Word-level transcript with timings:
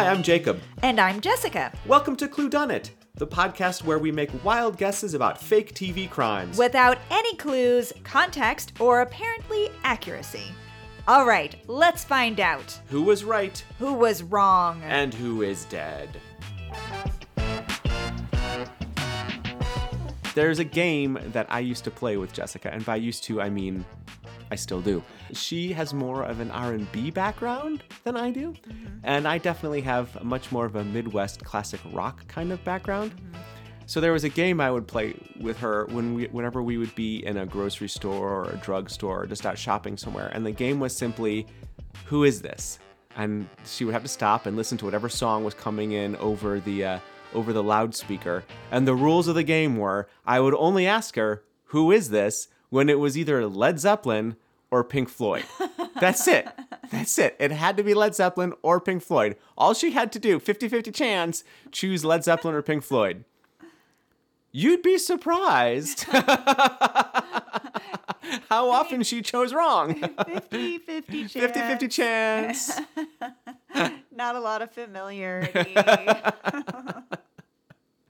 Hi, 0.00 0.08
I'm 0.08 0.22
Jacob. 0.22 0.62
And 0.80 0.98
I'm 0.98 1.20
Jessica. 1.20 1.70
Welcome 1.84 2.16
to 2.16 2.26
Clue 2.26 2.48
Done 2.48 2.70
It, 2.70 2.90
the 3.16 3.26
podcast 3.26 3.84
where 3.84 3.98
we 3.98 4.10
make 4.10 4.30
wild 4.42 4.78
guesses 4.78 5.12
about 5.12 5.38
fake 5.38 5.74
TV 5.74 6.08
crimes. 6.08 6.56
Without 6.56 6.96
any 7.10 7.36
clues, 7.36 7.92
context, 8.02 8.72
or 8.80 9.02
apparently 9.02 9.68
accuracy. 9.84 10.54
All 11.06 11.26
right, 11.26 11.54
let's 11.66 12.02
find 12.02 12.40
out 12.40 12.80
who 12.88 13.02
was 13.02 13.24
right 13.24 13.62
who 13.78 13.92
was 13.92 14.22
wrong. 14.22 14.82
and 14.84 15.12
who 15.12 15.42
is 15.42 15.66
dead. 15.66 16.08
There's 20.34 20.60
a 20.60 20.64
game 20.64 21.18
that 21.32 21.46
I 21.50 21.60
used 21.60 21.84
to 21.84 21.90
play 21.90 22.16
with 22.16 22.32
Jessica, 22.32 22.72
and 22.72 22.82
by 22.86 22.96
used 22.96 23.22
to 23.24 23.42
I 23.42 23.50
mean 23.50 23.84
I 24.50 24.56
still 24.56 24.80
do. 24.80 25.02
She 25.32 25.72
has 25.72 25.94
more 25.94 26.24
of 26.24 26.40
an 26.40 26.50
R&B 26.50 27.10
background 27.10 27.84
than 28.04 28.16
I 28.16 28.30
do, 28.30 28.54
and 29.04 29.28
I 29.28 29.38
definitely 29.38 29.80
have 29.82 30.22
much 30.24 30.50
more 30.50 30.66
of 30.66 30.76
a 30.76 30.84
Midwest 30.84 31.44
classic 31.44 31.80
rock 31.92 32.26
kind 32.26 32.50
of 32.52 32.62
background. 32.64 33.12
So 33.86 34.00
there 34.00 34.12
was 34.12 34.24
a 34.24 34.28
game 34.28 34.60
I 34.60 34.70
would 34.70 34.86
play 34.86 35.14
with 35.40 35.58
her 35.58 35.86
when 35.86 36.14
we, 36.14 36.26
whenever 36.28 36.62
we 36.62 36.78
would 36.78 36.94
be 36.94 37.24
in 37.26 37.38
a 37.38 37.46
grocery 37.46 37.88
store 37.88 38.28
or 38.28 38.50
a 38.50 38.56
drugstore 38.56 39.22
or 39.22 39.26
just 39.26 39.46
out 39.46 39.58
shopping 39.58 39.96
somewhere, 39.96 40.28
and 40.28 40.46
the 40.46 40.52
game 40.52 40.78
was 40.78 40.96
simply, 40.96 41.46
"Who 42.06 42.24
is 42.24 42.40
this?" 42.40 42.78
And 43.16 43.48
she 43.64 43.84
would 43.84 43.92
have 43.92 44.04
to 44.04 44.08
stop 44.08 44.46
and 44.46 44.56
listen 44.56 44.78
to 44.78 44.84
whatever 44.84 45.08
song 45.08 45.42
was 45.42 45.54
coming 45.54 45.92
in 45.92 46.14
over 46.16 46.60
the 46.60 46.84
uh, 46.84 46.98
over 47.34 47.52
the 47.52 47.62
loudspeaker. 47.62 48.44
And 48.70 48.86
the 48.86 48.94
rules 48.94 49.26
of 49.26 49.34
the 49.34 49.42
game 49.42 49.76
were, 49.76 50.08
I 50.24 50.38
would 50.40 50.54
only 50.54 50.86
ask 50.86 51.16
her, 51.16 51.42
"Who 51.66 51.90
is 51.90 52.10
this?" 52.10 52.48
When 52.70 52.88
it 52.88 52.98
was 52.98 53.18
either 53.18 53.46
Led 53.46 53.78
Zeppelin 53.78 54.36
or 54.70 54.82
Pink 54.82 55.08
Floyd. 55.08 55.44
That's 56.00 56.26
it. 56.26 56.48
That's 56.90 57.18
it. 57.18 57.36
It 57.38 57.50
had 57.50 57.76
to 57.76 57.82
be 57.82 57.92
Led 57.94 58.14
Zeppelin 58.14 58.54
or 58.62 58.80
Pink 58.80 59.02
Floyd. 59.02 59.36
All 59.58 59.74
she 59.74 59.90
had 59.90 60.10
to 60.12 60.18
do, 60.18 60.38
50 60.38 60.68
50 60.68 60.90
chance, 60.92 61.44
choose 61.72 62.04
Led 62.04 62.24
Zeppelin 62.24 62.54
or 62.54 62.62
Pink 62.62 62.82
Floyd. 62.82 63.24
You'd 64.52 64.82
be 64.82 64.98
surprised 64.98 66.02
how 68.48 68.70
often 68.70 69.04
she 69.04 69.22
chose 69.22 69.54
wrong. 69.54 69.94
50 69.94 70.78
50 70.86 71.20
chance. 71.28 71.32
50 71.32 71.60
50 71.60 71.88
chance. 71.88 72.80
Not 74.12 74.34
a 74.34 74.40
lot 74.40 74.62
of 74.62 74.72
familiarity. 74.72 75.74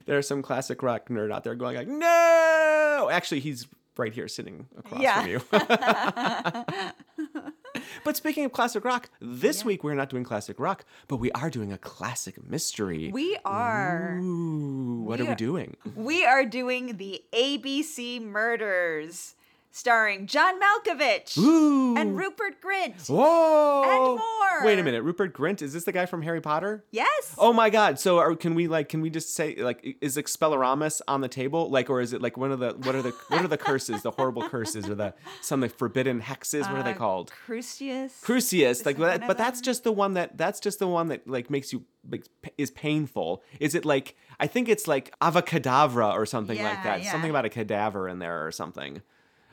There's 0.05 0.27
some 0.27 0.41
classic 0.41 0.81
rock 0.81 1.09
nerd 1.09 1.31
out 1.31 1.43
there 1.43 1.53
going 1.53 1.75
like, 1.75 1.87
no. 1.87 3.09
Actually, 3.11 3.41
he's 3.41 3.67
right 3.97 4.13
here 4.13 4.27
sitting 4.27 4.67
across 4.77 5.01
Yeah. 5.01 5.21
from 5.21 5.29
you. 5.29 5.41
but 8.03 8.17
speaking 8.17 8.45
of 8.45 8.51
classic 8.51 8.83
rock, 8.85 9.09
this 9.19 9.63
week 9.65 9.83
we're 9.83 9.93
not 9.95 10.09
doing 10.09 10.23
classic 10.23 10.59
rock, 10.59 10.85
but 11.07 11.17
we 11.17 11.31
are 11.33 11.49
doing 11.49 11.71
a 11.71 11.77
classic 11.77 12.43
mystery. 12.47 13.09
we 13.11 13.37
are. 13.45 14.17
Ooh, 14.21 15.01
what 15.03 15.19
are 15.19 15.23
we 15.25 15.29
we 15.29 15.35
doing? 15.35 15.75
We 15.95 16.25
are 16.25 16.45
doing 16.45 16.97
the 16.97 17.21
ABC 17.33 18.21
Murders, 18.21 19.35
starring 19.71 20.27
John 20.27 20.55
Malkovich 20.59 21.37
Ooh. 21.37 21.95
and 21.97 22.15
Rupert 22.17 22.61
Grint. 22.61 23.09
Whoa. 23.09 23.83
and 23.83 24.19
more. 24.19 24.65
Wait 24.65 24.77
a 24.77 24.83
minute, 24.83 25.01
Rupert 25.03 25.33
Grint, 25.33 25.61
is 25.61 25.73
this 25.73 25.85
the 25.85 25.91
guy 25.91 26.05
from 26.05 26.21
Harry 26.21 26.41
Potter? 26.41 26.83
Yes. 26.91 27.33
Oh 27.37 27.53
my 27.53 27.69
God! 27.69 27.99
So, 27.99 28.19
are, 28.19 28.35
can 28.35 28.53
we 28.55 28.67
like? 28.67 28.89
Can 28.89 29.01
we 29.01 29.09
just 29.09 29.33
say 29.33 29.55
like, 29.55 29.97
is 30.01 30.17
Expelloramus 30.17 31.01
on 31.07 31.21
the 31.21 31.27
table? 31.27 31.69
Like, 31.69 31.89
or 31.89 32.01
is 32.01 32.13
it 32.13 32.21
like 32.21 32.37
one 32.37 32.51
of 32.51 32.59
the 32.59 32.71
what 32.73 32.95
are 32.95 33.01
the 33.01 33.11
what 33.29 33.43
are 33.43 33.47
the 33.47 33.57
curses? 33.57 34.01
The 34.01 34.11
horrible 34.11 34.47
curses 34.47 34.89
or 34.89 34.95
the 34.95 35.13
some 35.41 35.61
like 35.61 35.75
forbidden 35.77 36.21
hexes? 36.21 36.61
What 36.69 36.79
are 36.79 36.83
they 36.83 36.91
Uh, 36.91 36.95
called? 36.95 37.31
Crucius. 37.45 38.19
Crucius, 38.21 38.85
like 38.85 38.97
that 38.97 39.25
but 39.27 39.37
that's 39.37 39.61
just 39.61 39.83
the 39.83 39.91
one 39.91 40.13
that 40.15 40.37
that's 40.37 40.59
just 40.59 40.79
the 40.79 40.87
one 40.87 41.07
that 41.07 41.27
like 41.27 41.49
makes 41.49 41.71
you 41.73 41.85
like 42.09 42.25
is 42.57 42.71
painful. 42.71 43.41
Is 43.59 43.75
it 43.75 43.85
like 43.85 44.15
I 44.39 44.47
think 44.47 44.67
it's 44.69 44.87
like 44.87 45.13
avacadabra 45.19 46.13
or 46.13 46.25
something 46.25 46.61
like 46.61 46.83
that. 46.83 47.03
yeah. 47.03 47.11
Something 47.11 47.29
about 47.29 47.45
a 47.45 47.49
cadaver 47.49 48.07
in 48.07 48.19
there 48.19 48.45
or 48.45 48.51
something. 48.51 49.01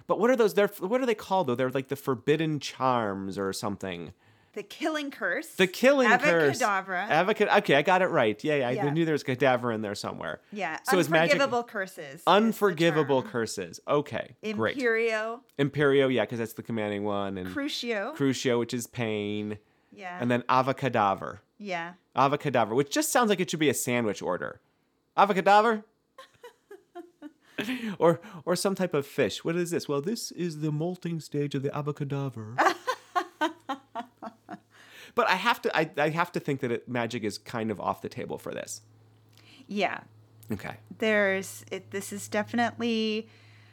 But 0.09 0.19
what 0.19 0.31
are 0.31 0.37
those? 0.37 0.55
They're 0.55 0.67
what 0.81 1.01
are 1.01 1.07
they 1.07 1.15
called 1.15 1.47
though? 1.47 1.55
They're 1.55 1.71
like 1.71 1.87
the 1.89 1.97
forbidden 1.97 2.59
charms 2.59 3.39
or 3.39 3.53
something. 3.53 4.13
The 4.55 4.63
Killing 4.65 5.13
Curse. 5.13 5.49
The 5.55 5.69
killing 5.69 6.09
curse. 6.19 6.59
Avacadabra. 6.61 7.09
Avacad. 7.09 7.59
Okay, 7.59 7.77
I 7.77 7.83
got 7.83 8.03
it 8.03 8.07
right. 8.07 8.43
Yeah, 8.43 8.71
yeah. 8.71 8.87
I 8.87 8.91
knew 8.91 9.05
there 9.05 9.13
was 9.13 9.23
cadaver 9.23 9.71
in 9.71 9.83
there 9.83 9.95
somewhere. 9.95 10.41
yeah. 10.51 10.79
So 10.91 10.99
is 10.99 11.09
magic 11.09 11.35
Unforgivable 11.35 11.63
curses. 11.63 12.23
unforgivable 12.27 13.23
curses? 13.23 13.79
Okay, 13.87 14.35
great. 14.55 14.77
Imperio. 14.77 15.41
Imperio, 15.59 16.09
yeah, 16.13 16.23
because 16.23 16.39
that's 16.41 16.55
the 16.55 16.65
commanding 16.65 17.05
one, 17.05 17.39
and 17.39 17.55
Crucio. 17.55 18.17
Crucio, 18.17 18.59
which 18.59 18.75
is 18.75 18.87
pain, 18.89 19.59
yeah. 19.93 20.19
and 20.21 20.29
then 20.31 20.43
avacadaver. 20.49 21.39
yeah. 21.59 21.93
Avocadaver, 22.17 22.75
which 22.75 22.91
just 22.91 23.13
sounds 23.13 23.29
like 23.29 23.39
it 23.39 23.51
should 23.51 23.61
be 23.61 23.69
a 23.69 23.75
sandwich 23.75 24.23
order. 24.23 24.61
Avocadaver? 25.17 25.85
or 27.99 28.21
or 28.45 28.57
some 28.57 28.75
type 28.75 28.95
of 28.95 29.07
fish. 29.07 29.45
What 29.45 29.57
is 29.57 29.71
this? 29.71 29.89
Well, 29.89 30.01
this 30.01 30.31
is 30.33 30.61
the 30.61 30.73
molting 30.73 31.21
stage 31.21 31.55
of 31.55 31.63
the 31.63 31.71
avocadaver. 31.71 32.57
but 35.15 35.29
I 35.29 35.35
have 35.35 35.61
to 35.63 35.77
I, 35.77 35.91
I 35.97 36.11
have 36.11 36.33
to 36.33 36.41
think 36.41 36.61
that 36.61 36.71
it, 36.71 36.89
magic 36.89 37.25
is 37.25 37.39
kind 37.39 37.71
of 37.71 37.81
off 37.81 38.03
the 38.03 38.09
table 38.09 38.39
for 38.39 38.53
this. 38.53 38.83
Yeah. 39.67 40.01
Okay. 40.51 40.77
There's 40.99 41.65
it. 41.71 41.91
This 41.91 42.13
is 42.13 42.29
definitely. 42.29 43.29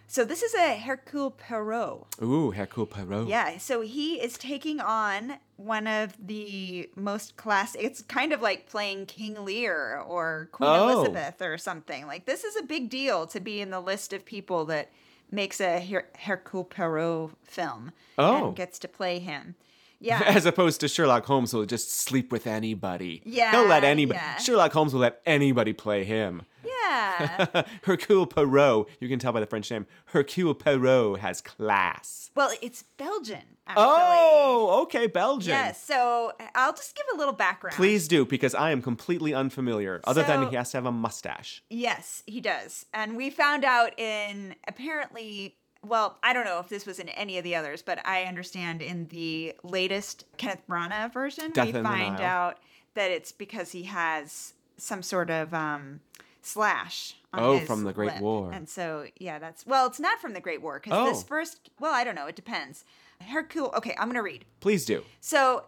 So 0.07 0.23
this 0.23 0.43
is 0.43 0.53
a 0.53 0.77
Hercule 0.77 1.31
Poirot. 1.31 2.05
Ooh, 2.21 2.51
Hercule 2.51 2.85
Poirot. 2.85 3.27
Yeah. 3.27 3.57
So 3.57 3.81
he 3.81 4.15
is 4.15 4.37
taking 4.37 4.79
on 4.79 5.37
one 5.57 5.87
of 5.87 6.13
the 6.25 6.89
most 6.95 7.37
classic. 7.37 7.81
It's 7.83 8.01
kind 8.01 8.33
of 8.33 8.41
like 8.41 8.67
playing 8.69 9.05
King 9.05 9.45
Lear 9.45 9.99
or 10.05 10.49
Queen 10.51 10.69
Oh. 10.69 10.89
Elizabeth 10.89 11.41
or 11.41 11.57
something. 11.57 12.05
Like 12.07 12.25
this 12.25 12.43
is 12.43 12.55
a 12.57 12.63
big 12.63 12.89
deal 12.89 13.25
to 13.27 13.39
be 13.39 13.61
in 13.61 13.69
the 13.69 13.79
list 13.79 14.11
of 14.13 14.25
people 14.25 14.65
that 14.65 14.91
makes 15.31 15.59
a 15.61 15.79
Her- 15.79 16.09
Hercule 16.19 16.65
Poirot 16.65 17.31
film 17.45 17.91
Oh. 18.17 18.47
and 18.47 18.55
gets 18.55 18.79
to 18.79 18.87
play 18.87 19.19
him. 19.19 19.55
Yeah. 20.01 20.21
As 20.25 20.45
opposed 20.45 20.81
to 20.81 20.89
Sherlock 20.89 21.25
Holmes 21.25 21.51
who 21.53 21.59
will 21.59 21.65
just 21.65 21.89
sleep 21.89 22.29
with 22.31 22.45
anybody. 22.45 23.21
Yeah, 23.25 23.51
He'll 23.51 23.65
let 23.65 23.85
anybody. 23.85 24.19
yeah. 24.19 24.35
Sherlock 24.37 24.73
Holmes 24.73 24.93
will 24.93 24.99
let 24.99 25.21
anybody 25.25 25.71
play 25.71 26.03
him. 26.03 26.43
Yeah. 26.89 27.63
Hercule 27.83 28.25
Poirot, 28.25 28.87
you 28.99 29.07
can 29.07 29.19
tell 29.19 29.31
by 29.31 29.39
the 29.39 29.45
French 29.45 29.69
name, 29.71 29.85
Hercule 30.05 30.53
Poirot 30.53 31.19
has 31.19 31.41
class. 31.41 32.31
well, 32.35 32.51
it's 32.61 32.83
Belgian. 32.97 33.41
Actually. 33.67 33.85
Oh, 33.87 34.81
okay, 34.83 35.07
Belgian. 35.07 35.49
Yes. 35.49 35.83
So 35.83 36.31
I'll 36.53 36.73
just 36.73 36.95
give 36.95 37.05
a 37.13 37.17
little 37.17 37.33
background. 37.33 37.75
Please 37.75 38.07
do, 38.07 38.25
because 38.25 38.53
I 38.53 38.71
am 38.71 38.81
completely 38.81 39.33
unfamiliar, 39.33 40.01
other 40.03 40.23
than 40.23 40.47
he 40.49 40.55
has 40.55 40.71
to 40.71 40.77
have 40.77 40.85
a 40.85 40.91
mustache. 40.91 41.63
Yes, 41.69 42.21
he 42.27 42.41
does. 42.41 42.85
And 42.93 43.17
we 43.17 43.29
found 43.31 43.65
out 43.65 43.97
in 43.99 44.55
apparently, 44.67 45.57
well, 45.83 46.17
I 46.21 46.33
don't 46.33 46.45
know 46.45 46.59
if 46.59 46.69
this 46.69 46.85
was 46.85 46.99
in 46.99 47.09
any 47.09 47.37
of 47.39 47.43
the 47.43 47.55
others, 47.55 47.81
but 47.81 48.05
I 48.05 48.23
understand 48.23 48.81
in 48.83 49.07
the 49.07 49.55
latest 49.63 50.25
Kenneth 50.37 50.61
Branagh 50.69 51.11
version, 51.11 51.51
Death 51.51 51.67
we 51.67 51.81
find 51.81 52.19
out 52.21 52.59
that 52.93 53.09
it's 53.09 53.31
because 53.31 53.71
he 53.71 53.83
has 53.83 54.53
some 54.77 55.01
sort 55.01 55.29
of 55.29 55.53
um, 55.53 56.01
slash. 56.45 57.15
On 57.33 57.43
Oh, 57.43 57.59
from 57.59 57.83
the 57.83 57.91
Great 57.93 58.13
lip. 58.13 58.21
War. 58.21 58.51
And 58.53 58.69
so, 58.69 59.07
yeah, 59.17 59.39
that's 59.39 59.65
well, 59.65 59.87
it's 59.87 59.99
not 59.99 60.19
from 60.21 60.33
the 60.33 60.39
Great 60.39 60.61
War 60.61 60.79
because 60.81 61.09
this 61.09 61.23
Oh. 61.23 61.27
first, 61.27 61.69
well, 61.79 61.93
I 61.93 62.03
don't 62.03 62.15
know, 62.15 62.27
it 62.27 62.35
depends. 62.35 62.85
Hercule. 63.21 63.73
Okay, 63.75 63.95
I'm 63.99 64.07
gonna 64.07 64.21
read. 64.23 64.45
Please 64.61 64.85
do. 64.85 65.03
So, 65.21 65.65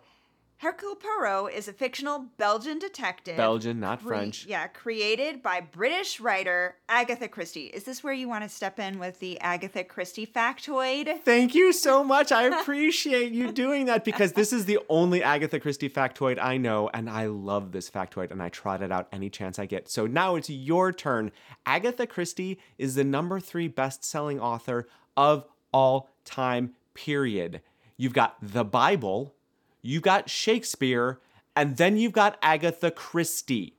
Hercule 0.60 0.96
Poirot 0.96 1.54
is 1.54 1.68
a 1.68 1.74
fictional 1.74 2.26
Belgian 2.38 2.80
detective. 2.80 3.38
Belgian, 3.38 3.80
not 3.80 4.02
cre- 4.02 4.08
French. 4.08 4.46
Yeah, 4.48 4.66
created 4.66 5.44
by 5.44 5.62
British 5.62 6.20
writer 6.20 6.78
Agatha 6.90 7.28
Christie. 7.28 7.68
Is 7.68 7.84
this 7.84 8.04
where 8.04 8.14
you 8.14 8.28
want 8.28 8.44
to 8.44 8.50
step 8.50 8.80
in 8.80 8.98
with 8.98 9.20
the 9.20 9.40
Agatha 9.40 9.84
Christie 9.84 10.26
factoid? 10.26 11.22
Thank 11.22 11.54
you 11.54 11.72
so 11.72 12.04
much. 12.04 12.32
I 12.32 12.44
appreciate 12.46 13.32
you 13.34 13.52
doing 13.52 13.86
that 13.86 14.04
because 14.04 14.34
this 14.34 14.52
is 14.52 14.66
the 14.66 14.80
only 14.90 15.22
Agatha 15.22 15.60
Christie 15.60 15.92
factoid 15.92 16.40
I 16.42 16.58
know, 16.58 16.90
and 16.92 17.08
I 17.08 17.28
love 17.28 17.72
this 17.72 17.88
factoid, 17.88 18.32
and 18.32 18.42
I 18.42 18.50
trot 18.50 18.82
it 18.82 18.92
out 18.92 19.10
any 19.12 19.30
chance 19.30 19.60
I 19.60 19.68
get. 19.68 19.88
So 19.88 20.08
now 20.08 20.36
it's 20.38 20.50
your 20.50 20.92
turn. 20.92 21.32
Agatha 21.68 22.08
Christie 22.08 22.58
is 22.80 22.96
the 22.96 23.04
number 23.04 23.40
three 23.40 23.68
best 23.68 24.04
selling 24.04 24.40
author 24.40 24.88
of 25.16 25.46
all 25.72 26.10
time, 26.26 26.74
period. 26.96 27.62
You've 27.96 28.14
got 28.14 28.38
the 28.42 28.64
Bible, 28.64 29.36
you've 29.82 30.04
got 30.04 30.30
Shakespeare, 30.30 31.20
and 31.56 31.78
then 31.78 31.98
you've 31.98 32.12
got 32.14 32.38
Agatha 32.42 32.92
Christie. 32.92 33.76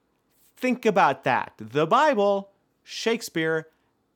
Think 0.56 0.84
about 0.84 1.24
that. 1.24 1.52
The 1.58 1.86
Bible, 1.86 2.50
Shakespeare, 2.82 3.68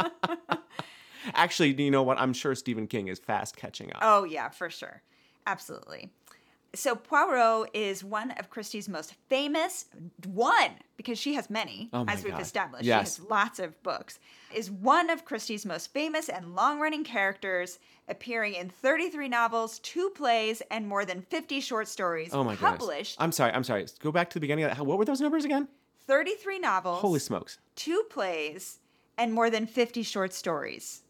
know. 0.01 0.57
Actually, 1.33 1.81
you 1.81 1.91
know 1.91 2.03
what? 2.03 2.19
I'm 2.19 2.33
sure 2.33 2.55
Stephen 2.55 2.87
King 2.87 3.07
is 3.07 3.19
fast 3.19 3.55
catching 3.55 3.91
up. 3.93 3.99
oh, 4.01 4.23
yeah, 4.23 4.49
for 4.49 4.69
sure. 4.69 5.01
Absolutely. 5.47 6.09
So 6.75 6.95
Poirot 6.95 7.69
is 7.73 8.03
one 8.03 8.31
of 8.31 8.49
Christie's 8.49 8.87
most 8.89 9.15
famous, 9.29 9.85
one, 10.25 10.71
because 10.97 11.17
she 11.17 11.33
has 11.35 11.49
many, 11.49 11.89
Oh 11.93 12.05
as 12.07 12.23
we've 12.23 12.33
God. 12.33 12.41
established. 12.41 12.85
Yes. 12.85 13.15
She 13.15 13.21
has 13.21 13.29
lots 13.29 13.59
of 13.59 13.81
books. 13.83 14.19
Is 14.53 14.69
one 14.69 15.09
of 15.09 15.25
Christie's 15.25 15.65
most 15.65 15.91
famous 15.93 16.29
and 16.29 16.55
long-running 16.55 17.03
characters, 17.03 17.79
appearing 18.07 18.53
in 18.53 18.69
33 18.69 19.27
novels, 19.29 19.79
two 19.79 20.09
plays, 20.11 20.61
and 20.69 20.87
more 20.87 21.05
than 21.05 21.21
50 21.21 21.59
short 21.61 21.87
stories 21.87 22.29
Oh 22.33 22.43
my 22.43 22.55
goodness. 22.55 22.71
published. 22.79 23.15
I'm 23.19 23.31
sorry. 23.31 23.51
I'm 23.53 23.63
sorry. 23.63 23.85
Go 23.99 24.11
back 24.11 24.29
to 24.29 24.35
the 24.35 24.39
beginning. 24.41 24.65
Of 24.65 24.77
that. 24.77 24.85
What 24.85 24.97
were 24.97 25.05
those 25.05 25.21
numbers 25.21 25.45
again? 25.45 25.67
33 26.07 26.59
novels, 26.59 26.99
Holy 27.01 27.19
smokes. 27.19 27.57
two 27.75 28.03
plays, 28.09 28.79
and 29.17 29.33
more 29.33 29.49
than 29.49 29.65
50 29.65 30.03
short 30.03 30.33
stories. 30.33 31.01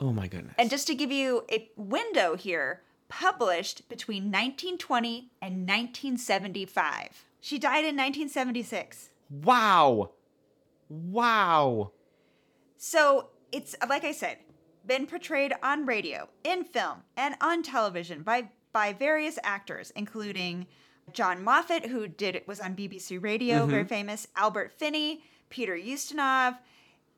Oh 0.00 0.12
my 0.12 0.26
goodness. 0.28 0.54
And 0.58 0.70
just 0.70 0.86
to 0.88 0.94
give 0.94 1.10
you 1.10 1.44
a 1.50 1.68
window 1.76 2.36
here, 2.36 2.82
published 3.08 3.88
between 3.88 4.24
1920 4.24 5.30
and 5.40 5.68
1975. 5.68 7.24
She 7.40 7.58
died 7.58 7.84
in 7.84 7.96
1976. 7.96 9.10
wow. 9.30 10.10
Wow. 10.88 11.92
So 12.76 13.30
it's 13.52 13.74
like 13.88 14.04
I 14.04 14.12
said, 14.12 14.38
been 14.86 15.06
portrayed 15.06 15.54
on 15.62 15.86
radio, 15.86 16.28
in 16.42 16.64
film, 16.64 16.98
and 17.16 17.34
on 17.40 17.62
television 17.62 18.22
by 18.22 18.50
by 18.72 18.92
various 18.92 19.38
actors, 19.42 19.92
including 19.94 20.66
John 21.12 21.42
Moffat, 21.42 21.86
who 21.86 22.08
did 22.08 22.42
was 22.46 22.60
on 22.60 22.76
BBC 22.76 23.22
Radio, 23.22 23.66
very 23.66 23.82
mm-hmm. 23.82 23.88
famous, 23.88 24.26
Albert 24.36 24.72
Finney, 24.72 25.22
Peter 25.48 25.76
Ustinov, 25.76 26.58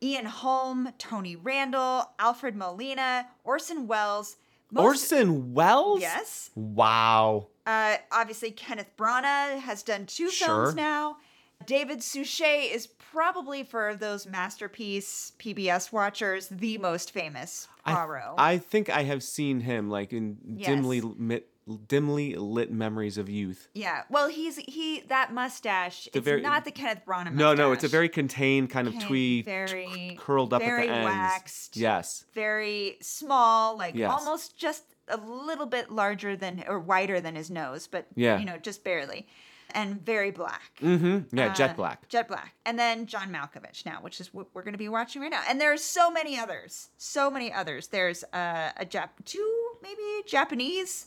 Ian 0.02 0.26
Holm, 0.26 0.90
Tony 0.98 1.36
Randall, 1.36 2.10
Alfred 2.18 2.54
Molina, 2.54 3.26
Orson 3.44 3.86
Welles. 3.86 4.36
Most- 4.70 4.84
Orson 4.84 5.52
Welles? 5.54 6.00
Yes. 6.00 6.50
Wow. 6.54 7.48
Uh, 7.66 7.96
obviously, 8.12 8.50
Kenneth 8.52 8.90
Branagh 8.96 9.58
has 9.60 9.82
done 9.82 10.06
two 10.06 10.30
Sure. 10.30 10.46
films 10.66 10.74
now. 10.76 11.16
David 11.64 12.02
Suchet 12.02 12.70
is 12.72 12.86
probably 12.86 13.62
for 13.62 13.94
those 13.96 14.26
masterpiece 14.26 15.32
PBS 15.38 15.90
watchers 15.90 16.48
the 16.48 16.76
most 16.78 17.10
famous 17.12 17.66
I, 17.84 17.92
I 18.36 18.58
think 18.58 18.90
I 18.90 19.04
have 19.04 19.22
seen 19.22 19.60
him 19.60 19.88
like 19.88 20.12
in 20.12 20.36
Yes. 20.56 20.66
dimly 20.68 21.00
lit, 21.00 21.48
dimly 21.88 22.34
lit 22.36 22.70
memories 22.70 23.18
of 23.18 23.28
youth. 23.28 23.68
yeah, 23.74 24.02
well, 24.08 24.28
he's 24.28 24.56
he 24.56 25.00
that 25.08 25.32
mustache. 25.32 26.04
The 26.12 26.18
it's 26.18 26.24
very- 26.24 26.40
not 26.40 26.64
the 26.64 26.70
Kenneth 26.70 27.02
Branagh. 27.06 27.34
No, 27.34 27.54
no, 27.54 27.72
it's 27.72 27.84
a 27.84 27.88
very 27.88 28.08
contained 28.08 28.70
kind 28.70 28.86
of 28.86 28.92
Contained, 28.94 29.08
twee, 29.08 29.42
very- 29.42 30.16
curled 30.20 30.52
up 30.54 30.62
very 30.62 30.82
at 30.82 30.86
the 30.88 30.94
ends. 30.94 31.04
waxed. 31.06 31.76
Yes. 31.76 32.24
very 32.34 32.96
small, 33.00 33.76
like 33.76 33.94
Yes. 33.94 34.10
almost 34.10 34.56
just 34.56 34.84
a 35.08 35.16
little 35.16 35.66
bit 35.66 35.90
larger 35.90 36.36
than 36.36 36.64
or 36.68 36.78
wider 36.78 37.20
than 37.20 37.34
his 37.34 37.50
nose, 37.50 37.86
but 37.86 38.06
Yeah. 38.14 38.38
you 38.38 38.44
know, 38.44 38.58
just 38.58 38.82
barely, 38.84 39.26
and 39.72 40.00
very 40.04 40.30
black. 40.30 40.72
Mm-hmm. 40.80 41.36
Yeah, 41.36 41.46
Uh, 41.48 41.54
jet 41.54 41.76
black. 41.76 42.08
Jet 42.08 42.28
Black. 42.28 42.54
And 42.64 42.78
then 42.78 43.06
John 43.06 43.30
Malkovich 43.32 43.84
now, 43.84 43.98
which 44.00 44.20
is 44.20 44.32
what 44.32 44.46
we're 44.54 44.62
going 44.62 44.72
to 44.74 44.78
be 44.78 44.88
watching 44.88 45.20
right 45.22 45.30
now. 45.30 45.42
And 45.48 45.60
there's 45.60 45.82
so 45.82 46.10
many 46.10 46.38
others. 46.38 46.90
So 46.96 47.30
many 47.30 47.52
others. 47.52 47.88
There's 47.88 48.22
uh, 48.32 48.70
a 48.76 48.84
Jap 48.86 49.10
two 49.24 49.62
maybe 49.82 50.02
Japanese 50.26 51.06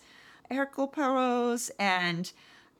Hercule 0.52 0.88
Poirot's 0.90 1.70
and 1.80 2.32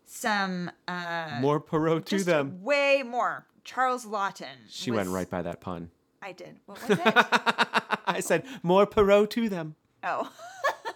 some 0.06 0.72
uh 0.88 1.38
More 1.40 1.60
Perot 1.62 2.06
to 2.06 2.24
them. 2.24 2.64
way 2.64 3.04
more. 3.06 3.46
Charles 3.64 4.06
Laughton. 4.06 4.46
She 4.70 4.90
was- 4.92 4.98
went 4.98 5.10
right 5.10 5.30
by 5.30 5.42
that 5.44 5.62
pun. 5.62 5.92
I 6.22 6.32
did. 6.34 6.60
What 6.66 6.82
was 6.88 6.98
it? 7.00 7.02
I 8.08 8.20
said 8.20 8.44
more 8.64 8.86
Perot 8.88 9.30
to 9.32 9.48
them. 9.50 9.76
Oh. 10.04 10.32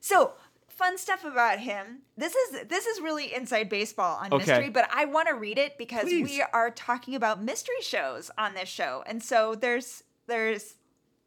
so 0.00 0.32
fun 0.68 0.96
stuff 0.98 1.24
about 1.24 1.58
him. 1.58 1.98
This 2.16 2.34
is 2.34 2.66
this 2.68 2.86
is 2.86 3.00
really 3.00 3.34
inside 3.34 3.68
baseball 3.68 4.18
on 4.22 4.32
Okay. 4.32 4.46
mystery, 4.46 4.70
but 4.70 4.88
I 4.92 5.04
want 5.04 5.28
to 5.28 5.34
read 5.34 5.58
it 5.58 5.76
because 5.78 6.04
Please. 6.04 6.24
we 6.28 6.42
are 6.52 6.70
talking 6.70 7.14
about 7.14 7.42
mystery 7.42 7.80
shows 7.82 8.30
on 8.38 8.54
this 8.54 8.68
show, 8.68 9.02
and 9.06 9.22
so 9.22 9.54
there's 9.54 10.02
there's 10.26 10.74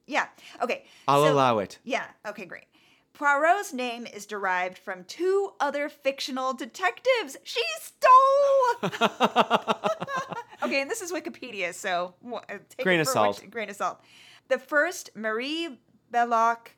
yeah 0.08 0.28
okay. 0.62 0.86
I'll 1.08 1.24
so- 1.26 1.34
allow 1.34 1.60
it. 1.60 1.80
Yeah. 1.84 2.06
Okay. 2.26 2.46
Great. 2.46 2.66
Poirot's 3.14 3.72
name 3.72 4.08
is 4.08 4.26
derived 4.26 4.78
from 4.78 5.04
two 5.04 5.52
other 5.60 5.88
fictional 5.88 6.54
detectives 6.54 7.38
she 7.44 7.62
stole. 7.80 8.90
okay, 10.64 10.82
and 10.82 10.90
this 10.90 11.02
is 11.02 11.12
Wikipedia, 11.12 11.74
so 11.74 12.16
uh, 12.34 12.40
take 12.70 12.84
Grain 12.84 13.00
of 13.00 13.08
salt. 13.08 13.40
What, 13.42 13.52
grain 13.52 13.70
of 13.70 13.76
salt. 13.76 14.02
The 14.48 14.58
first, 14.58 15.12
Marie 15.16 15.78
Belloc 16.12 16.72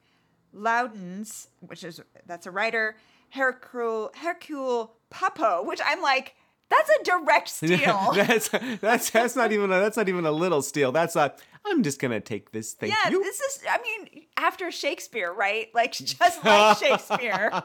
Lowndes, 0.54 1.48
which 1.62 1.84
is 1.86 2.02
that's 2.26 2.46
a 2.46 2.52
writer, 2.52 2.98
Hercule 3.30 4.12
Hercule 4.16 4.94
Popeau, 5.10 5.66
which 5.66 5.80
I'm 5.86 6.02
like, 6.02 6.36
that's 6.70 6.90
a 6.90 7.04
direct 7.04 7.48
steal. 7.50 8.12
that's 8.14 8.50
that's 8.82 9.10
that's 9.10 9.36
not 9.36 9.52
even 9.54 9.72
a, 9.72 9.80
that's 9.80 9.98
not 9.98 10.10
even 10.10 10.26
a 10.26 10.32
little 10.32 10.62
steal. 10.62 10.92
That's 10.92 11.16
a 11.16 11.34
I'm 11.67 11.83
just 11.83 12.00
gonna 12.00 12.19
take 12.19 12.51
this. 12.51 12.73
Thank 12.73 12.94
yeah, 12.94 13.09
you. 13.09 13.23
this 13.23 13.39
is. 13.39 13.59
I 13.69 13.79
mean, 13.81 14.25
after 14.38 14.71
Shakespeare, 14.71 15.31
right? 15.33 15.67
Like 15.73 15.91
just 15.94 16.44
like 16.44 16.77
Shakespeare. 16.77 17.51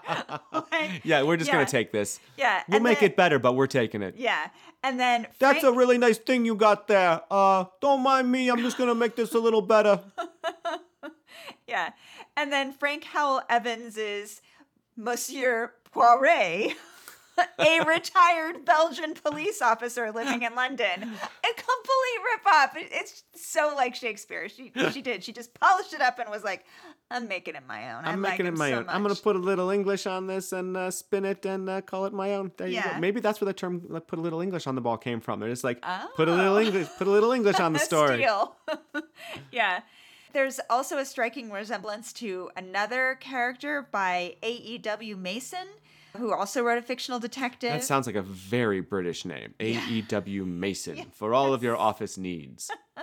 Like, 0.73 1.03
yeah, 1.05 1.23
we're 1.23 1.37
just 1.37 1.49
yeah. 1.49 1.57
gonna 1.57 1.67
take 1.67 1.93
this. 1.93 2.21
Yeah, 2.37 2.63
We'll 2.69 2.77
and 2.77 2.85
make 2.85 3.01
then- 3.01 3.11
it 3.11 3.17
better, 3.17 3.39
but 3.39 3.55
we're 3.55 3.67
taking 3.67 4.03
it. 4.03 4.15
Yeah, 4.17 4.49
and 4.83 4.99
then 4.99 5.27
That's 5.39 5.65
a 5.65 5.73
really 5.73 5.99
nice 5.99 6.19
thing 6.19 6.45
you 6.45 6.55
got 6.55 6.87
there. 6.89 7.21
Uh, 7.31 7.65
don't 7.81 8.03
mind 8.03 8.31
me. 8.31 8.49
I'm 8.51 8.61
just 8.61 8.79
gonna 8.79 8.95
make 8.95 9.17
this 9.17 9.35
a 9.35 9.39
little 9.39 9.63
better. 9.63 10.01
yeah, 11.67 11.91
and 12.37 12.53
then 12.53 12.73
Frank 12.73 13.05
Howel 13.05 13.43
Evans 13.49 13.97
is 13.97 14.41
Monsieur 14.97 15.73
Poiret. 15.95 16.75
a 17.59 17.85
retired 17.85 18.65
Belgian 18.65 19.15
police 19.15 19.61
officer 19.63 20.11
living 20.13 20.43
in 20.43 20.55
London. 20.55 21.03
A 21.03 21.53
complete 21.55 22.21
ripoff. 22.45 22.71
It's 22.77 23.25
so 23.35 23.73
like 23.77 23.95
Shakespeare. 23.95 24.49
She 24.49 24.73
she 24.93 25.03
did. 25.03 25.25
She 25.25 25.33
just 25.33 25.53
polished 25.55 25.93
it 25.93 26.01
up 26.01 26.19
and 26.19 26.31
was 26.31 26.45
like, 26.45 26.65
"I'm 27.11 27.29
making 27.29 27.55
it 27.55 27.63
my 27.67 27.93
own. 27.95 28.05
I 28.05 28.13
I'm 28.13 28.23
like 28.23 28.33
making 28.33 28.47
it 28.47 28.57
my 28.57 28.71
so 28.71 28.79
own. 28.79 28.87
I'm 28.89 29.03
gonna 29.03 29.15
put 29.15 29.37
a 29.37 29.39
little 29.39 29.71
English 29.71 30.07
on 30.07 30.27
this 30.27 30.53
and 30.53 30.77
uh, 30.77 30.91
spin 30.91 31.25
it 31.25 31.45
and 31.47 31.69
uh, 31.69 31.81
call 31.81 32.07
it 32.07 32.13
my 32.13 32.35
own. 32.35 32.53
There 32.57 32.67
you 32.69 32.83
go. 32.83 32.99
Maybe 32.99 33.21
that's 33.21 33.41
where 33.41 33.47
the 33.47 33.53
term 33.53 33.83
like, 33.89 34.07
"put 34.07 34.19
a 34.19 34.23
little 34.23 34.41
English 34.41 34.67
on 34.67 34.75
the 34.75 34.81
ball" 34.81 34.97
came 34.99 35.21
from. 35.21 35.41
They're 35.41 35.49
just 35.51 35.65
like, 35.65 35.83
put 36.17 36.29
a 36.29 36.35
little 36.35 36.57
Oh. 36.57 36.61
English, 36.61 36.89
put 36.99 37.07
a 37.07 37.11
little 37.11 37.33
English 37.33 37.61
on 37.61 37.73
the 37.73 37.79
story. 37.91 38.27
Yeah. 39.53 39.81
There's 40.33 40.61
also 40.71 40.99
a 40.99 41.05
striking 41.05 41.51
resemblance 41.51 42.13
to 42.15 42.51
another 42.57 43.17
character 43.21 43.89
by 43.91 44.37
A.E.W. 44.45 45.17
Mason, 45.17 45.67
who 46.17 46.33
also 46.33 46.63
wrote 46.63 46.79
a 46.79 46.83
fictional 46.83 47.21
detective. 47.21 47.71
That 47.71 47.85
sounds 47.85 48.07
like 48.07 48.17
a 48.17 48.23
very 48.23 48.81
British 48.81 49.25
name. 49.25 49.55
A 49.61 49.73
E 49.89 50.03
W 50.03 50.45
Mason 50.45 51.07
for 51.13 51.35
all 51.35 51.53
of 51.55 51.63
your 51.63 51.77
office 51.77 52.19
needs. 52.19 52.71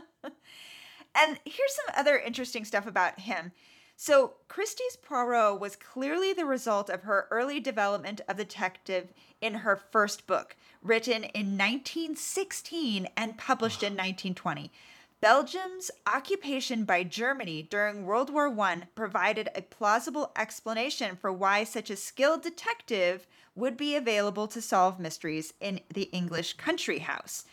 And 1.17 1.39
here's 1.45 1.73
some 1.73 1.95
other 1.95 2.17
interesting 2.17 2.63
stuff 2.63 2.85
about 2.85 3.21
him. 3.21 3.51
So, 3.95 4.33
Christie's 4.47 4.95
Poirot 5.01 5.59
was 5.59 5.75
clearly 5.75 6.31
the 6.31 6.45
result 6.45 6.87
of 6.87 7.01
her 7.01 7.27
early 7.31 7.59
development 7.59 8.21
of 8.27 8.37
detective 8.37 9.11
in 9.41 9.55
her 9.55 9.75
first 9.75 10.27
book, 10.27 10.55
written 10.83 11.23
in 11.23 11.57
1916 11.57 13.07
and 13.17 13.37
published 13.39 13.81
in 13.81 13.93
1920. 13.93 14.71
Belgium's 15.19 15.89
occupation 16.05 16.83
by 16.83 17.03
Germany 17.03 17.63
during 17.63 18.05
World 18.05 18.29
War 18.29 18.47
I 18.59 18.83
provided 18.93 19.49
a 19.55 19.63
plausible 19.63 20.31
explanation 20.37 21.15
for 21.15 21.33
why 21.33 21.63
such 21.63 21.89
a 21.89 21.95
skilled 21.95 22.43
detective 22.43 23.25
would 23.55 23.77
be 23.77 23.95
available 23.95 24.47
to 24.47 24.61
solve 24.61 24.99
mysteries 24.99 25.53
in 25.59 25.79
the 25.91 26.03
English 26.03 26.53
country 26.53 26.99
house 26.99 27.45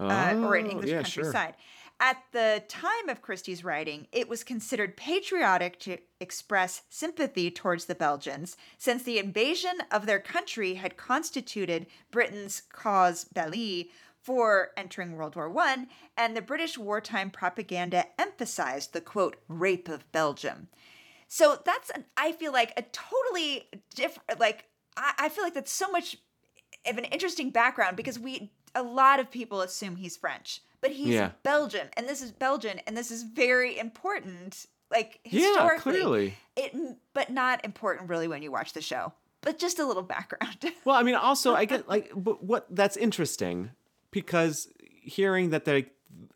uh, 0.00 0.34
or 0.42 0.56
in 0.56 0.66
Oh, 0.66 0.70
English 0.70 0.90
yeah, 0.90 1.02
sure. 1.04 1.22
countryside. 1.24 1.54
At 2.00 2.24
the 2.32 2.64
time 2.66 3.08
of 3.08 3.22
Christie's 3.22 3.62
writing, 3.62 4.08
it 4.10 4.28
was 4.28 4.42
considered 4.42 4.96
patriotic 4.96 5.78
to 5.80 5.98
express 6.18 6.82
sympathy 6.90 7.48
towards 7.48 7.84
the 7.84 7.94
Belgians, 7.94 8.56
since 8.76 9.04
the 9.04 9.20
invasion 9.20 9.74
of 9.92 10.06
their 10.06 10.18
country 10.18 10.74
had 10.74 10.96
constituted 10.96 11.86
Britain's 12.10 12.62
casus 12.74 13.22
belli 13.22 13.92
for 14.22 14.70
entering 14.76 15.12
World 15.16 15.36
War 15.36 15.52
I, 15.58 15.86
and 16.16 16.36
the 16.36 16.42
British 16.42 16.78
wartime 16.78 17.30
propaganda 17.30 18.06
emphasized 18.18 18.92
the 18.92 19.00
quote, 19.00 19.36
rape 19.48 19.88
of 19.88 20.10
Belgium. 20.12 20.68
So 21.28 21.58
that's, 21.64 21.90
an, 21.90 22.04
I 22.16 22.32
feel 22.32 22.52
like, 22.52 22.72
a 22.76 22.82
totally 22.82 23.68
different, 23.94 24.38
like, 24.38 24.66
I, 24.96 25.14
I 25.18 25.28
feel 25.28 25.44
like 25.44 25.54
that's 25.54 25.72
so 25.72 25.90
much 25.90 26.18
of 26.86 26.98
an 26.98 27.04
interesting 27.04 27.50
background 27.50 27.96
because 27.96 28.18
we, 28.18 28.52
a 28.74 28.82
lot 28.82 29.18
of 29.18 29.30
people 29.30 29.60
assume 29.62 29.96
he's 29.96 30.16
French, 30.16 30.60
but 30.80 30.90
he's 30.90 31.14
Yeah. 31.14 31.30
Belgian, 31.42 31.88
and 31.96 32.08
this 32.08 32.22
is 32.22 32.32
Belgian, 32.32 32.80
and 32.86 32.96
this 32.96 33.10
is 33.10 33.22
very 33.22 33.78
important, 33.78 34.66
like, 34.90 35.20
historically, 35.24 35.42
Yeah, 35.42 35.78
clearly. 35.78 36.34
It, 36.54 36.96
but 37.14 37.30
not 37.30 37.64
important 37.64 38.10
really 38.10 38.28
when 38.28 38.42
you 38.42 38.52
watch 38.52 38.72
the 38.74 38.82
show. 38.82 39.14
But 39.40 39.58
just 39.58 39.80
a 39.80 39.86
little 39.86 40.04
background. 40.04 40.58
Well, 40.84 40.94
I 40.96 41.02
mean, 41.02 41.16
also, 41.16 41.54
I 41.54 41.64
get 41.64 41.88
like, 41.88 42.12
but 42.14 42.44
what 42.44 42.66
that's 42.70 42.96
interesting 42.96 43.70
because 44.12 44.68
hearing 45.02 45.50
that 45.50 45.64
they, 45.64 45.86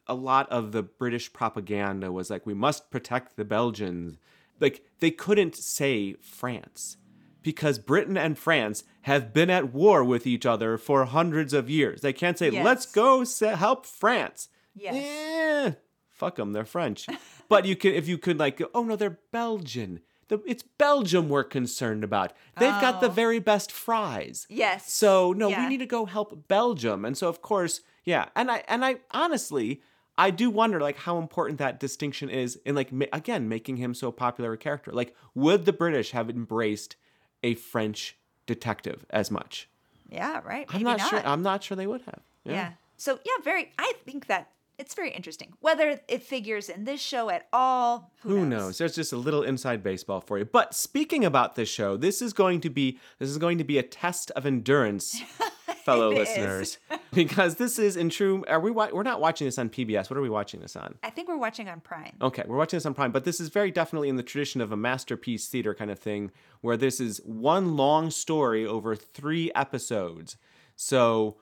a 0.09 0.15
lot 0.15 0.51
of 0.51 0.73
the 0.73 0.83
British 0.83 1.33
propaganda 1.33 2.11
was 2.11 2.29
like, 2.31 2.45
we 2.45 2.55
must 2.55 2.91
protect 2.91 3.37
the 3.37 3.45
Belgians. 3.45 4.17
Like, 4.59 4.85
they 4.99 5.13
couldn't 5.13 5.55
say 5.55 6.15
France 6.15 6.97
because 7.43 7.79
Britain 7.79 8.17
and 8.17 8.37
France 8.37 8.83
have 9.03 9.33
been 9.33 9.51
at 9.51 9.73
war 9.73 10.03
with 10.03 10.27
each 10.27 10.45
other 10.45 10.77
for 10.77 11.05
hundreds 11.05 11.53
of 11.53 11.71
years. 11.71 12.01
They 12.01 12.13
can't 12.13 12.37
say, 12.37 12.51
Yes. 12.51 12.65
let's 12.65 12.87
go 12.87 13.25
help 13.55 13.87
France. 13.87 14.49
Yes. 14.75 14.95
Eh, 14.97 15.73
fuck 16.11 16.37
them, 16.37 16.53
they're 16.53 16.65
French. 16.65 17.07
but 17.49 17.65
you 17.65 17.77
can, 17.77 17.93
if 17.95 18.09
you 18.09 18.19
could, 18.19 18.39
like, 18.39 18.61
oh 18.75 18.83
no, 18.83 18.97
they're 18.97 19.21
Belgian. 19.31 20.01
The, 20.29 20.41
it's 20.47 20.63
Belgium 20.63 21.29
we're 21.29 21.45
concerned 21.45 22.03
about. 22.03 22.33
They've 22.59 22.81
got 22.81 23.01
the 23.01 23.07
Oh. 23.09 23.11
very 23.13 23.39
best 23.39 23.71
fries. 23.71 24.47
Yes. 24.51 24.93
So 24.93 25.33
no, 25.33 25.49
Yeah. 25.49 25.63
we 25.63 25.69
need 25.69 25.79
to 25.79 25.87
go 25.87 26.05
help 26.07 26.49
Belgium. 26.49 27.05
And 27.05 27.17
so 27.17 27.29
of 27.29 27.43
course, 27.43 27.81
yeah. 28.05 28.27
And 28.35 28.51
I 28.51 28.65
and 28.69 28.85
I 28.85 28.97
honestly, 29.13 29.83
I 30.19 30.31
do 30.31 30.51
wonder 30.51 30.81
like 30.81 30.97
how 30.97 31.19
important 31.19 31.59
that 31.59 31.79
distinction 31.79 32.29
is 32.29 32.57
in 32.65 32.75
like 32.75 32.91
ma- 32.93 33.07
again 33.13 33.49
making 33.49 33.77
him 33.77 33.95
so 33.95 34.11
popular 34.11 34.53
a 34.53 34.59
character. 34.59 34.91
Like 34.93 35.15
would 35.35 35.65
the 35.65 35.73
British 35.73 36.11
have 36.11 36.29
embraced 36.29 36.97
a 37.43 37.55
French 37.55 38.17
detective 38.47 39.05
as 39.11 39.31
much? 39.31 39.69
Yeah, 40.11 40.41
right. 40.45 40.67
I'm 40.71 40.83
Maybe 40.83 40.99
not, 40.99 41.09
sure. 41.11 41.27
I'm 41.27 41.43
not 41.43 41.63
sure 41.65 41.77
they 41.77 41.87
would 41.87 42.03
have. 42.03 42.21
yeah. 42.45 42.73
So 42.97 43.19
yeah, 43.25 43.43
very. 43.45 43.73
I 43.79 43.93
think 44.05 44.27
that 44.27 44.51
it's 44.79 44.95
very 44.95 45.11
interesting. 45.11 45.53
Whether 45.61 46.01
it 46.09 46.23
figures 46.23 46.69
in 46.69 46.85
this 46.85 47.01
show 47.01 47.31
at 47.31 47.47
all, 47.53 48.13
who, 48.23 48.37
Who 48.37 48.47
knows? 48.47 48.79
There's 48.79 48.95
just 48.95 49.13
a 49.13 49.17
little 49.17 49.43
inside 49.43 49.83
baseball 49.83 50.21
for 50.21 50.39
you. 50.39 50.45
But 50.45 50.75
speaking 50.75 51.25
about 51.25 51.55
this 51.55 51.69
show, 51.69 51.97
this 51.97 52.21
is 52.21 52.33
going 52.33 52.61
to 52.63 52.71
be 52.71 52.99
this 53.19 53.31
is 53.31 53.39
going 53.39 53.59
to 53.59 53.65
be 53.65 53.79
a 53.79 53.83
test 53.83 54.31
of 54.33 54.47
endurance, 54.47 55.21
fellow 55.85 56.11
listeners, 56.11 56.79
because 57.13 57.57
this 57.57 57.79
is 57.79 57.97
in 57.97 58.11
true. 58.11 58.45
Are 58.49 58.61
we? 58.61 58.71
We're 58.71 59.03
not 59.03 59.21
watching 59.21 59.47
this 59.47 59.59
on 59.59 59.71
PBS. 59.71 60.11
What 60.11 60.17
are 60.17 60.23
we 60.23 60.31
watching 60.31 60.61
this 60.61 60.77
on? 60.77 60.97
I 61.03 61.11
think 61.11 61.29
we're 61.29 61.39
watching 61.39 61.69
on 61.69 61.81
Prime. 61.81 62.17
Okay, 62.21 62.43
we're 62.47 62.57
watching 62.57 62.77
this 62.77 62.87
on 62.87 62.95
Prime, 62.95 63.13
but 63.13 63.25
this 63.25 63.41
is 63.41 63.49
very 63.49 63.71
definitely 63.71 64.09
in 64.09 64.17
the 64.17 64.23
tradition 64.23 64.61
of 64.61 64.73
a 64.73 64.77
masterpiece 64.77 65.49
theater 65.49 65.75
kind 65.75 65.91
of 65.91 65.99
thing, 65.99 66.31
where 66.61 66.77
this 66.77 67.01
is 67.01 67.21
one 67.25 67.77
long 67.77 68.11
story 68.11 68.67
over 68.67 68.95
three 68.95 69.51
episodes. 69.55 70.37
So 70.77 71.39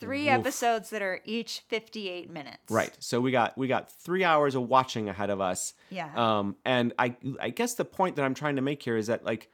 Three 0.00 0.28
Oof. 0.28 0.40
episodes 0.40 0.90
that 0.90 1.02
are 1.02 1.20
each 1.24 1.60
58 1.68 2.30
minutes. 2.30 2.70
Right. 2.70 2.96
So 3.00 3.20
we 3.20 3.30
got 3.30 3.56
we 3.56 3.68
got 3.68 3.92
three 3.92 4.24
hours 4.24 4.54
of 4.54 4.68
watching 4.68 5.08
ahead 5.08 5.30
of 5.30 5.40
us. 5.40 5.74
Yeah. 5.90 6.10
Um, 6.16 6.56
and 6.64 6.92
I 6.98 7.16
I 7.38 7.50
guess 7.50 7.74
the 7.74 7.84
point 7.84 8.16
that 8.16 8.24
I'm 8.24 8.34
trying 8.34 8.56
to 8.56 8.62
make 8.62 8.82
here 8.82 8.96
is 8.96 9.08
that 9.08 9.24
like 9.24 9.50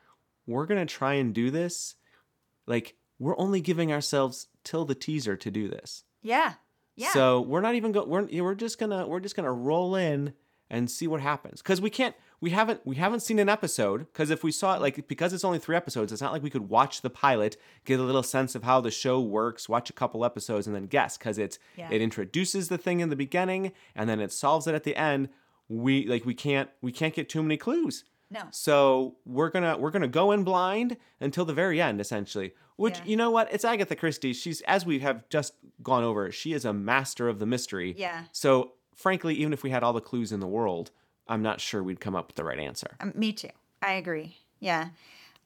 we're 0.47 0.67
gonna 0.67 0.87
try 0.87 1.15
and 1.15 1.35
do 1.35 1.51
this, 1.51 1.97
like 2.67 2.95
we're 3.19 3.39
only 3.39 3.61
giving 3.61 3.93
ourselves 3.93 4.47
till 4.63 4.85
the 4.85 4.95
teaser 4.95 5.37
to 5.37 5.51
do 5.51 5.69
this. 5.69 6.05
Yeah. 6.23 6.55
Yeah. 6.95 7.13
So 7.13 7.41
we're 7.41 7.61
not 7.61 7.75
even 7.75 7.93
going. 7.93 8.09
We're 8.09 8.43
we're 8.43 8.55
just 8.55 8.79
gonna 8.79 9.07
we're 9.07 9.21
just 9.21 9.37
gonna 9.37 9.53
roll 9.53 9.97
in 9.97 10.33
and 10.71 10.91
see 10.91 11.07
what 11.07 11.21
happens 11.21 11.61
because 11.63 11.81
we 11.81 11.91
can't. 11.91 12.15
We 12.41 12.51
haven't 12.51 12.81
we 12.85 12.97
haven't 12.97 13.21
seen 13.21 13.39
an 13.39 13.49
episode 13.49 14.01
because 14.13 14.31
if 14.31 14.45
we 14.45 14.53
saw 14.53 14.75
it 14.75 14.81
like 14.83 15.09
because 15.09 15.33
it's 15.33 15.45
only 15.45 15.59
three 15.59 15.75
episodes, 15.77 16.13
it's 16.13 16.21
not 16.21 16.33
like 16.33 16.43
we 16.43 16.51
could 16.51 16.69
watch 16.69 17.01
the 17.01 17.09
pilot, 17.11 17.57
get 17.85 17.99
a 17.99 18.03
little 18.03 18.23
sense 18.23 18.55
of 18.55 18.63
how 18.63 18.81
the 18.81 18.91
show 18.91 19.21
works, 19.21 19.69
watch 19.69 19.89
a 19.89 19.95
couple 19.95 20.25
episodes, 20.25 20.67
and 20.67 20.77
then 20.77 20.87
guess 20.87 21.17
because 21.17 21.39
it's 21.39 21.59
Yeah. 21.77 21.89
it 21.91 22.03
introduces 22.03 22.69
the 22.69 22.77
thing 22.79 23.01
in 23.01 23.09
the 23.09 23.17
beginning 23.17 23.73
and 23.95 24.09
then 24.09 24.21
it 24.21 24.33
solves 24.33 24.67
it 24.67 24.75
at 24.75 24.85
the 24.85 24.97
end. 24.97 25.31
We 25.69 26.07
like 26.07 26.27
we 26.27 26.35
can't 26.35 26.69
we 26.83 26.93
can't 26.93 27.15
get 27.15 27.29
too 27.29 27.43
many 27.43 27.57
clues. 27.57 28.05
no. 28.31 28.43
So 28.51 29.17
we're 29.25 29.51
gonna 29.51 29.79
we're 29.79 29.91
gonna 29.91 30.07
go 30.09 30.31
in 30.33 30.45
blind 30.45 30.97
until 31.21 31.45
the 31.47 31.55
very 31.55 31.81
end, 31.81 32.01
essentially. 32.01 32.53
Which 32.77 32.99
Yeah. 32.99 33.05
you 33.07 33.17
know 33.17 33.31
what? 33.31 33.51
It's 33.53 33.65
Agatha 33.65 33.97
Christie. 33.97 34.35
She's 34.35 34.61
as 34.63 34.85
we 34.85 34.99
have 34.99 35.27
just 35.31 35.55
gone 35.83 36.05
over. 36.05 36.31
She 36.31 36.53
is 36.53 36.67
a 36.67 36.73
master 36.75 37.29
of 37.29 37.39
the 37.39 37.47
mystery. 37.47 37.95
Yeah. 37.97 38.25
So 38.33 38.73
frankly, 38.95 39.35
even 39.37 39.53
if 39.55 39.63
we 39.63 39.71
had 39.71 39.83
all 39.83 39.95
the 39.95 40.01
clues 40.03 40.33
in 40.33 40.41
the 40.41 40.47
world, 40.47 40.91
I'm 41.29 41.43
not 41.43 41.61
sure 41.61 41.83
we'd 41.83 42.01
come 42.01 42.15
up 42.15 42.29
with 42.29 42.37
the 42.37 42.45
right 42.45 42.59
answer. 42.59 42.97
Um, 43.01 43.13
me 43.15 43.33
too. 43.33 43.49
I 43.83 43.93
agree. 43.95 44.37
Yeah. 44.61 44.89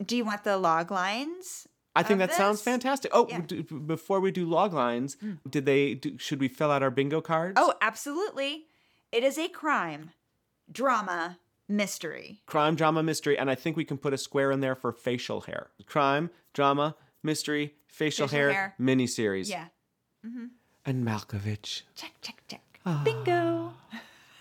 Do 0.04 0.16
you 0.16 0.24
want 0.24 0.44
the 0.44 0.56
log 0.56 0.90
lines? 0.90 1.66
I 1.96 2.02
think 2.04 2.18
that 2.20 2.32
sounds 2.32 2.62
fantastic. 2.62 3.10
Oh, 3.14 3.26
Yeah. 3.28 3.40
d- 3.40 3.62
before 3.62 4.20
we 4.20 4.30
do 4.30 4.46
log 4.46 4.72
lines, 4.72 5.16
did 5.48 5.66
they? 5.66 5.94
Do, 5.94 6.16
should 6.18 6.38
we 6.40 6.48
fill 6.48 6.70
out 6.70 6.82
our 6.82 6.90
bingo 6.90 7.20
cards? 7.20 7.54
Oh, 7.56 7.74
absolutely. 7.82 8.66
It 9.10 9.24
is 9.24 9.36
a 9.38 9.48
crime, 9.48 10.10
drama, 10.70 11.38
mystery. 11.68 12.42
crime, 12.46 12.76
drama, 12.76 13.02
mystery, 13.02 13.36
and 13.36 13.50
I 13.50 13.56
think 13.56 13.76
we 13.76 13.84
can 13.84 13.98
put 13.98 14.12
a 14.12 14.18
square 14.18 14.52
in 14.52 14.60
there 14.60 14.76
for 14.76 14.92
facial 14.92 15.40
hair. 15.42 15.70
Crime, 15.86 16.30
drama, 16.54 16.94
mystery, 17.24 17.74
facial, 17.88 18.28
Facial 18.28 18.38
hair, 18.38 18.52
hair. 18.52 18.74
miniseries. 18.80 19.48
Yeah. 19.48 19.66
Mm-hmm. 20.24 20.46
And 20.86 21.04
Malkovich. 21.06 21.82
Check, 21.96 22.12
check, 22.22 22.42
check. 22.48 22.62
Ah. 22.86 23.02
Bingo. 23.04 23.72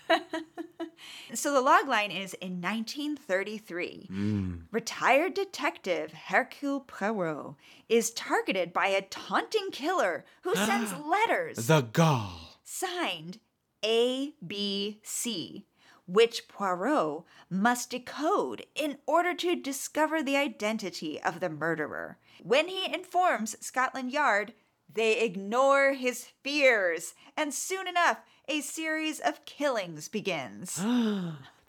so 1.34 1.52
the 1.52 1.60
log 1.60 1.88
line 1.88 2.10
is 2.10 2.34
in 2.34 2.60
1933. 2.60 4.08
Mm. 4.10 4.60
Retired 4.70 5.34
detective 5.34 6.12
Hercule 6.12 6.80
Poirot 6.80 7.54
is 7.88 8.10
targeted 8.10 8.72
by 8.72 8.88
a 8.88 9.02
taunting 9.02 9.70
killer 9.70 10.24
who 10.42 10.54
sends 10.66 10.92
letters 10.94 11.66
The 11.66 11.82
gall. 11.82 12.58
signed 12.62 13.38
ABC, 13.82 15.64
which 16.06 16.48
Poirot 16.48 17.24
must 17.48 17.90
decode 17.90 18.66
in 18.74 18.98
order 19.06 19.34
to 19.34 19.54
discover 19.56 20.22
the 20.22 20.36
identity 20.36 21.20
of 21.22 21.40
the 21.40 21.48
murderer. 21.48 22.18
When 22.42 22.68
he 22.68 22.92
informs 22.92 23.56
Scotland 23.64 24.10
Yard, 24.12 24.54
they 24.94 25.20
ignore 25.20 25.92
his 25.92 26.24
fears, 26.42 27.14
and 27.36 27.52
soon 27.54 27.86
enough, 27.88 28.18
a 28.48 28.60
series 28.60 29.20
of 29.20 29.44
killings 29.44 30.08
begins. 30.08 30.80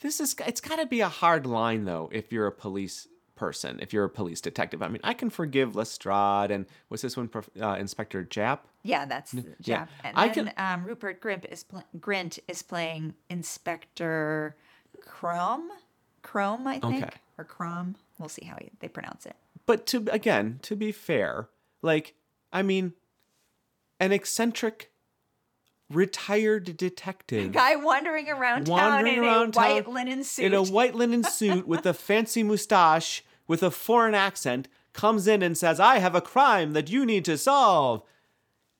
This 0.01 0.20
is 0.20 0.36
it's 0.48 0.62
got 0.62 0.78
to 0.78 0.88
be 0.88 1.01
a 1.01 1.10
hard 1.10 1.46
line 1.46 1.86
though 1.86 2.10
if 2.12 2.32
you're 2.32 2.48
a 2.48 2.51
police 2.51 3.08
person, 3.36 3.80
if 3.84 3.94
you're 3.94 4.06
a 4.06 4.10
police 4.10 4.42
detective. 4.42 4.82
I 4.82 4.88
mean, 4.88 5.00
I 5.04 5.13
can 5.13 5.30
forgive 5.30 5.75
Lestrade 5.75 6.50
and 6.50 6.66
was 6.90 7.04
this 7.04 7.16
one 7.16 7.30
uh, 7.62 7.75
Inspector 7.80 8.24
Japp? 8.25 8.62
Yeah, 8.82 9.06
that's 9.06 9.32
the 9.32 9.46
yeah. 9.62 9.86
And 10.04 10.18
I 10.18 10.30
then 10.30 10.54
um, 10.58 10.86
Rupert 10.86 11.22
Grint 11.22 11.46
is 11.51 11.63
pl- 11.63 11.84
Grint 12.00 12.40
is 12.48 12.63
playing 12.63 13.13
Inspector 13.30 14.56
Crome, 15.01 15.70
Crome, 16.24 16.66
I 16.68 16.80
think, 16.80 17.04
Okay. 17.04 17.10
or 17.38 17.44
Crom. 17.44 17.96
We'll 18.18 18.30
see 18.30 18.46
how 18.46 18.58
he- 18.60 18.72
they 18.80 18.88
pronounce 18.88 19.25
it. 19.28 19.36
But 19.68 19.86
to 19.88 20.08
again, 20.12 20.58
to 20.63 20.75
be 20.75 20.92
fair, 20.92 21.48
like 21.84 22.16
I 22.51 22.63
mean, 22.63 22.94
an 24.01 24.12
eccentric 24.12 24.91
retired 25.89 26.75
detective 26.75 27.51
Guy 27.53 27.75
wandering 27.75 28.29
around 28.29 28.65
town 28.65 28.75
Wandering 28.75 29.17
in 29.17 29.24
around 29.24 29.55
a 29.55 29.60
white 29.60 29.86
town 29.86 29.93
linen 29.93 30.24
suit. 30.24 30.46
in 30.46 30.53
a 30.53 30.63
white 30.63 30.96
linen 30.96 31.24
suit 31.24 31.67
with 31.67 31.86
a 31.86 31.93
fancy 31.93 32.43
mustache 32.43 33.24
with 33.48 33.62
a 33.62 33.72
foreign 33.72 34.15
accent 34.15 34.67
comes 34.93 35.27
in 35.27 35.41
and 35.41 35.58
says, 35.58 35.79
I 35.79 36.00
have 36.00 36.15
a 36.15 36.22
crime 36.22 36.74
that 36.74 36.89
you 36.89 37.05
need 37.05 37.24
to 37.25 37.38
solve. 37.38 38.03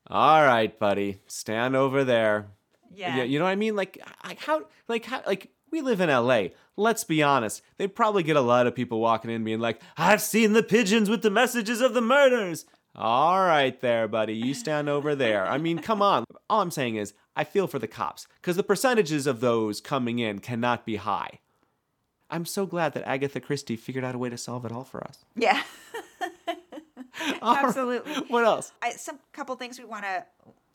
All 0.08 0.44
right, 0.44 0.78
buddy, 0.78 1.22
stand 1.28 1.76
over 1.76 2.04
there. 2.04 2.48
yeah. 2.94 3.18
You, 3.18 3.24
you 3.24 3.40
know 3.40 3.46
what 3.46 3.52
I 3.52 3.56
mean? 3.56 3.76
Like, 3.76 3.98
how, 4.40 4.66
like, 4.88 5.06
how, 5.06 5.22
like, 5.26 5.52
we 5.72 5.82
live 5.82 6.02
in 6.02 6.10
LA. 6.10 6.48
Let's 6.76 7.04
be 7.06 7.24
honest. 7.24 7.62
They 7.78 7.88
probably 7.88 8.24
get 8.24 8.36
a 8.36 8.42
lot 8.42 8.68
of 8.68 8.76
people 8.76 9.00
walking 9.00 9.32
in 9.32 9.44
being 9.46 9.60
like, 9.60 9.82
I've 9.98 10.22
seen 10.22 10.52
the 10.54 10.64
pigeons 10.64 11.10
with 11.10 11.22
the 11.22 11.30
messages 11.30 11.80
of 11.80 11.94
the 11.94 12.02
murders. 12.02 12.66
All 12.96 13.40
right, 13.40 13.80
there, 13.80 14.08
buddy. 14.08 14.34
You 14.34 14.54
stand 14.54 14.90
over 14.90 15.16
there. 15.16 15.46
I 15.48 15.58
mean, 15.58 15.80
come 15.80 16.02
on. 16.02 16.26
All 16.50 16.62
I'm 16.62 16.72
saying 16.72 16.96
is, 16.98 17.14
I 17.36 17.44
feel 17.46 17.68
for 17.68 17.80
the 17.80 17.88
cops 17.88 18.28
because 18.42 18.58
the 18.58 18.64
percentages 18.64 19.28
of 19.28 19.40
those 19.40 19.80
coming 19.80 20.20
in 20.20 20.40
cannot 20.40 20.86
be 20.86 20.98
high. 20.98 21.40
I'm 22.30 22.46
so 22.46 22.66
glad 22.66 22.94
that 22.94 23.08
Agatha 23.08 23.40
Christie 23.40 23.76
figured 23.78 24.04
out 24.04 24.16
a 24.16 24.18
way 24.18 24.30
to 24.30 24.38
solve 24.38 24.66
it 24.66 24.72
all 24.72 24.84
for 24.84 25.04
us. 25.04 25.24
yeah. 25.36 25.62
All 27.42 27.56
right. 27.56 27.66
Absolutely. 27.66 28.14
What 28.30 28.46
else? 28.46 28.72
I, 28.82 28.92
some 28.92 29.20
couple 29.34 29.56
things 29.56 29.78
we 29.78 29.86
want 29.86 30.04
to, 30.06 30.26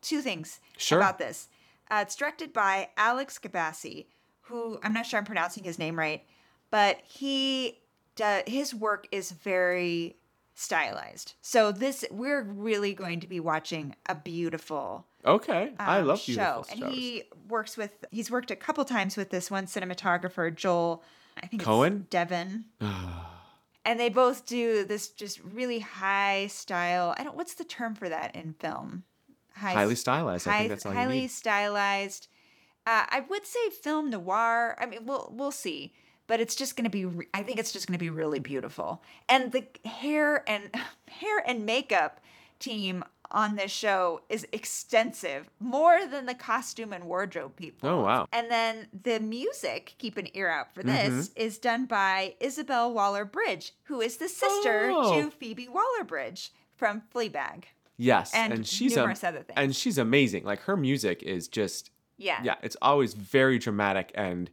two 0.02 0.20
things 0.20 0.60
Sure. 0.76 0.98
about 0.98 1.18
this. 1.18 1.48
Uh, 1.90 2.00
it's 2.02 2.14
directed 2.14 2.52
by 2.52 2.88
Alex 2.96 3.38
Gabassi, 3.38 4.06
who 4.42 4.78
I'm 4.82 4.92
not 4.92 5.06
sure 5.06 5.18
I'm 5.18 5.24
pronouncing 5.24 5.64
his 5.64 5.78
name 5.78 5.98
right, 5.98 6.22
but 6.70 6.98
he 7.04 7.78
do, 8.16 8.42
his 8.46 8.74
work 8.74 9.06
is 9.12 9.30
very 9.32 10.16
stylized. 10.56 11.34
So 11.40 11.70
this 11.70 12.04
we're 12.10 12.42
really 12.42 12.94
going 12.94 13.20
to 13.20 13.28
be 13.28 13.38
watching 13.38 13.94
a 14.06 14.16
beautiful 14.16 15.06
Okay. 15.26 15.72
I 15.78 16.00
um, 16.00 16.06
love 16.06 16.22
beautiful 16.24 16.64
show, 16.64 16.72
and 16.72 16.92
he 16.92 17.24
works 17.48 17.76
with 17.76 17.90
he's 18.10 18.30
worked 18.30 18.50
a 18.50 18.56
couple 18.56 18.84
times 18.84 19.16
with 19.16 19.30
this 19.30 19.50
one 19.50 19.66
cinematographer 19.66 20.54
Joel. 20.54 21.02
I 21.42 21.46
think 21.46 21.62
Cohen? 21.62 22.02
it's 22.02 22.10
Devon. 22.10 22.66
and 23.84 24.00
they 24.00 24.08
both 24.08 24.46
do 24.46 24.84
this 24.84 25.08
just 25.08 25.40
really 25.42 25.80
high 25.80 26.46
style. 26.46 27.14
I 27.18 27.24
don't. 27.24 27.36
What's 27.36 27.54
the 27.54 27.64
term 27.64 27.94
for 27.94 28.08
that 28.08 28.36
in 28.36 28.54
film? 28.54 29.02
High, 29.54 29.72
Highly 29.72 29.94
stylized. 29.96 30.46
I 30.46 30.58
think 30.58 30.70
that's 30.70 30.86
all 30.86 30.92
highly 30.92 31.26
stylized. 31.28 32.28
Uh, 32.86 33.04
I 33.08 33.24
would 33.28 33.46
say 33.46 33.70
film 33.70 34.10
noir. 34.10 34.76
I 34.78 34.86
mean, 34.86 35.06
we'll 35.06 35.32
we'll 35.36 35.50
see, 35.50 35.92
but 36.26 36.40
it's 36.40 36.54
just 36.54 36.76
going 36.76 36.84
to 36.84 36.90
be. 36.90 37.04
Re- 37.04 37.28
I 37.34 37.42
think 37.42 37.58
it's 37.58 37.72
just 37.72 37.86
going 37.86 37.98
to 37.98 38.02
be 38.04 38.10
really 38.10 38.38
beautiful, 38.40 39.02
and 39.28 39.52
the 39.52 39.64
hair 39.88 40.48
and 40.48 40.74
hair 41.08 41.42
and 41.46 41.64
makeup 41.66 42.20
team 42.58 43.04
on 43.32 43.56
this 43.56 43.72
show 43.72 44.20
is 44.28 44.46
extensive, 44.52 45.50
more 45.58 46.06
than 46.06 46.26
the 46.26 46.34
costume 46.34 46.92
and 46.92 47.04
wardrobe 47.04 47.56
people. 47.56 47.88
Oh, 47.88 48.00
wow. 48.02 48.28
And 48.32 48.48
then 48.50 48.86
the 49.02 49.18
music, 49.18 49.94
keep 49.98 50.16
an 50.16 50.28
ear 50.34 50.48
out 50.48 50.72
for 50.72 50.84
this, 50.84 51.28
mm-hmm. 51.30 51.40
is 51.42 51.58
done 51.58 51.86
by 51.86 52.34
Isobel 52.40 52.92
Waller 52.94 53.24
Bridge, 53.24 53.72
who 53.84 54.00
is 54.00 54.18
the 54.18 54.28
sister 54.28 54.90
Oh. 54.94 55.20
to 55.20 55.30
Phoebe 55.32 55.68
Waller 55.68 56.04
Bridge 56.06 56.52
from 56.76 57.02
Fleabag. 57.12 57.64
Yes, 57.96 58.32
And 58.32 58.64
she's 58.66 58.94
numerous 58.94 59.24
other 59.24 59.38
things. 59.42 59.54
and 59.56 59.74
she's 59.74 59.98
amazing. 59.98 60.44
Like 60.44 60.60
her 60.60 60.76
music 60.76 61.22
is 61.24 61.48
just 61.48 61.90
Yeah. 62.18 62.40
yeah, 62.44 62.54
it's 62.62 62.76
always 62.80 63.14
very 63.14 63.58
dramatic 63.58 64.12
and 64.14 64.50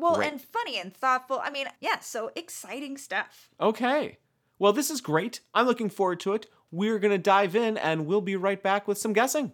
Well, 0.00 0.16
Great. 0.16 0.32
and 0.32 0.40
funny 0.40 0.78
and 0.80 0.94
thoughtful. 0.94 1.40
I 1.42 1.50
mean, 1.50 1.66
yeah, 1.80 1.98
so 2.00 2.30
exciting 2.34 2.96
stuff. 2.96 3.50
okay. 3.60 4.18
Well, 4.58 4.72
this 4.74 4.90
is 4.90 5.00
great. 5.00 5.40
I'm 5.54 5.66
looking 5.66 5.88
forward 5.88 6.20
to 6.20 6.34
it. 6.34 6.46
We're 6.70 6.98
gonna 6.98 7.16
dive 7.18 7.56
in, 7.56 7.76
and 7.78 8.06
we'll 8.06 8.20
be 8.20 8.36
right 8.36 8.62
back 8.62 8.86
with 8.86 8.98
some 8.98 9.12
guessing. 9.14 9.52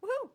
Woo! 0.00 0.30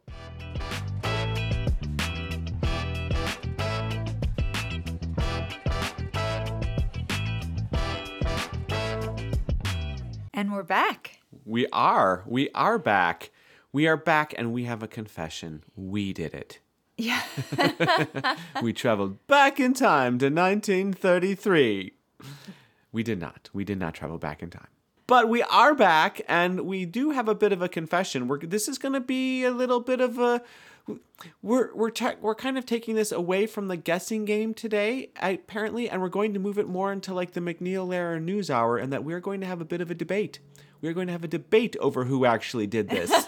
And 10.34 10.54
we're 10.54 10.64
back. 10.64 11.20
We 11.46 11.68
are, 11.74 12.24
we 12.26 12.50
are 12.56 12.78
back. 12.78 13.32
We 13.72 13.88
are 13.88 13.98
back, 13.98 14.34
and 14.38 14.54
we 14.54 14.64
have 14.66 14.82
a 14.82 14.88
confession. 14.88 15.64
We 15.76 16.14
did 16.14 16.34
it. 16.34 16.60
Yeah. 17.00 17.24
we 18.62 18.74
traveled 18.74 19.26
back 19.28 19.58
in 19.58 19.74
time 19.74 20.20
to 20.20 20.26
1933. 20.26 21.94
We 22.92 23.04
did 23.04 23.20
not. 23.20 23.50
We 23.54 23.64
did 23.64 23.80
not 23.80 23.94
travel 23.94 24.18
back 24.18 24.44
in 24.44 24.50
time. 24.50 24.68
But 25.08 25.30
we 25.30 25.42
are 25.44 25.74
back, 25.74 26.22
and 26.28 26.62
we 26.62 26.86
do 26.86 27.12
have 27.12 27.30
a 27.30 27.34
bit 27.34 27.54
of 27.54 27.62
a 27.62 27.70
confession. 27.70 28.28
We're, 28.28 28.40
this 28.40 28.68
is 28.68 28.78
going 28.78 28.94
to 28.94 29.00
be 29.00 29.46
a 29.46 29.52
little 29.52 29.80
bit 29.80 30.02
of 30.02 30.20
a. 30.20 30.42
We're 31.42 31.74
we're 31.74 31.90
ta- 31.90 32.16
we're 32.20 32.36
kind 32.36 32.58
of 32.58 32.66
taking 32.66 32.96
this 32.96 33.12
away 33.14 33.48
from 33.48 33.70
the 33.70 33.78
guessing 33.78 34.26
game 34.26 34.54
today, 34.54 35.12
apparently, 35.22 35.90
and 35.90 36.02
we're 36.02 36.10
going 36.10 36.34
to 36.34 36.40
move 36.40 36.60
it 36.60 36.68
more 36.68 36.92
into 36.92 37.14
like 37.14 37.32
the 37.32 37.40
MacNeil 37.40 37.88
Lehrer 37.88 38.22
News 38.22 38.50
Hour, 38.50 38.78
and 38.78 38.92
that 38.92 39.06
we're 39.06 39.22
going 39.22 39.40
to 39.40 39.48
have 39.48 39.62
a 39.62 39.66
bit 39.66 39.80
of 39.80 39.90
a 39.90 39.96
debate. 39.96 40.40
We're 40.82 40.94
going 40.94 41.08
to 41.08 41.14
have 41.14 41.24
a 41.24 41.28
debate 41.28 41.76
over 41.80 42.06
who 42.06 42.26
actually 42.26 42.68
did 42.68 42.90
this. 42.90 43.10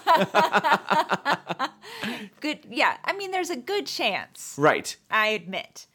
Good. 2.40 2.66
Yeah. 2.70 2.98
I 3.04 3.14
mean, 3.14 3.32
there's 3.32 3.50
a 3.50 3.58
good 3.58 3.86
chance, 3.86 4.56
right. 4.58 4.96
I 5.10 5.28
admit. 5.28 5.88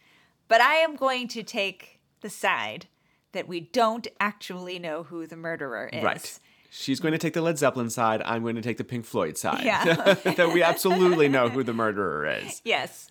But 0.49 0.61
I 0.61 0.75
am 0.75 0.97
going 0.97 1.29
to 1.29 1.43
take 1.43 2.01
the 2.21 2.31
side 2.31 2.87
that 3.33 3.49
we 3.49 3.61
don't 3.61 4.07
actually 4.21 4.79
know 4.79 5.03
who 5.05 5.27
the 5.27 5.37
murderer 5.37 5.91
is. 5.93 6.03
Right. 6.03 6.39
She's 6.71 7.01
going 7.01 7.13
to 7.13 7.19
take 7.19 7.33
the 7.33 7.43
Led 7.43 7.59
Zeppelin 7.59 7.91
side. 7.91 8.23
I'm 8.25 8.43
going 8.43 8.57
to 8.57 8.63
take 8.63 8.77
the 8.77 8.85
Pink 8.85 9.07
Floyd 9.07 9.39
side. 9.39 9.65
Yeah. 9.65 9.85
that 10.15 10.53
we 10.53 10.63
absolutely 10.63 11.29
know 11.29 11.49
who 11.49 11.63
the 11.63 11.73
murderer 11.73 12.27
is. 12.27 12.61
Yes. 12.65 13.09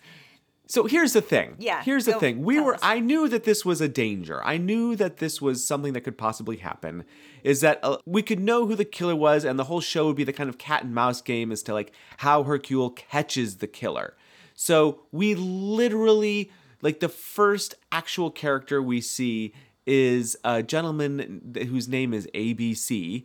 So 0.68 0.84
here's 0.84 1.12
the 1.12 1.22
thing. 1.22 1.54
Yeah, 1.58 1.82
Here's 1.82 2.06
the 2.06 2.12
go 2.12 2.18
thing. 2.20 2.42
We 2.42 2.58
were 2.58 2.74
us. 2.74 2.80
I 2.82 2.98
knew 2.98 3.28
that 3.28 3.44
this 3.44 3.64
was 3.64 3.80
a 3.80 3.88
danger. 3.88 4.44
I 4.44 4.56
knew 4.56 4.96
that 4.96 5.18
this 5.18 5.40
was 5.40 5.64
something 5.64 5.92
that 5.92 6.00
could 6.00 6.18
possibly 6.18 6.56
happen. 6.56 7.04
Is 7.44 7.60
that 7.60 7.78
uh, 7.84 7.98
we 8.04 8.22
could 8.22 8.40
know 8.40 8.66
who 8.66 8.74
the 8.74 8.84
killer 8.84 9.14
was 9.14 9.44
and 9.44 9.58
the 9.58 9.64
whole 9.64 9.80
show 9.80 10.06
would 10.06 10.16
be 10.16 10.24
the 10.24 10.32
kind 10.32 10.48
of 10.48 10.58
cat 10.58 10.82
and 10.82 10.92
mouse 10.92 11.20
game 11.20 11.52
as 11.52 11.62
to 11.64 11.72
like 11.74 11.92
how 12.18 12.42
Hercule 12.42 12.90
catches 12.90 13.58
the 13.58 13.68
killer. 13.68 14.16
So 14.54 15.02
we 15.12 15.34
literally 15.36 16.50
like 16.82 17.00
the 17.00 17.08
first 17.08 17.74
actual 17.92 18.30
character 18.30 18.82
we 18.82 19.00
see 19.00 19.52
is 19.86 20.36
a 20.44 20.62
gentleman 20.62 21.54
whose 21.68 21.88
name 21.88 22.12
is 22.12 22.28
ABC. 22.34 23.24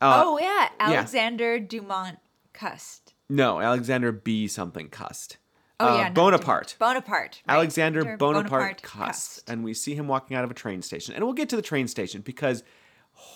oh, 0.00 0.38
yeah. 0.38 0.68
Alexander 0.80 1.58
Dumont 1.58 2.18
Cust. 2.52 3.12
No, 3.28 3.60
Alexander 3.60 4.12
B. 4.12 4.48
something 4.48 4.88
Cust. 4.88 5.36
Oh, 5.80 5.88
Uh, 5.94 5.96
yeah. 5.96 6.02
not 6.04 6.14
Bonaparte. 6.14 6.76
Bonaparte. 6.78 7.42
right. 7.48 7.54
Alexander 7.56 8.16
Bonaparte, 8.16 8.18
Bonaparte 8.50 8.82
Cust. 8.82 9.48
And 9.50 9.64
we 9.64 9.74
see 9.74 9.94
him 9.94 10.06
walking 10.08 10.36
out 10.36 10.44
of 10.44 10.50
a 10.50 10.54
train 10.54 10.82
station. 10.82 11.14
And 11.14 11.24
we'll 11.24 11.32
get 11.34 11.48
to 11.50 11.56
the 11.56 11.62
train 11.62 11.88
station 11.88 12.20
because, 12.20 12.62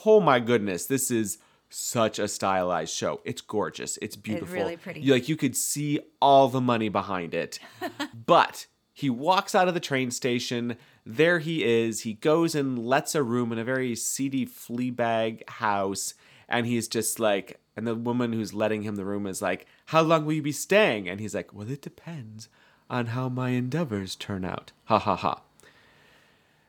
oh 0.06 0.20
my 0.20 0.38
goodness, 0.40 0.86
this 0.86 1.10
is 1.10 1.38
such 1.68 2.18
a 2.18 2.28
stylized 2.28 2.94
show. 2.94 3.20
It's 3.24 3.40
gorgeous. 3.40 3.98
It's 4.00 4.16
beautiful. 4.16 4.54
really 4.54 4.76
pretty. 4.76 5.00
You, 5.00 5.12
like 5.12 5.28
you 5.28 5.36
could 5.36 5.56
see 5.56 6.00
all 6.22 6.48
the 6.48 6.60
money 6.60 6.88
behind 6.88 7.34
it. 7.34 7.58
but 8.26 8.66
he 8.94 9.10
walks 9.10 9.54
out 9.54 9.68
of 9.68 9.74
the 9.74 9.80
train 9.80 10.10
station. 10.10 10.76
There 11.04 11.40
he 11.40 11.64
is. 11.64 12.02
He 12.02 12.14
goes 12.14 12.54
and 12.54 12.78
lets 12.78 13.14
a 13.14 13.22
room 13.22 13.52
in 13.52 13.58
a 13.58 13.64
very 13.64 13.94
seedy 13.96 14.44
flea 14.46 14.90
bag 14.90 15.42
house. 15.50 16.14
And 16.48 16.66
he's 16.66 16.88
just 16.88 17.20
like, 17.20 17.60
and 17.78 17.86
the 17.86 17.94
woman 17.94 18.32
who's 18.32 18.52
letting 18.52 18.82
him 18.82 18.96
the 18.96 19.04
room 19.04 19.24
is 19.24 19.40
like, 19.40 19.64
How 19.86 20.02
long 20.02 20.26
will 20.26 20.32
you 20.32 20.42
be 20.42 20.50
staying? 20.50 21.08
And 21.08 21.20
he's 21.20 21.32
like, 21.32 21.54
Well, 21.54 21.70
it 21.70 21.80
depends 21.80 22.48
on 22.90 23.06
how 23.06 23.28
my 23.28 23.50
endeavors 23.50 24.16
turn 24.16 24.44
out. 24.44 24.72
Ha 24.86 24.98
ha 24.98 25.14
ha. 25.14 25.42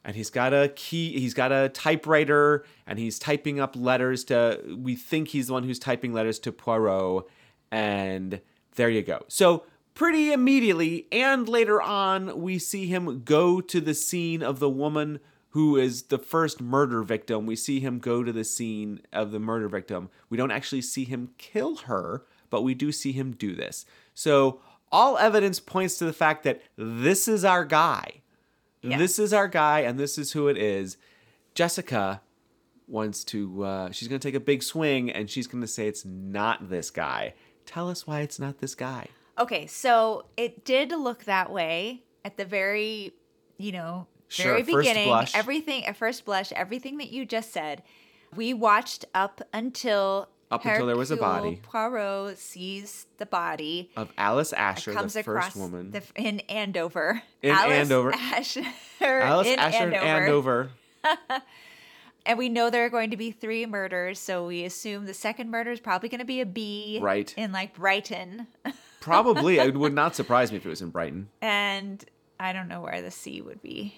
And 0.06 0.16
he's 0.16 0.30
got 0.30 0.54
a 0.54 0.72
key, 0.76 1.20
he's 1.20 1.34
got 1.34 1.52
a 1.52 1.70
typewriter, 1.70 2.64
and 2.86 3.00
he's 3.00 3.18
typing 3.18 3.60
up 3.60 3.76
letters 3.76 4.24
to, 4.26 4.62
we 4.78 4.96
think 4.96 5.30
he's 5.30 5.48
the 5.48 5.54
one 5.54 5.64
who's 5.64 5.80
typing 5.80 6.14
letters 6.14 6.38
to 6.40 6.52
Poirot. 6.52 7.26
And 7.72 8.40
there 8.76 8.90
you 8.92 9.02
go. 9.02 9.24
So, 9.28 9.64
pretty 9.96 10.32
immediately, 10.32 11.08
and 11.12 11.50
later 11.50 11.82
on, 11.82 12.40
we 12.40 12.60
see 12.60 12.86
him 12.86 13.24
go 13.24 13.62
to 13.62 13.82
the 13.82 13.96
scene 13.96 14.44
of 14.44 14.60
the 14.60 14.70
woman 14.70 15.22
who 15.52 15.76
is 15.78 16.04
the 16.04 16.20
first 16.20 16.62
murder 16.62 17.04
victim. 17.04 17.46
We 17.46 17.56
see 17.56 17.80
him 17.80 18.00
go 18.00 18.24
to 18.24 18.32
the 18.32 18.44
scene 18.44 19.02
of 19.12 19.32
the 19.32 19.40
murder 19.40 19.68
victim. 19.68 20.10
We 20.30 20.38
don't 20.38 20.52
actually 20.52 20.82
see 20.82 21.06
him 21.06 21.32
kill 21.38 21.78
her, 21.78 22.26
but 22.50 22.62
we 22.62 22.74
do 22.74 22.92
see 22.92 23.12
him 23.12 23.32
do 23.32 23.56
this. 23.56 23.86
So, 24.14 24.62
all 24.92 25.18
evidence 25.18 25.60
points 25.60 26.00
to 26.00 26.06
the 26.06 26.14
fact 26.14 26.44
that 26.44 26.62
this 26.76 27.28
is 27.28 27.46
our 27.46 27.64
guy. 27.64 28.22
This 28.82 29.20
is 29.20 29.34
our 29.34 29.48
guy, 29.48 29.82
and 29.82 30.00
this 30.00 30.18
is 30.18 30.32
who 30.32 30.48
it 30.48 30.58
is. 30.58 30.98
Jessica 31.54 32.22
wants 32.88 33.24
to, 33.26 33.64
uh, 33.64 33.92
she's 33.92 34.08
going 34.08 34.20
to 34.20 34.28
take 34.28 34.36
a 34.36 34.40
big 34.40 34.64
swing, 34.64 35.12
and 35.12 35.30
she's 35.30 35.48
going 35.48 35.62
to 35.62 35.68
say 35.68 35.88
it's 35.88 36.06
not 36.06 36.70
this 36.70 36.90
guy. 36.90 37.34
Tell 37.66 37.90
us 37.90 38.08
why 38.08 38.22
it's 38.22 38.40
not 38.40 38.60
this 38.60 38.74
guy. 38.74 39.08
Okay, 39.38 39.68
so 39.68 40.26
it 40.38 40.66
did 40.66 40.92
look 40.92 41.26
that 41.26 41.52
way 41.52 42.04
at 42.26 42.38
the 42.38 42.46
very, 42.46 43.14
you 43.58 43.72
know, 43.72 44.08
Sure, 44.30 44.54
very 44.54 44.64
first 44.64 44.88
beginning. 44.88 45.08
blush. 45.08 45.36
Everything 45.36 45.86
at 45.86 45.98
first 45.98 46.24
blush, 46.26 46.52
everything 46.54 46.98
that 46.98 47.10
you 47.10 47.26
just 47.26 47.52
said. 47.52 47.84
We 48.36 48.54
watched 48.54 49.06
up 49.14 49.42
until 49.52 50.30
Up 50.52 50.64
until 50.64 50.86
there 50.86 50.96
was 50.96 51.10
a 51.12 51.18
body. 51.18 51.60
Poirot 51.64 52.38
sees 52.38 53.08
the 53.18 53.26
body. 53.26 53.90
Of 53.98 54.12
Alice 54.18 54.54
Ascher, 54.56 54.94
comes 54.94 55.14
the 55.16 55.24
first 55.24 55.56
woman. 55.56 55.92
the, 55.92 56.04
in 56.16 56.40
Andover. 56.42 57.22
In 57.42 57.52
Alice 57.52 57.72
Andover. 57.78 58.12
Ascher 58.12 58.66
Alice 59.02 59.48
in 59.48 59.58
Ascher 59.60 59.88
in 59.88 59.94
Andover. 59.96 60.70
Andover. 61.04 61.42
And 62.26 62.38
we 62.38 62.48
know 62.50 62.70
there 62.70 62.86
are 62.86 62.90
going 62.90 63.10
to 63.10 63.18
be 63.18 63.32
three 63.32 63.66
murders, 63.66 64.20
so 64.20 64.46
we 64.46 64.64
assume 64.64 65.06
the 65.06 65.16
second 65.16 65.50
murder 65.50 65.72
is 65.72 65.80
probably 65.80 66.10
going 66.10 66.20
to 66.20 66.26
be 66.26 66.42
a 66.42 66.46
B. 66.46 67.00
Right. 67.02 67.34
In 67.36 67.52
like 67.52 67.76
Brighton. 67.76 68.46
Probably. 69.00 69.58
It 69.58 69.76
would 69.76 69.94
not 69.96 70.16
surprise 70.16 70.52
me 70.52 70.58
if 70.58 70.66
it 70.66 70.70
was 70.70 70.82
in 70.82 70.90
Brighton. 70.90 71.30
and 71.42 72.04
I 72.40 72.54
don't 72.54 72.68
know 72.68 72.82
where 72.82 73.02
the 73.02 73.10
C 73.10 73.42
would 73.42 73.62
be. 73.64 73.96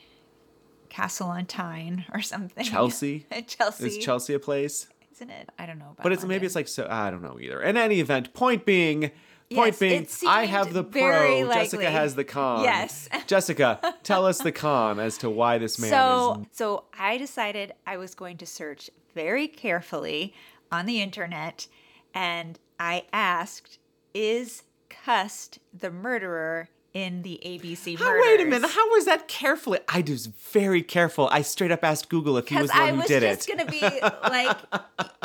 Castle 0.92 1.30
on 1.30 1.46
Tyne 1.46 2.04
or 2.14 2.22
something. 2.22 2.66
Chelsea? 2.66 3.26
Chelsea. 3.48 3.88
Is 3.88 3.98
Chelsea 3.98 4.34
a 4.34 4.40
place? 4.40 4.88
Isn't 5.14 5.30
it? 5.30 5.50
I 5.58 5.66
don't 5.66 5.80
know 5.80 5.92
about 5.92 6.04
But 6.04 6.12
it's 6.12 6.26
maybe 6.26 6.46
it's 6.46 6.54
like 6.54 6.68
so 6.68 6.86
I 6.90 7.10
don't 7.10 7.22
know 7.22 7.40
either. 7.40 7.62
In 7.62 7.78
any 7.78 8.02
event, 8.02 8.34
point 8.34 8.66
being, 8.66 9.12
point 9.54 9.80
Yes, 9.80 9.80
being, 9.80 10.08
I 10.28 10.48
have 10.48 10.74
the 10.74 10.84
pro. 10.84 11.48
Jessica 11.48 11.90
has 11.90 12.16
the 12.16 12.26
con. 12.26 12.64
Yes. 12.64 13.08
Jessica, 13.28 13.80
tell 14.04 14.26
us 14.26 14.40
the 14.40 14.52
con 14.52 15.00
as 15.00 15.18
to 15.20 15.30
why 15.30 15.58
this 15.58 15.80
man 15.80 15.92
so 15.92 16.42
is. 16.42 16.58
so 16.58 16.84
I 17.00 17.18
decided 17.18 17.74
I 17.88 17.96
was 17.96 18.14
going 18.14 18.36
to 18.38 18.46
search 18.46 18.90
very 19.16 19.48
carefully 19.48 20.34
on 20.74 20.86
the 20.86 21.02
internet 21.02 21.68
and 22.14 22.60
I 22.80 23.06
asked 23.14 23.80
is 24.14 24.64
Cust 24.90 25.60
the 25.74 25.90
murderer 25.90 26.68
in 26.94 27.22
the 27.22 27.40
ABC 27.46 27.98
How, 27.98 28.06
murders? 28.06 28.24
wait 28.26 28.42
a 28.42 28.46
minute. 28.46 28.70
How 28.72 28.90
was 28.92 29.06
that 29.06 29.28
carefully? 29.28 29.80
I 29.88 30.04
was 30.08 30.26
very 30.28 30.82
careful. 30.84 31.30
I 31.32 31.42
straight 31.42 31.72
up 31.72 31.84
asked 31.84 32.10
Google 32.10 32.38
if 32.38 32.50
he 32.50 32.56
was 32.58 32.70
the 32.70 32.78
one 32.78 32.84
I 32.88 32.92
who 32.92 32.98
was 32.98 33.08
did 33.08 33.22
just 33.24 33.48
it. 33.50 33.58
gonna 33.58 33.70
be 33.72 33.82
like 34.30 34.58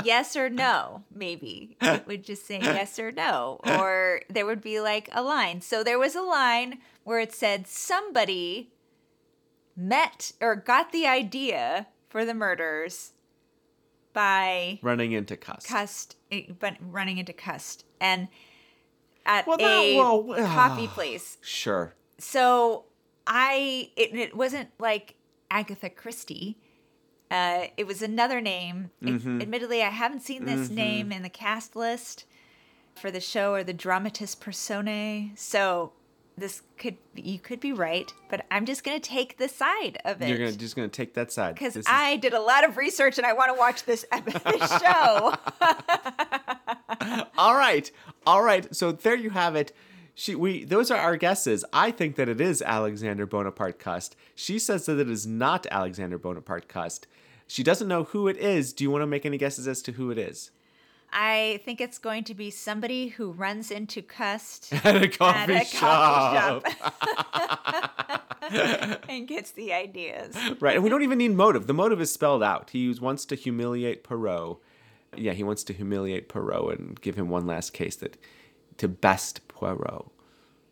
yes 0.04 0.36
or 0.36 0.48
no, 0.48 1.02
maybe. 1.14 1.76
It 1.80 2.06
would 2.06 2.24
just 2.24 2.46
say 2.46 2.60
yes 2.60 2.98
or 2.98 3.10
no. 3.10 3.60
Or 3.64 4.20
there 4.30 4.46
would 4.46 4.60
be 4.60 4.80
like 4.80 5.08
a 5.12 5.22
line. 5.22 5.60
So 5.60 5.82
there 5.82 5.98
was 5.98 6.14
a 6.14 6.22
line 6.22 6.78
where 7.04 7.18
it 7.18 7.32
said 7.32 7.66
somebody 7.66 8.70
met 9.76 10.32
or 10.40 10.54
got 10.56 10.92
the 10.92 11.06
idea 11.06 11.88
for 12.08 12.24
the 12.24 12.34
murders 12.34 13.12
by 14.12 14.78
Running 14.82 15.12
into 15.12 15.36
cuss. 15.36 15.66
Cust 15.66 16.16
eh, 16.30 16.42
but 16.58 16.76
running 16.80 17.18
into 17.18 17.32
Cust 17.32 17.84
and 18.00 18.28
at 19.26 19.46
Well, 19.46 19.60
a 19.60 19.96
well, 19.96 20.46
coffee 20.46 20.86
place. 20.86 21.36
Sure. 21.42 21.94
So 22.18 22.84
I 23.26 23.90
it, 23.96 24.14
it 24.14 24.36
wasn't 24.36 24.70
like 24.78 25.16
Agatha 25.50 25.90
Christie. 25.90 26.56
Uh, 27.30 27.66
it 27.76 27.86
was 27.86 28.02
another 28.02 28.40
name. 28.40 28.90
Mm-hmm. 29.02 29.42
admittedly, 29.42 29.82
I 29.82 29.90
haven't 29.90 30.20
seen 30.22 30.44
this 30.44 30.70
name 30.70 31.10
in 31.10 31.22
the 31.22 31.28
cast 31.28 31.74
list 31.74 32.24
for 32.94 33.10
the 33.10 33.20
show 33.20 33.52
or 33.52 33.64
the 33.64 33.72
dramatis 33.72 34.36
personae. 34.36 35.32
So 35.34 35.92
this 36.38 36.62
could 36.76 36.96
you 37.14 37.38
could 37.38 37.60
be 37.60 37.72
right, 37.72 38.12
but 38.28 38.44
I'm 38.50 38.66
just 38.66 38.84
gonna 38.84 39.00
take 39.00 39.38
the 39.38 39.48
side 39.48 39.98
of 40.04 40.20
it. 40.20 40.28
You're 40.28 40.38
gonna 40.38 40.52
just 40.52 40.76
gonna 40.76 40.88
take 40.88 41.14
that 41.14 41.32
side 41.32 41.54
because 41.54 41.76
is- 41.76 41.86
I 41.88 42.16
did 42.16 42.34
a 42.34 42.40
lot 42.40 42.64
of 42.64 42.76
research 42.76 43.16
and 43.18 43.26
I 43.26 43.32
want 43.32 43.52
to 43.52 43.58
watch 43.58 43.84
this, 43.84 44.04
this 44.24 44.70
show. 44.80 45.34
All 47.38 47.54
right, 47.54 47.90
all 48.26 48.42
right. 48.42 48.74
So 48.74 48.92
there 48.92 49.14
you 49.14 49.30
have 49.30 49.54
it. 49.56 49.72
She, 50.14 50.34
we, 50.34 50.64
those 50.64 50.90
are 50.90 50.98
our 50.98 51.16
guesses. 51.16 51.64
I 51.72 51.90
think 51.90 52.16
that 52.16 52.28
it 52.28 52.40
is 52.40 52.62
Alexander 52.62 53.26
Bonaparte 53.26 53.78
Cust. 53.78 54.16
She 54.34 54.58
says 54.58 54.86
that 54.86 54.98
it 54.98 55.10
is 55.10 55.26
not 55.26 55.66
Alexander 55.70 56.18
Bonaparte 56.18 56.68
Cust. 56.68 57.06
She 57.46 57.62
doesn't 57.62 57.86
know 57.86 58.04
who 58.04 58.26
it 58.26 58.38
is. 58.38 58.72
Do 58.72 58.82
you 58.82 58.90
want 58.90 59.02
to 59.02 59.06
make 59.06 59.26
any 59.26 59.36
guesses 59.36 59.68
as 59.68 59.82
to 59.82 59.92
who 59.92 60.10
it 60.10 60.16
is? 60.16 60.50
I 61.12 61.60
think 61.64 61.80
it's 61.80 61.98
going 61.98 62.24
to 62.24 62.34
be 62.34 62.50
somebody 62.50 63.08
who 63.08 63.30
runs 63.32 63.70
into 63.70 64.02
Cust 64.02 64.72
At 64.84 65.02
a 65.02 65.08
coffee, 65.08 65.54
at 65.54 65.62
a 65.62 65.64
shop. 65.64 66.64
coffee 66.64 66.76
shop 66.78 68.06
and 69.08 69.26
gets 69.26 69.50
the 69.52 69.72
ideas. 69.72 70.36
Right, 70.60 70.74
and 70.74 70.84
we 70.84 70.90
don't 70.90 71.02
even 71.02 71.18
need 71.18 71.32
motive. 71.32 71.66
The 71.66 71.74
motive 71.74 72.00
is 72.00 72.12
spelled 72.12 72.42
out. 72.42 72.70
He 72.70 72.90
wants 73.00 73.24
to 73.26 73.34
humiliate 73.34 74.04
Poirot. 74.04 74.58
Yeah, 75.16 75.32
he 75.32 75.42
wants 75.42 75.64
to 75.64 75.72
humiliate 75.72 76.28
Poirot 76.28 76.78
and 76.78 77.00
give 77.00 77.16
him 77.16 77.28
one 77.28 77.46
last 77.46 77.72
case 77.72 77.96
that 77.96 78.16
to 78.78 78.88
best 78.88 79.46
Poirot. 79.48 80.06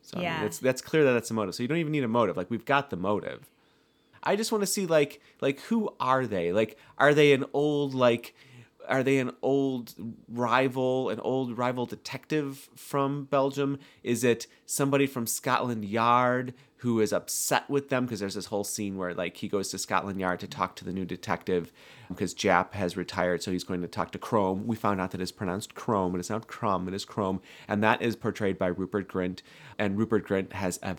So 0.02 0.18
I 0.18 0.20
mean, 0.20 0.24
Yeah. 0.24 0.42
that's 0.42 0.58
that's 0.58 0.82
clear 0.82 1.04
that 1.04 1.12
that's 1.12 1.28
the 1.28 1.34
motive. 1.34 1.54
So 1.54 1.62
you 1.62 1.68
don't 1.68 1.78
even 1.78 1.92
need 1.92 2.04
a 2.04 2.08
motive. 2.08 2.36
Like 2.36 2.50
we've 2.50 2.64
got 2.66 2.90
the 2.90 2.96
motive. 2.96 3.48
I 4.22 4.36
just 4.36 4.52
want 4.52 4.62
to 4.62 4.66
see 4.66 4.86
like 4.86 5.20
like 5.40 5.60
who 5.62 5.94
are 6.00 6.26
they? 6.26 6.52
Like 6.52 6.76
are 6.98 7.14
they 7.14 7.32
an 7.32 7.44
old 7.52 7.94
like 7.94 8.34
are 8.88 9.02
they 9.02 9.18
an 9.18 9.32
old 9.42 9.94
rival, 10.28 11.10
an 11.10 11.20
old 11.20 11.56
rival 11.56 11.86
detective 11.86 12.68
from 12.74 13.24
Belgium? 13.24 13.78
Is 14.02 14.24
it 14.24 14.46
somebody 14.66 15.06
from 15.06 15.26
Scotland 15.26 15.84
Yard 15.84 16.54
who 16.84 17.00
is 17.00 17.14
upset 17.14 17.68
with 17.70 17.88
them 17.88 18.04
because 18.04 18.20
there's 18.20 18.34
this 18.34 18.46
whole 18.46 18.62
scene 18.62 18.98
where 18.98 19.14
like 19.14 19.38
he 19.38 19.48
goes 19.48 19.70
to 19.70 19.78
Scotland 19.78 20.20
Yard 20.20 20.38
to 20.40 20.46
talk 20.46 20.76
to 20.76 20.84
the 20.84 20.92
new 20.92 21.06
detective 21.06 21.72
because 22.08 22.34
Japp 22.34 22.72
has 22.74 22.94
retired, 22.94 23.42
so 23.42 23.50
he's 23.50 23.64
going 23.64 23.80
to 23.80 23.88
talk 23.88 24.10
to 24.12 24.18
Crome. 24.18 24.66
We 24.66 24.76
found 24.76 25.00
out 25.00 25.10
that 25.12 25.20
it's 25.22 25.32
pronounced 25.32 25.74
Crome, 25.74 26.12
and 26.12 26.20
it's 26.20 26.28
not 26.28 26.46
Crum, 26.46 26.86
it 26.86 26.92
is 26.92 27.06
Crome, 27.06 27.40
and 27.66 27.82
that 27.82 28.02
is 28.02 28.16
portrayed 28.16 28.58
by 28.58 28.66
Rupert 28.66 29.08
Grint, 29.08 29.40
and 29.78 29.96
Rupert 29.96 30.26
Grint 30.28 30.52
has 30.52 30.78
a 30.82 30.94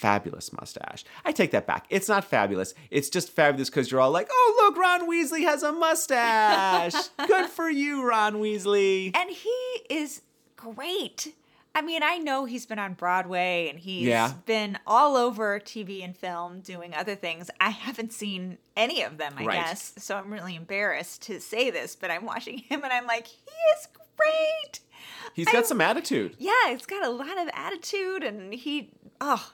fabulous 0.00 0.52
mustache. 0.52 1.04
I 1.24 1.32
take 1.32 1.50
that 1.50 1.66
back. 1.66 1.86
It's 1.90 2.08
not 2.08 2.24
fabulous. 2.24 2.74
It's 2.90 3.10
just 3.10 3.30
fabulous 3.30 3.68
because 3.68 3.90
you're 3.90 4.00
all 4.00 4.10
like, 4.10 4.28
oh, 4.30 4.54
look, 4.58 4.76
Ron 4.76 5.08
Weasley 5.08 5.42
has 5.42 5.62
a 5.62 5.72
mustache. 5.72 6.94
Good 7.26 7.50
for 7.50 7.68
you, 7.68 8.06
Ron 8.08 8.36
Weasley. 8.36 9.14
And 9.16 9.30
he 9.30 9.54
is 9.90 10.22
great. 10.56 11.34
I 11.74 11.82
mean, 11.82 12.02
I 12.02 12.18
know 12.18 12.46
he's 12.46 12.66
been 12.66 12.80
on 12.80 12.94
Broadway 12.94 13.68
and 13.70 13.78
he's 13.78 14.06
Yeah. 14.08 14.32
been 14.46 14.78
all 14.86 15.16
over 15.16 15.60
TV 15.60 16.02
and 16.02 16.16
film 16.16 16.60
doing 16.60 16.94
other 16.94 17.14
things. 17.14 17.48
I 17.60 17.70
haven't 17.70 18.12
seen 18.12 18.58
any 18.76 19.02
of 19.02 19.18
them, 19.18 19.34
I 19.36 19.44
Right. 19.44 19.66
guess. 19.66 19.92
So 19.98 20.16
I'm 20.16 20.32
really 20.32 20.56
embarrassed 20.56 21.22
to 21.22 21.40
say 21.40 21.70
this, 21.70 21.94
but 21.94 22.10
I'm 22.10 22.24
watching 22.24 22.58
him 22.68 22.82
and 22.82 22.92
I'm 22.92 23.06
like, 23.06 23.26
he 23.28 23.36
is 23.76 23.86
great. 24.16 24.80
He's 25.34 25.46
got 25.50 25.66
some 25.66 25.80
attitude. 25.80 26.34
Yeah, 26.38 26.70
he's 26.70 26.86
got 26.86 27.04
a 27.04 27.10
lot 27.10 27.38
of 27.38 27.48
attitude 27.54 28.24
and 28.24 28.52
he 28.52 28.90
oh 29.20 29.52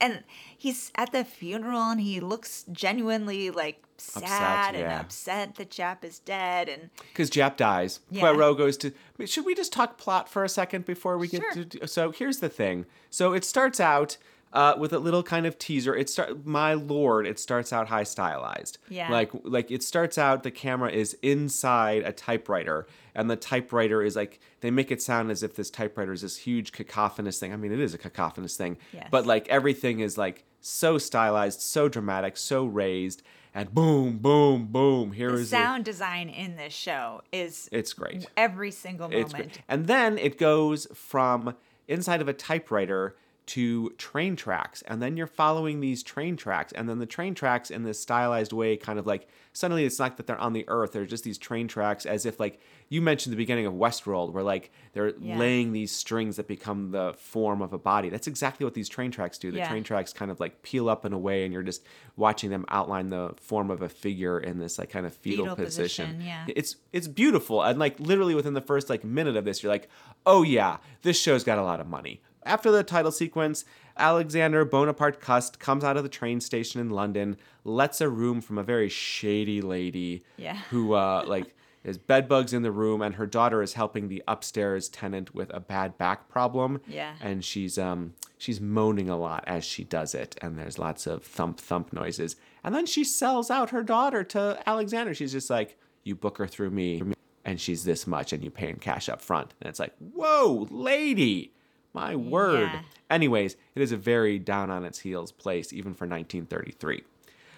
and 0.00 0.24
he's 0.56 0.90
at 0.94 1.12
the 1.12 1.24
funeral 1.24 1.82
and 1.90 2.00
he 2.00 2.20
looks 2.20 2.64
genuinely 2.72 3.50
like 3.50 3.82
sad 3.96 4.22
Upset, 4.22 4.74
and 4.74 4.90
yeah. 4.90 5.00
upset 5.00 5.54
that 5.56 5.70
Japp 5.70 6.04
is 6.04 6.18
dead 6.20 6.68
and 6.70 6.88
Because 7.12 7.30
Japp 7.30 7.56
dies. 7.56 8.00
Yeah. 8.10 8.22
Poirot 8.22 8.56
goes 8.56 8.76
to. 8.78 8.92
Should 9.26 9.44
we 9.44 9.54
just 9.54 9.72
talk 9.72 9.98
plot 9.98 10.28
for 10.28 10.42
a 10.42 10.48
second 10.48 10.86
before 10.86 11.18
we 11.18 11.28
get 11.28 11.42
Sure. 11.52 11.64
to? 11.64 11.86
So 11.86 12.10
here's 12.10 12.38
the 12.38 12.48
thing. 12.48 12.86
So 13.10 13.34
it 13.34 13.44
starts 13.44 13.78
out 13.78 14.16
uh, 14.52 14.74
with 14.78 14.92
a 14.92 14.98
little 14.98 15.22
kind 15.22 15.46
of 15.46 15.58
teaser. 15.58 15.94
It 15.94 16.10
start. 16.10 16.44
My 16.46 16.74
lord, 16.74 17.26
it 17.26 17.38
starts 17.38 17.72
out 17.72 17.88
high 17.88 18.02
stylized. 18.04 18.78
Yeah. 18.88 19.10
Like 19.10 19.30
like 19.44 19.70
it 19.70 19.82
starts 19.82 20.18
out. 20.18 20.42
The 20.42 20.50
camera 20.50 20.90
is 20.90 21.16
inside 21.22 22.02
a 22.02 22.12
typewriter, 22.12 22.86
and 23.14 23.30
the 23.30 23.36
typewriter 23.36 24.02
is 24.02 24.16
like 24.16 24.40
they 24.60 24.70
make 24.70 24.90
it 24.90 25.00
sound 25.00 25.30
as 25.30 25.42
if 25.42 25.54
this 25.54 25.70
typewriter 25.70 26.12
is 26.12 26.22
this 26.22 26.36
huge 26.38 26.72
cacophonous 26.72 27.38
thing. 27.38 27.52
I 27.52 27.56
mean, 27.56 27.72
it 27.72 27.80
is 27.80 27.94
a 27.94 27.98
cacophonous 27.98 28.56
thing. 28.56 28.76
Yes. 28.92 29.08
But 29.10 29.26
like 29.26 29.48
everything 29.48 30.00
is 30.00 30.18
like 30.18 30.44
so 30.60 30.98
stylized, 30.98 31.60
so 31.60 31.88
dramatic, 31.88 32.36
so 32.36 32.64
raised, 32.66 33.22
and 33.54 33.72
boom, 33.72 34.18
boom, 34.18 34.66
boom. 34.66 35.12
Here 35.12 35.30
the 35.30 35.36
is 35.38 35.46
it. 35.46 35.50
sound 35.50 35.84
design 35.84 36.28
in 36.28 36.56
this 36.56 36.72
show 36.74 37.22
is 37.32 37.68
It's 37.72 37.92
great. 37.94 38.26
every 38.36 38.70
single 38.70 39.08
It's 39.12 39.32
moment. 39.32 39.52
great. 39.52 39.64
And 39.68 39.86
then 39.86 40.18
it 40.18 40.36
goes 40.38 40.86
from 40.92 41.54
inside 41.88 42.20
of 42.20 42.28
a 42.28 42.32
typewriter 42.34 43.16
to 43.46 43.90
train 43.98 44.36
tracks. 44.36 44.82
And 44.82 45.02
then 45.02 45.16
you're 45.16 45.26
following 45.26 45.80
these 45.80 46.02
train 46.02 46.36
tracks. 46.36 46.72
And 46.72 46.88
then 46.88 46.98
the 46.98 47.06
train 47.06 47.34
tracks 47.34 47.70
in 47.70 47.82
this 47.82 47.98
stylized 48.00 48.52
way, 48.52 48.76
kind 48.76 48.98
of 48.98 49.06
like 49.06 49.26
suddenly 49.52 49.84
it's 49.84 49.98
not 49.98 50.16
that 50.18 50.26
they're 50.28 50.38
on 50.38 50.52
the 50.52 50.64
earth. 50.68 50.92
They're 50.92 51.04
just 51.06 51.24
these 51.24 51.38
train 51.38 51.66
tracks 51.66 52.06
as 52.06 52.26
if 52.26 52.38
like 52.38 52.60
you 52.88 53.02
mentioned 53.02 53.32
the 53.32 53.36
beginning 53.36 53.66
of 53.66 53.74
Westworld, 53.74 54.32
where 54.32 54.42
like 54.44 54.70
they're 54.92 55.14
Yeah. 55.18 55.36
laying 55.38 55.72
these 55.72 55.90
strings 55.92 56.36
that 56.36 56.46
become 56.48 56.90
the 56.92 57.14
form 57.14 57.60
of 57.62 57.72
a 57.72 57.78
body. 57.78 58.08
That's 58.08 58.26
exactly 58.28 58.64
what 58.64 58.74
these 58.74 58.88
train 58.88 59.10
tracks 59.10 59.38
do. 59.38 59.50
The 59.50 59.58
Yeah. 59.58 59.68
train 59.68 59.82
tracks 59.84 60.12
kind 60.12 60.30
of 60.30 60.38
like 60.38 60.62
peel 60.62 60.88
up 60.88 61.04
in 61.04 61.12
a 61.12 61.18
way 61.18 61.44
and 61.44 61.52
you're 61.52 61.62
just 61.64 61.82
watching 62.16 62.50
them 62.50 62.64
outline 62.68 63.10
the 63.10 63.34
form 63.40 63.70
of 63.70 63.82
a 63.82 63.88
figure 63.88 64.38
in 64.38 64.58
this 64.58 64.78
like 64.78 64.90
kind 64.90 65.06
of 65.06 65.14
fetal, 65.14 65.46
Fetal 65.46 65.56
position. 65.56 66.06
position, 66.06 66.26
yeah. 66.26 66.44
It's 66.48 66.76
it's 66.92 67.08
beautiful 67.08 67.62
and 67.62 67.78
like 67.78 67.98
literally 67.98 68.34
within 68.34 68.54
the 68.54 68.60
first 68.60 68.88
like 68.90 69.02
minute 69.02 69.36
of 69.36 69.44
this 69.44 69.62
you're 69.62 69.72
like, 69.72 69.88
"Oh 70.26 70.42
yeah, 70.42 70.78
this 71.02 71.20
show's 71.20 71.42
got 71.44 71.58
a 71.58 71.62
lot 71.62 71.80
of 71.80 71.88
money." 71.88 72.20
After 72.44 72.70
the 72.70 72.82
title 72.82 73.12
sequence, 73.12 73.64
Alexander 73.96 74.64
Bonaparte 74.64 75.20
Cust 75.20 75.58
comes 75.58 75.84
out 75.84 75.96
of 75.96 76.02
the 76.02 76.08
train 76.08 76.40
station 76.40 76.80
in 76.80 76.90
London, 76.90 77.36
lets 77.64 78.00
a 78.00 78.08
room 78.08 78.40
from 78.40 78.56
a 78.58 78.62
very 78.62 78.88
shady 78.88 79.60
lady 79.60 80.24
Yeah. 80.36 80.56
who 80.70 80.94
uh 80.94 81.24
like 81.26 81.54
there's 81.82 81.98
bed 81.98 82.28
bugs 82.28 82.52
in 82.52 82.60
the 82.62 82.70
room 82.70 83.00
and 83.00 83.14
her 83.14 83.26
daughter 83.26 83.62
is 83.62 83.72
helping 83.72 84.08
the 84.08 84.22
upstairs 84.28 84.88
tenant 84.88 85.34
with 85.34 85.50
a 85.54 85.60
bad 85.60 85.96
back 85.98 86.28
problem. 86.28 86.80
Yeah. 86.86 87.14
And 87.20 87.44
she's 87.44 87.78
um 87.78 88.14
she's 88.38 88.60
moaning 88.60 89.08
a 89.10 89.18
lot 89.18 89.44
as 89.46 89.64
she 89.64 89.84
does 89.84 90.14
it 90.14 90.36
and 90.42 90.58
there's 90.58 90.78
lots 90.78 91.06
of 91.06 91.22
thump 91.24 91.58
thump 91.60 91.92
noises. 91.92 92.36
And 92.64 92.74
then 92.74 92.86
she 92.86 93.04
sells 93.04 93.50
out 93.50 93.70
her 93.70 93.82
daughter 93.82 94.24
to 94.24 94.62
Alexander. 94.66 95.14
She's 95.14 95.32
just 95.32 95.50
like, 95.50 95.78
"You 96.04 96.14
book 96.14 96.38
her 96.38 96.46
through 96.46 96.70
me 96.70 97.02
and 97.44 97.58
she's 97.60 97.84
this 97.84 98.06
much 98.06 98.32
and 98.32 98.42
you 98.44 98.50
pay 98.50 98.68
in 98.68 98.76
cash 98.76 99.08
up 99.08 99.20
front." 99.22 99.54
And 99.60 99.68
it's 99.68 99.80
like, 99.80 99.94
"Whoa, 99.98 100.66
lady." 100.70 101.52
My 101.92 102.14
word. 102.16 102.60
Yeah. 102.72 102.82
Anyways, 103.10 103.56
it 103.74 103.82
is 103.82 103.90
a 103.92 103.96
very 103.96 104.38
down 104.38 104.70
on 104.70 104.84
its 104.84 105.00
heels 105.00 105.32
place 105.32 105.72
even 105.72 105.94
for 105.94 106.06
1933 106.06 107.02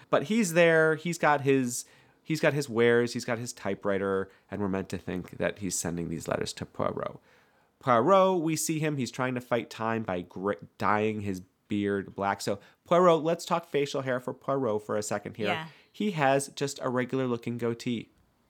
but 0.09 0.23
he's 0.23 0.53
there 0.53 0.93
he's 0.95 1.17
got 1.17 1.41
his 1.41 1.85
he's 2.21 2.39
got 2.39 2.53
his 2.53 2.69
wares 2.69 3.13
he's 3.13 3.25
got 3.25 3.39
his 3.39 3.51
typewriter 3.53 4.29
and 4.51 4.61
we're 4.61 4.67
meant 4.69 4.89
to 4.89 4.97
think 4.97 5.37
that 5.37 5.57
he's 5.59 5.75
sending 5.77 6.07
these 6.09 6.27
letters 6.27 6.53
to 6.53 6.65
poirot 6.65 7.17
poirot 7.79 8.39
we 8.41 8.55
see 8.55 8.77
him 8.79 8.97
he's 8.97 9.09
trying 9.11 9.33
to 9.33 9.41
fight 9.41 9.69
time 9.71 10.03
by 10.03 10.21
gr- 10.21 10.53
dyeing 10.77 11.21
his 11.21 11.41
beard 11.67 12.15
black 12.15 12.41
so 12.41 12.59
poirot 12.85 13.23
let's 13.23 13.43
talk 13.45 13.67
facial 13.69 14.01
hair 14.01 14.19
for 14.19 14.33
poirot 14.33 14.85
for 14.85 14.97
a 14.97 15.01
second 15.03 15.35
here 15.37 15.47
Yeah. 15.47 15.65
he 15.91 16.11
has 16.11 16.47
just 16.49 16.79
a 16.83 16.89
regular 16.89 17.25
looking 17.25 17.57
goatee 17.57 18.09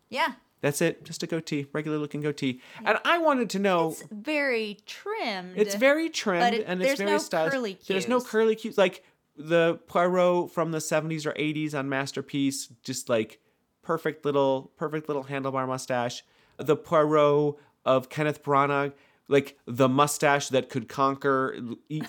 Yeah. 0.10 0.34
That's 0.63 0.82
it 0.82 1.04
just 1.04 1.21
a 1.21 1.28
goatee 1.28 1.67
regular 1.73 1.97
looking 1.99 2.21
goatee 2.21 2.60
and 2.86 2.97
i 3.06 3.17
wanted 3.19 3.49
to 3.52 3.60
know 3.60 3.89
It's 3.91 4.04
very 4.12 4.78
trimmed. 4.88 5.56
it's 5.58 5.76
very 5.76 6.10
trimmed 6.10 6.56
it- 6.56 6.65
and 6.67 6.82
it's 6.82 6.97
very 6.99 7.12
no 7.12 7.17
stylish. 7.19 7.78
There's 7.86 8.08
no 8.08 8.19
curly 8.21 8.56
cues. 8.56 8.78
Like 8.78 9.04
the 9.36 9.80
Poirot 9.88 10.52
from 10.52 10.71
the 10.71 10.78
70s 10.80 11.26
or 11.26 11.34
80s 11.34 11.73
on 11.78 11.89
Masterpiece, 11.89 12.67
just 12.84 13.10
like 13.10 13.39
perfect 13.82 14.26
little, 14.26 14.71
perfect 14.78 15.08
little 15.10 15.23
handlebar 15.26 15.67
mustache. 15.67 16.23
The 16.58 16.76
Poirot 16.76 17.56
of 17.84 18.10
Kenneth 18.10 18.43
Branagh, 18.43 18.93
like 19.28 19.58
the 19.65 19.89
mustache 19.89 20.49
that 20.49 20.69
could 20.69 20.88
conquer, 20.88 21.58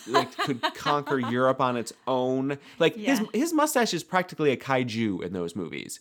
like 0.07 0.37
could 0.37 0.61
conquer 0.75 1.19
Europe 1.19 1.61
on 1.63 1.77
its 1.79 1.93
own. 2.07 2.59
Like 2.79 2.95
his 2.97 3.21
his 3.33 3.53
mustache 3.55 3.95
is 3.95 4.05
practically 4.05 4.53
a 4.53 4.57
kaiju 4.57 5.23
in 5.23 5.33
those 5.33 5.57
movies. 5.57 6.01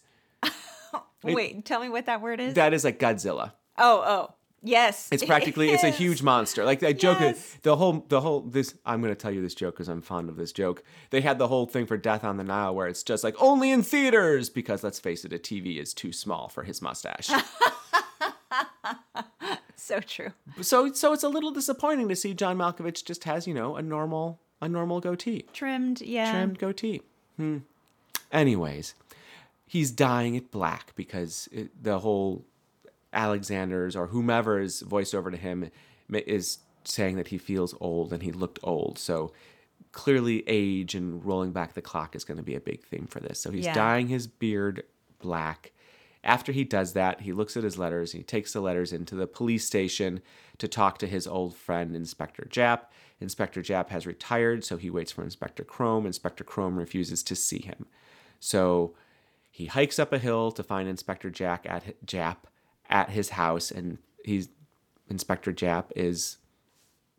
Wait, 1.23 1.65
tell 1.65 1.79
me 1.81 1.89
what 1.89 2.05
that 2.07 2.21
word 2.21 2.39
is. 2.39 2.53
That 2.55 2.73
is 2.73 2.83
like 2.83 2.99
Godzilla. 2.99 3.53
oh, 3.77 4.03
oh. 4.05 4.33
Yes. 4.65 5.09
It's 5.12 5.25
practically 5.25 5.71
it's 5.71 5.83
a 5.83 5.89
huge 5.89 6.23
monster. 6.23 6.63
Like 6.63 6.79
that 6.79 6.97
joke, 6.97 7.19
Yes. 7.19 7.57
the 7.63 7.75
whole 7.75 8.05
the 8.07 8.21
whole 8.21 8.39
this. 8.39 8.73
I'm 8.86 9.01
gonna 9.01 9.13
tell 9.13 9.29
you 9.31 9.41
this 9.41 9.53
joke 9.53 9.75
because 9.75 9.89
I'm 9.89 10.01
fond 10.01 10.29
of 10.29 10.38
this 10.38 10.53
joke. 10.53 10.83
They 11.09 11.19
had 11.19 11.38
the 11.38 11.49
whole 11.49 11.65
thing 11.65 11.86
for 11.86 11.97
Death 11.97 12.23
on 12.23 12.38
the 12.38 12.45
Nile 12.45 12.73
where 12.73 12.88
it's 12.88 13.03
just 13.03 13.25
like 13.25 13.36
only 13.41 13.71
in 13.71 13.83
theaters 13.83 14.49
because 14.49 14.81
let's 14.81 15.01
face 15.01 15.25
it, 15.25 15.33
a 15.33 15.38
TV 15.38 15.81
is 15.81 15.93
too 15.93 16.13
small 16.13 16.47
for 16.47 16.63
his 16.63 16.81
mustache. 16.81 17.29
So 19.75 19.99
true. 19.99 20.31
so 20.62 20.93
so 20.93 21.12
it's 21.12 21.23
a 21.23 21.29
little 21.29 21.51
disappointing 21.51 22.07
to 22.07 22.15
see 22.15 22.33
John 22.33 22.57
Malkovich 22.57 23.03
just 23.03 23.25
has 23.25 23.45
you 23.47 23.53
know 23.53 23.75
a 23.75 23.81
normal 23.81 24.39
a 24.62 24.69
normal 24.69 25.01
goatee 25.01 25.45
Trimmed, 25.51 25.99
yeah. 26.01 26.31
trimmed 26.31 26.57
goatee. 26.57 27.01
Hmm. 27.36 27.57
Anyways, 28.31 28.95
he's 29.73 29.89
dyeing 29.89 30.36
it 30.36 30.51
black 30.51 30.93
because 30.95 31.49
it, 31.51 31.83
the 31.83 31.97
whole 31.97 32.45
Alexander's 33.12 33.95
or 33.95 34.05
whomever's 34.05 34.81
voice 34.81 35.15
over 35.15 35.31
to 35.31 35.38
him 35.38 35.71
is 36.12 36.59
saying 36.83 37.15
that 37.15 37.29
he 37.29 37.39
feels 37.39 37.73
old 37.81 38.13
and 38.13 38.21
he 38.21 38.31
looked 38.31 38.59
old. 38.62 38.99
So 38.99 39.33
clearly, 39.91 40.43
age 40.45 40.93
and 40.93 41.25
rolling 41.25 41.53
back 41.53 41.73
the 41.73 41.81
clock 41.81 42.15
is 42.15 42.23
going 42.23 42.38
to 42.38 42.43
be 42.43 42.53
a 42.53 42.59
big 42.59 42.83
theme 42.83 43.07
for 43.09 43.19
this. 43.19 43.39
So 43.39 43.49
he's 43.49 43.65
Yeah. 43.65 43.73
dyeing 43.73 44.09
his 44.09 44.27
beard 44.27 44.83
black. 45.17 45.71
After 46.23 46.51
he 46.51 46.63
does 46.63 46.93
that, 46.93 47.21
he 47.21 47.33
looks 47.33 47.57
at 47.57 47.63
his 47.63 47.79
letters. 47.79 48.12
He 48.12 48.21
takes 48.21 48.53
the 48.53 48.62
letters 48.62 48.93
into 48.93 49.15
the 49.15 49.25
police 49.25 49.65
station 49.65 50.21
to 50.59 50.67
talk 50.67 50.99
to 50.99 51.07
his 51.07 51.25
old 51.25 51.55
friend, 51.55 51.95
Inspector 51.95 52.43
Japp. 52.51 52.81
Inspector 53.19 53.59
Japp 53.63 53.89
has 53.89 54.05
retired, 54.05 54.63
so 54.63 54.77
he 54.77 54.91
waits 54.91 55.12
for 55.12 55.23
Inspector 55.23 55.63
Crome. 55.63 56.05
Inspector 56.05 56.43
Crome 56.43 56.77
refuses 56.77 57.23
to 57.23 57.36
see 57.36 57.63
him. 57.63 57.88
So 58.39 58.93
he 59.53 59.67
hikes 59.67 59.99
up 59.99 60.11
a 60.11 60.17
hill 60.17 60.51
to 60.51 60.63
find 60.63 60.89
Inspector 60.89 61.29
Jack 61.29 61.67
at 61.69 62.03
Japp 62.03 62.37
at 62.89 63.11
his 63.11 63.29
house, 63.29 63.69
and 63.69 63.99
he's 64.25 64.49
Inspector 65.07 65.53
Japp 65.53 65.91
is 65.95 66.37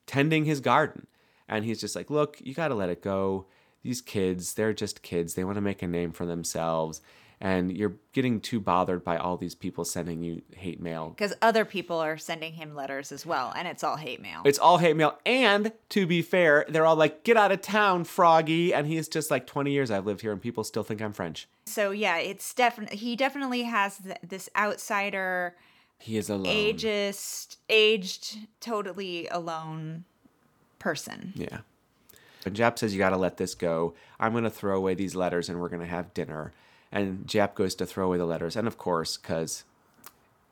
tending 0.08 0.44
his 0.44 0.58
garden, 0.58 1.06
and 1.48 1.64
he's 1.64 1.80
just 1.80 1.94
like, 1.94 2.10
"Look, 2.10 2.40
you 2.40 2.52
got 2.52 2.68
to 2.68 2.74
let 2.74 2.88
it 2.88 3.02
go. 3.02 3.46
These 3.84 4.00
kids, 4.00 4.54
they're 4.54 4.72
just 4.72 5.00
kids. 5.00 5.34
They 5.34 5.44
want 5.44 5.58
to 5.58 5.60
make 5.60 5.80
a 5.80 5.86
name 5.86 6.10
for 6.10 6.26
themselves." 6.26 7.00
And 7.44 7.76
you're 7.76 7.92
getting 8.14 8.40
too 8.40 8.59
bothered 8.59 9.04
by 9.04 9.18
all 9.18 9.37
these 9.37 9.54
people 9.54 9.85
sending 9.85 10.22
you 10.22 10.40
hate 10.57 10.80
mail. 10.80 11.11
Because 11.11 11.35
other 11.42 11.66
people 11.66 11.98
are 11.98 12.16
sending 12.16 12.54
him 12.54 12.74
letters 12.74 13.12
as 13.12 13.26
well, 13.26 13.52
and 13.54 13.68
it's 13.68 13.85
all 13.85 13.96
hate 13.96 14.22
mail. 14.22 14.40
It's 14.46 14.59
all 14.59 14.78
hate 14.78 14.96
mail. 14.96 15.18
And 15.26 15.70
to 15.90 16.07
be 16.07 16.22
fair, 16.22 16.64
they're 16.70 16.87
all 16.87 16.96
like, 16.96 17.22
get 17.22 17.37
out 17.37 17.52
of 17.52 17.61
town, 17.61 18.04
Froggy. 18.04 18.72
And 18.72 18.87
he's 18.87 19.09
just 19.09 19.30
like, 19.30 19.46
20 19.46 19.70
years 19.72 19.90
I've 19.90 20.07
lived 20.07 20.22
here 20.22 20.33
and 20.33 20.40
people 20.40 20.64
still 20.64 20.83
think 20.83 21.02
I'm 21.02 21.12
French. 21.12 21.46
so 21.66 21.90
yeah, 21.90 22.16
it's 22.16 22.54
definitely 22.54 22.96
he 22.96 23.14
definitely 23.14 23.64
has 23.64 23.98
th- 23.98 24.16
this 24.26 24.48
outsider, 24.57 25.54
He 25.98 26.16
is 26.16 26.30
alone. 26.30 26.46
ageist, 26.46 27.57
aged, 27.68 28.38
totally 28.61 29.28
alone 29.28 30.04
person. 30.78 31.35
Yeah. 31.37 31.59
And 32.46 32.57
Japp 32.57 32.78
says, 32.78 32.94
You 32.94 32.98
got 32.98 33.11
to 33.11 33.16
let 33.18 33.37
this 33.37 33.54
go. 33.54 33.92
I'm 34.18 34.33
going 34.33 34.44
to 34.44 34.50
throw 34.50 34.76
away 34.76 34.94
these 34.94 35.14
letters 35.14 35.50
and 35.50 35.61
we're 35.61 35.68
going 35.68 35.80
to 35.83 35.87
have 35.87 36.14
dinner. 36.14 36.52
And 36.94 37.26
Japp 37.26 37.54
goes 37.54 37.74
to 37.74 37.87
throw 37.87 38.07
away 38.07 38.18
the 38.18 38.24
letters. 38.24 38.54
And 38.54 38.68
of 38.68 38.78
course, 38.78 39.16
because 39.16 39.64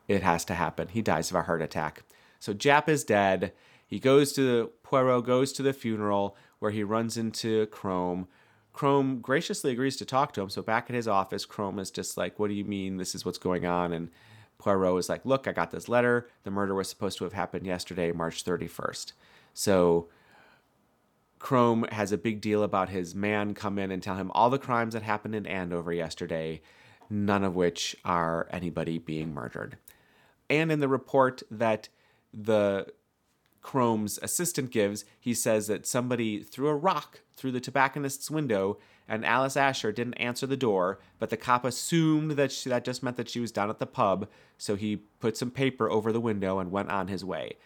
it 0.09 0.21
has 0.21 0.43
to 0.45 0.53
happen, 0.53 0.89
he 0.89 1.01
dies 1.01 1.31
of 1.31 1.37
a 1.37 1.43
heart 1.43 1.61
attack. 1.61 2.03
So 2.39 2.53
Japp 2.53 2.89
is 2.89 3.05
dead. 3.05 3.53
He 3.87 3.97
goes 3.97 4.33
to 4.33 4.41
the 4.41 4.69
Poirot 4.83 5.25
goes 5.25 5.53
to 5.53 5.63
the 5.63 5.71
funeral 5.71 6.35
where 6.59 6.71
he 6.71 6.83
runs 6.83 7.15
into 7.15 7.65
Crome. 7.67 8.27
Crome 8.73 9.21
graciously 9.21 9.71
agrees 9.71 9.95
to 9.97 10.05
talk 10.05 10.33
to 10.33 10.41
him. 10.41 10.49
So 10.49 10.61
back 10.61 10.89
at 10.89 10.95
his 10.95 11.07
office, 11.07 11.45
Crome 11.45 11.79
is 11.79 11.89
just 11.89 12.17
like, 12.17 12.37
What 12.37 12.49
do 12.49 12.55
you 12.55 12.65
mean? 12.65 12.97
This 12.97 13.15
is 13.15 13.23
what's 13.23 13.37
going 13.37 13.65
on. 13.65 13.93
And 13.93 14.09
Poirot 14.57 14.99
is 14.99 15.07
like, 15.07 15.25
Look, 15.25 15.47
I 15.47 15.53
got 15.53 15.71
this 15.71 15.87
letter. 15.87 16.27
The 16.43 16.51
murder 16.51 16.75
was 16.75 16.89
supposed 16.89 17.17
to 17.19 17.23
have 17.23 17.33
happened 17.33 17.65
yesterday, 17.65 18.11
March 18.11 18.43
31st. 18.43 19.13
So 19.53 20.09
Crome 21.43 21.85
has 21.91 22.13
a 22.13 22.17
big 22.17 22.39
deal 22.39 22.63
about 22.63 22.87
his 22.87 23.13
man 23.13 23.53
come 23.53 23.77
in 23.77 23.91
and 23.91 24.01
tell 24.01 24.15
him 24.15 24.31
all 24.33 24.49
the 24.49 24.57
crimes 24.57 24.93
that 24.93 25.03
happened 25.03 25.35
in 25.35 25.45
Andover 25.45 25.91
yesterday, 25.91 26.61
none 27.09 27.43
of 27.43 27.53
which 27.53 27.97
are 28.05 28.47
anybody 28.49 28.97
being 28.97 29.33
murdered. 29.33 29.77
And 30.49 30.71
in 30.71 30.79
the 30.79 30.87
report 30.87 31.43
that 31.51 31.89
the 32.33 32.87
Crome's 33.61 34.17
assistant 34.21 34.71
gives, 34.71 35.03
he 35.19 35.33
says 35.33 35.67
that 35.67 35.85
somebody 35.85 36.41
threw 36.41 36.69
a 36.69 36.75
rock 36.75 37.19
through 37.35 37.51
the 37.51 37.59
tobacconist's 37.59 38.31
window 38.31 38.77
and 39.05 39.25
Alice 39.25 39.57
Ascher 39.57 39.93
didn't 39.93 40.13
answer 40.13 40.47
the 40.47 40.55
door, 40.55 40.97
but 41.19 41.29
the 41.29 41.35
cop 41.35 41.65
assumed 41.65 42.31
that 42.31 42.53
she, 42.53 42.69
that 42.69 42.85
just 42.85 43.03
meant 43.03 43.17
that 43.17 43.27
she 43.27 43.41
was 43.41 43.51
down 43.51 43.69
at 43.69 43.79
the 43.79 43.85
pub, 43.85 44.29
so 44.57 44.77
he 44.77 45.03
put 45.19 45.35
some 45.35 45.51
paper 45.51 45.91
over 45.91 46.13
the 46.13 46.21
window 46.21 46.59
and 46.59 46.71
went 46.71 46.89
on 46.89 47.09
his 47.09 47.25
way. 47.25 47.57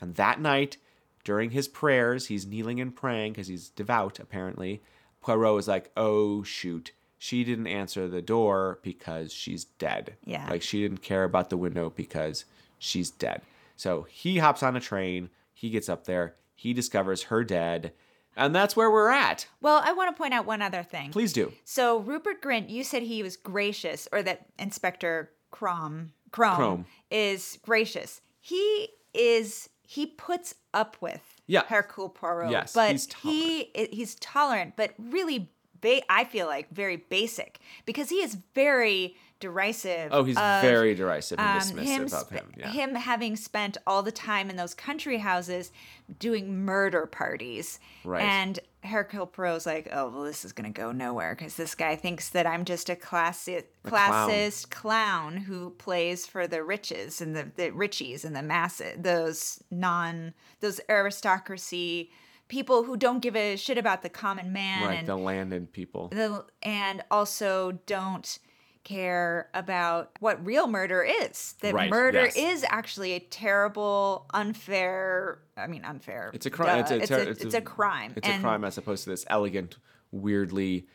And 0.00 0.14
that 0.14 0.40
night, 0.40 0.78
during 1.26 1.50
his 1.50 1.66
prayers, 1.66 2.28
he's 2.28 2.46
kneeling 2.46 2.80
and 2.80 2.94
praying 2.94 3.32
because 3.32 3.48
he's 3.48 3.68
devout, 3.68 4.20
apparently. 4.20 4.80
Poirot 5.20 5.58
is 5.58 5.66
like, 5.66 5.90
oh, 5.96 6.44
shoot. 6.44 6.92
She 7.18 7.42
didn't 7.42 7.66
answer 7.66 8.06
the 8.06 8.22
door 8.22 8.78
because 8.82 9.32
she's 9.32 9.64
dead. 9.64 10.14
Yeah. 10.24 10.48
Like, 10.48 10.62
she 10.62 10.80
didn't 10.82 11.02
care 11.02 11.24
about 11.24 11.50
the 11.50 11.56
window 11.56 11.90
because 11.90 12.44
she's 12.78 13.10
dead. 13.10 13.42
So 13.74 14.06
he 14.08 14.38
hops 14.38 14.62
on 14.62 14.76
a 14.76 14.80
train. 14.80 15.30
He 15.52 15.68
gets 15.68 15.88
up 15.88 16.04
there. 16.04 16.36
He 16.54 16.72
discovers 16.72 17.24
her 17.24 17.42
dead. 17.42 17.92
And 18.36 18.54
that's 18.54 18.76
where 18.76 18.90
we're 18.90 19.10
at. 19.10 19.48
Well, 19.60 19.82
I 19.84 19.94
want 19.94 20.14
to 20.14 20.16
point 20.16 20.32
out 20.32 20.46
one 20.46 20.62
other 20.62 20.84
thing. 20.84 21.10
Please 21.10 21.32
do. 21.32 21.52
So 21.64 21.98
Rupert 21.98 22.40
Grint, 22.40 22.70
you 22.70 22.84
said 22.84 23.02
he 23.02 23.24
was 23.24 23.36
gracious, 23.36 24.06
or 24.12 24.22
that 24.22 24.46
Inspector 24.60 25.30
Crom 25.50 26.12
Chrome, 26.30 26.54
Crome. 26.54 26.86
is 27.10 27.58
gracious. 27.64 28.20
He 28.38 28.90
is. 29.12 29.68
He 29.86 30.06
puts 30.06 30.54
up 30.74 30.96
with 31.00 31.22
Yeah. 31.46 31.62
Hercule 31.66 32.08
Poirot. 32.08 32.50
Yes, 32.50 32.72
but 32.72 32.90
he's 32.92 33.12
he 33.22 33.70
he's 33.92 34.16
tolerant, 34.16 34.74
but 34.76 34.92
really, 34.98 35.50
ba- 35.80 36.02
I 36.10 36.24
feel 36.24 36.46
like 36.46 36.68
very 36.70 36.96
basic 36.96 37.60
because 37.84 38.08
he 38.10 38.16
is 38.16 38.36
very 38.54 39.16
derisive. 39.38 40.08
Oh, 40.12 40.24
he's 40.24 40.36
of, 40.36 40.62
very 40.62 40.94
derisive 40.94 41.38
and 41.38 41.62
um, 41.62 41.78
dismissive 41.78 42.22
of 42.22 42.30
him. 42.30 42.52
Yeah. 42.56 42.68
him 42.70 42.94
having 42.94 43.36
spent 43.36 43.76
all 43.86 44.02
the 44.02 44.12
time 44.12 44.50
in 44.50 44.56
those 44.56 44.74
country 44.74 45.18
houses 45.18 45.72
doing 46.18 46.64
murder 46.64 47.06
parties. 47.06 47.78
Right. 48.04 48.22
And 48.22 48.58
Hercule 48.86 49.26
Poirot's 49.26 49.66
like, 49.66 49.88
oh, 49.92 50.08
well, 50.08 50.22
this 50.22 50.44
is 50.44 50.52
going 50.52 50.72
to 50.72 50.80
go 50.80 50.92
nowhere 50.92 51.34
because 51.34 51.56
this 51.56 51.74
guy 51.74 51.96
thinks 51.96 52.30
that 52.30 52.46
I'm 52.46 52.64
just 52.64 52.88
a 52.88 52.94
classi- 52.94 53.64
clown. 53.82 54.28
classist 54.30 54.70
clown. 54.70 55.36
who 55.36 55.70
plays 55.70 56.26
for 56.26 56.46
the 56.46 56.62
riches 56.62 57.20
and 57.20 57.36
the, 57.36 57.50
the 57.56 57.70
richies 57.70 58.24
and 58.24 58.34
the 58.34 58.42
masses, 58.42 58.96
those 58.98 59.62
non, 59.70 60.34
those 60.60 60.80
aristocracy 60.88 62.10
people 62.48 62.84
who 62.84 62.96
don't 62.96 63.20
give 63.20 63.36
a 63.36 63.56
shit 63.56 63.78
about 63.78 64.02
the 64.02 64.08
common 64.08 64.52
man 64.52 64.86
right, 64.86 64.98
and 65.00 65.08
the 65.08 65.16
landed 65.16 65.72
people. 65.72 66.08
the 66.08 66.44
and 66.62 67.02
also 67.10 67.72
don't 67.86 68.38
care 68.86 69.50
about 69.52 70.12
what 70.20 70.44
real 70.46 70.68
murder 70.68 71.02
is. 71.02 71.54
That 71.60 71.74
Right, 71.74 71.90
murder 71.90 72.26
yes. 72.26 72.36
is 72.36 72.64
actually 72.68 73.12
a 73.12 73.18
terrible, 73.18 74.26
unfair. 74.32 75.40
I 75.56 75.66
mean, 75.66 75.84
unfair. 75.84 76.30
It's 76.32 76.46
a 76.46 76.50
crime. 76.50 76.78
It's 76.78 76.90
duh, 76.90 76.94
a, 76.94 76.98
it's, 76.98 77.10
a, 77.10 77.30
it's 77.46 77.54
a 77.54 77.60
crime. 77.60 78.12
It's 78.14 78.28
And 78.28 78.38
a 78.38 78.46
crime 78.46 78.64
as 78.64 78.78
opposed 78.78 79.02
to 79.04 79.10
this 79.10 79.26
elegant, 79.28 79.76
weirdly 80.12 80.86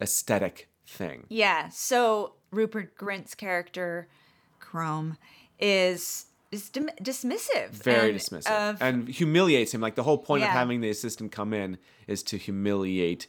aesthetic 0.00 0.68
thing. 0.86 1.24
Yeah. 1.30 1.70
So 1.70 2.34
Rupert 2.50 2.94
Grint's 2.96 3.34
character, 3.34 4.08
Crome, 4.60 5.16
is 5.58 6.26
is 6.50 6.68
dim- 6.68 6.90
dismissive. 7.02 7.70
Very 7.70 8.10
and 8.10 8.18
dismissive 8.18 8.70
Of, 8.70 8.82
and 8.82 9.08
humiliates 9.08 9.72
him. 9.72 9.80
Like 9.80 9.94
the 9.94 10.02
whole 10.02 10.18
point 10.18 10.42
of 10.42 10.50
having 10.50 10.80
the 10.82 10.90
assistant 10.90 11.32
come 11.32 11.52
in 11.54 11.78
is 12.06 12.22
to 12.24 12.36
humiliate 12.36 13.28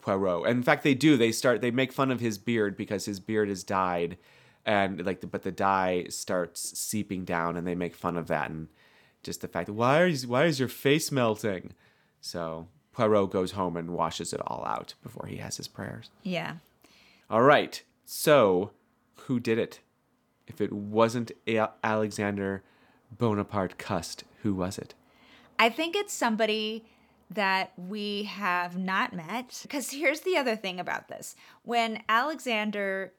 Poirot. 0.00 0.46
And 0.46 0.58
in 0.58 0.62
fact, 0.62 0.82
they 0.84 0.94
do. 0.94 1.16
They 1.16 1.32
start. 1.32 1.60
They 1.60 1.70
make 1.70 1.92
fun 1.92 2.10
of 2.10 2.20
his 2.20 2.38
beard 2.38 2.76
because 2.76 3.04
his 3.04 3.20
beard 3.20 3.48
is 3.48 3.64
dyed, 3.64 4.16
and 4.64 5.04
like, 5.04 5.20
the, 5.20 5.26
but 5.26 5.42
the 5.42 5.52
dye 5.52 6.06
starts 6.08 6.78
seeping 6.78 7.24
down, 7.24 7.56
and 7.56 7.66
they 7.66 7.74
make 7.74 7.94
fun 7.94 8.16
of 8.16 8.26
that 8.28 8.50
and 8.50 8.68
just 9.22 9.40
the 9.40 9.48
fact 9.48 9.66
that 9.66 9.72
why 9.72 10.04
is 10.04 10.26
why 10.26 10.44
is 10.44 10.58
your 10.60 10.68
face 10.68 11.10
melting? 11.10 11.72
So 12.20 12.68
Poirot 12.92 13.30
goes 13.30 13.52
home 13.52 13.76
and 13.76 13.90
washes 13.90 14.32
it 14.32 14.40
all 14.46 14.64
out 14.64 14.94
before 15.02 15.26
he 15.26 15.36
has 15.36 15.56
his 15.56 15.68
prayers. 15.68 16.10
yeah. 16.22 16.54
All 17.30 17.42
right. 17.42 17.82
So, 18.06 18.70
who 19.26 19.38
did 19.38 19.58
it? 19.58 19.80
If 20.46 20.62
it 20.62 20.72
wasn't 20.72 21.30
A- 21.46 21.68
Alexander 21.84 22.62
Bonaparte 23.12 23.76
Cust, 23.76 24.24
who 24.42 24.54
was 24.54 24.78
it? 24.78 24.94
I 25.58 25.68
think 25.68 25.94
it's 25.94 26.14
somebody 26.14 26.86
that 27.30 27.72
we 27.76 28.24
have 28.24 28.76
not 28.78 29.12
met. 29.12 29.58
Because 29.62 29.90
here's 29.90 30.20
the 30.20 30.36
other 30.36 30.56
thing 30.56 30.80
about 30.80 31.08
this. 31.08 31.36
When 31.62 32.02
Alexander, 32.08 33.12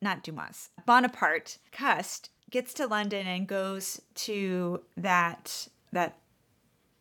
not 0.00 0.22
Dumas, 0.22 0.70
Bonaparte 0.86 1.58
Cust 1.72 2.30
gets 2.50 2.72
to 2.74 2.86
London 2.86 3.26
and 3.26 3.46
goes 3.46 4.00
to 4.14 4.82
that, 4.96 5.68
that 5.92 6.16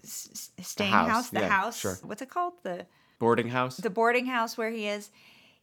s- 0.04 0.52
staying 0.62 0.92
house, 0.92 1.10
house, 1.10 1.30
the 1.30 1.40
yeah, 1.42 1.48
house, 1.50 1.80
sure. 1.80 1.98
what's 2.04 2.22
it 2.22 2.30
called? 2.30 2.54
The, 2.64 2.86
Boarding 3.20 3.50
house? 3.50 3.78
the 3.78 3.90
boarding 3.90 4.26
house 4.28 4.58
where 4.58 4.70
he 4.70 4.88
is. 4.88 5.10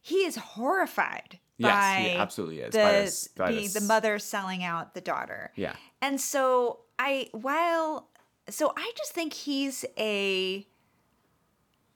He 0.01 0.17
is 0.25 0.35
horrified 0.35 1.39
Yes, 1.57 1.99
he 2.05 2.11
absolutely 2.17 2.59
is, 2.59 2.73
The, 2.73 2.77
by 2.79 2.91
this- 2.91 3.27
by 3.29 3.51
the, 3.51 3.61
this- 3.61 3.73
the 3.73 3.81
mother 3.81 4.19
selling 4.19 4.63
out 4.63 4.93
the 4.93 5.01
daughter. 5.01 5.51
yeah. 5.55 5.75
And 6.01 6.19
so 6.19 6.79
I 6.99 7.29
while 7.31 8.09
so 8.49 8.73
I 8.77 8.91
just 8.97 9.11
think 9.13 9.33
he's 9.33 9.85
a 9.97 10.65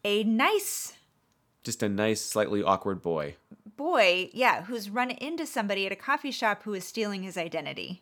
a 0.04 0.24
nice 0.24 0.94
Just 1.64 1.84
a 1.84 1.90
nice, 1.90 2.22
slightly 2.22 2.64
awkward 2.64 3.02
boy. 3.02 3.36
boy, 3.78 4.30
yeah, 4.34 4.64
who's 4.64 4.90
run 4.90 5.12
into 5.12 5.46
somebody 5.46 5.86
at 5.86 5.92
a 5.92 5.96
coffee 5.96 6.32
shop 6.32 6.64
who 6.64 6.74
is 6.74 6.86
stealing 6.86 7.24
his 7.24 7.38
identity. 7.38 8.02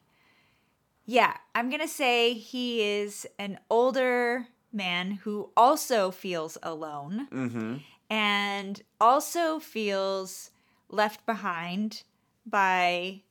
Yeah, 1.06 1.36
I'm 1.56 1.70
going 1.70 1.82
to 1.82 1.88
say 1.88 2.34
he 2.34 2.82
is 2.84 3.26
an 3.40 3.60
older 3.70 4.48
man 4.74 5.12
who 5.24 5.50
also 5.56 6.12
feels 6.12 6.58
alone 6.62 7.28
Mm-hmm. 7.32 7.76
and 8.10 8.82
also 9.00 9.60
feels 9.60 10.52
left 10.90 11.26
behind 11.26 12.04
by 12.46 13.22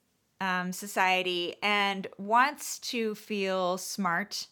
um, 0.40 0.72
society 0.72 1.54
and 1.62 2.06
wants 2.18 2.78
to 2.80 3.14
feel 3.14 3.78
smart 3.78 4.46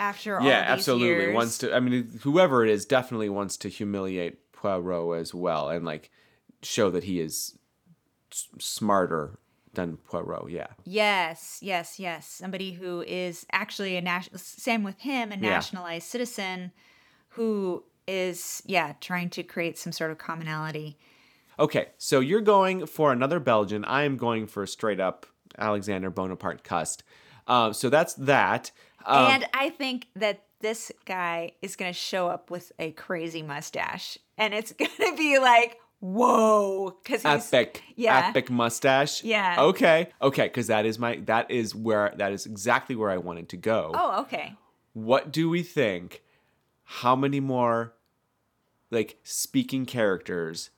after 0.00 0.38
all 0.40 0.46
yeah, 0.46 0.64
absolutely. 0.66 1.06
years. 1.08 1.34
Wants 1.34 1.58
to. 1.58 1.74
I 1.74 1.80
mean, 1.80 2.18
whoever 2.22 2.64
it 2.64 2.70
is 2.70 2.84
definitely 2.84 3.28
wants 3.28 3.56
to 3.58 3.68
humiliate 3.68 4.52
Poirot 4.52 5.20
as 5.20 5.34
well, 5.34 5.68
and 5.68 5.84
like 5.84 6.10
show 6.62 6.90
that 6.90 7.04
he 7.04 7.20
is 7.20 7.56
s- 8.32 8.48
smarter 8.58 9.38
than 9.74 9.96
Poirot. 9.96 10.50
Yeah. 10.50 10.68
Yes, 10.84 11.58
yes, 11.62 11.98
yes. 11.98 12.26
Somebody 12.26 12.72
who 12.72 13.02
is 13.02 13.44
actually 13.52 13.96
a 13.96 14.00
national, 14.00 14.38
same 14.38 14.82
with 14.84 15.00
him, 15.00 15.32
a 15.32 15.34
Yeah. 15.36 15.40
nationalized 15.50 16.06
citizen 16.06 16.72
who 17.30 17.84
is, 18.06 18.62
yeah, 18.66 18.94
trying 19.00 19.30
to 19.30 19.42
create 19.42 19.76
some 19.78 19.90
sort 19.92 20.10
of 20.10 20.18
commonality. 20.18 20.96
Okay, 21.58 21.88
so 21.98 22.20
you're 22.20 22.40
going 22.40 22.86
for 22.86 23.12
another 23.12 23.40
Belgian. 23.40 23.84
I 23.84 24.02
am 24.04 24.16
going 24.16 24.46
for 24.46 24.66
straight 24.66 25.00
up 25.00 25.26
Alexander 25.58 26.10
Bonaparte 26.10 26.62
Cust. 26.64 27.02
Um, 27.46 27.72
so 27.72 27.88
that's 27.90 28.14
that. 28.14 28.70
Um, 29.06 29.30
and 29.30 29.46
I 29.52 29.70
think 29.70 30.08
that 30.16 30.44
this 30.60 30.90
guy 31.04 31.52
is 31.62 31.76
going 31.76 31.92
to 31.92 31.98
show 31.98 32.28
up 32.28 32.50
with 32.50 32.72
a 32.78 32.90
crazy 32.92 33.42
mustache. 33.42 34.18
And 34.38 34.54
it's 34.54 34.72
going 34.78 34.90
to 34.98 35.16
be 35.16 35.38
like, 35.38 35.78
whoa. 36.00 36.96
Because 37.02 37.22
he's. 37.22 37.52
epic, 37.52 37.82
yeah. 37.96 38.28
epic 38.28 38.50
mustache. 38.50 39.22
Yeah. 39.22 39.56
Okay, 39.58 40.08
okay, 40.20 40.44
because 40.44 40.68
that 40.68 40.86
is 40.86 40.98
my 40.98 41.16
that 41.26 41.50
is 41.50 41.74
where 41.74 42.14
that 42.16 42.32
is 42.32 42.46
exactly 42.46 42.96
where 42.96 43.10
I 43.10 43.18
wanted 43.18 43.48
to 43.50 43.56
go. 43.56 43.92
Oh, 43.94 44.22
okay. 44.22 44.54
What 44.94 45.32
do 45.32 45.48
we 45.50 45.62
think? 45.62 46.22
How 46.84 47.16
many 47.16 47.40
more, 47.40 47.94
like 48.90 49.18
speaking 49.22 49.86
characters, 49.86 50.70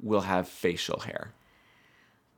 will 0.00 0.22
have 0.22 0.48
facial 0.48 1.00
hair? 1.00 1.32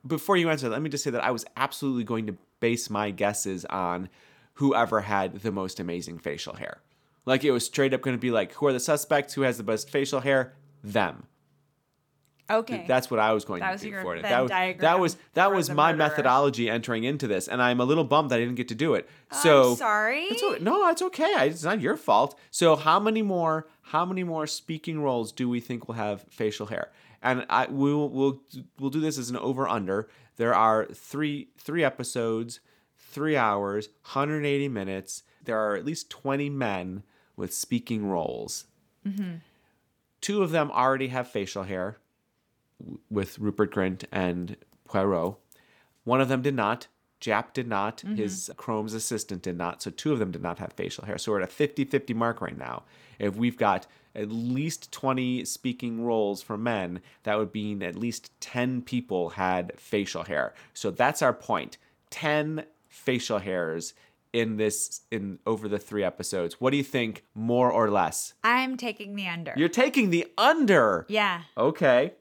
Before 0.06 0.36
you 0.36 0.48
answer, 0.48 0.68
let 0.68 0.80
me 0.80 0.90
just 0.90 1.04
say 1.04 1.10
that 1.10 1.24
I 1.24 1.30
was 1.30 1.44
absolutely 1.56 2.04
going 2.04 2.26
to 2.26 2.36
base 2.60 2.88
my 2.88 3.10
guesses 3.10 3.64
on 3.66 4.08
whoever 4.58 5.00
had 5.02 5.40
the 5.40 5.52
most 5.52 5.80
amazing 5.80 6.18
facial 6.18 6.54
hair. 6.54 6.78
Like 7.26 7.44
it 7.44 7.50
was 7.50 7.64
straight 7.64 7.92
up 7.94 8.00
going 8.02 8.16
to 8.16 8.20
be 8.20 8.30
like, 8.30 8.52
who 8.54 8.66
are 8.66 8.72
the 8.72 8.80
suspects? 8.80 9.34
Who 9.34 9.42
has 9.42 9.56
the 9.56 9.62
best 9.64 9.90
facial 9.90 10.20
hair? 10.20 10.54
Them. 10.82 11.24
Okay. 12.50 12.86
That's 12.88 13.10
what 13.10 13.20
I 13.20 13.34
was 13.34 13.44
going 13.44 13.60
That 13.60 13.66
to 13.66 13.72
was 13.72 13.80
do 13.82 13.88
your 13.90 14.00
for 14.02 14.16
it. 14.16 14.22
That 14.22 14.40
was 14.40 14.50
that 14.50 14.98
was 15.00 15.16
that 15.34 15.52
was 15.52 15.68
my 15.68 15.92
murderer. 15.92 16.08
methodology 16.08 16.70
entering 16.70 17.04
into 17.04 17.26
this, 17.26 17.46
and 17.46 17.60
I'm 17.60 17.78
a 17.78 17.84
little 17.84 18.04
bummed 18.04 18.30
that 18.30 18.36
I 18.36 18.38
didn't 18.38 18.54
get 18.54 18.68
to 18.68 18.74
do 18.74 18.94
it. 18.94 19.06
So 19.32 19.70
I'm 19.72 19.76
sorry. 19.76 20.22
It's 20.30 20.62
no, 20.62 20.88
it's 20.88 21.02
okay. 21.02 21.34
I- 21.36 21.44
It's 21.44 21.62
not 21.64 21.82
your 21.82 21.96
fault. 21.98 22.38
So 22.50 22.74
how 22.74 22.98
many 22.98 23.20
more? 23.20 23.66
How 23.82 24.06
many 24.06 24.22
more 24.24 24.46
speaking 24.46 25.00
roles 25.02 25.30
do 25.30 25.46
we 25.48 25.60
think 25.60 25.88
will 25.88 25.94
have 25.96 26.24
facial 26.30 26.66
hair? 26.66 26.90
And 27.22 27.44
I 27.50 27.66
we'll 27.68 28.08
we'll 28.08 28.40
we'll 28.78 28.90
do 28.90 29.00
this 29.00 29.18
as 29.18 29.28
an 29.28 29.36
over 29.36 29.68
under. 29.68 30.08
There 30.36 30.54
are 30.54 30.86
three 30.86 31.48
three 31.58 31.84
episodes, 31.84 32.60
three 33.10 33.36
hours, 33.36 33.88
180 34.02 34.68
minutes. 34.68 35.22
There 35.44 35.58
are 35.58 35.76
at 35.76 35.84
least 35.84 36.10
20 36.10 36.50
men 36.50 37.02
with 37.36 37.54
speaking 37.54 38.06
roles. 38.06 38.66
Mm-hmm. 39.06 39.36
Two 40.20 40.42
of 40.42 40.50
them 40.50 40.70
already 40.70 41.08
have 41.08 41.28
facial 41.28 41.62
hair 41.62 41.98
with 43.10 43.38
Rupert 43.38 43.72
Grint 43.72 44.04
and 44.12 44.56
Poirot. 44.84 45.36
One 46.04 46.20
of 46.20 46.28
them 46.28 46.42
did 46.42 46.54
not. 46.54 46.88
Japp 47.20 47.52
did 47.52 47.66
not. 47.66 47.98
Mm-hmm. 47.98 48.16
His 48.16 48.50
Crome's 48.56 48.94
assistant 48.94 49.42
did 49.42 49.56
not. 49.56 49.82
So 49.82 49.90
two 49.90 50.12
of 50.12 50.18
them 50.18 50.30
did 50.30 50.42
not 50.42 50.58
have 50.58 50.72
facial 50.72 51.04
hair. 51.04 51.18
So 51.18 51.32
we're 51.32 51.40
at 51.40 51.48
a 51.48 51.52
50 51.52 51.84
50 51.84 52.14
mark 52.14 52.40
right 52.40 52.56
now. 52.56 52.84
If 53.18 53.36
we've 53.36 53.56
got 53.56 53.86
at 54.14 54.30
least 54.30 54.92
20 54.92 55.44
speaking 55.44 56.04
roles 56.04 56.42
for 56.42 56.56
men, 56.56 57.00
that 57.24 57.38
would 57.38 57.54
mean 57.54 57.82
at 57.82 57.96
least 57.96 58.30
10 58.40 58.82
people 58.82 59.30
had 59.30 59.72
facial 59.76 60.24
hair. 60.24 60.54
So 60.74 60.90
that's 60.90 61.22
our 61.22 61.32
point. 61.32 61.46
point 61.48 61.78
10 62.10 62.64
facial 62.88 63.38
hairs 63.38 63.94
in 64.32 64.56
this 64.56 65.00
in 65.10 65.38
over 65.46 65.68
the 65.68 65.78
three 65.78 66.04
episodes 66.04 66.60
what 66.60 66.70
do 66.70 66.76
you 66.76 66.82
think 66.84 67.24
more 67.34 67.70
or 67.72 67.90
less 67.90 68.34
I'm 68.44 68.76
taking 68.76 69.14
the 69.16 69.26
under. 69.26 69.54
you're 69.56 69.68
taking 69.70 70.10
the 70.10 70.26
under 70.36 71.06
yeah. 71.08 71.42
okay 71.56 72.12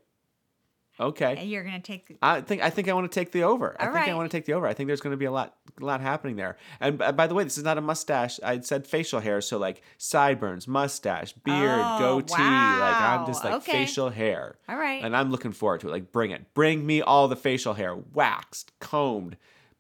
okay 1.00 1.36
And 1.38 1.50
you're 1.50 1.64
going 1.64 1.76
to 1.76 1.80
take 1.82 2.08
the. 2.08 2.16
I 2.24 2.42
think 2.42 2.64
I 2.64 2.70
think 2.72 2.88
I 2.90 2.94
want 2.94 3.12
to 3.12 3.20
take 3.20 3.32
the 3.32 3.44
over. 3.44 3.76
I 3.80 3.86
All 3.88 3.94
think 3.94 4.08
I 4.08 4.16
want 4.16 4.32
to 4.32 4.36
take 4.36 4.46
the 4.46 4.54
over. 4.54 4.66
I 4.66 4.74
think 4.74 4.88
there's 4.88 5.02
going 5.02 5.12
to 5.12 5.18
be 5.18 5.26
a 5.26 5.32
lot 5.32 5.56
a 5.80 5.86
lot 5.86 6.02
happening 6.02 6.38
there. 6.38 6.58
And 6.80 7.00
uh, 7.02 7.12
by 7.12 7.28
the 7.28 7.36
way, 7.36 7.44
this 7.44 7.58
is 7.58 7.64
not 7.64 7.78
a 7.78 7.82
mustache. 7.82 8.40
I 8.44 8.62
said 8.62 8.88
facial 8.88 9.20
hair, 9.20 9.40
so 9.42 9.58
like 9.60 9.84
sideburns, 10.00 10.68
mustache, 10.68 11.34
beard, 11.34 11.82
Oh, 11.84 12.00
goatee. 12.00 12.34
Like 12.42 12.96
I'm 13.02 13.22
wow. 13.22 13.28
just 13.28 13.44
like 13.44 13.54
Okay. 13.56 13.72
facial 13.74 14.10
hair. 14.10 14.56
All 14.68 14.78
right. 14.78 15.04
And 15.04 15.16
I'm 15.16 15.30
looking 15.30 15.52
forward 15.52 15.82
to 15.82 15.88
it. 15.90 15.92
Like 15.92 16.12
bring 16.12 16.32
it. 16.32 16.52
Bring 16.56 16.84
me 16.86 17.02
all 17.04 17.28
the 17.28 17.36
facial 17.36 17.76
hair, 17.76 17.96
waxed, 17.96 18.72
combed, 18.80 19.38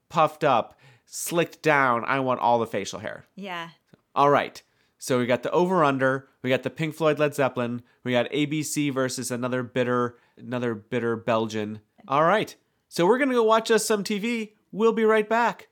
puffed 0.09 0.43
up, 0.43 0.79
slicked 1.05 1.61
down. 1.61 2.03
I 2.05 2.19
want 2.19 2.39
all 2.39 2.59
the 2.59 2.67
facial 2.67 2.99
hair. 2.99 3.25
Yeah. 3.35 3.69
All 4.15 4.29
right. 4.29 4.61
So 4.97 5.19
we 5.19 5.25
got 5.25 5.43
the 5.43 5.51
over 5.51 5.83
under, 5.83 6.27
we 6.41 6.49
got 6.49 6.63
the 6.63 6.69
Pink 6.69 6.95
Floyd 6.95 7.19
Led 7.19 7.35
Zeppelin, 7.35 7.83
we 8.03 8.13
got 8.13 8.31
ABC 8.31 8.91
versus 8.91 9.29
another 9.29 9.61
bitter 9.61 10.17
another 10.37 10.73
bitter 10.75 11.15
Belgian. 11.15 11.79
All 12.07 12.23
right. 12.23 12.55
So 12.89 13.05
we're 13.05 13.17
going 13.17 13.29
to 13.29 13.35
go 13.35 13.43
watch 13.43 13.69
us 13.69 13.85
some 13.85 14.03
TV. 14.03 14.53
We'll 14.71 14.93
be 14.93 15.03
right 15.03 15.27
back. 15.27 15.67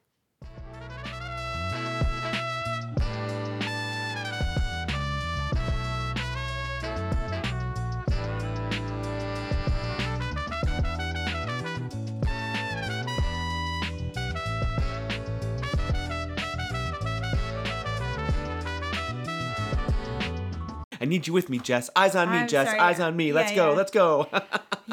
I 21.06 21.08
need 21.08 21.28
you 21.28 21.34
with 21.34 21.50
me, 21.52 21.60
Jess. 21.60 21.92
Eyes 21.96 22.16
on 22.16 22.32
me, 22.32 22.38
I'm 22.38 22.48
Jess. 22.48 22.66
sorry. 22.68 22.80
Eyes 22.80 23.00
on 23.00 23.16
me. 23.16 23.32
Let's 23.32 23.52
Yeah, 23.52 23.58
go. 23.58 23.70
yeah. 23.70 23.78
Let's 23.78 23.92
go. 23.92 24.28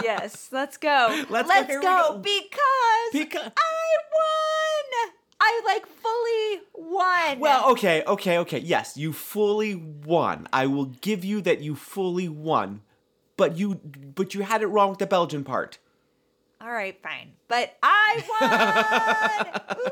Yes. 0.02 0.48
Let's 0.52 0.76
go. 0.78 1.06
Let's 1.30 1.48
go, 1.48 1.54
Let's 1.54 1.66
here 1.70 1.78
we 1.80 1.84
go. 1.86 2.12
go. 2.12 2.18
Because 2.18 3.12
Because- 3.12 3.52
I 3.56 3.96
won. 4.14 5.12
I 5.40 5.60
like 5.66 5.86
fully 5.86 6.60
won. 6.74 7.38
well, 7.40 7.70
okay, 7.72 8.02
okay, 8.06 8.38
okay. 8.38 8.58
Yes, 8.58 8.96
you 8.96 9.12
fully 9.14 9.74
won. 9.74 10.48
I 10.52 10.66
will 10.66 10.84
give 10.86 11.24
you 11.24 11.40
that 11.42 11.60
you 11.60 11.74
fully 11.74 12.28
won. 12.28 12.82
But 13.36 13.56
you 13.58 13.74
but 14.14 14.34
you 14.34 14.42
had 14.42 14.60
it 14.62 14.66
wrong 14.68 14.90
with 14.90 14.98
the 14.98 15.06
Belgian 15.06 15.44
part. 15.44 15.78
All 16.60 16.70
right, 16.72 16.96
fine. 17.02 17.32
But 17.48 17.74
I 17.82 18.22
won. 19.66 19.78
ooh, 19.78 19.90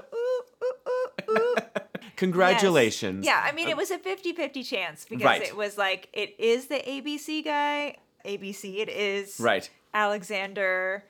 ooh, 0.65 1.33
ooh, 1.33 1.33
ooh, 1.33 1.39
ooh. 1.39 1.57
Congratulations. 2.21 3.25
Yes. 3.25 3.35
Yeah, 3.35 3.49
I 3.49 3.53
mean, 3.55 3.69
it 3.71 3.77
was 3.79 3.91
a 3.91 3.99
50 3.99 4.35
50 4.35 4.63
chance 4.63 5.07
because 5.09 5.25
Right. 5.25 5.41
it 5.43 5.57
was 5.57 5.79
like, 5.79 6.09
it 6.13 6.35
is 6.39 6.67
the 6.67 6.77
ABC 6.77 7.43
guy. 7.43 7.97
ABC, 8.27 8.81
it 8.81 8.91
is 8.91 9.41
Right. 9.41 9.71
Alexander 9.95 11.05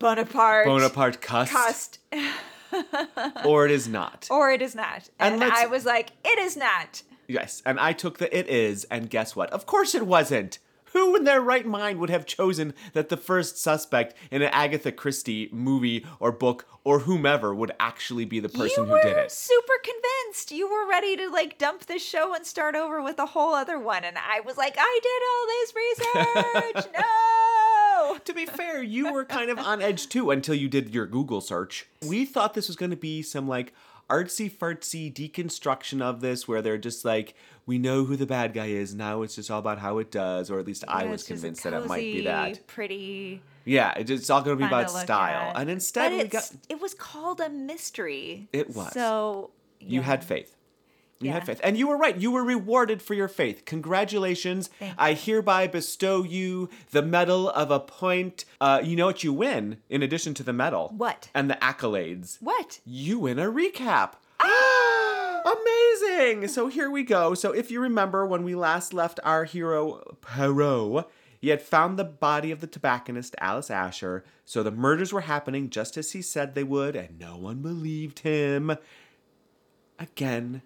Bonaparte. 0.00 0.66
Bonaparte 0.66 1.20
Cust. 1.20 1.52
Cust. 1.52 1.98
Or 3.44 3.64
it 3.64 3.70
is 3.70 3.86
not. 3.86 4.26
Or 4.28 4.50
it 4.50 4.60
is 4.60 4.74
not. 4.74 5.08
And 5.20 5.40
And, 5.40 5.44
I 5.44 5.66
was 5.66 5.84
like, 5.86 6.10
it 6.24 6.40
is 6.40 6.56
not. 6.56 7.02
Yes, 7.28 7.62
and 7.64 7.78
I 7.78 7.92
took 7.92 8.18
the 8.18 8.36
it 8.36 8.48
is, 8.48 8.82
and 8.90 9.08
guess 9.08 9.36
what? 9.36 9.48
Of 9.50 9.64
course 9.66 9.94
it 9.94 10.04
wasn't. 10.04 10.58
Who 10.94 11.14
in 11.16 11.24
their 11.24 11.40
right 11.40 11.66
mind 11.66 11.98
would 11.98 12.10
have 12.10 12.24
chosen 12.24 12.72
that 12.92 13.08
the 13.08 13.16
first 13.16 13.58
suspect 13.58 14.14
in 14.30 14.42
an 14.42 14.50
Agatha 14.52 14.92
Christie 14.92 15.48
movie 15.52 16.06
or 16.20 16.32
book 16.32 16.66
or 16.84 17.00
whomever 17.00 17.54
would 17.54 17.72
actually 17.78 18.24
be 18.24 18.40
the 18.40 18.48
person 18.48 18.86
who 18.86 19.00
did 19.02 19.16
it? 19.16 19.30
super 19.32 19.74
convinced. 19.82 20.52
You 20.52 20.70
were 20.70 20.88
ready 20.88 21.16
to 21.16 21.28
like 21.28 21.58
dump 21.58 21.86
this 21.86 22.04
show 22.04 22.34
and 22.34 22.46
start 22.46 22.74
over 22.76 23.02
with 23.02 23.18
a 23.18 23.26
whole 23.26 23.54
other 23.54 23.78
one. 23.78 24.04
And 24.04 24.16
I 24.16 24.40
was 24.40 24.56
like, 24.56 24.76
I 24.78 25.00
did 25.02 25.22
all 25.30 26.72
this 26.72 26.74
research. 26.74 26.92
no. 26.98 28.18
To 28.24 28.32
be 28.32 28.46
fair, 28.46 28.82
you 28.82 29.12
were 29.12 29.24
kind 29.24 29.50
of 29.50 29.58
on 29.58 29.82
edge 29.82 30.08
too 30.08 30.30
until 30.30 30.54
you 30.54 30.68
did 30.68 30.94
your 30.94 31.06
Google 31.06 31.40
search. 31.40 31.86
We 32.06 32.24
thought 32.24 32.54
this 32.54 32.68
was 32.68 32.76
going 32.76 32.90
to 32.90 32.96
be 32.96 33.22
some 33.22 33.48
like 33.48 33.72
artsy 34.08 34.50
fartsy 34.50 35.12
deconstruction 35.12 36.02
of 36.02 36.20
this 36.20 36.46
where 36.46 36.62
they're 36.62 36.78
just 36.78 37.04
like, 37.04 37.34
we 37.66 37.78
know 37.78 38.04
who 38.04 38.16
the 38.16 38.26
bad 38.26 38.52
guy 38.52 38.66
is. 38.66 38.94
Now 38.94 39.22
it's 39.22 39.34
just 39.34 39.50
all 39.50 39.58
about 39.58 39.78
how 39.78 39.98
it 39.98 40.10
does, 40.10 40.50
or 40.50 40.58
at 40.58 40.66
least 40.66 40.84
I 40.88 41.04
was 41.04 41.22
it's 41.22 41.28
just 41.28 41.30
a 41.30 41.34
convinced 41.34 41.64
that 41.64 41.72
it 41.72 41.86
might 41.86 42.00
be 42.00 42.24
that. 42.24 42.66
Pretty. 42.66 43.42
Yeah, 43.64 43.94
it's 43.96 44.28
all 44.28 44.42
going 44.42 44.58
to 44.58 44.62
be 44.62 44.66
about 44.66 44.88
to 44.88 44.98
style. 44.98 45.50
at. 45.50 45.56
And 45.56 45.70
instead, 45.70 46.10
but 46.10 46.22
we 46.22 46.28
got 46.28 46.50
it 46.68 46.80
was 46.80 46.94
called 46.94 47.40
a 47.40 47.48
mystery. 47.48 48.48
It 48.52 48.74
was. 48.74 48.92
So 48.92 49.50
You 49.80 50.02
had 50.02 50.24
faith. 50.24 50.54
You 51.20 51.30
had 51.30 51.46
faith. 51.46 51.60
And 51.62 51.78
you 51.78 51.88
were 51.88 51.96
right. 51.96 52.16
You 52.16 52.30
were 52.32 52.44
rewarded 52.44 53.00
for 53.00 53.14
your 53.14 53.28
faith. 53.28 53.64
Congratulations. 53.64 54.68
I 54.98 55.14
hereby 55.14 55.66
bestow 55.66 56.22
you 56.22 56.68
the 56.90 57.02
medal 57.02 57.48
of 57.50 57.70
a 57.70 57.80
point. 57.80 58.44
Uh, 58.60 58.80
you 58.82 58.96
know 58.96 59.06
what 59.06 59.24
you 59.24 59.32
win 59.32 59.78
in 59.88 60.02
addition 60.02 60.34
to 60.34 60.42
the 60.42 60.52
medal? 60.52 60.92
What? 60.96 61.30
And 61.34 61.48
the 61.48 61.54
accolades. 61.56 62.38
What? 62.40 62.80
You 62.84 63.20
win 63.20 63.38
a 63.38 63.50
recap. 63.50 64.14
Ah! 64.40 65.42
Amazing. 66.04 66.48
So 66.48 66.68
here 66.68 66.90
we 66.90 67.02
go. 67.02 67.34
So 67.34 67.52
if 67.52 67.70
you 67.70 67.80
remember 67.80 68.26
when 68.26 68.44
we 68.44 68.54
last 68.54 68.92
left 68.94 69.20
our 69.24 69.44
hero 69.44 70.16
Poirot, 70.20 71.06
He 71.38 71.50
had 71.50 71.60
found 71.60 71.98
the 71.98 72.04
body 72.04 72.50
of 72.50 72.60
the 72.60 72.66
tobacconist 72.66 73.36
Alice 73.38 73.68
Ascher, 73.68 74.22
so 74.46 74.62
the 74.62 74.70
murders 74.70 75.12
were 75.12 75.20
happening 75.22 75.68
just 75.68 75.98
as 75.98 76.12
he 76.12 76.22
said 76.22 76.54
they 76.54 76.64
would, 76.64 76.96
and 76.96 77.18
no 77.18 77.36
one 77.36 77.60
believed 77.60 78.20
him. 78.20 78.78
Again, 79.98 80.62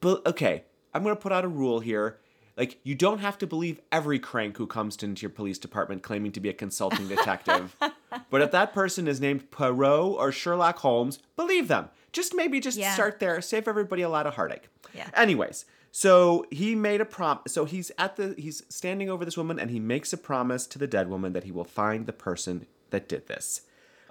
but 0.00 0.24
okay, 0.26 0.64
I'm 0.94 1.02
gonna 1.02 1.16
put 1.16 1.32
out 1.32 1.44
a 1.44 1.48
rule 1.48 1.80
here. 1.80 2.18
Like, 2.56 2.78
you 2.82 2.94
don't 2.94 3.20
have 3.20 3.38
to 3.38 3.46
believe 3.46 3.80
every 3.90 4.18
crank 4.18 4.58
who 4.58 4.66
comes 4.66 5.02
into 5.02 5.22
your 5.22 5.30
police 5.30 5.56
department 5.58 6.02
claiming 6.02 6.30
to 6.32 6.40
be 6.40 6.50
a 6.50 6.52
consulting 6.52 7.08
detective. 7.08 7.74
but 8.30 8.42
if 8.42 8.50
that 8.50 8.74
person 8.74 9.08
is 9.08 9.18
named 9.20 9.50
Poirot 9.50 10.16
or 10.18 10.30
Sherlock 10.30 10.78
Holmes, 10.80 11.20
believe 11.36 11.68
them. 11.68 11.88
Just 12.12 12.34
maybe 12.34 12.60
just 12.60 12.76
Yeah. 12.76 12.92
start 12.92 13.18
there. 13.18 13.40
Save 13.40 13.66
everybody 13.66 14.02
a 14.02 14.10
lot 14.10 14.26
of 14.26 14.34
heartache. 14.34 14.68
Yeah. 14.92 15.08
Anyways, 15.14 15.64
so 15.90 16.44
he 16.50 16.74
made 16.74 17.00
a 17.00 17.04
prom. 17.06 17.40
So 17.46 17.64
he's 17.64 17.90
at 17.96 18.16
the 18.16 18.34
he's 18.36 18.62
standing 18.68 19.08
over 19.08 19.24
this 19.24 19.38
woman 19.38 19.58
and 19.58 19.70
he 19.70 19.80
makes 19.80 20.12
a 20.12 20.18
promise 20.18 20.66
to 20.66 20.78
the 20.78 20.86
dead 20.86 21.08
woman 21.08 21.32
that 21.32 21.44
he 21.44 21.52
will 21.52 21.64
find 21.64 22.04
the 22.06 22.12
person 22.12 22.66
that 22.90 23.08
did 23.08 23.26
this. 23.26 23.62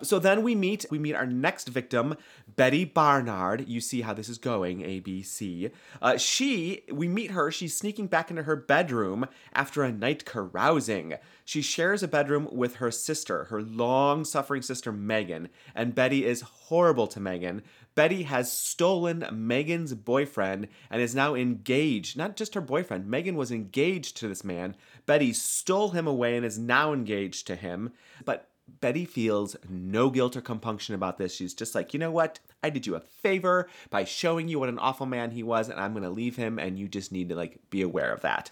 So 0.03 0.19
then 0.19 0.43
we 0.43 0.55
meet 0.55 0.85
we 0.89 0.99
meet 0.99 1.15
our 1.15 1.25
next 1.25 1.69
victim, 1.69 2.15
Betty 2.55 2.85
Barnard. 2.85 3.67
You 3.67 3.81
see 3.81 4.01
how 4.01 4.13
this 4.13 4.29
is 4.29 4.37
going, 4.37 4.79
ABC. 4.79 5.71
Uh, 6.01 6.17
she 6.17 6.83
we 6.91 7.07
meet 7.07 7.31
her. 7.31 7.51
She's 7.51 7.75
sneaking 7.75 8.07
back 8.07 8.29
into 8.29 8.43
her 8.43 8.55
bedroom 8.55 9.27
after 9.53 9.83
a 9.83 9.91
night 9.91 10.25
carousing. 10.25 11.15
She 11.45 11.61
shares 11.61 12.03
a 12.03 12.07
bedroom 12.07 12.47
with 12.51 12.75
her 12.75 12.91
sister, 12.91 13.45
her 13.45 13.61
long-suffering 13.61 14.61
sister 14.61 14.91
Megan, 14.91 15.49
and 15.73 15.95
Betty 15.95 16.25
is 16.25 16.41
horrible 16.41 17.07
to 17.07 17.19
Megan. 17.19 17.63
Betty 17.95 18.23
has 18.23 18.51
stolen 18.51 19.25
Megan's 19.31 19.93
boyfriend 19.93 20.67
and 20.89 21.01
is 21.01 21.15
now 21.15 21.35
engaged. 21.35 22.17
Not 22.17 22.35
just 22.35 22.53
her 22.53 22.61
boyfriend, 22.61 23.07
Megan 23.07 23.35
was 23.35 23.51
engaged 23.51 24.15
to 24.17 24.27
this 24.27 24.43
man. 24.43 24.75
Betty 25.05 25.33
stole 25.33 25.89
him 25.89 26.07
away 26.07 26.37
and 26.37 26.45
is 26.45 26.59
now 26.59 26.93
engaged 26.93 27.47
to 27.47 27.55
him. 27.55 27.91
But 28.23 28.48
Betty 28.81 29.05
feels 29.05 29.55
no 29.67 30.09
guilt 30.09 30.35
or 30.37 30.41
compunction 30.41 30.95
about 30.95 31.17
this. 31.17 31.33
She's 31.33 31.53
just 31.53 31.75
like, 31.75 31.93
you 31.93 31.99
know 31.99 32.11
what? 32.11 32.39
I 32.63 32.69
did 32.69 32.85
you 32.85 32.95
a 32.95 32.99
favor 32.99 33.69
by 33.89 34.03
showing 34.03 34.47
you 34.47 34.59
what 34.59 34.69
an 34.69 34.79
awful 34.79 35.05
man 35.05 35.31
he 35.31 35.43
was, 35.43 35.69
and 35.69 35.79
I'm 35.79 35.93
going 35.93 36.03
to 36.03 36.09
leave 36.09 36.35
him, 36.35 36.59
and 36.59 36.77
you 36.77 36.87
just 36.87 37.11
need 37.11 37.29
to 37.29 37.35
like 37.35 37.59
be 37.69 37.81
aware 37.81 38.11
of 38.13 38.21
that. 38.21 38.51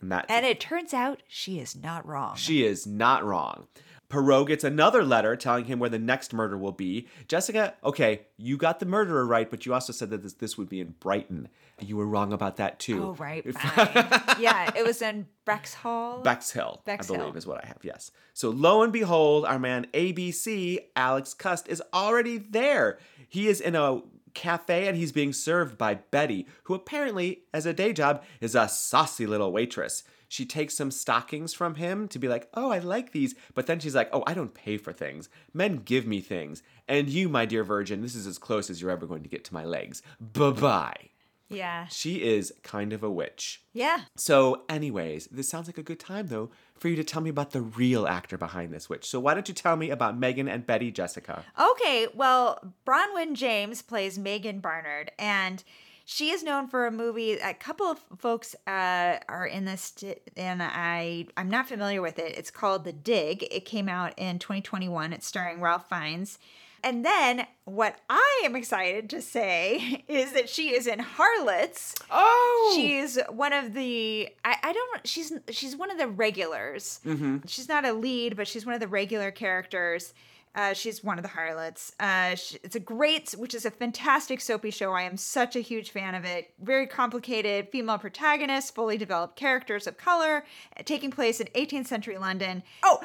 And 0.00 0.10
that 0.12 0.26
And 0.28 0.44
it 0.44 0.60
turns 0.60 0.92
out 0.92 1.22
she 1.28 1.60
is 1.60 1.76
not 1.76 2.06
wrong. 2.06 2.36
she 2.36 2.64
is 2.64 2.86
not 2.86 3.24
wrong. 3.24 3.68
Poirot 4.10 4.48
gets 4.48 4.64
another 4.64 5.02
letter 5.02 5.34
telling 5.34 5.64
him 5.64 5.78
where 5.78 5.90
the 5.90 5.98
next 5.98 6.32
murder 6.32 6.58
will 6.58 6.72
be. 6.72 7.08
Jessica, 7.26 7.74
okay, 7.82 8.22
you 8.36 8.56
got 8.56 8.78
the 8.78 8.86
murderer 8.86 9.26
right, 9.26 9.50
but 9.50 9.64
you 9.64 9.72
also 9.72 9.92
said 9.92 10.10
that 10.10 10.22
this, 10.22 10.34
this 10.34 10.58
would 10.58 10.68
be 10.68 10.80
in 10.80 10.94
Brighton. 11.00 11.48
You 11.80 11.96
were 11.96 12.06
wrong 12.06 12.32
about 12.32 12.56
that 12.56 12.78
too. 12.78 13.02
oh, 13.02 13.12
right. 13.14 13.44
Fine. 13.58 14.36
yeah, 14.40 14.70
it 14.76 14.84
was 14.84 15.02
in 15.02 15.26
Brexhall. 15.44 16.22
Bexhill, 16.22 16.80
I 16.80 16.84
Bexhill. 16.84 17.16
believe 17.16 17.36
is 17.36 17.46
what 17.46 17.62
I 17.64 17.66
have, 17.66 17.78
yes. 17.82 18.10
So 18.32 18.50
lo 18.50 18.82
and 18.82 18.92
behold, 18.92 19.44
our 19.44 19.58
man 19.58 19.86
ABC, 19.92 20.78
Alex 20.96 21.34
Cust, 21.34 21.68
is 21.68 21.82
already 21.92 22.38
there. 22.38 22.98
He 23.28 23.48
is 23.48 23.60
in 23.60 23.74
a 23.74 24.02
cafe 24.34 24.86
and 24.88 24.96
he's 24.96 25.12
being 25.12 25.32
served 25.32 25.76
by 25.76 25.94
Betty, 25.94 26.46
who 26.64 26.74
apparently, 26.74 27.42
as 27.52 27.66
a 27.66 27.72
day 27.72 27.92
job, 27.92 28.22
is 28.40 28.54
a 28.54 28.68
saucy 28.68 29.26
little 29.26 29.52
waitress. 29.52 30.04
She 30.28 30.44
takes 30.46 30.74
some 30.76 30.90
stockings 30.90 31.54
from 31.54 31.76
him 31.76 32.08
to 32.08 32.18
be 32.18 32.26
like, 32.28 32.48
oh, 32.54 32.70
I 32.70 32.78
like 32.78 33.12
these. 33.12 33.34
But 33.54 33.66
then 33.66 33.78
she's 33.78 33.94
like, 33.94 34.08
oh, 34.12 34.24
I 34.26 34.34
don't 34.34 34.54
pay 34.54 34.78
for 34.78 34.92
things. 34.92 35.28
Men 35.52 35.76
give 35.84 36.06
me 36.06 36.20
things. 36.20 36.62
And 36.88 37.08
you, 37.08 37.28
my 37.28 37.46
dear 37.46 37.62
virgin, 37.62 38.02
this 38.02 38.16
is 38.16 38.26
as 38.26 38.38
close 38.38 38.68
as 38.70 38.80
you're 38.82 38.90
ever 38.90 39.06
going 39.06 39.22
to 39.22 39.28
get 39.28 39.44
to 39.44 39.54
my 39.54 39.64
legs. 39.64 40.02
Bye 40.20 40.50
bye. 40.50 41.10
Yeah. 41.48 41.86
She 41.88 42.22
is 42.22 42.52
kind 42.62 42.92
of 42.92 43.02
a 43.02 43.10
witch. 43.10 43.62
Yeah. 43.72 44.02
So, 44.16 44.62
anyways, 44.68 45.26
this 45.26 45.48
sounds 45.48 45.66
like 45.66 45.78
a 45.78 45.82
good 45.82 46.00
time 46.00 46.28
though 46.28 46.50
for 46.78 46.88
you 46.88 46.96
to 46.96 47.04
tell 47.04 47.22
me 47.22 47.30
about 47.30 47.52
the 47.52 47.62
real 47.62 48.06
actor 48.06 48.36
behind 48.36 48.72
this 48.72 48.88
witch. 48.88 49.06
So, 49.08 49.20
why 49.20 49.34
don't 49.34 49.48
you 49.48 49.54
tell 49.54 49.76
me 49.76 49.90
about 49.90 50.18
Megan 50.18 50.48
and 50.48 50.66
Betty 50.66 50.90
Jessica? 50.90 51.44
Okay, 51.60 52.08
well, 52.14 52.74
Bronwyn 52.86 53.34
James 53.34 53.82
plays 53.82 54.18
Megan 54.18 54.60
Barnard, 54.60 55.10
and 55.18 55.62
she 56.04 56.30
is 56.30 56.42
known 56.42 56.68
for 56.68 56.86
a 56.86 56.90
movie. 56.90 57.32
A 57.34 57.54
couple 57.54 57.86
of 57.86 57.98
folks 58.18 58.54
uh, 58.66 59.18
are 59.28 59.46
in 59.46 59.64
this, 59.64 59.94
and 60.36 60.62
I 60.62 61.26
I'm 61.36 61.48
not 61.48 61.68
familiar 61.68 62.02
with 62.02 62.18
it. 62.18 62.36
It's 62.36 62.50
called 62.50 62.84
The 62.84 62.92
Dig. 62.92 63.46
It 63.50 63.64
came 63.64 63.88
out 63.88 64.12
in 64.18 64.38
2021. 64.38 65.12
It's 65.12 65.26
starring 65.26 65.60
Ralph 65.60 65.88
Fiennes. 65.88 66.38
And 66.84 67.04
then 67.04 67.46
what 67.64 67.98
I 68.10 68.42
am 68.44 68.54
excited 68.54 69.08
to 69.10 69.22
say 69.22 70.04
is 70.08 70.32
that 70.32 70.48
she 70.48 70.74
is 70.74 70.86
in 70.86 70.98
Harlots. 70.98 71.94
Oh, 72.10 72.72
She's 72.76 73.18
one 73.30 73.52
of 73.54 73.72
the 73.74 74.28
I, 74.44 74.56
I 74.62 74.72
don't 74.72 75.06
she's 75.06 75.32
she's 75.50 75.74
one 75.74 75.90
of 75.90 75.98
the 75.98 76.06
regulars. 76.06 77.00
She's 77.46 77.68
not 77.68 77.84
a 77.86 77.92
lead, 77.92 78.36
but 78.36 78.46
she's 78.46 78.66
one 78.66 78.74
of 78.74 78.80
the 78.80 78.88
regular 78.88 79.30
characters. 79.30 80.12
Uh, 80.56 80.72
she's 80.72 81.02
one 81.02 81.18
of 81.18 81.22
the 81.24 81.28
harlots. 81.28 81.90
Uh, 81.98 82.36
sh 82.36 82.54
it's 82.62 82.76
a 82.76 82.80
great, 82.80 83.32
which 83.32 83.54
is 83.54 83.64
a 83.64 83.72
fantastic 83.72 84.40
soapy 84.40 84.70
show. 84.70 84.92
I 84.92 85.02
am 85.02 85.16
such 85.16 85.56
a 85.56 85.60
huge 85.60 85.90
fan 85.90 86.14
of 86.14 86.24
it. 86.24 86.52
Very 86.62 86.86
complicated 86.86 87.70
female 87.72 87.98
protagonists, 87.98 88.70
fully 88.70 88.96
developed 88.96 89.34
characters 89.34 89.88
of 89.88 89.98
color, 89.98 90.44
uh, 90.78 90.82
taking 90.84 91.10
place 91.10 91.40
in 91.40 91.48
18th 91.56 91.88
century 91.88 92.18
London. 92.18 92.62
Oh, 92.84 93.00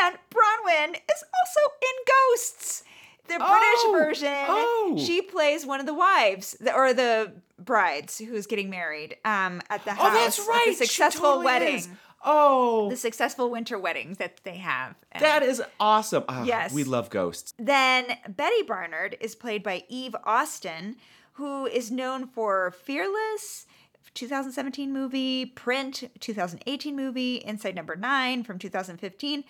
and 0.00 0.16
Bronwyn 0.30 0.94
is 0.94 1.24
also 1.34 1.60
in 1.82 1.96
Ghosts. 2.08 2.84
The 3.26 3.34
British 3.38 3.44
Oh, 3.48 3.96
version. 3.98 4.34
oh. 4.48 4.96
She 5.04 5.22
plays 5.22 5.64
one 5.66 5.80
of 5.80 5.86
the 5.86 5.94
wives 5.94 6.56
the, 6.60 6.74
or 6.74 6.92
the 6.92 7.32
brides 7.58 8.18
who's 8.18 8.46
getting 8.46 8.68
married 8.70 9.16
um, 9.24 9.62
at 9.70 9.84
the 9.84 9.92
house. 9.94 10.06
oh, 10.10 10.14
that's 10.14 10.38
right. 10.40 10.66
The 10.78 10.84
successful 10.86 11.22
totally 11.22 11.44
wedding. 11.46 11.74
is. 11.76 11.88
Oh, 12.26 12.88
The 12.88 12.96
successful 12.96 13.50
winter 13.50 13.78
wedding 13.78 14.14
that 14.18 14.40
they 14.44 14.56
have. 14.56 14.94
And 15.12 15.22
that 15.22 15.42
is 15.42 15.62
awesome. 15.78 16.24
Ah, 16.28 16.42
Yes. 16.44 16.72
we 16.72 16.82
love 16.82 17.10
ghosts. 17.10 17.52
Then 17.58 18.16
Betty 18.28 18.62
Barnard 18.62 19.16
is 19.20 19.34
played 19.34 19.62
by 19.62 19.84
Eve 19.90 20.16
Austin, 20.24 20.96
who 21.32 21.66
is 21.66 21.90
known 21.90 22.26
for 22.26 22.70
Fearless. 22.70 23.66
2017 24.14 24.92
movie, 24.92 25.44
Print 25.44 26.04
2018 26.20 26.94
movie, 26.96 27.36
Inside 27.36 27.74
Number 27.74 27.96
Nine 27.96 28.42
from 28.44 28.58
2015. 28.58 29.44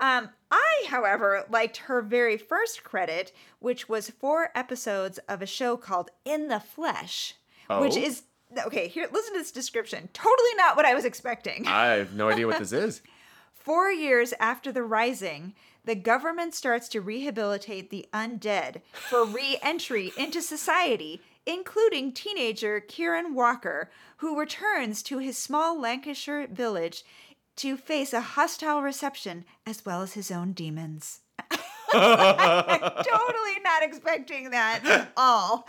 Um, 0.00 0.30
I, 0.50 0.84
however, 0.88 1.44
liked 1.50 1.76
her 1.78 2.02
very 2.02 2.36
first 2.36 2.82
credit, 2.82 3.32
which 3.58 3.88
was 3.88 4.10
four 4.10 4.50
episodes 4.54 5.18
of 5.28 5.42
a 5.42 5.46
show 5.46 5.76
called 5.76 6.10
In 6.24 6.48
the 6.48 6.58
Flesh, 6.60 7.34
which 7.78 7.96
Oh? 7.96 8.00
is 8.00 8.22
okay. 8.66 8.88
Here, 8.88 9.06
listen 9.12 9.34
to 9.34 9.38
this 9.38 9.52
description. 9.52 10.08
Totally 10.12 10.54
not 10.56 10.74
what 10.76 10.86
I 10.86 10.94
was 10.94 11.04
expecting. 11.04 11.66
I 11.68 11.88
have 11.92 12.14
no 12.14 12.28
idea 12.30 12.46
what 12.46 12.58
this 12.58 12.72
is. 12.72 13.02
Four 13.52 13.90
years 13.92 14.32
after 14.40 14.72
the 14.72 14.82
rising, 14.82 15.54
the 15.84 15.94
government 15.94 16.54
starts 16.54 16.88
to 16.88 17.00
rehabilitate 17.00 17.90
the 17.90 18.06
undead 18.12 18.80
for 18.92 19.24
re 19.24 19.58
entry 19.62 20.12
into 20.16 20.40
society, 20.40 21.20
including 21.46 22.12
teenager 22.12 22.80
Kieran 22.80 23.34
Walker, 23.34 23.90
who 24.16 24.38
returns 24.38 25.02
to 25.04 25.18
his 25.18 25.36
small 25.38 25.78
Lancashire 25.78 26.46
village 26.46 27.04
to 27.60 27.76
face 27.76 28.14
a 28.14 28.22
hostile 28.22 28.80
reception 28.80 29.44
as 29.66 29.84
well 29.84 30.00
as 30.00 30.14
his 30.14 30.30
own 30.30 30.52
demons. 30.52 31.20
totally 31.92 33.60
not 33.62 33.82
expecting 33.82 34.50
that 34.50 34.80
at 34.86 35.12
all. 35.16 35.66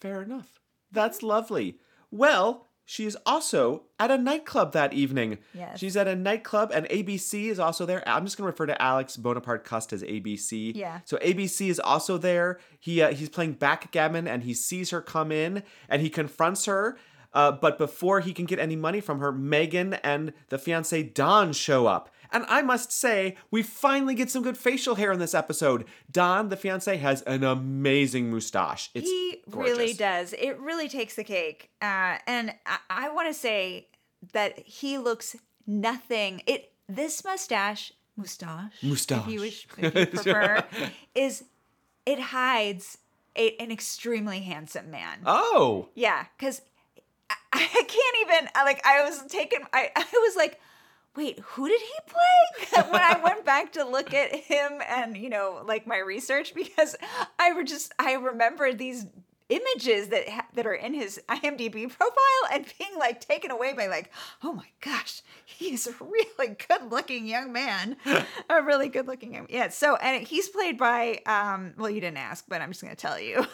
Fair 0.00 0.22
enough. 0.22 0.60
That's 0.92 1.20
lovely. 1.22 1.78
Well, 2.12 2.68
she 2.84 3.06
is 3.06 3.16
also 3.26 3.84
at 3.98 4.10
a 4.10 4.18
nightclub 4.18 4.72
that 4.72 4.92
evening. 4.92 5.38
Yes. 5.52 5.80
She's 5.80 5.96
at 5.96 6.06
a 6.06 6.14
nightclub, 6.14 6.70
and 6.72 6.86
ABC 6.88 7.44
is 7.48 7.58
also 7.58 7.86
there. 7.86 8.06
I'm 8.06 8.24
just 8.24 8.36
going 8.36 8.46
to 8.46 8.52
refer 8.52 8.66
to 8.66 8.80
Alex 8.80 9.16
Bonaparte 9.16 9.64
Cust 9.64 9.92
as 9.92 10.02
ABC. 10.02 10.76
Yeah. 10.76 11.00
So 11.04 11.16
ABC 11.18 11.68
is 11.68 11.80
also 11.80 12.18
there. 12.18 12.60
He 12.78 13.00
uh, 13.02 13.12
he's 13.14 13.28
playing 13.30 13.54
backgammon, 13.54 14.28
and 14.28 14.42
he 14.42 14.52
sees 14.54 14.90
her 14.90 15.00
come 15.00 15.32
in, 15.32 15.62
and 15.88 16.02
he 16.02 16.10
confronts 16.10 16.66
her. 16.66 16.98
Uh, 17.34 17.52
but 17.52 17.78
before 17.78 18.20
he 18.20 18.32
can 18.32 18.44
get 18.44 18.58
any 18.58 18.76
money 18.76 19.00
from 19.00 19.18
her, 19.20 19.32
Megan 19.32 19.94
and 19.94 20.32
the 20.48 20.58
fiance 20.58 21.02
Don 21.02 21.52
show 21.52 21.86
up. 21.86 22.10
And 22.30 22.46
I 22.48 22.62
must 22.62 22.90
say, 22.92 23.36
we 23.50 23.62
finally 23.62 24.14
get 24.14 24.30
some 24.30 24.42
good 24.42 24.56
facial 24.56 24.94
hair 24.94 25.12
in 25.12 25.18
this 25.18 25.34
episode. 25.34 25.84
Don, 26.10 26.48
the 26.48 26.56
fiance, 26.56 26.96
has 26.96 27.20
an 27.22 27.44
amazing 27.44 28.30
mustache. 28.30 28.90
It's 28.94 29.08
he 29.08 29.42
gorgeous. 29.50 29.70
really 29.78 29.92
does. 29.92 30.32
It 30.32 30.58
really 30.58 30.88
takes 30.88 31.14
the 31.14 31.24
cake. 31.24 31.70
Uh, 31.82 32.16
and 32.26 32.54
I, 32.64 32.78
I 32.88 33.08
want 33.10 33.28
to 33.28 33.34
say 33.34 33.88
that 34.32 34.58
he 34.60 34.96
looks 34.96 35.36
nothing. 35.66 36.42
It 36.46 36.72
this 36.88 37.22
mustache, 37.22 37.92
mustache, 38.16 38.82
Mustache. 38.82 39.26
if 39.26 39.32
you 39.32 39.40
wish, 39.40 39.66
if 39.78 39.94
you 39.94 40.06
prefer, 40.22 40.64
is 41.14 41.44
it 42.06 42.18
hides 42.18 42.98
a, 43.36 43.56
an 43.58 43.70
extremely 43.70 44.40
handsome 44.40 44.90
man. 44.90 45.18
Oh, 45.26 45.88
Yeah, 45.94 46.26
because 46.38 46.62
I, 47.54 47.84
can't 47.86 48.16
even 48.22 48.48
like. 48.54 48.84
I 48.86 49.04
was 49.04 49.22
taken. 49.26 49.60
I 49.72 49.90
I 49.96 50.06
was 50.12 50.36
like. 50.36 50.60
Wait, 51.14 51.38
who 51.40 51.68
did 51.68 51.78
he 51.78 51.92
play? 52.06 52.82
when 52.90 53.02
I 53.02 53.20
went 53.22 53.44
back 53.44 53.72
to 53.72 53.84
look 53.84 54.14
at 54.14 54.34
him 54.34 54.80
and, 54.88 55.14
you 55.14 55.28
know, 55.28 55.62
like 55.68 55.86
my 55.86 55.98
research, 55.98 56.54
because 56.54 56.96
I 57.38 57.52
were 57.52 57.64
just, 57.64 57.92
I 57.98 58.14
remembered 58.14 58.78
these 58.78 59.04
images 59.52 60.08
that 60.08 60.28
ha- 60.28 60.46
that 60.54 60.66
are 60.66 60.74
in 60.74 60.94
his 60.94 61.20
IMDb 61.28 61.88
profile 61.90 62.16
and 62.52 62.64
being 62.78 62.98
like 62.98 63.20
taken 63.20 63.50
away 63.50 63.74
by 63.74 63.86
like, 63.86 64.10
oh 64.42 64.52
my 64.52 64.66
gosh, 64.80 65.22
he's 65.44 65.86
a 65.86 65.92
really 66.00 66.56
good 66.68 66.90
looking 66.90 67.26
young 67.26 67.52
man, 67.52 67.96
a 68.48 68.62
really 68.62 68.88
good 68.88 69.06
looking 69.06 69.34
young 69.34 69.46
yeah. 69.50 69.68
So 69.68 69.96
and 69.96 70.26
he's 70.26 70.48
played 70.48 70.78
by 70.78 71.20
um, 71.26 71.74
well, 71.76 71.90
you 71.90 72.00
didn't 72.00 72.18
ask, 72.18 72.44
but 72.48 72.62
I'm 72.62 72.70
just 72.70 72.82
gonna 72.82 72.96
tell 72.96 73.20
you. 73.20 73.46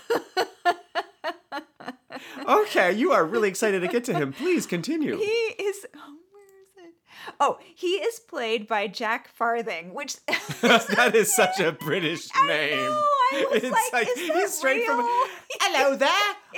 Okay, 2.47 2.93
you 2.93 3.13
are 3.13 3.25
really 3.25 3.49
excited 3.49 3.81
to 3.81 3.89
get 3.89 4.05
to 4.05 4.15
him. 4.15 4.33
Please 4.33 4.67
continue. 4.67 5.17
he 5.17 5.25
is. 5.25 5.87
Oh, 5.97 6.15
where 6.33 6.45
is 6.63 6.89
it? 6.89 6.95
Oh, 7.41 7.59
he 7.75 7.95
is 7.97 8.21
played 8.21 8.67
by 8.67 8.87
Jack 8.87 9.29
Farthing, 9.29 9.93
which 9.95 10.17
that 10.61 11.13
is 11.15 11.35
such 11.35 11.61
a 11.61 11.73
British 11.81 12.29
I 12.35 12.47
name. 12.47 12.77
know, 12.77 13.03
I 13.31 13.47
was 13.53 13.63
like, 13.93 14.09
is 14.09 14.15
that 14.29 14.37
he's 14.37 14.55
straight 14.55 14.87
from. 14.87 15.01
Hello 15.61 15.97
there. 15.97 16.09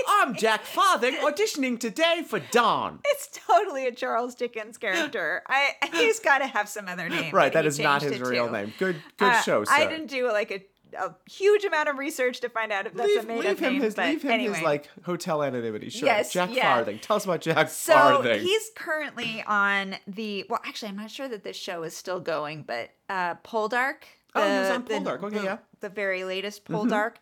I'm 0.08 0.34
Jack 0.36 0.62
Farthing, 0.64 1.14
auditioning 1.14 1.80
today 1.80 2.22
for 2.26 2.38
Don. 2.38 3.00
It's 3.06 3.28
totally 3.32 3.86
a 3.86 3.92
Charles 3.92 4.34
Dickens 4.36 4.78
character. 4.78 5.42
I 5.48 5.72
he's 5.92 6.20
got 6.20 6.38
to 6.38 6.46
have 6.46 6.68
some 6.68 6.86
other 6.86 7.08
name. 7.08 7.34
Right, 7.34 7.52
that 7.52 7.64
he 7.64 7.82
not 7.82 8.02
his 8.02 8.20
real 8.20 8.46
to. 8.46 8.52
name. 8.52 8.72
Good, 8.78 8.96
good 9.16 9.32
Uh, 9.32 9.40
show, 9.42 9.64
sir. 9.64 9.72
I 9.74 9.86
didn't 9.88 10.06
do 10.06 10.28
like 10.30 10.50
a, 10.52 10.62
a 10.98 11.14
huge 11.30 11.64
amount 11.64 11.88
of 11.88 11.98
research 11.98 12.40
to 12.40 12.48
find 12.48 12.72
out 12.72 12.86
if 12.86 12.94
that's 12.94 13.08
a 13.16 13.22
made 13.26 13.38
leave 13.40 13.50
up 13.52 13.58
him 13.58 13.72
name. 13.74 13.82
his 13.82 13.94
but 13.94 14.06
leave 14.06 14.22
him 14.22 14.30
anyway. 14.30 14.54
his 14.54 14.62
like 14.62 14.88
hotel 15.04 15.42
anonymity. 15.42 15.90
Sure. 15.90 16.06
Yes, 16.06 16.32
Jack 16.32 16.54
yeah. 16.54 16.74
Farthing. 16.76 16.98
Tell 16.98 17.16
us 17.16 17.24
about 17.24 17.40
Jack 17.40 17.68
So 17.68 17.92
Farthing. 17.92 18.40
he's 18.40 18.70
currently 18.76 19.42
on 19.46 19.96
the 20.06 20.44
well, 20.48 20.60
actually, 20.64 20.88
I'm 20.90 20.96
not 20.96 21.10
sure 21.10 21.28
that 21.28 21.44
this 21.44 21.56
show 21.56 21.82
is 21.82 21.96
still 21.96 22.20
going, 22.20 22.62
but 22.62 22.90
uh, 23.08 23.34
Poldark. 23.36 24.02
Oh, 24.34 24.42
he 24.42 24.58
was 24.58 24.68
the- 24.68 24.74
on 24.74 24.84
the- 24.84 24.94
Poldark. 24.94 25.22
Okay, 25.24 25.38
the- 25.38 25.44
yeah. 25.44 25.52
Mm-hmm. 25.54 25.62
The 25.80 25.88
very 25.88 26.24
latest 26.24 26.64
Poldark. 26.66 27.14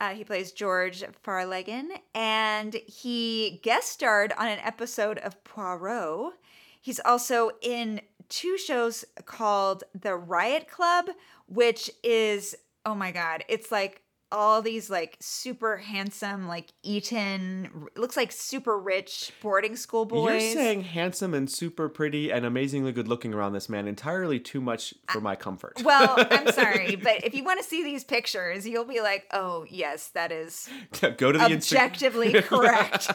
Uh, 0.00 0.10
he 0.14 0.24
plays 0.24 0.50
George 0.52 1.04
Warleggan, 1.26 1.88
and 2.14 2.74
he 2.86 3.60
guest 3.62 3.88
starred 3.88 4.32
on 4.38 4.48
an 4.48 4.58
episode 4.60 5.18
of 5.18 5.42
Poirot. 5.44 6.32
He's 6.80 6.98
also 7.04 7.50
in 7.60 8.00
two 8.30 8.56
shows 8.56 9.04
called 9.26 9.84
The 9.94 10.14
Riot 10.16 10.68
Club, 10.68 11.06
which 11.46 11.90
is 12.02 12.56
oh 12.84 12.94
my 12.94 13.10
god, 13.12 13.44
it's 13.48 13.70
like 13.70 14.02
all 14.32 14.62
these 14.62 14.88
like 14.90 15.16
super 15.20 15.76
handsome, 15.78 16.46
like 16.48 16.72
Eton, 16.82 17.88
looks 17.96 18.16
like 18.16 18.32
super 18.32 18.78
rich 18.78 19.32
boarding 19.42 19.76
school 19.76 20.04
boys. 20.04 20.42
You're 20.42 20.52
saying 20.52 20.82
handsome 20.82 21.34
and 21.34 21.50
super 21.50 21.88
pretty 21.88 22.30
and 22.30 22.44
amazingly 22.46 22.92
good 22.92 23.08
looking 23.08 23.34
around 23.34 23.52
this 23.52 23.68
man 23.68 23.88
entirely 23.88 24.38
too 24.38 24.60
much 24.60 24.94
for 25.08 25.20
my 25.20 25.34
comfort. 25.36 25.82
well, 25.84 26.14
I'm 26.30 26.52
sorry, 26.52 26.96
but 26.96 27.24
if 27.24 27.34
you 27.34 27.44
want 27.44 27.60
to 27.60 27.64
see 27.66 27.82
these 27.82 28.04
pictures, 28.04 28.66
you'll 28.66 28.84
be 28.84 29.00
like, 29.00 29.26
oh 29.32 29.64
yes, 29.68 30.08
that 30.08 30.30
is 30.32 30.68
Go 31.16 31.32
to 31.32 31.38
the 31.38 31.44
Insta- 31.44 31.72
objectively 31.72 32.32
correct. 32.42 33.08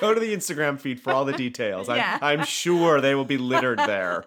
Go 0.00 0.14
to 0.14 0.20
the 0.20 0.34
Instagram 0.34 0.80
feed 0.80 1.00
for 1.00 1.12
all 1.12 1.24
the 1.24 1.32
details. 1.32 1.88
Yeah. 1.88 2.18
I'm, 2.22 2.40
I'm 2.40 2.46
sure 2.46 3.00
they 3.00 3.14
will 3.14 3.24
be 3.24 3.38
littered 3.38 3.78
there. 3.78 4.24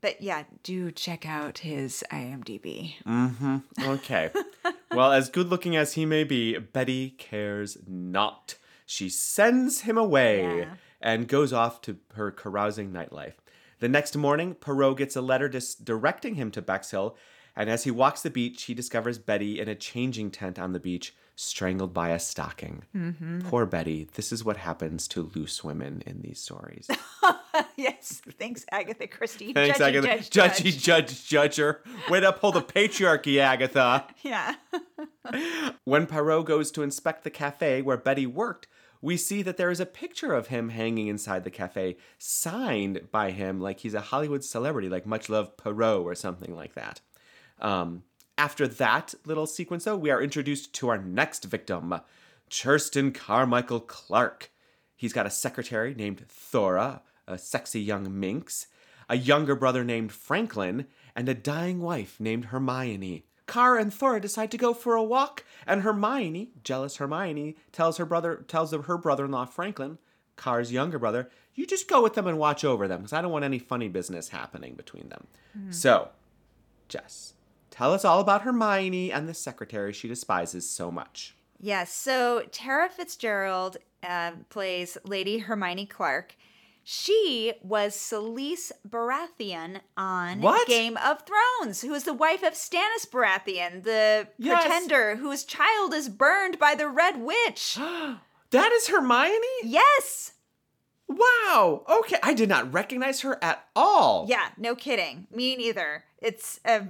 But 0.00 0.20
yeah, 0.22 0.44
do 0.62 0.90
check 0.92 1.26
out 1.26 1.58
his 1.58 2.04
IMDb. 2.12 2.94
Mm-hmm. 3.06 3.56
Okay. 3.80 4.17
Well, 4.94 5.12
as 5.12 5.28
good 5.30 5.48
looking 5.48 5.76
as 5.76 5.94
he 5.94 6.04
may 6.06 6.24
be, 6.24 6.58
Betty 6.58 7.10
cares 7.10 7.78
not. 7.86 8.56
She 8.86 9.08
sends 9.08 9.82
him 9.82 9.98
away 9.98 10.58
Yeah. 10.60 10.74
and 11.00 11.28
goes 11.28 11.52
off 11.52 11.80
to 11.82 11.98
her 12.14 12.30
carousing 12.30 12.90
nightlife. 12.92 13.34
The 13.80 13.88
next 13.88 14.16
morning, 14.16 14.54
Poirot 14.54 14.96
gets 14.98 15.14
a 15.14 15.20
letter 15.20 15.48
dis- 15.48 15.74
directing 15.74 16.34
him 16.34 16.50
to 16.52 16.62
Bexhill, 16.62 17.16
and 17.54 17.68
as 17.70 17.84
he 17.84 17.90
walks 17.90 18.22
the 18.22 18.30
beach, 18.30 18.62
he 18.64 18.74
discovers 18.74 19.18
Betty 19.18 19.60
in 19.60 19.68
a 19.68 19.74
changing 19.74 20.30
tent 20.30 20.58
on 20.58 20.72
the 20.72 20.80
beach, 20.80 21.14
strangled 21.40 21.94
by 21.94 22.08
a 22.08 22.18
stocking. 22.18 22.82
Poor 23.44 23.64
Betty. 23.64 24.08
This 24.14 24.32
is 24.32 24.44
what 24.44 24.56
happens 24.56 25.06
to 25.08 25.30
loose 25.36 25.62
women 25.62 26.02
in 26.04 26.20
these 26.20 26.40
stories. 26.40 26.88
yes, 27.76 28.20
thanks, 28.40 28.66
Agatha 28.72 29.06
Christie. 29.06 29.52
Thanks, 29.54 29.78
Judgy, 29.78 29.98
Agatha. 29.98 30.30
Judge, 30.30 30.56
Judgy, 30.58 30.82
judge, 30.82 31.12
judger. 31.28 31.76
Way 32.10 32.20
to 32.20 32.30
uphold 32.30 32.54
the 32.54 32.62
patriarchy, 32.62 33.38
Agatha. 33.38 34.06
Yeah. 34.22 34.56
When 35.84 36.06
Poirot 36.06 36.44
goes 36.44 36.72
to 36.72 36.82
inspect 36.82 37.22
the 37.22 37.30
cafe 37.30 37.82
where 37.82 37.96
Betty 37.96 38.26
worked, 38.26 38.66
we 39.00 39.16
see 39.16 39.42
that 39.42 39.56
there 39.56 39.70
is 39.70 39.78
a 39.78 39.86
picture 39.86 40.32
of 40.34 40.48
him 40.48 40.70
hanging 40.70 41.06
inside 41.06 41.44
the 41.44 41.50
cafe, 41.50 41.96
signed 42.18 43.08
by 43.12 43.30
him 43.30 43.60
like 43.60 43.78
he's 43.80 43.94
a 43.94 44.00
Hollywood 44.00 44.42
celebrity, 44.42 44.88
like 44.88 45.06
Much 45.06 45.28
Love 45.28 45.56
Poirot 45.56 46.00
or 46.02 46.16
something 46.16 46.54
like 46.54 46.74
that. 46.74 47.00
Um, 47.60 48.02
after 48.38 48.66
that 48.68 49.14
little 49.26 49.46
sequence, 49.46 49.84
though, 49.84 49.96
we 49.96 50.10
are 50.10 50.22
introduced 50.22 50.72
to 50.74 50.88
our 50.88 50.96
next 50.96 51.44
victim, 51.44 52.00
Churston 52.48 53.12
Carmichael 53.12 53.80
Clark. 53.80 54.50
He's 54.96 55.12
got 55.12 55.26
a 55.26 55.30
secretary 55.30 55.94
named 55.94 56.24
Thora, 56.28 57.02
a 57.26 57.36
sexy 57.36 57.80
young 57.80 58.18
minx, 58.18 58.68
a 59.08 59.16
younger 59.16 59.54
brother 59.54 59.84
named 59.84 60.12
Franklin, 60.12 60.86
and 61.14 61.28
a 61.28 61.34
dying 61.34 61.80
wife 61.80 62.18
named 62.20 62.46
Hermione. 62.46 63.24
Car 63.46 63.76
and 63.76 63.92
Thora 63.92 64.20
decide 64.20 64.50
to 64.52 64.58
go 64.58 64.72
for 64.72 64.94
a 64.94 65.02
walk, 65.02 65.44
and 65.66 65.82
Hermione, 65.82 66.52
jealous 66.62 66.96
Hermione, 66.96 67.56
tells 67.72 67.96
her 67.96 68.06
brother 68.06 68.44
tells 68.46 68.72
her 68.72 68.98
brother-in-law 68.98 69.46
Franklin, 69.46 69.98
Car's 70.36 70.70
younger 70.70 70.98
brother, 70.98 71.28
you 71.54 71.66
just 71.66 71.88
go 71.88 72.02
with 72.02 72.14
them 72.14 72.26
and 72.26 72.38
watch 72.38 72.64
over 72.64 72.86
them, 72.86 73.00
because 73.00 73.12
I 73.12 73.20
don't 73.20 73.32
want 73.32 73.44
any 73.44 73.58
funny 73.58 73.88
business 73.88 74.28
happening 74.28 74.74
between 74.74 75.08
them. 75.08 75.26
Hmm. 75.54 75.72
So, 75.72 76.10
Jess, 76.88 77.34
tell 77.78 77.94
us 77.94 78.04
all 78.04 78.20
about 78.20 78.42
Hermione 78.42 79.10
and 79.12 79.28
the 79.28 79.34
secretary 79.34 79.92
she 79.94 80.08
despises 80.08 80.68
so 80.68 80.90
much. 80.90 81.34
Yes. 81.60 81.92
So 81.92 82.42
Tara 82.52 82.88
Fitzgerald 82.88 83.78
uh, 84.02 84.32
plays 84.50 84.98
Lady 85.04 85.38
Hermione 85.38 85.86
Clark. 85.86 86.36
She 86.84 87.52
was 87.62 87.94
Selyse 87.94 88.72
Baratheon 88.88 89.80
on 89.96 90.40
What? 90.40 90.66
Game 90.68 90.96
of 90.96 91.22
Thrones, 91.26 91.82
who 91.82 91.92
is 91.94 92.04
the 92.04 92.14
wife 92.14 92.42
of 92.42 92.54
Stannis 92.54 93.06
Baratheon, 93.10 93.82
the 93.82 94.28
Yes. 94.38 94.62
pretender 94.64 95.16
whose 95.16 95.44
child 95.44 95.92
is 95.94 96.08
burned 96.08 96.58
by 96.58 96.74
the 96.74 96.88
Red 96.88 97.20
Witch. 97.20 97.78
That 98.50 98.72
is 98.72 98.88
Hermione? 98.88 99.36
yes. 99.62 100.32
Wow. 101.06 101.84
Okay, 101.86 102.16
I 102.22 102.32
did 102.34 102.48
not 102.48 102.72
recognize 102.72 103.20
her 103.20 103.38
at 103.42 103.66
all. 103.76 104.26
Yeah, 104.28 104.48
no 104.56 104.74
kidding. 104.74 105.26
Me 105.30 105.54
neither. 105.56 106.04
It's 106.22 106.58
a 106.64 106.86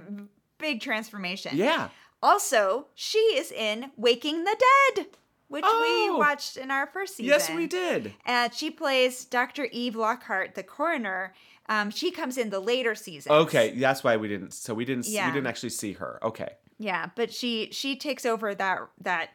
big 0.59 0.81
transformation. 0.81 1.57
Yeah. 1.57 1.89
Also, 2.21 2.87
she 2.93 3.17
is 3.17 3.51
in 3.51 3.91
Waking 3.97 4.43
the 4.43 4.55
Dead, 4.95 5.07
which 5.47 5.63
Oh. 5.65 6.09
we 6.11 6.17
watched 6.17 6.57
in 6.57 6.69
our 6.69 6.85
first 6.85 7.15
season. 7.15 7.29
Yes, 7.29 7.49
we 7.49 7.65
did. 7.65 8.13
And 8.25 8.53
she 8.53 8.69
plays 8.69 9.25
Dr. 9.25 9.65
Eve 9.71 9.95
Lockhart, 9.95 10.53
the 10.55 10.63
coroner. 10.63 11.33
Um, 11.67 11.89
she 11.91 12.11
comes 12.11 12.37
in 12.37 12.49
the 12.49 12.59
later 12.59 12.93
seasons. 12.95 13.31
Okay, 13.31 13.71
that's 13.71 14.03
why 14.03 14.17
we 14.17 14.27
didn't. 14.27 14.53
So 14.53 14.73
we 14.73 14.85
didn't. 14.85 15.07
Yeah. 15.07 15.27
We 15.27 15.33
didn't 15.33 15.47
actually 15.47 15.69
see 15.69 15.93
her. 15.93 16.19
Okay. 16.23 16.49
Yeah, 16.77 17.09
but 17.15 17.31
she 17.33 17.69
she 17.71 17.95
takes 17.95 18.25
over 18.25 18.53
that 18.55 18.79
that 19.01 19.31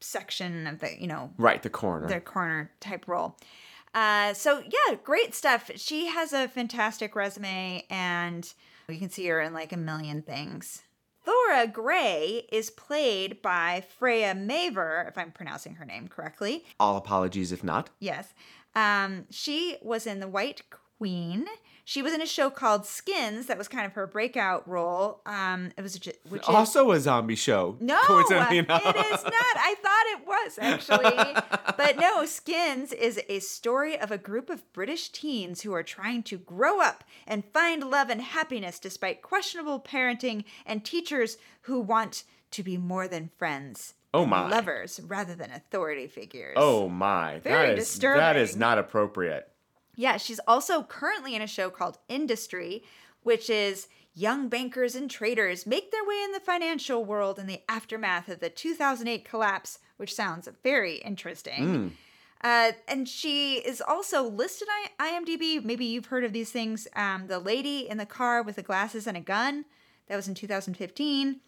section 0.00 0.66
of 0.66 0.80
the 0.80 1.00
you 1.00 1.06
know 1.06 1.32
Right, 1.36 1.62
the 1.62 1.70
coroner. 1.70 2.06
the 2.08 2.20
coroner 2.20 2.70
type 2.80 3.08
role. 3.08 3.36
Uh, 3.94 4.34
so 4.34 4.62
yeah, 4.62 4.96
great 5.02 5.34
stuff. 5.34 5.70
She 5.76 6.06
has 6.06 6.32
a 6.32 6.48
fantastic 6.48 7.16
resume, 7.16 7.84
and 7.90 8.52
you 8.92 8.98
can 8.98 9.10
see 9.10 9.26
her 9.26 9.40
in 9.40 9.52
like 9.52 9.72
a 9.72 9.76
million 9.76 10.22
things. 10.22 10.82
Thora 11.24 11.66
Gray 11.66 12.46
is 12.52 12.70
played 12.70 13.42
by 13.42 13.84
Freya 13.98 14.32
Mavor, 14.34 15.06
if 15.08 15.18
I'm 15.18 15.32
pronouncing 15.32 15.74
her 15.74 15.84
name 15.84 16.06
correctly. 16.06 16.64
All 16.78 16.96
apologies 16.96 17.50
if 17.50 17.64
not. 17.64 17.90
Yes. 17.98 18.32
Um, 18.76 19.24
she 19.30 19.76
was 19.82 20.06
in 20.06 20.20
The 20.20 20.28
White 20.28 20.62
Queen. 20.98 21.46
She 21.88 22.02
was 22.02 22.12
in 22.12 22.20
a 22.20 22.26
show 22.26 22.50
called 22.50 22.84
Skins. 22.84 23.46
That 23.46 23.56
was 23.56 23.68
kind 23.68 23.86
of 23.86 23.92
her 23.92 24.08
breakout 24.08 24.68
role. 24.68 25.20
Um, 25.24 25.70
it 25.78 25.82
was 25.82 25.94
a, 25.94 26.12
which 26.28 26.42
is 26.42 26.48
Also 26.48 26.90
a 26.90 26.98
zombie 26.98 27.36
show. 27.36 27.76
no, 27.78 27.96
coincidentally 28.02 28.58
it 28.58 28.66
is 28.68 29.22
not. 29.22 29.32
I 29.56 29.76
thought 29.80 30.04
it 30.08 30.26
was 30.26 30.58
actually, 30.60 31.76
but 31.76 31.96
no. 31.96 32.26
Skins 32.26 32.92
is 32.92 33.20
a 33.28 33.38
story 33.38 33.96
of 33.96 34.10
a 34.10 34.18
group 34.18 34.50
of 34.50 34.70
British 34.72 35.10
teens 35.10 35.62
who 35.62 35.72
are 35.74 35.84
trying 35.84 36.24
to 36.24 36.38
grow 36.38 36.80
up 36.80 37.04
and 37.24 37.44
find 37.44 37.88
love 37.88 38.10
and 38.10 38.20
happiness 38.20 38.80
despite 38.80 39.22
questionable 39.22 39.78
parenting 39.78 40.42
and 40.66 40.84
teachers 40.84 41.38
who 41.62 41.78
want 41.78 42.24
to 42.50 42.64
be 42.64 42.76
more 42.76 43.06
than 43.06 43.30
friends. 43.38 43.94
Oh 44.12 44.26
my. 44.26 44.48
lovers 44.48 44.98
rather 45.06 45.36
than 45.36 45.52
authority 45.52 46.08
figures. 46.08 46.54
Oh 46.56 46.88
my. 46.88 47.38
Very 47.40 47.68
that 47.68 47.78
is 47.78 47.96
that 48.00 48.36
is 48.36 48.56
not 48.56 48.76
appropriate. 48.76 49.52
Yeah, 49.96 50.18
she's 50.18 50.40
also 50.46 50.82
currently 50.82 51.34
in 51.34 51.42
a 51.42 51.46
show 51.46 51.70
called 51.70 51.98
Industry, 52.08 52.84
which 53.22 53.50
is 53.50 53.88
young 54.14 54.48
bankers 54.48 54.94
and 54.94 55.10
traders 55.10 55.66
make 55.66 55.90
their 55.90 56.04
way 56.04 56.22
in 56.24 56.32
the 56.32 56.40
financial 56.40 57.04
world 57.04 57.38
in 57.38 57.46
the 57.46 57.60
aftermath 57.68 58.28
of 58.28 58.40
the 58.40 58.48
2008 58.48 59.24
collapse, 59.24 59.78
which 59.96 60.14
sounds 60.14 60.48
very 60.62 60.96
interesting. 60.96 61.96
Uh, 62.42 62.72
and 62.86 63.08
she 63.08 63.54
is 63.54 63.82
also 63.86 64.22
listed 64.22 64.68
on 64.68 65.06
IMDb. 65.06 65.62
Maybe 65.64 65.86
you've 65.86 66.06
heard 66.06 66.24
of 66.24 66.32
these 66.32 66.52
things. 66.52 66.86
Um, 66.94 67.26
the 67.26 67.38
lady 67.38 67.88
in 67.88 67.96
the 67.96 68.06
car 68.06 68.42
with 68.42 68.56
the 68.56 68.62
glasses 68.62 69.06
and 69.06 69.16
a 69.16 69.20
gun. 69.20 69.64
That 70.08 70.16
was 70.16 70.28
in 70.28 70.34
2015. 70.34 71.40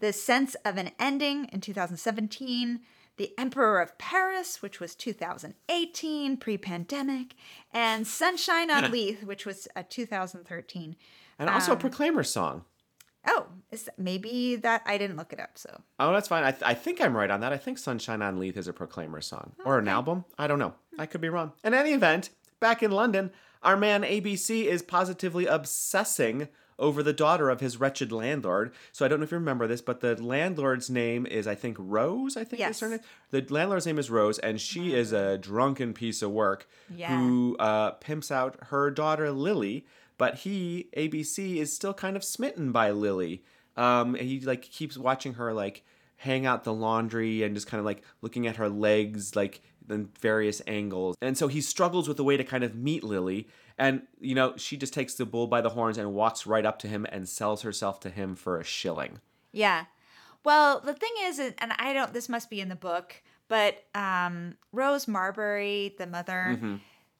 The 0.00 0.12
Sense 0.12 0.56
of 0.64 0.76
an 0.76 0.90
Ending 0.98 1.46
in 1.52 1.60
2017, 1.60 2.80
The 3.22 3.38
Emperor 3.38 3.80
of 3.80 3.96
Paris, 3.98 4.62
which 4.62 4.80
was 4.80 4.96
2018, 4.96 6.36
pre 6.38 6.58
pandemic, 6.58 7.36
and 7.72 8.04
Sunshine 8.04 8.68
on 8.68 8.90
Leith, 8.90 9.22
which 9.22 9.46
was 9.46 9.68
uh, 9.76 9.84
2013. 9.88 10.96
And 11.38 11.48
also 11.48 11.74
a 11.74 11.76
Proclaimer 11.76 12.24
song. 12.24 12.64
Oh, 13.24 13.46
is 13.70 13.84
that, 13.84 13.96
maybe 13.96 14.56
that 14.56 14.82
I 14.86 14.98
didn't 14.98 15.18
look 15.18 15.32
it 15.32 15.38
up. 15.38 15.50
So 15.54 15.82
Oh, 16.00 16.12
that's 16.12 16.26
fine. 16.26 16.42
I, 16.42 16.50
th- 16.50 16.64
I 16.64 16.74
think 16.74 17.00
I'm 17.00 17.16
right 17.16 17.30
on 17.30 17.38
that. 17.42 17.52
I 17.52 17.58
think 17.58 17.78
Sunshine 17.78 18.22
on 18.22 18.40
Leith 18.40 18.56
is 18.56 18.66
a 18.66 18.72
Proclaimer 18.72 19.20
song 19.20 19.52
or 19.64 19.78
an 19.78 19.86
album. 19.86 20.24
I 20.36 20.48
don't 20.48 20.58
know. 20.58 20.74
I 20.98 21.06
could 21.06 21.20
be 21.20 21.28
wrong. 21.28 21.52
In 21.62 21.74
any 21.74 21.92
event, 21.92 22.30
back 22.58 22.82
in 22.82 22.90
London, 22.90 23.30
our 23.62 23.76
man 23.76 24.02
ABC 24.02 24.64
is 24.64 24.82
positively 24.82 25.46
obsessing 25.46 26.48
over 26.78 27.02
the 27.02 27.12
daughter 27.12 27.50
of 27.50 27.60
his 27.60 27.78
wretched 27.78 28.12
landlord. 28.12 28.72
So 28.92 29.04
I 29.04 29.08
don't 29.08 29.20
know 29.20 29.24
if 29.24 29.30
you 29.30 29.38
remember 29.38 29.66
this, 29.66 29.80
but 29.80 30.00
the 30.00 30.20
landlord's 30.22 30.90
name 30.90 31.26
is, 31.26 31.46
I 31.46 31.54
think, 31.54 31.76
Rose, 31.78 32.36
I 32.36 32.44
think 32.44 32.60
Yes. 32.60 32.76
is 32.76 32.80
her 32.80 32.88
name. 32.88 33.00
The 33.30 33.46
landlord's 33.50 33.86
name 33.86 33.98
is 33.98 34.10
Rose, 34.10 34.38
and 34.38 34.60
she 34.60 34.94
is 34.94 35.12
a 35.12 35.38
drunken 35.38 35.92
piece 35.92 36.22
of 36.22 36.30
work 36.30 36.68
Yeah. 36.94 37.16
who 37.16 37.56
uh, 37.58 37.92
pimps 37.92 38.30
out 38.30 38.56
her 38.68 38.90
daughter, 38.90 39.30
Lily. 39.30 39.86
But 40.18 40.36
he, 40.40 40.88
ABC, 40.96 41.56
is 41.56 41.74
still 41.74 41.94
kind 41.94 42.16
of 42.16 42.22
smitten 42.22 42.70
by 42.70 42.90
Lily. 42.90 43.42
Um, 43.76 44.14
he 44.14 44.40
like 44.40 44.62
keeps 44.62 44.96
watching 44.98 45.34
her 45.34 45.52
like 45.52 45.82
hang 46.16 46.46
out 46.46 46.62
the 46.64 46.72
laundry 46.74 47.42
and 47.42 47.54
just 47.54 47.66
kind 47.66 47.78
of 47.80 47.84
like 47.84 48.02
looking 48.20 48.46
at 48.46 48.56
her 48.56 48.68
legs 48.68 49.34
like 49.34 49.62
in 49.90 50.08
various 50.20 50.62
angles. 50.66 51.16
And 51.20 51.36
so 51.36 51.48
he 51.48 51.60
struggles 51.60 52.06
with 52.06 52.18
a 52.20 52.22
way 52.24 52.36
to 52.36 52.44
kind 52.44 52.62
of 52.62 52.76
meet 52.76 53.02
Lily. 53.02 53.48
And 53.78 54.02
you 54.20 54.34
know, 54.34 54.54
she 54.56 54.76
just 54.76 54.92
takes 54.94 55.14
the 55.14 55.26
bull 55.26 55.46
by 55.46 55.60
the 55.60 55.70
horns 55.70 55.98
and 55.98 56.14
walks 56.14 56.46
right 56.46 56.64
up 56.66 56.78
to 56.80 56.88
him 56.88 57.06
and 57.10 57.28
sells 57.28 57.62
herself 57.62 58.00
to 58.00 58.10
him 58.10 58.34
for 58.36 58.58
a 58.58 58.64
shilling. 58.64 59.20
Yeah. 59.52 59.84
Well, 60.44 60.80
the 60.80 60.94
thing 60.94 61.12
is, 61.22 61.38
and 61.38 61.72
I 61.78 61.92
don't, 61.92 62.12
this 62.12 62.28
must 62.28 62.50
be 62.50 62.60
in 62.60 62.68
the 62.68 62.74
book, 62.76 63.14
but 63.48 63.84
um, 63.94 64.56
Rose 64.72 65.06
Marbury, 65.06 65.94
the 65.98 66.06
mother, 66.06 66.56
Mm-hmm. 66.56 66.76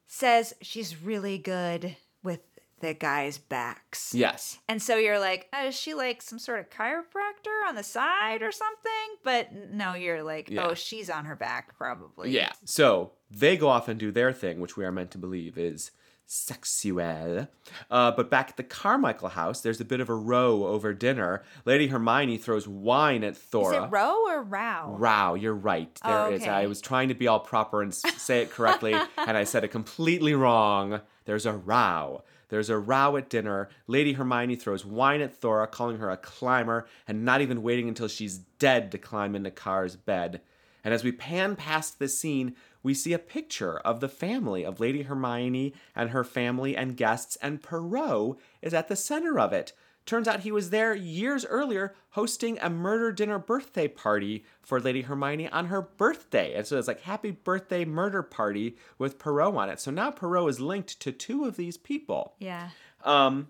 says 0.07 0.53
she's 0.61 1.01
really 1.01 1.37
good 1.37 1.95
with 2.21 2.41
the 2.81 2.93
guys' 2.93 3.37
backs. 3.37 4.13
Yes. 4.13 4.57
And 4.67 4.81
so 4.81 4.97
you're 4.97 5.19
like, 5.19 5.47
oh, 5.53 5.67
is 5.67 5.75
she 5.79 5.93
like 5.93 6.21
some 6.21 6.37
sort 6.37 6.59
of 6.59 6.69
chiropractor 6.69 7.65
on 7.67 7.75
the 7.75 7.83
side 7.83 8.41
or 8.41 8.51
something? 8.51 8.91
But 9.23 9.53
no, 9.71 9.93
you're 9.93 10.21
like, 10.23 10.49
Yeah. 10.49 10.67
oh, 10.67 10.73
she's 10.73 11.09
on 11.09 11.23
her 11.25 11.35
back 11.37 11.77
probably. 11.77 12.31
Yeah. 12.31 12.51
So 12.65 13.11
they 13.31 13.55
go 13.55 13.69
off 13.69 13.87
and 13.87 13.97
do 13.99 14.11
their 14.11 14.33
thing, 14.33 14.59
which 14.59 14.75
we 14.75 14.83
are 14.83 14.91
meant 14.91 15.11
to 15.11 15.17
believe 15.17 15.57
is 15.57 15.91
sexual. 16.25 17.47
Uh, 17.89 18.11
but 18.11 18.29
back 18.29 18.49
at 18.51 18.57
the 18.57 18.63
Carmichael 18.63 19.29
house, 19.29 19.61
there's 19.61 19.81
a 19.81 19.85
bit 19.85 19.99
of 19.99 20.09
a 20.09 20.15
row 20.15 20.65
over 20.67 20.93
dinner. 20.93 21.43
Lady 21.65 21.87
Hermione 21.87 22.37
throws 22.37 22.67
wine 22.67 23.23
at 23.23 23.37
Thor. 23.37 23.73
Is 23.73 23.83
it 23.83 23.87
row 23.91 24.27
or 24.27 24.43
row? 24.43 24.95
Row, 24.97 25.33
you're 25.35 25.53
right. 25.53 25.93
There 26.03 26.17
Oh, 26.17 26.31
is. 26.31 26.47
I 26.47 26.65
was 26.67 26.81
trying 26.81 27.09
to 27.09 27.13
be 27.15 27.27
all 27.27 27.39
proper 27.39 27.81
and 27.81 27.93
say 27.93 28.41
it 28.41 28.51
correctly, 28.51 28.93
and 29.17 29.37
I 29.37 29.43
said 29.43 29.63
it 29.63 29.69
completely 29.69 30.33
wrong. 30.33 31.01
There's 31.25 31.45
a 31.45 31.53
row. 31.53 32.23
There's 32.49 32.69
a 32.69 32.77
row 32.77 33.17
at 33.17 33.29
dinner. 33.29 33.69
Lady 33.87 34.13
Hermione 34.13 34.55
throws 34.55 34.85
wine 34.85 35.21
at 35.21 35.35
Thora, 35.35 35.65
calling 35.67 35.97
her 35.97 36.11
a 36.11 36.17
climber, 36.17 36.85
and 37.07 37.25
not 37.25 37.41
even 37.41 37.63
waiting 37.63 37.87
until 37.87 38.07
she's 38.07 38.37
dead 38.37 38.91
to 38.91 38.97
climb 38.97 39.35
into 39.35 39.49
Car's 39.49 39.95
bed. 39.95 40.41
And 40.83 40.93
as 40.93 41.03
we 41.03 41.11
pan 41.13 41.55
past 41.55 41.97
this 41.97 42.19
scene, 42.19 42.55
we 42.83 42.93
see 42.93 43.13
a 43.13 43.19
picture 43.19 43.77
of 43.79 44.01
the 44.01 44.09
family 44.09 44.63
of 44.63 44.79
Lady 44.79 45.03
Hermione 45.03 45.73
and 45.95 46.11
her 46.11 46.23
family 46.23 46.75
and 46.75 46.97
guests, 46.97 47.37
and 47.41 47.63
Poirot 47.63 48.37
is 48.61 48.73
at 48.73 48.89
the 48.89 48.95
center 48.95 49.39
of 49.39 49.53
it. 49.53 49.73
Turns 50.05 50.27
out 50.27 50.41
he 50.41 50.51
was 50.51 50.69
there 50.69 50.93
years 50.93 51.45
earlier 51.45 51.95
hosting 52.09 52.59
a 52.59 52.69
murder 52.69 53.11
dinner 53.13 53.39
birthday 53.39 53.87
party 53.87 54.43
for 54.61 54.81
Lady 54.81 55.01
Hermione 55.01 55.47
on 55.47 55.67
her 55.67 55.81
birthday. 55.81 56.53
And 56.53 56.67
so 56.67 56.77
it's 56.77 56.89
like 56.89 57.01
happy 57.01 57.31
birthday 57.31 57.85
murder 57.85 58.21
party 58.21 58.75
with 58.97 59.17
Poirot 59.17 59.55
on 59.55 59.69
it. 59.69 59.79
So 59.79 59.91
now 59.91 60.11
Poirot 60.11 60.49
is 60.49 60.59
linked 60.59 60.99
to 60.99 61.13
two 61.13 61.45
of 61.45 61.55
these 61.55 61.77
people. 61.77 62.35
Yeah. 62.39 62.69
Um, 63.05 63.47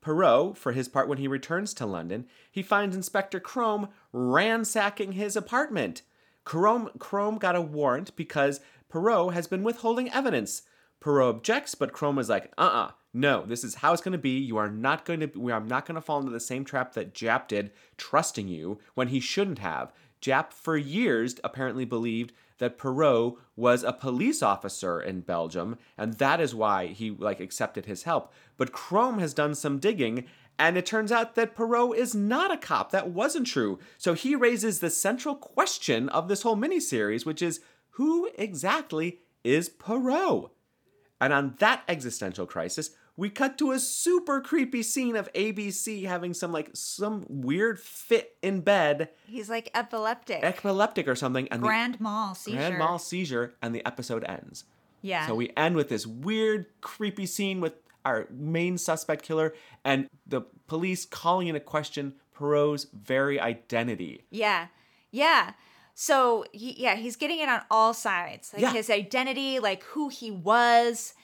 Poirot, 0.00 0.56
for 0.56 0.72
his 0.72 0.88
part, 0.88 1.08
when 1.08 1.18
he 1.18 1.28
returns 1.28 1.74
to 1.74 1.84
London, 1.84 2.26
he 2.50 2.62
finds 2.62 2.96
Inspector 2.96 3.38
Crome 3.40 3.88
ransacking 4.12 5.12
his 5.12 5.36
apartment. 5.36 6.02
Crome, 6.46 6.90
Crome 7.00 7.38
got 7.38 7.56
a 7.56 7.60
warrant 7.60 8.14
because 8.14 8.60
Poirot 8.88 9.34
has 9.34 9.48
been 9.48 9.64
withholding 9.64 10.10
evidence. 10.12 10.62
Poirot 11.00 11.34
objects, 11.34 11.74
but 11.74 11.92
Crome 11.92 12.20
is 12.20 12.28
like, 12.28 12.52
uh-uh, 12.56 12.92
no, 13.12 13.44
this 13.44 13.64
is 13.64 13.74
how 13.74 13.92
it's 13.92 14.00
going 14.00 14.12
to 14.12 14.18
be. 14.18 14.38
You 14.38 14.56
are 14.56 14.70
not 14.70 15.04
going 15.04 15.20
to, 15.20 15.26
we 15.38 15.50
are 15.50 15.60
not 15.60 15.86
going 15.86 15.96
to 15.96 16.00
fall 16.00 16.20
into 16.20 16.30
the 16.30 16.38
same 16.38 16.64
trap 16.64 16.92
that 16.94 17.12
Japp 17.12 17.48
did, 17.48 17.72
trusting 17.98 18.46
you 18.46 18.78
when 18.94 19.08
he 19.08 19.18
shouldn't 19.18 19.58
have. 19.58 19.92
Japp, 20.22 20.52
for 20.52 20.76
years, 20.76 21.34
apparently 21.42 21.84
believed 21.84 22.32
that 22.58 22.78
Poirot 22.78 23.34
was 23.56 23.82
a 23.82 23.92
police 23.92 24.40
officer 24.40 25.00
in 25.00 25.22
Belgium, 25.22 25.76
and 25.98 26.14
that 26.14 26.40
is 26.40 26.54
why 26.54 26.86
he 26.86 27.10
like 27.10 27.40
accepted 27.40 27.86
his 27.86 28.04
help. 28.04 28.32
But 28.56 28.72
Crome 28.72 29.18
has 29.18 29.34
done 29.34 29.54
some 29.56 29.78
digging, 29.78 30.24
and 30.58 30.76
it 30.76 30.86
turns 30.86 31.12
out 31.12 31.34
that 31.34 31.54
Poirot 31.54 31.96
is 31.98 32.14
not 32.14 32.52
a 32.52 32.56
cop. 32.56 32.90
That 32.90 33.10
wasn't 33.10 33.46
true. 33.46 33.78
So 33.98 34.14
he 34.14 34.34
raises 34.34 34.80
the 34.80 34.90
central 34.90 35.34
question 35.34 36.08
of 36.08 36.28
this 36.28 36.42
whole 36.42 36.56
miniseries, 36.56 37.26
which 37.26 37.42
is 37.42 37.60
who 37.90 38.30
exactly 38.38 39.20
is 39.44 39.68
Poirot? 39.68 40.50
And 41.20 41.32
on 41.32 41.54
that 41.58 41.82
existential 41.88 42.46
crisis, 42.46 42.90
we 43.18 43.30
cut 43.30 43.56
to 43.58 43.72
a 43.72 43.78
super 43.78 44.42
creepy 44.42 44.82
scene 44.82 45.16
of 45.16 45.32
ABC 45.32 46.04
having 46.04 46.34
some 46.34 46.52
like 46.52 46.68
some 46.74 47.24
weird 47.28 47.80
fit 47.80 48.36
in 48.42 48.60
bed, 48.60 49.08
He's 49.26 49.48
like 49.48 49.70
epileptic. 49.74 50.40
epileptic 50.44 51.08
or 51.08 51.14
something, 51.16 51.48
and 51.48 51.62
Grand 51.62 51.98
mal 51.98 52.34
seizure. 52.34 52.58
grand 52.58 52.78
mal 52.78 52.98
seizure, 52.98 53.54
and 53.62 53.74
the 53.74 53.86
episode 53.86 54.22
ends. 54.24 54.64
Yeah. 55.00 55.26
So 55.26 55.34
we 55.34 55.50
end 55.56 55.76
with 55.76 55.88
this 55.88 56.06
weird, 56.06 56.66
creepy 56.82 57.24
scene 57.24 57.60
with 57.62 57.72
our 58.06 58.26
main 58.30 58.78
suspect 58.78 59.24
killer 59.24 59.54
and 59.84 60.08
the 60.26 60.42
police 60.68 61.04
calling 61.04 61.48
into 61.48 61.60
question 61.60 62.14
Poirot's 62.34 62.86
very 62.92 63.40
identity. 63.40 64.24
Yeah. 64.30 64.68
Yeah. 65.10 65.52
So 65.94 66.44
he, 66.52 66.72
yeah, 66.78 66.94
he's 66.94 67.16
getting 67.16 67.40
it 67.40 67.48
on 67.48 67.62
all 67.70 67.94
sides. 67.94 68.52
Like 68.52 68.62
Yeah. 68.62 68.72
his 68.72 68.90
identity, 68.90 69.58
like 69.58 69.82
who 69.84 70.08
he 70.08 70.30
was 70.30 71.14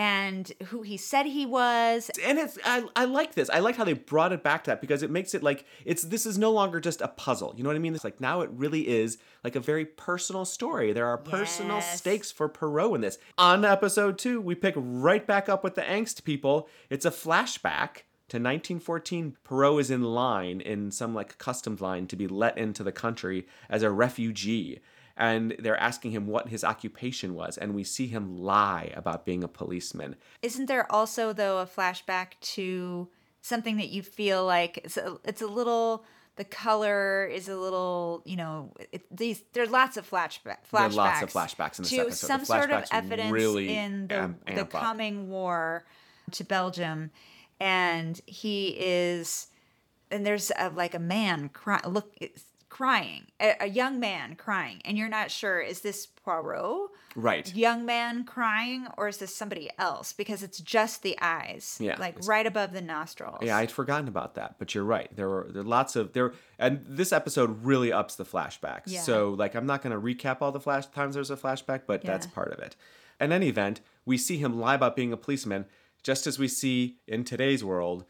and 0.00 0.50
who 0.68 0.80
he 0.80 0.96
said 0.96 1.26
he 1.26 1.44
was. 1.44 2.10
and 2.24 2.38
it's 2.38 2.58
I, 2.64 2.84
I 2.96 3.04
like 3.04 3.34
this. 3.34 3.50
I 3.50 3.58
like 3.58 3.76
how 3.76 3.84
they 3.84 3.92
brought 3.92 4.32
it 4.32 4.42
back 4.42 4.64
to 4.64 4.70
that 4.70 4.80
because 4.80 5.02
it 5.02 5.10
makes 5.10 5.34
it 5.34 5.42
like 5.42 5.66
it's 5.84 6.02
this 6.04 6.24
is 6.24 6.38
no 6.38 6.50
longer 6.50 6.80
just 6.80 7.02
a 7.02 7.08
puzzle. 7.08 7.52
You 7.56 7.62
know 7.62 7.68
what 7.68 7.76
i 7.76 7.80
mean? 7.80 7.94
It's 7.94 8.02
like 8.04 8.18
now 8.20 8.40
it 8.40 8.48
really 8.52 8.88
is 8.88 9.18
like 9.44 9.56
a 9.56 9.60
very 9.60 9.84
personal 9.84 10.46
story. 10.46 10.92
There 10.94 11.06
are 11.06 11.18
personal 11.18 11.76
Yes. 11.76 11.98
stakes 11.98 12.30
for 12.32 12.48
Poirot 12.48 12.94
in 12.94 13.00
this. 13.02 13.18
On 13.36 13.62
episode 13.64 14.16
two 14.18 14.40
we 14.40 14.54
pick 14.54 14.74
right 14.76 15.26
back 15.26 15.48
up 15.50 15.62
with 15.62 15.74
the 15.74 15.82
angst 15.82 16.24
people. 16.24 16.66
It's 16.88 17.04
a 17.04 17.10
flashback 17.10 18.04
to 18.30 18.36
1914 18.36 19.36
Poirot 19.44 19.80
is 19.80 19.90
in 19.90 20.02
line 20.02 20.60
in 20.62 20.90
some 20.90 21.14
like 21.14 21.36
customs 21.36 21.80
line 21.82 22.06
to 22.06 22.16
be 22.16 22.26
let 22.26 22.56
into 22.56 22.82
the 22.82 22.92
country 22.92 23.46
as 23.68 23.82
a 23.82 23.90
refugee 23.90 24.80
and 25.20 25.54
they're 25.58 25.80
asking 25.80 26.10
him 26.10 26.26
what 26.26 26.48
his 26.48 26.64
occupation 26.64 27.34
was 27.34 27.58
and 27.58 27.74
we 27.74 27.84
see 27.84 28.08
him 28.08 28.36
lie 28.36 28.90
about 28.96 29.24
being 29.24 29.44
a 29.44 29.48
policeman 29.48 30.16
Isn't 30.42 30.66
there 30.66 30.90
also 30.90 31.32
though 31.32 31.58
a 31.58 31.66
flashback 31.66 32.32
to 32.54 33.08
something 33.42 33.76
that 33.76 33.90
you 33.90 34.02
feel 34.02 34.44
like 34.44 34.78
it's 34.78 34.96
a, 34.96 35.18
it's 35.24 35.42
a 35.42 35.46
little 35.46 36.04
the 36.36 36.44
color 36.44 37.26
is 37.26 37.48
a 37.48 37.56
little 37.56 38.22
you 38.24 38.36
know 38.36 38.72
it, 38.92 39.04
these 39.14 39.42
there's 39.52 39.70
lots 39.70 39.96
of 39.96 40.08
flashback 40.08 40.58
flashbacks 40.70 40.72
There 40.72 40.82
are 40.82 40.88
lots 40.88 41.22
of 41.22 41.32
flashbacks 41.32 41.78
in 41.78 41.82
this 41.82 41.90
to 41.90 42.00
episode. 42.00 42.26
Some 42.26 42.44
sort 42.44 42.70
of 42.70 42.84
evidence 42.90 43.30
really 43.30 43.76
in 43.76 44.08
the 44.08 44.14
amp- 44.14 44.46
the 44.46 44.52
amp 44.52 44.70
coming 44.70 45.28
war 45.28 45.84
to 46.32 46.44
Belgium 46.44 47.10
and 47.60 48.18
he 48.26 48.68
is 48.78 49.48
and 50.10 50.26
there's 50.26 50.50
a, 50.58 50.70
like 50.70 50.94
a 50.94 50.98
man 50.98 51.48
cry, 51.50 51.80
look 51.86 52.14
crying 52.80 53.26
a, 53.40 53.56
a 53.60 53.66
young 53.66 54.00
man 54.00 54.34
crying 54.34 54.80
and 54.86 54.96
you're 54.96 55.06
not 55.06 55.30
sure 55.30 55.60
is 55.60 55.82
this 55.82 56.06
Poirot 56.06 56.88
right 57.14 57.54
young 57.54 57.84
man 57.84 58.24
crying 58.24 58.86
or 58.96 59.06
is 59.06 59.18
this 59.18 59.36
somebody 59.36 59.68
else 59.78 60.14
because 60.14 60.42
it's 60.42 60.58
just 60.58 61.02
the 61.02 61.14
eyes 61.20 61.76
Yeah, 61.78 61.96
like 61.98 62.16
right 62.26 62.46
above 62.46 62.72
the 62.72 62.80
nostrils 62.80 63.40
Yeah, 63.42 63.58
I'd 63.58 63.70
forgotten 63.70 64.08
about 64.08 64.34
that, 64.36 64.56
but 64.58 64.74
you're 64.74 64.84
right. 64.84 65.14
There 65.14 65.28
were 65.28 65.48
there 65.50 65.60
are 65.60 65.64
lots 65.64 65.94
of 65.94 66.14
there, 66.14 66.32
and 66.58 66.82
this 66.86 67.12
episode 67.12 67.64
really 67.64 67.92
ups 67.92 68.16
the 68.16 68.24
flashbacks. 68.24 68.84
Yeah. 68.86 69.02
So 69.02 69.30
like, 69.30 69.54
I'm 69.54 69.66
not 69.66 69.82
going 69.82 69.92
to 69.92 70.00
recap 70.00 70.38
all 70.40 70.52
the 70.52 70.60
flash 70.60 70.86
times 70.86 71.14
there's 71.16 71.30
a 71.30 71.36
flashback, 71.36 71.82
but 71.86 72.02
that's 72.02 72.26
part 72.26 72.50
of 72.50 72.60
it. 72.60 72.76
In 73.20 73.30
any 73.30 73.48
event, 73.48 73.80
we 74.06 74.16
see 74.16 74.38
him 74.38 74.58
lie 74.58 74.74
about 74.74 74.96
being 74.96 75.12
a 75.12 75.18
policeman, 75.18 75.66
just 76.02 76.26
as 76.26 76.38
we 76.38 76.48
see 76.48 76.96
in 77.06 77.24
today's 77.24 77.62
world, 77.62 78.04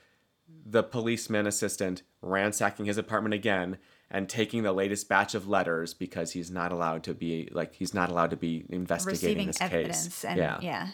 the 0.64 0.82
policeman 0.82 1.46
assistant 1.46 2.02
ransacking 2.22 2.86
his 2.86 2.98
apartment 2.98 3.34
again 3.34 3.78
and 4.10 4.28
taking 4.28 4.62
the 4.62 4.72
latest 4.72 5.08
batch 5.08 5.34
of 5.34 5.48
letters 5.48 5.94
because 5.94 6.32
he's 6.32 6.50
not 6.50 6.72
allowed 6.72 7.02
to 7.04 7.14
be 7.14 7.48
like 7.52 7.74
he's 7.74 7.94
not 7.94 8.10
allowed 8.10 8.30
to 8.30 8.36
be 8.36 8.64
investigating 8.68 9.10
receiving 9.12 9.46
this 9.46 9.60
evidence 9.60 10.04
case. 10.04 10.24
and 10.24 10.38
yeah. 10.38 10.58
yeah 10.60 10.88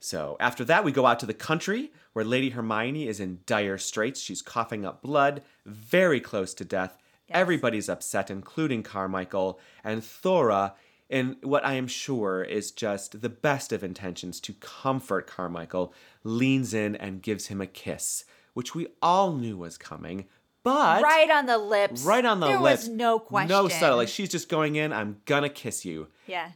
So 0.00 0.36
after 0.38 0.64
that, 0.66 0.84
we 0.84 0.92
go 0.92 1.06
out 1.06 1.18
to 1.20 1.26
the 1.26 1.34
country 1.34 1.92
where 2.12 2.24
Lady 2.24 2.50
Hermione 2.50 3.08
is 3.08 3.20
in 3.20 3.40
dire 3.46 3.78
straits. 3.78 4.20
She's 4.20 4.42
coughing 4.42 4.84
up 4.84 5.02
blood, 5.02 5.42
very 5.64 6.20
close 6.20 6.54
to 6.54 6.64
death, 6.64 6.98
Everybody's 7.30 7.88
upset, 7.88 8.30
including 8.30 8.82
Carmichael 8.82 9.60
and 9.84 10.02
Thora. 10.02 10.74
In 11.10 11.36
what 11.42 11.64
I 11.64 11.74
am 11.74 11.86
sure 11.86 12.42
is 12.42 12.70
just 12.70 13.22
the 13.22 13.28
best 13.28 13.72
of 13.72 13.82
intentions 13.82 14.40
to 14.40 14.52
comfort 14.54 15.26
Carmichael, 15.26 15.92
leans 16.22 16.74
in 16.74 16.96
and 16.96 17.22
gives 17.22 17.46
him 17.46 17.60
a 17.60 17.66
kiss, 17.66 18.24
which 18.54 18.74
we 18.74 18.88
all 19.00 19.32
knew 19.32 19.56
was 19.56 19.78
coming. 19.78 20.26
But 20.74 21.02
Right 21.02 21.30
on 21.30 21.46
the 21.46 21.58
lips. 21.58 22.02
right 22.02 22.24
on 22.24 22.40
the 22.40 22.46
there 22.48 22.60
lips, 22.60 22.82
was 22.82 22.88
no 22.88 23.18
question. 23.18 23.48
no 23.48 23.68
subtle. 23.68 23.96
Like 23.98 24.08
she's 24.08 24.28
just 24.28 24.48
going 24.48 24.76
in. 24.76 24.92
I'm 24.92 25.20
gonna 25.24 25.48
kiss 25.48 25.84
you. 25.84 26.08
yeah. 26.26 26.50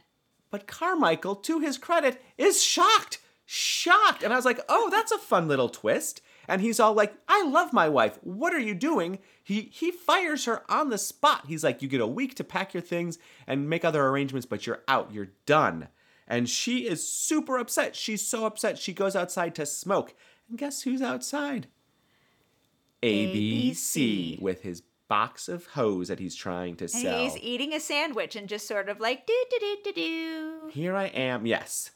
But 0.51 0.67
Carmichael, 0.67 1.35
to 1.37 1.59
his 1.61 1.79
credit, 1.79 2.21
is 2.37 2.63
shocked. 2.63 3.19
Shocked. 3.45 4.23
And 4.23 4.31
I 4.31 4.35
was 4.35 4.45
like, 4.45 4.59
oh, 4.69 4.89
that's 4.91 5.11
a 5.11 5.17
fun 5.17 5.47
little 5.47 5.67
twist. 5.69 6.21
And 6.47 6.61
he's 6.61 6.79
all 6.79 6.93
like, 6.93 7.13
I 7.27 7.43
love 7.43 7.73
my 7.73 7.89
wife. 7.89 8.19
What 8.21 8.53
are 8.53 8.59
you 8.59 8.75
doing? 8.75 9.19
He 9.43 9.61
he 9.73 9.91
fires 9.91 10.45
her 10.45 10.63
on 10.71 10.89
the 10.89 10.97
spot. 10.97 11.45
He's 11.47 11.63
like, 11.63 11.81
you 11.81 11.87
get 11.87 12.01
a 12.01 12.07
week 12.07 12.35
to 12.35 12.43
pack 12.43 12.73
your 12.73 12.81
things 12.81 13.17
and 13.47 13.69
make 13.69 13.83
other 13.83 14.05
arrangements, 14.05 14.45
but 14.45 14.67
you're 14.67 14.83
out. 14.87 15.11
You're 15.11 15.31
done. 15.45 15.87
And 16.27 16.47
she 16.49 16.87
is 16.87 17.07
super 17.07 17.57
upset. 17.57 17.95
She's 17.95 18.25
so 18.25 18.45
upset. 18.45 18.77
She 18.77 18.93
goes 18.93 19.15
outside 19.15 19.55
to 19.55 19.65
smoke. 19.65 20.13
And 20.49 20.57
guess 20.57 20.83
who's 20.83 21.01
outside? 21.01 21.67
ABC 23.03 24.41
with 24.41 24.61
his 24.61 24.81
box 25.07 25.47
of 25.49 25.67
hose 25.67 26.07
that 26.07 26.19
he's 26.19 26.35
trying 26.35 26.75
to 26.77 26.85
And 26.85 26.91
sell. 26.91 27.19
he's 27.19 27.37
eating 27.37 27.73
a 27.73 27.79
sandwich 27.79 28.35
and 28.35 28.47
just 28.47 28.67
sort 28.67 28.89
of 28.89 28.99
like 28.99 29.27
do 29.27 29.33
do 29.51 29.57
do 29.59 29.77
do 29.83 29.93
do. 29.93 30.59
Here 30.71 30.95
I 30.95 31.05
am, 31.05 31.45
yes. 31.45 31.91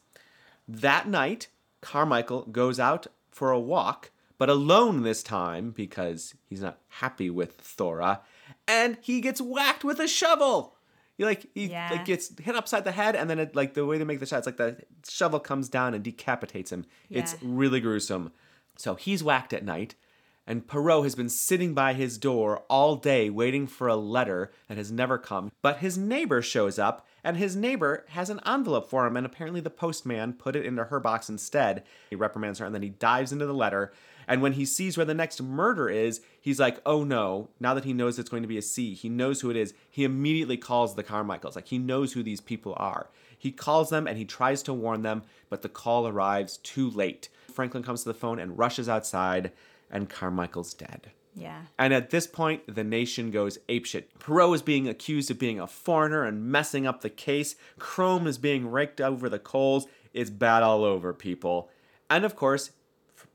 That 0.68 1.08
night, 1.08 1.48
Carmichael 1.82 2.44
goes 2.44 2.80
out 2.80 3.08
for 3.32 3.52
a 3.52 3.60
walk, 3.60 4.12
but 4.38 4.50
alone 4.50 5.04
this 5.04 5.24
time 5.24 5.72
because 5.72 6.36
he's 6.50 6.62
not 6.62 6.80
happy 6.88 7.30
with 7.30 7.54
Thora, 7.54 8.22
and 8.68 8.98
he 9.02 9.22
gets 9.22 9.42
whacked 9.42 9.84
with 9.84 10.00
a 10.00 10.08
shovel. 10.08 10.76
He 11.18 11.24
like 11.26 11.48
he 11.56 11.68
Yeah. 11.68 11.90
like 11.92 12.06
gets 12.06 12.38
hit 12.40 12.56
upside 12.56 12.84
the 12.84 12.92
head, 12.92 13.16
and 13.16 13.30
then 13.30 13.40
it 13.40 13.56
like 13.56 13.74
the 13.74 13.86
way 13.86 13.98
they 13.98 14.04
make 14.04 14.20
the 14.20 14.26
shot, 14.26 14.40
it's 14.40 14.46
like 14.48 14.58
the 14.58 14.78
shovel 15.08 15.40
comes 15.40 15.70
down 15.70 15.94
and 15.94 16.04
decapitates 16.04 16.72
him. 16.72 16.86
It's 17.10 17.36
really 17.42 17.80
gruesome. 17.80 18.32
So 18.78 18.94
he's 18.96 19.24
whacked 19.24 19.54
at 19.54 19.64
night, 19.66 19.96
and 20.48 20.66
Poirot 20.66 21.04
has 21.04 21.14
been 21.14 21.30
sitting 21.30 21.74
by 21.74 21.94
his 21.94 22.18
door 22.18 22.64
all 22.70 22.96
day 22.96 23.30
waiting 23.30 23.68
for 23.68 23.90
a 23.90 23.98
letter 23.98 24.50
that 24.70 24.78
has 24.78 24.92
never 24.92 25.18
come. 25.18 25.52
But 25.62 25.80
his 25.80 25.98
neighbor 25.98 26.42
shows 26.42 26.80
up, 26.80 27.06
and 27.24 27.36
his 27.36 27.56
neighbor 27.56 28.06
has 28.10 28.30
an 28.30 28.40
envelope 28.46 28.90
for 28.90 29.06
him, 29.06 29.18
and 29.18 29.26
apparently 29.26 29.60
the 29.60 29.70
postman 29.70 30.34
put 30.34 30.56
it 30.56 30.66
into 30.66 30.86
her 30.86 31.02
box 31.02 31.28
instead. 31.30 31.84
He 32.10 32.16
reprimands 32.16 32.60
her, 32.60 32.66
and 32.66 32.74
then 32.74 32.82
he 32.82 32.90
dives 32.90 33.34
into 33.34 33.46
the 33.46 33.54
letter. 33.54 33.92
And 34.26 34.42
when 34.42 34.54
he 34.54 34.66
sees 34.66 34.98
where 34.98 35.06
the 35.06 35.14
next 35.14 35.42
murder 35.42 35.90
is, 35.90 36.22
he's 36.40 36.60
like, 36.60 36.82
oh 36.86 37.04
no, 37.04 37.50
now 37.60 37.74
that 37.74 37.86
he 37.86 37.94
knows 37.94 38.18
it's 38.18 38.30
going 38.30 38.44
to 38.44 38.48
be 38.48 38.58
a 38.58 38.62
C, 38.62 38.94
he 38.94 39.10
knows 39.10 39.42
who 39.42 39.50
it 39.50 39.56
is. 39.58 39.74
He 39.90 40.06
immediately 40.06 40.58
calls 40.58 40.96
the 40.96 41.04
Carmichaels. 41.04 41.56
Like, 41.56 41.68
he 41.68 41.78
knows 41.78 42.14
who 42.14 42.24
these 42.24 42.42
people 42.42 42.74
are. 42.78 43.10
He 43.38 43.52
calls 43.52 43.90
them 43.90 44.08
and 44.08 44.18
he 44.18 44.26
tries 44.26 44.64
to 44.64 44.74
warn 44.74 45.02
them, 45.02 45.24
but 45.50 45.62
the 45.62 45.70
call 45.70 46.08
arrives 46.08 46.58
too 46.58 46.90
late. 46.90 47.30
Franklin 47.54 47.84
comes 47.84 48.04
to 48.04 48.10
the 48.10 48.14
phone 48.14 48.40
and 48.40 48.58
rushes 48.58 48.90
outside, 48.90 49.52
and 49.90 50.10
Carmichael's 50.10 50.74
dead. 50.74 51.12
Yeah. 51.36 51.62
And 51.78 51.94
at 51.94 52.10
this 52.10 52.26
point, 52.26 52.64
the 52.74 52.84
nation 52.84 53.30
goes 53.30 53.60
apeshit. 53.70 54.06
Poirot 54.18 54.56
is 54.56 54.62
being 54.64 54.88
accused 54.88 55.30
of 55.30 55.38
being 55.38 55.60
a 55.60 55.68
foreigner 55.68 56.24
and 56.24 56.46
messing 56.46 56.88
up 56.88 57.02
the 57.02 57.12
case. 57.12 57.56
Crome 57.78 58.26
is 58.26 58.40
being 58.40 58.72
raked 58.72 59.00
over 59.00 59.30
the 59.30 59.38
coals. 59.38 59.86
It's 60.14 60.32
bad 60.32 60.64
all 60.64 60.84
over, 60.84 61.14
people. 61.14 61.70
And 62.10 62.26
of 62.26 62.36
course, 62.36 62.72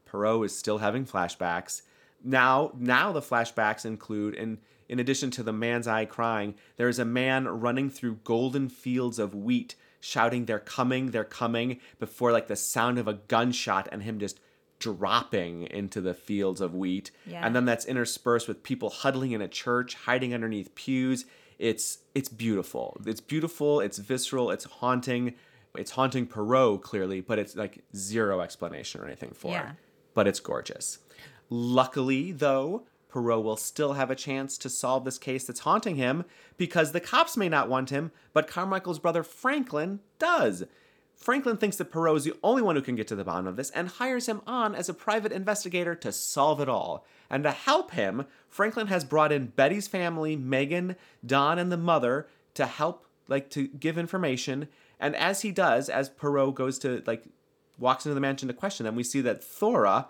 Poirot 0.04 0.46
is 0.46 0.58
still 0.58 0.78
having 0.78 1.06
flashbacks. 1.06 1.82
Now, 2.24 2.72
now 2.76 3.12
the 3.12 3.22
flashbacks 3.22 3.84
include, 3.84 4.34
in 4.34 4.58
in 4.88 4.98
addition 4.98 5.30
to 5.30 5.42
the 5.42 5.52
man's 5.52 5.88
eye 5.88 6.04
crying, 6.04 6.54
there 6.76 6.88
is 6.88 6.98
a 6.98 7.04
man 7.04 7.48
running 7.48 7.88
through 7.88 8.20
golden 8.24 8.68
fields 8.68 9.18
of 9.18 9.34
wheat, 9.34 9.74
shouting, 10.00 10.44
"They're 10.44 10.58
coming! 10.58 11.12
They're 11.12 11.24
coming!" 11.24 11.80
Before 11.98 12.30
like 12.32 12.48
the 12.48 12.56
sound 12.56 12.98
of 12.98 13.08
a 13.08 13.14
gunshot 13.14 13.88
and 13.90 14.02
him 14.02 14.18
just 14.18 14.38
dropping 14.82 15.62
into 15.64 16.00
the 16.00 16.14
fields 16.14 16.60
of 16.60 16.74
wheat. 16.74 17.10
Yeah. 17.26 17.44
And 17.46 17.54
then 17.54 17.64
that's 17.64 17.84
interspersed 17.86 18.48
with 18.48 18.62
people 18.62 18.90
huddling 18.90 19.32
in 19.32 19.40
a 19.40 19.48
church, 19.48 19.94
hiding 19.94 20.34
underneath 20.34 20.74
pews. 20.74 21.24
It's 21.58 21.98
it's 22.14 22.28
beautiful. 22.28 23.00
It's 23.06 23.20
beautiful. 23.20 23.80
It's 23.80 23.98
visceral. 23.98 24.50
It's 24.50 24.64
haunting. 24.64 25.34
It's 25.76 25.92
haunting 25.92 26.26
Poirot 26.26 26.82
clearly, 26.82 27.20
but 27.20 27.38
it's 27.38 27.54
like 27.56 27.84
zero 27.94 28.40
explanation 28.40 29.00
or 29.00 29.06
anything 29.06 29.30
for 29.32 29.52
Yeah. 29.52 29.70
it. 29.70 29.76
But 30.14 30.26
it's 30.26 30.40
gorgeous. 30.40 30.98
Luckily, 31.48 32.32
though, 32.32 32.86
Poirot 33.08 33.42
will 33.44 33.56
still 33.56 33.92
have 33.92 34.10
a 34.10 34.14
chance 34.16 34.58
to 34.58 34.68
solve 34.68 35.04
this 35.04 35.18
case 35.18 35.44
that's 35.44 35.60
haunting 35.60 35.96
him 35.96 36.24
because 36.56 36.92
the 36.92 37.00
cops 37.00 37.36
may 37.36 37.48
not 37.48 37.68
want 37.68 37.90
him, 37.90 38.10
but 38.32 38.48
Carmichael's 38.48 38.98
brother 38.98 39.22
Franklin 39.22 40.00
does. 40.18 40.64
Franklin 41.22 41.56
thinks 41.56 41.76
that 41.76 41.92
Poirot 41.92 42.16
is 42.16 42.24
the 42.24 42.34
only 42.42 42.62
one 42.62 42.74
who 42.74 42.82
can 42.82 42.96
get 42.96 43.06
to 43.06 43.14
the 43.14 43.22
bottom 43.22 43.46
of 43.46 43.54
this 43.54 43.70
and 43.70 43.88
hires 43.88 44.26
him 44.28 44.42
on 44.44 44.74
as 44.74 44.88
a 44.88 44.94
private 44.94 45.30
investigator 45.30 45.94
to 45.94 46.10
solve 46.10 46.60
it 46.60 46.68
all. 46.68 47.06
And 47.30 47.44
to 47.44 47.52
help 47.52 47.92
him, 47.92 48.26
Franklin 48.48 48.88
has 48.88 49.04
brought 49.04 49.30
in 49.30 49.46
Betty's 49.46 49.86
family, 49.86 50.34
Megan, 50.34 50.96
Don, 51.24 51.60
and 51.60 51.70
the 51.70 51.76
mother 51.76 52.26
to 52.54 52.66
help, 52.66 53.06
like, 53.28 53.50
to 53.50 53.68
give 53.68 53.96
information. 53.96 54.66
And 54.98 55.14
as 55.14 55.42
he 55.42 55.52
does, 55.52 55.88
as 55.88 56.08
Poirot 56.08 56.56
goes 56.56 56.78
to, 56.80 57.04
like, 57.06 57.24
walks 57.78 58.04
into 58.04 58.14
the 58.14 58.20
mansion 58.20 58.48
to 58.48 58.54
question 58.54 58.84
them, 58.84 58.96
we 58.96 59.04
see 59.04 59.20
that 59.20 59.44
Thora 59.44 60.08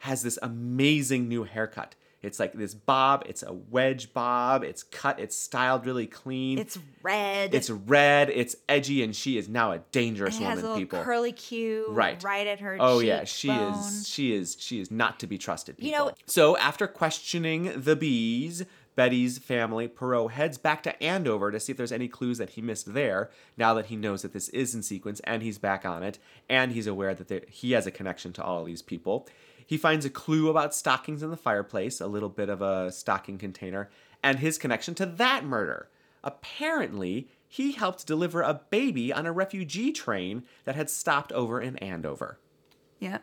has 0.00 0.22
this 0.22 0.38
amazing 0.42 1.28
new 1.28 1.44
haircut. 1.44 1.94
It's 2.22 2.38
like 2.38 2.52
this 2.52 2.74
bob, 2.74 3.24
it's 3.26 3.42
a 3.42 3.52
wedge 3.52 4.12
bob, 4.12 4.62
it's 4.62 4.82
cut, 4.82 5.18
it's 5.18 5.34
styled 5.36 5.86
really 5.86 6.06
clean. 6.06 6.58
It's 6.58 6.78
red. 7.02 7.54
It's 7.54 7.70
red, 7.70 8.28
it's 8.28 8.56
edgy, 8.68 9.02
and 9.02 9.16
she 9.16 9.38
is 9.38 9.48
now 9.48 9.72
a 9.72 9.78
dangerous 9.90 10.38
it 10.38 10.42
has 10.42 10.58
a 10.58 10.62
woman, 10.62 10.64
little 10.64 10.76
people. 10.78 11.02
curly 11.02 11.32
Q 11.32 11.86
Right. 11.88 12.22
right 12.22 12.46
at 12.46 12.60
her 12.60 12.76
Oh 12.78 12.98
yeah, 12.98 13.24
she 13.24 13.50
is 13.50 14.06
she 14.06 14.34
is 14.34 14.56
she 14.60 14.80
is 14.80 14.90
not 14.90 15.18
to 15.20 15.26
be 15.26 15.38
trusted. 15.38 15.78
People. 15.78 15.90
You 15.90 15.96
know- 15.96 16.12
so 16.26 16.56
after 16.58 16.86
questioning 16.86 17.72
the 17.74 17.96
bees, 17.96 18.64
Betty's 18.96 19.38
family, 19.38 19.88
Poirot 19.88 20.32
heads 20.32 20.58
back 20.58 20.82
to 20.82 21.02
Andover 21.02 21.50
to 21.50 21.58
see 21.58 21.72
if 21.72 21.78
there's 21.78 21.92
any 21.92 22.06
clues 22.08 22.36
that 22.36 22.50
he 22.50 22.60
missed 22.60 22.92
there. 22.92 23.30
Now 23.56 23.72
that 23.74 23.86
he 23.86 23.96
knows 23.96 24.20
that 24.22 24.34
this 24.34 24.50
is 24.50 24.74
in 24.74 24.82
sequence 24.82 25.20
and 25.24 25.42
he's 25.42 25.56
back 25.58 25.86
on 25.86 26.02
it, 26.02 26.18
and 26.50 26.72
he's 26.72 26.86
aware 26.86 27.14
that 27.14 27.28
there, 27.28 27.42
he 27.48 27.72
has 27.72 27.86
a 27.86 27.90
connection 27.90 28.32
to 28.34 28.44
all 28.44 28.64
these 28.64 28.82
people. 28.82 29.26
He 29.70 29.76
finds 29.76 30.04
a 30.04 30.10
clue 30.10 30.48
about 30.48 30.74
stockings 30.74 31.22
in 31.22 31.30
the 31.30 31.36
fireplace, 31.36 32.00
a 32.00 32.08
little 32.08 32.28
bit 32.28 32.48
of 32.48 32.60
a 32.60 32.90
stocking 32.90 33.38
container, 33.38 33.88
and 34.20 34.40
his 34.40 34.58
connection 34.58 34.96
to 34.96 35.06
that 35.06 35.44
murder. 35.44 35.88
Apparently, 36.24 37.28
he 37.46 37.70
helped 37.70 38.04
deliver 38.04 38.42
a 38.42 38.62
baby 38.68 39.12
on 39.12 39.26
a 39.26 39.32
refugee 39.32 39.92
train 39.92 40.42
that 40.64 40.74
had 40.74 40.90
stopped 40.90 41.30
over 41.30 41.60
in 41.60 41.76
Andover. 41.76 42.40
Yeah. 42.98 43.18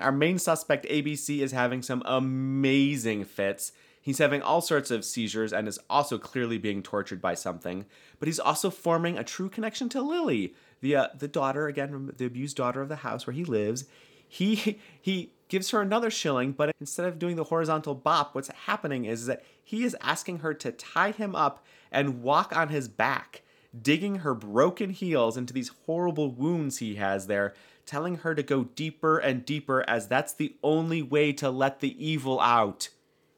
Our 0.00 0.10
main 0.10 0.40
suspect, 0.40 0.84
ABC, 0.86 1.38
is 1.38 1.52
having 1.52 1.82
some 1.82 2.02
amazing 2.04 3.26
fits. 3.26 3.70
He's 4.00 4.18
having 4.18 4.42
all 4.42 4.60
sorts 4.60 4.90
of 4.90 5.04
seizures 5.04 5.52
and 5.52 5.68
is 5.68 5.78
also 5.88 6.18
clearly 6.18 6.58
being 6.58 6.82
tortured 6.82 7.22
by 7.22 7.34
something. 7.34 7.86
But 8.18 8.26
he's 8.26 8.40
also 8.40 8.70
forming 8.70 9.16
a 9.16 9.22
true 9.22 9.48
connection 9.48 9.88
to 9.90 10.02
Lily, 10.02 10.56
the 10.82 10.96
uh, 10.96 11.08
the 11.18 11.28
daughter 11.28 11.66
again, 11.66 12.12
the 12.16 12.26
abused 12.26 12.56
daughter 12.56 12.82
of 12.82 12.90
the 12.90 12.96
house 12.96 13.26
where 13.26 13.32
he 13.32 13.44
lives. 13.44 13.86
He 14.28 14.78
he 15.00 15.32
gives 15.48 15.70
her 15.70 15.80
another 15.80 16.10
shilling, 16.10 16.52
but 16.52 16.74
instead 16.80 17.06
of 17.06 17.18
doing 17.18 17.36
the 17.36 17.44
horizontal 17.44 17.94
bop, 17.94 18.34
what's 18.34 18.48
happening 18.66 19.04
is 19.04 19.26
that 19.26 19.44
he 19.62 19.84
is 19.84 19.96
asking 20.00 20.40
her 20.40 20.52
to 20.54 20.72
tie 20.72 21.12
him 21.12 21.34
up 21.34 21.64
and 21.90 22.22
walk 22.22 22.54
on 22.56 22.68
his 22.68 22.88
back, 22.88 23.42
digging 23.80 24.16
her 24.16 24.34
broken 24.34 24.90
heels 24.90 25.36
into 25.36 25.52
these 25.52 25.70
horrible 25.86 26.30
wounds 26.30 26.78
he 26.78 26.96
has 26.96 27.26
there, 27.26 27.54
telling 27.86 28.16
her 28.16 28.34
to 28.34 28.42
go 28.42 28.64
deeper 28.64 29.18
and 29.18 29.44
deeper 29.44 29.84
as 29.88 30.08
that's 30.08 30.32
the 30.32 30.56
only 30.62 31.02
way 31.02 31.32
to 31.32 31.50
let 31.50 31.80
the 31.80 32.04
evil 32.04 32.40
out. 32.40 32.88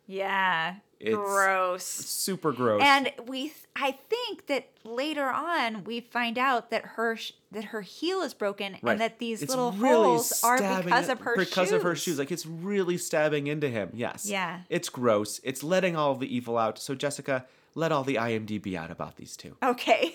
Yeah. 0.07 0.77
It's- 1.07 1.17
Gross. 1.17 1.85
Super 1.85 2.53
gross. 2.53 2.83
And 2.85 3.13
we, 3.27 3.53
I 3.77 3.93
think 4.09 4.47
that 4.47 4.69
later 4.85 5.27
on 5.29 5.85
we 5.85 6.01
find 6.01 6.39
out 6.39 6.71
that 6.71 6.85
her 6.97 7.17
sh- 7.17 7.33
that 7.53 7.65
her 7.67 7.83
heel 7.83 8.23
is 8.23 8.35
broken 8.35 8.77
Right. 8.83 8.93
and 8.93 9.01
that 9.01 9.19
these 9.19 9.43
It's 9.43 9.51
little 9.51 9.73
really 9.73 9.95
holes 9.95 10.43
are 10.43 10.57
because 10.83 11.09
of 11.09 11.21
her 11.21 11.37
because 11.37 11.69
shoes. 11.69 11.73
of 11.73 11.83
her 11.83 11.95
shoes. 11.95 12.19
Like 12.19 12.33
it's 12.33 12.47
really 12.47 12.97
stabbing 12.99 13.47
into 13.47 13.69
him. 13.69 13.91
Yes. 13.95 14.27
Yeah. 14.29 14.61
It's 14.69 14.89
gross. 14.89 15.41
It's 15.45 15.63
letting 15.63 15.95
all 15.97 16.15
the 16.17 16.35
evil 16.35 16.59
out. 16.59 16.79
So 16.79 16.95
Jessica, 16.95 17.47
let 17.75 17.93
all 17.93 18.03
the 18.05 18.17
IMDb 18.17 18.75
out 18.77 18.91
about 18.91 19.17
these 19.17 19.37
two. 19.37 19.57
Okay. 19.63 20.15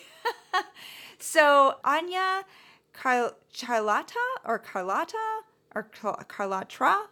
so 1.20 1.76
Anya 1.84 2.44
Car- 2.94 3.34
or 4.46 4.60
Carlotta 4.60 5.18
or 5.76 5.84
Car- 5.84 6.26
Carlotra 6.28 7.06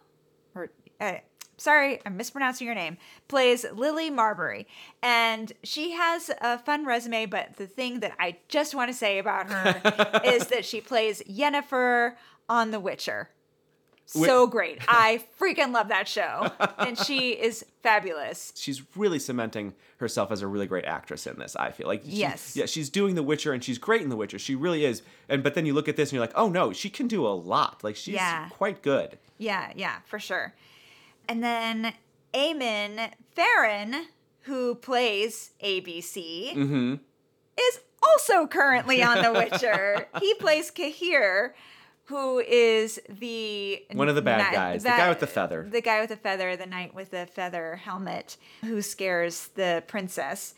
or 0.54 0.70
uh, 1.00 1.12
sorry, 1.58 2.00
I'm 2.06 2.16
mispronouncing 2.16 2.66
your 2.66 2.74
name. 2.74 2.96
Plays 3.28 3.66
Lily 3.74 4.08
Marbury, 4.08 4.66
and 5.02 5.52
she 5.62 5.92
has 5.92 6.30
a 6.40 6.58
fun 6.58 6.86
resume. 6.86 7.26
But 7.26 7.56
the 7.56 7.66
thing 7.66 8.00
that 8.00 8.12
I 8.18 8.38
just 8.48 8.74
want 8.74 8.90
to 8.90 8.94
say 8.96 9.18
about 9.18 9.50
her 9.50 10.20
is 10.24 10.46
that 10.46 10.64
she 10.64 10.80
plays 10.80 11.22
Yennefer 11.28 12.14
on 12.48 12.70
The 12.70 12.80
Witcher. 12.80 13.28
so 14.06 14.46
great. 14.46 14.78
I 14.88 15.22
freaking 15.38 15.72
love 15.74 15.88
that 15.88 16.08
show. 16.08 16.50
And 16.78 16.96
she 16.98 17.32
is 17.32 17.62
fabulous. 17.82 18.52
she's 18.56 18.82
really 18.96 19.18
cementing 19.18 19.74
herself 19.98 20.32
as 20.32 20.40
a 20.40 20.46
really 20.46 20.66
great 20.66 20.86
actress 20.86 21.26
in 21.26 21.38
this. 21.38 21.54
I 21.56 21.70
feel 21.72 21.86
like 21.86 22.02
she- 22.04 22.12
Yes. 22.12 22.56
yeah, 22.56 22.64
she's 22.64 22.88
doing 22.88 23.16
The 23.16 23.22
Witcher 23.22 23.52
and 23.52 23.62
she's 23.62 23.76
great 23.78 24.00
in 24.00 24.08
The 24.08 24.16
Witcher. 24.16 24.38
She 24.38 24.54
really 24.54 24.84
is. 24.86 25.02
And 25.28 25.42
but 25.42 25.52
then 25.54 25.66
you 25.66 25.74
look 25.74 25.88
at 25.88 25.96
this 25.96 26.08
and 26.08 26.14
you're 26.14 26.22
like, 26.22 26.32
oh 26.36 26.48
no, 26.48 26.72
she 26.72 26.88
can 26.88 27.06
do 27.06 27.26
a 27.26 27.34
lot. 27.36 27.84
Like 27.84 27.96
she's 27.96 28.14
Yeah. 28.14 28.48
quite 28.48 28.80
good. 28.82 29.18
Yeah, 29.36 29.72
yeah, 29.76 29.96
for 30.06 30.18
sure. 30.18 30.54
And 31.28 31.42
then 31.44 31.92
Eamon 32.32 33.10
Farren, 33.34 34.06
who 34.42 34.74
plays 34.74 35.50
ABC, 35.62 36.54
Mm-hmm. 36.54 36.94
is 37.60 37.80
also 38.02 38.46
currently 38.46 39.02
on 39.02 39.22
The 39.22 39.32
Witcher. 39.32 40.08
he 40.20 40.34
plays 40.34 40.70
Cahir, 40.70 41.54
who 42.04 42.38
is 42.38 42.98
the 43.08 43.82
One 43.92 44.08
of 44.08 44.14
the 44.14 44.22
bad 44.22 44.40
kni- 44.46 44.52
guys, 44.54 44.82
the 44.82 44.88
guy 44.88 45.08
with 45.10 45.20
the 45.20 45.26
feather. 45.26 45.66
The 45.70 45.82
guy 45.82 46.00
with 46.00 46.08
the 46.10 46.16
feather, 46.16 46.56
the 46.56 46.66
knight 46.66 46.94
with 46.94 47.10
the 47.10 47.26
feather 47.26 47.76
helmet, 47.76 48.36
who 48.62 48.80
scares 48.80 49.48
the 49.54 49.82
princess. 49.86 50.54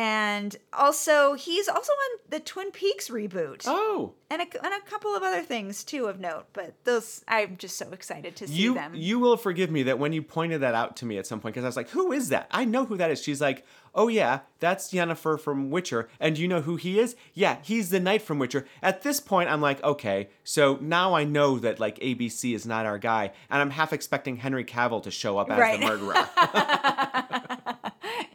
And 0.00 0.56
also, 0.72 1.34
he's 1.34 1.68
also 1.68 1.92
on 1.92 2.18
the 2.30 2.40
Twin 2.40 2.70
Peaks 2.70 3.10
reboot. 3.10 3.64
Oh, 3.66 4.14
And 4.30 4.40
a, 4.40 4.64
and 4.64 4.72
a 4.72 4.80
couple 4.88 5.14
of 5.14 5.22
other 5.22 5.42
things 5.42 5.84
too 5.84 6.06
of 6.06 6.18
note, 6.18 6.46
but 6.54 6.72
those 6.84 7.22
I'm 7.28 7.58
just 7.58 7.76
so 7.76 7.90
excited 7.92 8.34
to 8.36 8.48
see 8.48 8.54
you 8.54 8.72
them. 8.74 8.92
you 8.94 9.18
will 9.18 9.36
forgive 9.36 9.70
me 9.70 9.82
that 9.82 9.98
when 9.98 10.14
you 10.14 10.22
pointed 10.22 10.62
that 10.62 10.74
out 10.74 10.96
to 10.98 11.04
me 11.04 11.18
at 11.18 11.26
some 11.26 11.38
point 11.38 11.54
because 11.54 11.64
I 11.64 11.68
was 11.68 11.76
like, 11.76 11.90
who 11.90 12.12
is 12.12 12.30
that? 12.30 12.46
I 12.50 12.64
know 12.64 12.86
who 12.86 12.96
that 12.96 13.10
is. 13.10 13.22
She's 13.22 13.42
like, 13.42 13.66
oh 13.94 14.08
yeah, 14.08 14.40
that's 14.58 14.90
Yennefer 14.90 15.38
from 15.38 15.68
Witcher, 15.70 16.08
and 16.18 16.38
you 16.38 16.48
know 16.48 16.60
who 16.62 16.76
he 16.76 16.98
is? 16.98 17.14
Yeah, 17.34 17.58
he's 17.62 17.90
the 17.90 18.00
knight 18.00 18.22
from 18.22 18.38
Witcher. 18.38 18.64
At 18.82 19.02
this 19.02 19.20
point, 19.20 19.50
I'm 19.50 19.60
like, 19.60 19.82
okay, 19.84 20.30
so 20.44 20.78
now 20.80 21.12
I 21.12 21.24
know 21.24 21.58
that 21.58 21.78
like 21.78 21.98
ABC 21.98 22.54
is 22.54 22.64
not 22.64 22.86
our 22.86 22.98
guy, 22.98 23.32
and 23.50 23.60
I'm 23.60 23.70
half 23.70 23.92
expecting 23.92 24.36
Henry 24.36 24.64
Cavill 24.64 25.02
to 25.02 25.10
show 25.10 25.36
up 25.36 25.50
as 25.50 25.58
Right. 25.58 25.78
the 25.80 25.86
murderer. 25.86 26.14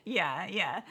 yeah, 0.06 0.46
yeah. 0.48 0.82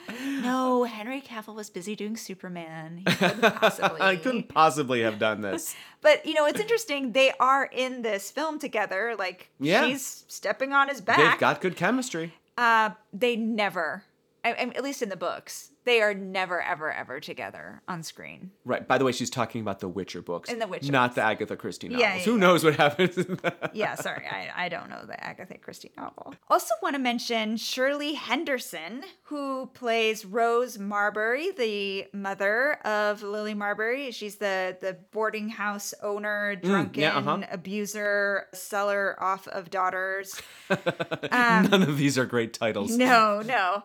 No, 0.43 0.85
Henry 0.85 1.21
Cavill 1.23 1.55
was 1.55 1.71
busy 1.71 1.95
doing 1.97 2.17
Superman. 2.17 2.99
He 2.99 3.05
couldn't 3.15 3.55
possibly. 3.55 4.01
I 4.13 4.17
couldn't 4.17 4.49
possibly 4.49 5.03
have 5.03 5.19
done 5.19 5.41
this. 5.41 5.75
But 6.03 6.27
you 6.27 6.35
know, 6.35 6.45
it's 6.45 6.61
interesting. 6.61 7.13
They 7.13 7.33
are 7.41 7.65
in 7.65 8.03
this 8.03 8.31
film 8.31 8.59
together. 8.59 9.15
Like 9.19 9.49
Yeah. 9.59 9.87
she's 9.87 10.25
stepping 10.29 10.73
on 10.75 10.89
his 10.91 11.01
back. 11.01 11.17
They've 11.17 11.41
got 11.41 11.61
good 11.63 11.77
chemistry. 11.77 12.35
uh, 12.59 12.91
they 13.13 13.37
never, 13.37 14.05
I, 14.45 14.51
I 14.51 14.63
at 14.77 14.85
least 14.85 15.03
in 15.03 15.09
the 15.09 15.17
books, 15.17 15.71
they 15.85 16.01
are 16.01 16.15
never, 16.15 16.63
ever, 16.63 16.93
ever 16.93 17.21
together 17.21 17.83
on 17.87 18.03
screen. 18.03 18.51
Right. 18.65 18.87
By 18.87 18.99
the 18.99 19.05
way, 19.05 19.13
she's 19.13 19.31
talking 19.31 19.61
about 19.61 19.81
the 19.81 19.89
Witcher 19.89 20.23
books. 20.23 20.51
In 20.51 20.59
the 20.59 20.67
Witcher 20.67 20.91
Not 20.91 21.11
books. 21.11 21.17
the 21.17 21.23
Agatha 21.23 21.57
Christie 21.57 21.89
novels. 21.89 22.01
Yeah, 22.01 22.17
yeah, 22.17 22.23
Who 22.23 22.33
yeah. 22.33 22.39
knows 22.39 22.65
what 22.65 22.77
happens 22.77 23.19
in 23.19 23.39
that? 23.43 23.71
yeah, 23.75 23.95
sorry, 23.95 24.27
I, 24.27 24.51
I 24.65 24.69
don't 24.69 24.89
know 24.89 25.05
the 25.07 25.23
Agatha 25.23 25.59
Christie 25.59 25.93
novel. 25.97 26.35
Also, 26.49 26.75
want 26.83 26.95
to 26.95 27.01
mention 27.01 27.57
Shirley 27.57 28.15
Henderson, 28.15 29.03
who 29.25 29.67
plays 29.75 30.25
Rose 30.25 30.79
Marbury, 30.79 31.51
the 31.53 32.07
mother 32.13 32.75
of 32.85 33.23
Lily 33.23 33.55
Marbury. 33.55 34.11
She's 34.11 34.37
the 34.37 34.77
the 34.81 34.97
boarding 35.13 35.51
house 35.51 35.93
owner, 36.03 36.57
drunken 36.57 37.03
yeah, 37.03 37.19
uh-huh. 37.19 37.43
abuser, 37.51 38.47
seller 38.55 39.17
off 39.23 39.47
of 39.49 39.71
daughters. 39.71 40.41
None 41.33 41.83
of 41.83 41.99
these 41.99 42.17
are 42.17 42.27
great 42.27 42.55
titles. 42.55 42.97
No, 42.97 43.43
no. 43.43 43.83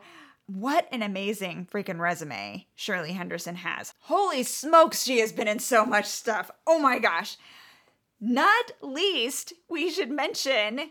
What 0.51 0.87
an 0.91 1.03
amazing 1.03 1.67
freaking 1.71 1.99
resume 1.99 2.65
Shirley 2.73 3.11
Henderson 3.11 3.53
has. 3.57 3.93
Holy 3.99 4.41
smokes, 4.41 5.03
she 5.03 5.19
has 5.19 5.31
been 5.31 5.47
in 5.47 5.59
so 5.59 5.85
much 5.85 6.07
stuff. 6.07 6.49
Oh 6.65 6.79
my 6.79 6.97
gosh. 6.97 7.37
Not 8.19 8.71
least, 8.81 9.53
we 9.69 9.91
should 9.91 10.09
mention 10.09 10.89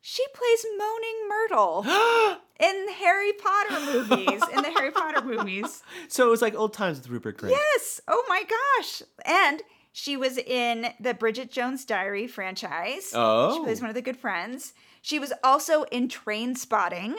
she 0.00 0.24
plays 0.32 0.64
Moaning 0.78 1.28
Myrtle 1.28 1.82
in 2.60 2.86
the 2.86 2.92
Harry 2.92 3.32
Potter 3.32 3.80
movies. 3.80 4.42
In 4.54 4.62
the 4.62 4.70
Harry 4.70 4.92
Potter 4.92 5.24
movies. 5.24 5.82
So 6.08 6.28
it 6.28 6.30
was 6.30 6.40
like 6.40 6.54
old 6.54 6.72
times 6.72 6.98
with 6.98 7.08
Rupert 7.08 7.38
Grint. 7.38 7.50
Yes. 7.50 8.00
Oh 8.06 8.24
my 8.28 8.44
gosh. 8.44 9.02
And 9.24 9.60
she 9.90 10.16
was 10.16 10.38
in 10.38 10.86
the 11.00 11.14
Bridget 11.14 11.50
Jones 11.50 11.84
Diary 11.84 12.28
franchise. 12.28 13.10
Oh. 13.12 13.56
She 13.56 13.64
plays 13.64 13.80
oh. 13.80 13.82
one 13.82 13.90
of 13.90 13.96
the 13.96 14.02
good 14.02 14.16
friends. 14.16 14.72
She 15.02 15.18
was 15.18 15.32
also 15.42 15.82
in 15.84 16.08
Train 16.08 16.54
Spotting. 16.54 17.16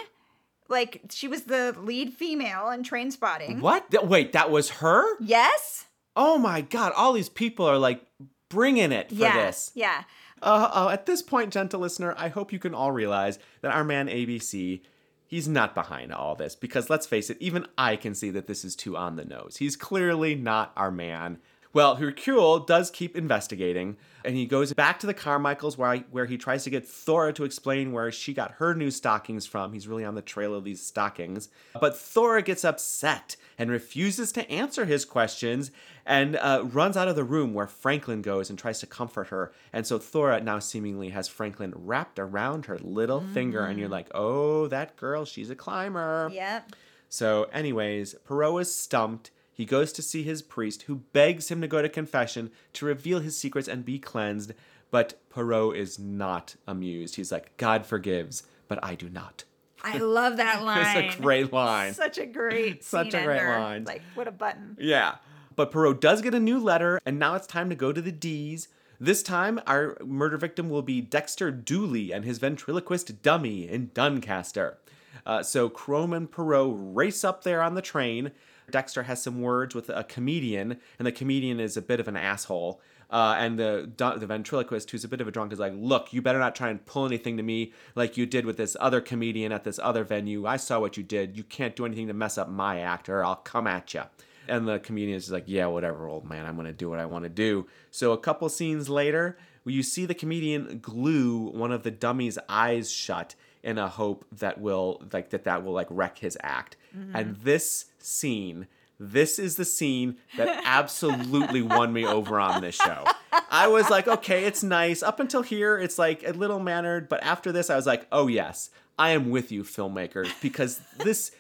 Like 0.72 1.02
she 1.10 1.28
was 1.28 1.44
the 1.44 1.76
lead 1.78 2.14
female 2.14 2.70
in 2.70 2.84
Train 2.84 3.12
Spotting. 3.12 3.60
What? 3.60 3.92
Th- 3.92 4.04
Wait, 4.04 4.32
that 4.32 4.50
was 4.50 4.70
her? 4.70 5.04
Yes. 5.20 5.86
Oh 6.16 6.38
my 6.38 6.62
god, 6.62 6.94
all 6.96 7.14
these 7.14 7.30
people 7.30 7.66
are 7.66 7.78
like 7.78 8.02
bringing 8.50 8.92
it 8.92 9.10
for 9.10 9.16
yeah. 9.16 9.46
this. 9.46 9.72
Yeah. 9.76 10.04
Uh, 10.42 10.70
uh, 10.74 10.90
at 10.92 11.06
this 11.06 11.22
point, 11.22 11.54
gentle 11.54 11.80
listener, 11.80 12.16
I 12.18 12.30
hope 12.30 12.52
you 12.52 12.60
can 12.60 12.74
all 12.74 12.92
realize 12.92 13.38
that 13.62 13.74
our 13.74 13.84
man 13.84 14.08
ABC, 14.08 14.82
he's 15.28 15.48
not 15.48 15.76
behind 15.76 16.12
all 16.12 16.36
this 16.36 16.56
because 16.56 16.90
let's 16.90 17.06
face 17.06 17.30
it, 17.30 17.38
even 17.40 17.68
I 17.78 17.96
can 17.96 18.16
see 18.16 18.32
that 18.32 18.48
this 18.48 18.66
is 18.66 18.76
too 18.76 18.98
on 18.98 19.18
the 19.18 19.26
nose. 19.26 19.58
He's 19.58 19.76
clearly 19.76 20.36
not 20.36 20.72
our 20.76 20.90
man. 20.90 21.38
Well, 21.74 21.96
Hercule 21.96 22.60
does 22.60 22.92
keep 22.92 23.16
investigating, 23.16 23.96
and 24.26 24.36
he 24.36 24.46
goes 24.46 24.74
back 24.74 25.00
to 25.00 25.08
the 25.08 25.14
Carmichaels 25.14 25.78
where, 25.78 25.90
I, 25.90 26.00
where 26.12 26.26
he 26.26 26.38
tries 26.38 26.66
to 26.66 26.70
get 26.70 26.86
Thora 26.86 27.32
to 27.34 27.46
explain 27.46 27.94
where 27.94 28.12
she 28.12 28.34
got 28.34 28.54
her 28.54 28.74
new 28.74 28.92
stockings 28.92 29.46
from. 29.46 29.72
He's 29.72 29.88
really 29.88 30.04
on 30.04 30.16
the 30.16 30.22
trail 30.22 30.54
of 30.54 30.66
these 30.66 30.86
stockings. 30.86 31.48
But 31.80 31.98
Thora 31.98 32.42
gets 32.42 32.66
upset 32.66 33.38
and 33.58 33.70
refuses 33.70 34.34
to 34.34 34.50
answer 34.52 34.84
his 34.84 35.06
questions 35.06 35.72
and 36.06 36.36
uh, 36.36 36.64
runs 36.66 36.98
out 36.98 37.08
of 37.08 37.16
the 37.16 37.24
room 37.24 37.54
where 37.54 37.68
Franklin 37.68 38.22
goes 38.22 38.50
and 38.50 38.60
tries 38.60 38.80
to 38.80 38.88
comfort 38.88 39.28
her. 39.28 39.54
And 39.72 39.88
so 39.88 39.98
Thora 39.98 40.42
now 40.42 40.60
seemingly 40.60 41.10
has 41.10 41.30
Franklin 41.30 41.74
wrapped 41.76 42.20
around 42.20 42.66
her 42.66 42.80
little 42.80 43.22
finger, 43.34 43.64
and 43.64 43.80
you're 43.80 43.88
like, 43.88 44.10
oh, 44.14 44.68
that 44.68 44.98
girl, 44.98 45.24
she's 45.24 45.50
a 45.50 45.56
climber. 45.56 46.30
Yep. 46.34 46.76
So, 47.08 47.44
anyways, 47.54 48.16
Poirot 48.26 48.62
is 48.62 48.76
stumped. 48.76 49.32
He 49.62 49.66
goes 49.66 49.94
to 49.94 50.02
see 50.02 50.24
his 50.24 50.42
priest, 50.42 50.82
who 50.84 51.04
begs 51.14 51.52
him 51.52 51.62
to 51.62 51.68
go 51.68 51.84
to 51.84 51.88
confession 51.88 52.50
to 52.74 52.88
reveal 52.88 53.20
his 53.20 53.38
secrets 53.38 53.68
and 53.68 53.86
be 53.86 54.00
cleansed. 54.00 54.54
But 54.90 55.22
Poirot 55.30 55.78
is 55.78 56.00
not 56.00 56.56
amused. 56.66 57.16
He's 57.16 57.32
like, 57.32 57.56
God 57.58 57.86
forgives, 57.86 58.42
but 58.68 58.84
I 58.84 58.96
do 58.96 59.08
not. 59.08 59.44
I 59.84 60.00
love 60.00 60.38
that 60.38 60.64
line. 60.64 61.06
It's 61.06 61.16
a 61.16 61.22
great 61.22 61.54
line. 61.54 61.94
Such 61.94 62.18
a 62.18 62.26
great 62.26 62.84
Such 62.84 63.14
a 63.14 63.24
great 63.24 63.38
ender. 63.38 63.60
line. 63.60 63.84
Like 63.84 64.02
what 64.16 64.28
a 64.28 64.32
button. 64.32 64.78
Yeah. 64.80 65.18
But 65.56 65.70
Poirot 65.72 66.02
does 66.02 66.24
get 66.24 66.34
a 66.34 66.40
new 66.40 66.58
letter, 66.60 67.00
and 67.06 67.20
now 67.20 67.36
it's 67.36 67.46
time 67.46 67.70
to 67.70 67.76
go 67.76 67.92
to 67.94 68.02
the 68.02 68.12
D's. 68.12 68.68
This 69.00 69.22
time, 69.22 69.60
our 69.68 69.96
murder 70.04 70.38
victim 70.38 70.72
will 70.72 70.82
be 70.82 71.02
Dexter 71.02 71.52
Dooley 71.52 72.12
and 72.12 72.26
his 72.26 72.40
ventriloquist 72.40 73.22
dummy 73.22 73.70
in 73.70 73.92
Doncaster. 73.94 74.80
Uh, 75.26 75.44
so 75.44 75.70
Crome 75.70 76.14
and 76.14 76.32
Poirot 76.32 76.74
race 76.76 77.24
up 77.24 77.44
there 77.44 77.62
on 77.62 77.76
the 77.76 77.82
train. 77.82 78.32
Dexter 78.70 79.04
has 79.04 79.22
some 79.22 79.42
words 79.42 79.76
with 79.76 79.90
a 79.90 80.04
comedian, 80.04 80.78
and 80.98 81.06
the 81.06 81.12
comedian 81.12 81.60
is 81.60 81.76
a 81.76 81.82
bit 81.82 82.00
of 82.00 82.08
an 82.08 82.16
asshole. 82.16 82.82
Uh, 83.10 83.36
and 83.38 83.60
the 83.60 83.92
the 83.98 84.26
ventriloquist, 84.26 84.90
who's 84.90 85.04
a 85.04 85.08
bit 85.08 85.20
of 85.20 85.28
a 85.28 85.32
drunk, 85.32 85.52
is 85.52 85.60
like, 85.60 85.74
"Look, 85.76 86.14
you 86.14 86.22
better 86.22 86.40
not 86.40 86.56
try 86.56 86.70
and 86.70 86.86
pull 86.86 87.06
anything 87.06 87.36
to 87.36 87.44
me 87.44 87.74
like 87.94 88.16
you 88.16 88.26
did 88.26 88.46
with 88.46 88.56
this 88.56 88.78
other 88.80 89.02
comedian 89.02 89.52
at 89.52 89.66
this 89.66 89.80
other 89.84 90.06
venue. 90.06 90.46
I 90.46 90.56
saw 90.56 90.80
what 90.80 90.96
you 90.96 91.04
did. 91.04 91.36
You 91.36 91.44
can't 91.44 91.76
do 91.76 91.86
anything 91.86 92.08
to 92.08 92.14
mess 92.14 92.38
up 92.38 92.48
my 92.48 92.80
act, 92.80 93.10
or 93.10 93.24
I'll 93.24 93.36
come 93.36 93.68
at 93.68 93.94
you." 93.94 94.04
And 94.48 94.66
the 94.66 94.80
comedian 94.80 95.18
is 95.18 95.30
like, 95.30 95.44
"Yeah, 95.46 95.66
whatever, 95.66 96.08
old 96.08 96.24
man. 96.24 96.46
I'm 96.46 96.56
gonna 96.56 96.72
do 96.72 96.90
what 96.90 97.00
I 97.00 97.06
want 97.06 97.24
to 97.24 97.30
do." 97.30 97.68
So 97.92 98.14
a 98.14 98.18
couple 98.18 98.48
scenes 98.48 98.88
later, 98.88 99.38
you 99.66 99.84
see 99.84 100.06
the 100.06 100.16
comedian 100.16 100.80
glue 100.82 101.38
one 101.38 101.74
of 101.74 101.84
the 101.84 101.92
dummy's 101.92 102.40
eyes 102.48 102.90
shut 102.90 103.36
in 103.64 103.78
a 103.78 103.88
hope 103.88 104.26
that 104.32 104.60
will 104.60 105.02
like 105.14 105.30
that 105.32 105.44
that 105.44 105.64
will 105.64 105.74
like 105.74 105.88
wreck 105.90 106.18
his 106.20 106.38
act. 106.42 106.78
Mm-hmm. 106.96 107.16
And 107.16 107.36
this 107.38 107.86
scene, 108.00 108.68
this 109.00 109.40
is 109.40 109.56
the 109.56 109.66
scene 109.66 110.18
that 110.38 110.62
absolutely 110.66 111.62
won 111.62 111.94
me 111.94 112.06
over 112.06 112.40
on 112.40 112.62
this 112.62 112.76
show. 112.76 113.06
I 113.50 113.68
was 113.68 113.90
like, 113.90 114.08
okay, 114.08 114.46
it's 114.46 114.64
nice. 114.64 115.04
Up 115.04 115.20
until 115.20 115.42
here, 115.42 115.78
it's 115.78 115.98
like 115.98 116.28
a 116.28 116.32
little 116.32 116.60
mannered, 116.60 117.10
but 117.10 117.24
after 117.24 117.52
this, 117.52 117.70
I 117.70 117.76
was 117.76 117.86
like, 117.86 118.08
oh 118.12 118.28
yes, 118.28 118.70
I 118.98 119.12
am 119.12 119.30
with 119.30 119.52
you, 119.52 119.64
filmmakers, 119.64 120.30
because 120.42 120.82
this 120.98 121.32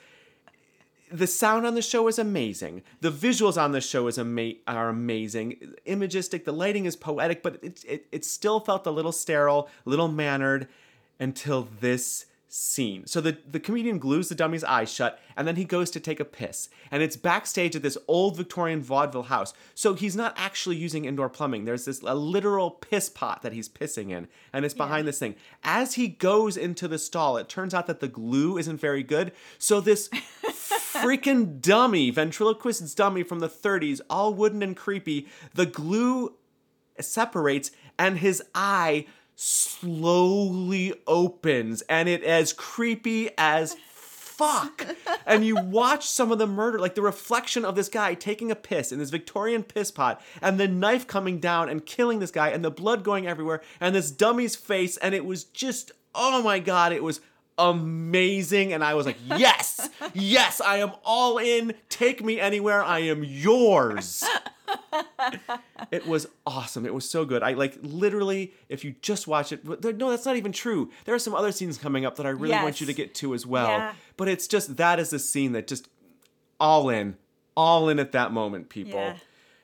the 1.11 1.27
sound 1.27 1.67
on 1.67 1.75
the 1.75 1.81
show 1.81 2.07
is 2.07 2.17
amazing. 2.17 2.83
The 3.01 3.11
visuals 3.11 3.61
on 3.61 3.73
the 3.73 3.81
show 3.81 4.07
is 4.07 4.17
ama- 4.17 4.53
are 4.65 4.89
amazing. 4.89 5.75
Imagistic. 5.85 6.45
The 6.45 6.53
lighting 6.53 6.85
is 6.85 6.95
poetic, 6.95 7.43
but 7.43 7.59
it, 7.61 7.83
it 7.85 8.07
it 8.11 8.25
still 8.25 8.59
felt 8.59 8.87
a 8.87 8.91
little 8.91 9.11
sterile, 9.11 9.69
a 9.85 9.89
little 9.89 10.07
mannered, 10.07 10.67
until 11.21 11.69
this 11.79 12.25
scene. 12.53 13.07
So 13.07 13.21
the 13.21 13.37
the 13.49 13.61
comedian 13.61 13.97
glues 13.97 14.27
the 14.27 14.35
dummy's 14.35 14.63
eyes 14.65 14.91
shut, 14.91 15.19
and 15.37 15.47
then 15.47 15.55
he 15.55 15.63
goes 15.63 15.89
to 15.91 16.01
take 16.01 16.19
a 16.19 16.25
piss, 16.25 16.67
and 16.91 17.01
it's 17.01 17.15
backstage 17.15 17.77
at 17.77 17.81
this 17.81 17.97
old 18.09 18.35
Victorian 18.35 18.81
vaudeville 18.81 19.23
house. 19.23 19.53
So 19.73 19.93
he's 19.93 20.17
not 20.17 20.33
actually 20.35 20.75
using 20.75 21.05
indoor 21.05 21.29
plumbing. 21.29 21.63
There's 21.63 21.85
this 21.85 22.01
a 22.01 22.13
literal 22.13 22.69
piss 22.71 23.07
pot 23.07 23.41
that 23.43 23.53
he's 23.53 23.69
pissing 23.69 24.09
in, 24.09 24.27
and 24.51 24.65
it's 24.65 24.73
behind 24.73 25.07
this 25.07 25.19
thing. 25.19 25.35
As 25.63 25.93
he 25.93 26.09
goes 26.09 26.57
into 26.57 26.89
the 26.89 26.99
stall, 26.99 27.37
it 27.37 27.47
turns 27.47 27.73
out 27.73 27.87
that 27.87 28.01
the 28.01 28.09
glue 28.09 28.57
isn't 28.57 28.81
very 28.81 29.03
good. 29.03 29.31
So 29.57 29.79
this 29.79 30.09
freaking 30.43 31.61
dummy, 31.61 32.11
ventriloquist's 32.11 32.93
dummy 32.93 33.23
from 33.23 33.39
the 33.39 33.49
30s, 33.49 34.01
all 34.09 34.33
wooden 34.33 34.61
and 34.61 34.75
creepy, 34.75 35.27
the 35.53 35.65
glue 35.65 36.35
separates 36.99 37.71
and 37.97 38.17
his 38.19 38.43
eye 38.53 39.05
slowly 39.41 40.93
opens 41.07 41.81
and 41.89 42.07
it 42.07 42.23
is 42.23 42.53
creepy 42.53 43.31
as 43.39 43.75
fuck. 43.89 44.85
and 45.25 45.43
you 45.43 45.55
watch 45.55 46.07
some 46.07 46.31
of 46.31 46.37
the 46.37 46.45
murder, 46.45 46.77
like 46.77 46.93
the 46.93 47.01
reflection 47.01 47.65
of 47.65 47.75
this 47.75 47.89
guy 47.89 48.13
taking 48.13 48.51
a 48.51 48.55
piss 48.55 48.91
in 48.91 48.99
this 48.99 49.09
Victorian 49.09 49.63
piss 49.63 49.89
pot, 49.89 50.21
and 50.43 50.59
the 50.59 50.67
knife 50.67 51.07
coming 51.07 51.39
down 51.39 51.69
and 51.69 51.87
killing 51.87 52.19
this 52.19 52.29
guy, 52.29 52.49
and 52.49 52.63
the 52.63 52.69
blood 52.69 53.03
going 53.03 53.27
everywhere, 53.27 53.61
and 53.79 53.95
this 53.95 54.11
dummy's 54.11 54.55
face, 54.55 54.97
and 54.97 55.15
it 55.15 55.25
was 55.25 55.43
just, 55.45 55.91
oh 56.13 56.43
my 56.43 56.59
god, 56.59 56.91
it 56.93 57.03
was 57.03 57.19
amazing. 57.57 58.73
And 58.73 58.83
I 58.83 58.93
was 58.93 59.05
like, 59.05 59.17
yes, 59.25 59.89
yes, 60.13 60.61
I 60.61 60.77
am 60.77 60.91
all 61.03 61.37
in. 61.37 61.73
Take 61.89 62.23
me 62.23 62.39
anywhere. 62.39 62.83
I 62.83 62.99
am 62.99 63.23
yours. 63.23 64.23
it 65.91 66.07
was 66.07 66.27
awesome. 66.45 66.85
It 66.85 66.93
was 66.93 67.09
so 67.09 67.25
good. 67.25 67.43
I 67.43 67.53
like 67.53 67.77
literally, 67.81 68.53
if 68.69 68.83
you 68.83 68.95
just 69.01 69.27
watch 69.27 69.51
it, 69.51 69.65
no, 69.65 70.09
that's 70.09 70.25
not 70.25 70.37
even 70.37 70.51
true. 70.51 70.91
There 71.05 71.15
are 71.15 71.19
some 71.19 71.35
other 71.35 71.51
scenes 71.51 71.77
coming 71.77 72.05
up 72.05 72.15
that 72.17 72.25
I 72.25 72.29
really 72.29 72.55
want 72.55 72.81
you 72.81 72.87
to 72.87 72.93
get 72.93 73.13
to 73.15 73.33
as 73.33 73.45
well. 73.45 73.67
Yeah. 73.67 73.93
But 74.17 74.27
it's 74.27 74.47
just 74.47 74.77
that 74.77 74.99
is 74.99 75.13
a 75.13 75.19
scene 75.19 75.51
that 75.53 75.67
just 75.67 75.87
all 76.59 76.89
in, 76.89 77.17
all 77.55 77.89
in 77.89 77.99
at 77.99 78.11
that 78.11 78.31
moment, 78.31 78.69
people. 78.69 78.99
Yeah. 78.99 79.17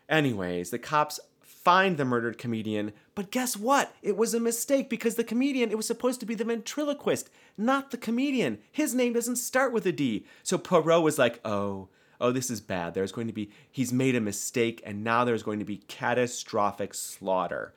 Anyways, 0.10 0.70
the 0.72 0.80
cops 0.80 1.20
find 1.42 1.98
the 1.98 2.06
murdered 2.06 2.38
comedian, 2.38 2.94
but 3.18 3.32
guess 3.32 3.58
what? 3.58 3.96
It 4.04 4.16
was 4.16 4.36
a 4.36 4.40
mistake 4.40 4.92
because 4.92 5.16
the 5.16 5.24
comedian, 5.24 5.72
it 5.72 5.76
was 5.76 5.88
supposed 5.88 6.20
to 6.20 6.26
be 6.28 6.36
the 6.36 6.44
ventriloquist, 6.44 7.32
not 7.58 7.90
the 7.90 7.98
comedian. 7.98 8.60
His 8.72 8.94
name 8.94 9.14
doesn't 9.14 9.38
start 9.38 9.74
with 9.74 9.88
a 9.88 9.92
D. 9.92 10.28
So 10.44 10.60
Poirot 10.60 11.02
was 11.02 11.18
like, 11.18 11.40
oh, 11.44 11.88
oh, 12.22 12.32
this 12.32 12.52
is 12.52 12.62
bad. 12.62 12.94
There's 12.94 13.12
going 13.12 13.26
to 13.26 13.34
be, 13.34 13.50
he's 13.72 13.92
made 13.92 14.16
a 14.16 14.22
mistake, 14.22 14.84
and 14.86 15.04
now 15.04 15.26
there's 15.26 15.42
going 15.42 15.58
to 15.58 15.66
be 15.66 15.78
catastrophic 15.78 16.94
slaughter. 16.94 17.74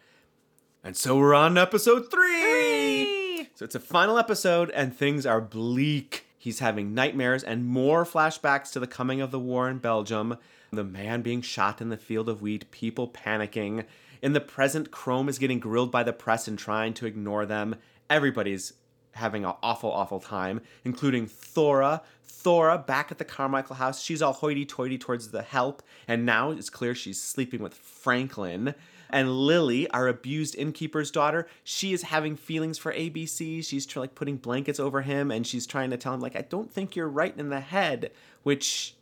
And 0.85 0.95
so 0.95 1.17
we're 1.17 1.35
on 1.35 1.57
episode 1.57 2.11
three. 2.11 2.43
Three. 2.43 3.49
So 3.55 3.65
it's 3.65 3.75
a 3.75 3.81
final 3.81 4.19
episode, 4.19 4.69
and 4.73 4.95
things 4.95 5.25
are 5.25 5.41
bleak. 5.41 6.27
He's 6.37 6.59
having 6.59 6.93
nightmares 6.93 7.43
and 7.43 7.65
more 7.65 8.05
flashbacks 8.05 8.73
to 8.73 8.79
the 8.79 8.87
coming 8.87 9.23
of 9.23 9.31
the 9.31 9.41
war 9.41 9.71
in 9.71 9.79
Belgium, 9.79 10.37
the 10.73 10.85
man 10.85 11.23
being 11.23 11.43
shot 11.43 11.81
in 11.81 11.89
the 11.89 11.97
field 11.97 12.29
of 12.29 12.43
wheat, 12.43 12.71
people 12.71 13.09
panicking. 13.09 13.85
In 14.23 14.33
the 14.33 14.41
present, 14.41 14.91
Crome 14.91 15.29
is 15.29 15.39
getting 15.39 15.59
grilled 15.59 15.91
by 15.91 16.03
the 16.03 16.13
press 16.13 16.47
and 16.47 16.59
trying 16.59 16.95
to 16.95 17.07
ignore 17.07 17.47
them. 17.47 17.77
Everybody's 18.09 18.75
having 19.13 19.45
an 19.45 19.55
awful, 19.63 19.91
awful 19.91 20.21
time, 20.21 20.61
including 20.85 21.27
Thora. 21.27 22.03
Thora 22.23 22.79
back 22.79 23.11
at 23.11 23.19
the 23.19 23.25
Carmichael 23.25 23.77
house. 23.77 24.03
She's 24.03 24.23
all 24.23 24.33
hoity 24.33 24.65
toity 24.65 24.99
towards 24.99 25.29
the 25.29 25.43
help, 25.43 25.83
and 26.07 26.25
now 26.25 26.51
it's 26.51 26.71
clear 26.71 26.95
she's 26.95 27.21
sleeping 27.21 27.63
with 27.63 27.75
Franklin. 27.75 28.75
And 29.11 29.31
Lily, 29.31 29.91
our 29.91 30.07
abused 30.07 30.55
innkeeper's 30.55 31.11
daughter, 31.11 31.49
she 31.65 31.93
is 31.93 32.03
having 32.03 32.37
feelings 32.37 32.79
for 32.79 32.93
ABC. 32.93 33.65
She's 33.65 33.85
tr- 33.85 34.01
like 34.01 34.15
putting 34.15 34.37
blankets 34.37 34.79
over 34.79 35.03
him, 35.03 35.31
and 35.31 35.47
she's 35.47 35.67
trying 35.67 35.91
to 35.91 35.97
tell 35.97 36.15
him 36.15 36.21
like, 36.21 36.37
"I 36.37 36.43
don't 36.43 36.73
think 36.73 36.95
you're 36.95 37.09
right 37.09 37.37
in 37.37 37.49
the 37.49 37.61
head." 37.61 38.13
Which, 38.43 38.95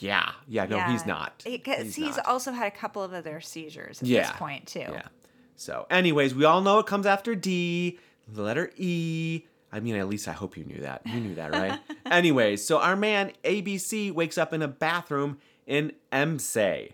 yeah, 0.00 0.32
yeah, 0.48 0.66
no, 0.66 0.80
he's 0.80 1.06
not. 1.06 1.42
Because 1.44 1.94
he's, 1.94 2.16
not. 2.16 2.26
also 2.26 2.52
had 2.52 2.66
a 2.66 2.70
couple 2.76 3.02
of 3.02 3.12
other 3.12 3.40
seizures 3.40 4.00
at 4.02 4.08
Yeah. 4.08 4.22
this 4.22 4.30
point 4.32 4.66
too. 4.66 4.80
Yeah. 4.80 5.02
So, 5.56 5.86
anyways, 5.90 6.34
we 6.34 6.44
all 6.44 6.62
know 6.62 6.78
it 6.78 6.86
comes 6.86 7.06
after 7.06 7.34
D, 7.34 7.98
the 8.26 8.42
letter 8.42 8.70
E. 8.76 9.42
I 9.72 9.78
mean, 9.80 9.94
at 9.96 10.08
least 10.08 10.26
I 10.26 10.32
hope 10.32 10.56
you 10.56 10.64
knew 10.64 10.80
that. 10.80 11.02
You 11.06 11.20
knew 11.20 11.34
that, 11.36 11.52
right? 11.52 11.78
anyways, 12.10 12.64
so 12.64 12.78
our 12.80 12.96
man 12.96 13.32
ABC 13.44 14.10
wakes 14.12 14.36
up 14.38 14.52
in 14.52 14.62
a 14.62 14.68
bathroom 14.68 15.38
in 15.66 15.92
Emsay. 16.10 16.92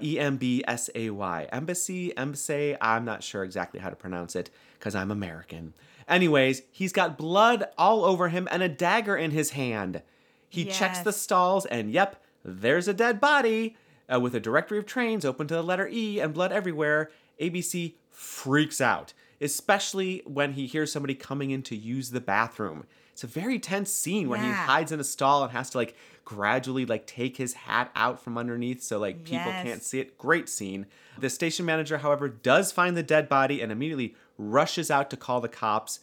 E 0.00 0.18
M 0.18 0.36
B 0.36 0.62
S 0.66 0.90
A 0.94 1.10
Y. 1.10 1.48
Embassy, 1.50 2.12
Emsay. 2.16 2.76
I'm 2.80 3.04
not 3.04 3.22
sure 3.22 3.42
exactly 3.42 3.80
how 3.80 3.90
to 3.90 3.96
pronounce 3.96 4.36
it 4.36 4.48
because 4.78 4.94
I'm 4.94 5.10
American. 5.10 5.74
Anyways, 6.06 6.62
he's 6.70 6.92
got 6.92 7.18
blood 7.18 7.64
all 7.76 8.04
over 8.04 8.28
him 8.28 8.46
and 8.50 8.62
a 8.62 8.68
dagger 8.68 9.16
in 9.16 9.32
his 9.32 9.50
hand. 9.50 10.02
He 10.48 10.64
checks 10.64 11.00
the 11.00 11.12
stalls, 11.12 11.66
and 11.66 11.90
yep, 11.90 12.22
there's 12.44 12.88
a 12.88 12.94
dead 12.94 13.20
body. 13.20 13.76
Uh, 14.10 14.18
with 14.18 14.34
a 14.34 14.40
directory 14.40 14.78
of 14.78 14.86
trains 14.86 15.22
open 15.26 15.46
to 15.46 15.54
the 15.54 15.62
letter 15.62 15.86
E 15.92 16.18
and 16.18 16.32
blood 16.32 16.50
everywhere, 16.50 17.10
ABC 17.38 17.92
freaks 18.10 18.80
out, 18.80 19.12
especially 19.38 20.22
when 20.24 20.52
he 20.54 20.66
hears 20.66 20.90
somebody 20.90 21.14
coming 21.14 21.50
in 21.50 21.62
to 21.62 21.76
use 21.76 22.10
the 22.10 22.20
bathroom. 22.20 22.84
It's 23.12 23.24
a 23.24 23.26
very 23.26 23.58
tense 23.58 23.90
scene 23.90 24.28
where 24.28 24.40
he 24.40 24.48
hides 24.50 24.92
in 24.92 25.00
a 25.00 25.04
stall 25.04 25.42
and 25.42 25.52
has 25.52 25.70
to 25.70 25.78
like 25.78 25.94
gradually 26.24 26.86
like 26.86 27.06
take 27.06 27.36
his 27.36 27.52
hat 27.52 27.90
out 27.96 28.22
from 28.22 28.38
underneath 28.38 28.82
so 28.82 28.98
like 28.98 29.24
people 29.24 29.46
Yes. 29.52 29.64
can't 29.66 29.82
see 29.82 29.98
it. 30.00 30.16
Great 30.16 30.48
scene. 30.48 30.86
The 31.18 31.28
station 31.28 31.66
manager, 31.66 31.98
however, 31.98 32.28
does 32.28 32.70
find 32.70 32.96
the 32.96 33.02
dead 33.02 33.28
body 33.28 33.60
and 33.60 33.72
immediately 33.72 34.14
rushes 34.38 34.90
out 34.90 35.10
to 35.10 35.16
call 35.16 35.40
the 35.40 35.48
cops. 35.48 35.98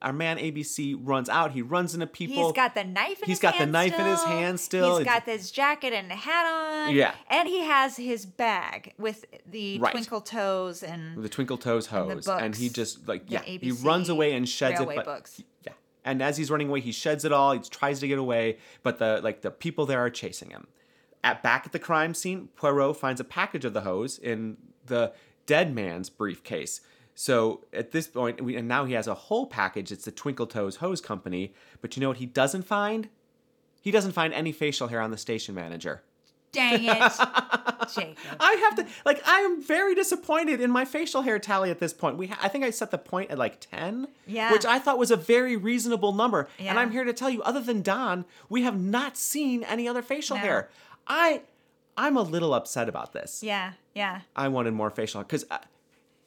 Our 0.00 0.12
man 0.12 0.38
ABC 0.38 0.96
runs 1.00 1.28
out. 1.28 1.50
He 1.52 1.60
runs 1.62 1.92
into 1.92 2.06
people. 2.06 2.44
He's 2.46 2.52
got 2.52 2.74
the 2.74 2.84
knife 2.84 3.18
in 3.20 3.26
He's 3.26 3.38
his 3.38 3.38
got 3.40 3.54
the 3.54 3.58
hand 3.58 3.72
knife 3.72 3.98
in 3.98 4.06
his 4.06 4.20
still. 4.20 4.30
hand 4.32 4.60
still. 4.60 4.96
He's 4.98 5.06
got 5.06 5.26
this 5.26 5.50
jacket 5.50 5.92
and 5.92 6.12
hat 6.12 6.46
on. 6.46 6.94
Yeah. 6.94 7.14
And 7.28 7.48
he 7.48 7.64
has 7.64 7.96
his 7.96 8.24
bag 8.24 8.92
with 8.96 9.24
the 9.44 9.78
Right. 9.80 9.90
twinkle 9.92 10.20
toes 10.20 10.84
and 10.84 11.22
the 11.22 11.28
Twinkle 11.28 11.58
Toes 11.58 11.88
And 11.90 12.10
the 12.10 12.14
hose, 12.14 12.28
and 12.28 12.54
he 12.54 12.68
just 12.68 13.08
like 13.08 13.24
yeah, 13.26 13.42
he 13.42 13.72
runs 13.72 14.08
away 14.08 14.34
and 14.34 14.48
sheds 14.48 14.80
it. 14.80 14.86
But 14.86 15.04
books. 15.04 15.42
yeah, 15.66 15.72
and 16.04 16.22
as 16.22 16.36
he's 16.36 16.50
running 16.50 16.68
away, 16.68 16.80
he 16.80 16.92
sheds 16.92 17.24
it 17.24 17.32
all. 17.32 17.52
He 17.52 17.58
tries 17.58 17.98
to 17.98 18.06
get 18.06 18.18
away, 18.18 18.58
but 18.84 18.98
the 19.00 19.20
like 19.22 19.42
the 19.42 19.50
people 19.50 19.84
there 19.84 19.98
are 19.98 20.10
chasing 20.10 20.50
him. 20.50 20.68
At 21.24 21.42
back 21.42 21.64
at 21.66 21.72
the 21.72 21.80
crime 21.80 22.14
scene, 22.14 22.50
Poirot 22.54 22.96
finds 22.96 23.20
a 23.20 23.24
package 23.24 23.64
of 23.64 23.72
the 23.74 23.80
hose 23.80 24.16
in 24.16 24.58
the 24.86 25.12
dead 25.46 25.74
man's 25.74 26.08
briefcase. 26.08 26.80
So 27.20 27.64
at 27.72 27.90
this 27.90 28.06
point, 28.06 28.40
we, 28.40 28.54
and 28.54 28.68
now 28.68 28.84
he 28.84 28.92
has 28.92 29.08
a 29.08 29.14
whole 29.14 29.46
package. 29.46 29.90
It's 29.90 30.04
the 30.04 30.12
Twinkle 30.12 30.46
Toes 30.46 30.76
Hose 30.76 31.00
Company. 31.00 31.52
But 31.80 31.96
you 31.96 32.00
know 32.00 32.06
what 32.06 32.18
he 32.18 32.26
doesn't 32.26 32.62
find? 32.62 33.08
He 33.80 33.90
doesn't 33.90 34.12
find 34.12 34.32
any 34.32 34.52
facial 34.52 34.86
hair 34.86 35.00
on 35.00 35.10
the 35.10 35.16
station 35.16 35.52
manager. 35.52 36.04
dang 36.52 36.84
it. 36.84 37.12
Jacob. 37.92 38.16
I 38.38 38.52
have 38.62 38.76
to 38.76 38.86
like 39.04 39.20
I 39.26 39.40
am 39.40 39.60
very 39.60 39.96
disappointed 39.96 40.60
in 40.60 40.70
my 40.70 40.84
facial 40.84 41.22
hair 41.22 41.40
tally 41.40 41.72
at 41.72 41.80
this 41.80 41.92
point. 41.92 42.18
We 42.18 42.28
ha- 42.28 42.38
I 42.40 42.46
think 42.46 42.62
I 42.62 42.70
set 42.70 42.92
the 42.92 42.98
point 42.98 43.32
at 43.32 43.38
like 43.38 43.58
10, 43.68 44.06
Yeah. 44.28 44.52
which 44.52 44.64
I 44.64 44.78
thought 44.78 44.96
was 44.96 45.10
a 45.10 45.16
very 45.16 45.56
reasonable 45.56 46.12
number. 46.12 46.48
Yeah. 46.56 46.70
And 46.70 46.78
I'm 46.78 46.92
here 46.92 47.02
to 47.02 47.12
tell 47.12 47.30
you 47.30 47.42
other 47.42 47.60
than 47.60 47.82
Don, 47.82 48.26
we 48.48 48.62
have 48.62 48.78
not 48.78 49.16
seen 49.16 49.64
any 49.64 49.88
other 49.88 50.02
facial 50.02 50.36
No. 50.36 50.42
hair. 50.42 50.68
I 51.08 51.42
I'm 51.96 52.16
a 52.16 52.22
little 52.22 52.54
upset 52.54 52.88
about 52.88 53.12
this. 53.12 53.42
Yeah, 53.42 53.72
yeah. 53.92 54.20
I 54.36 54.46
wanted 54.46 54.72
more 54.74 54.90
facial 54.90 55.24
cuz 55.24 55.44
uh, 55.50 55.58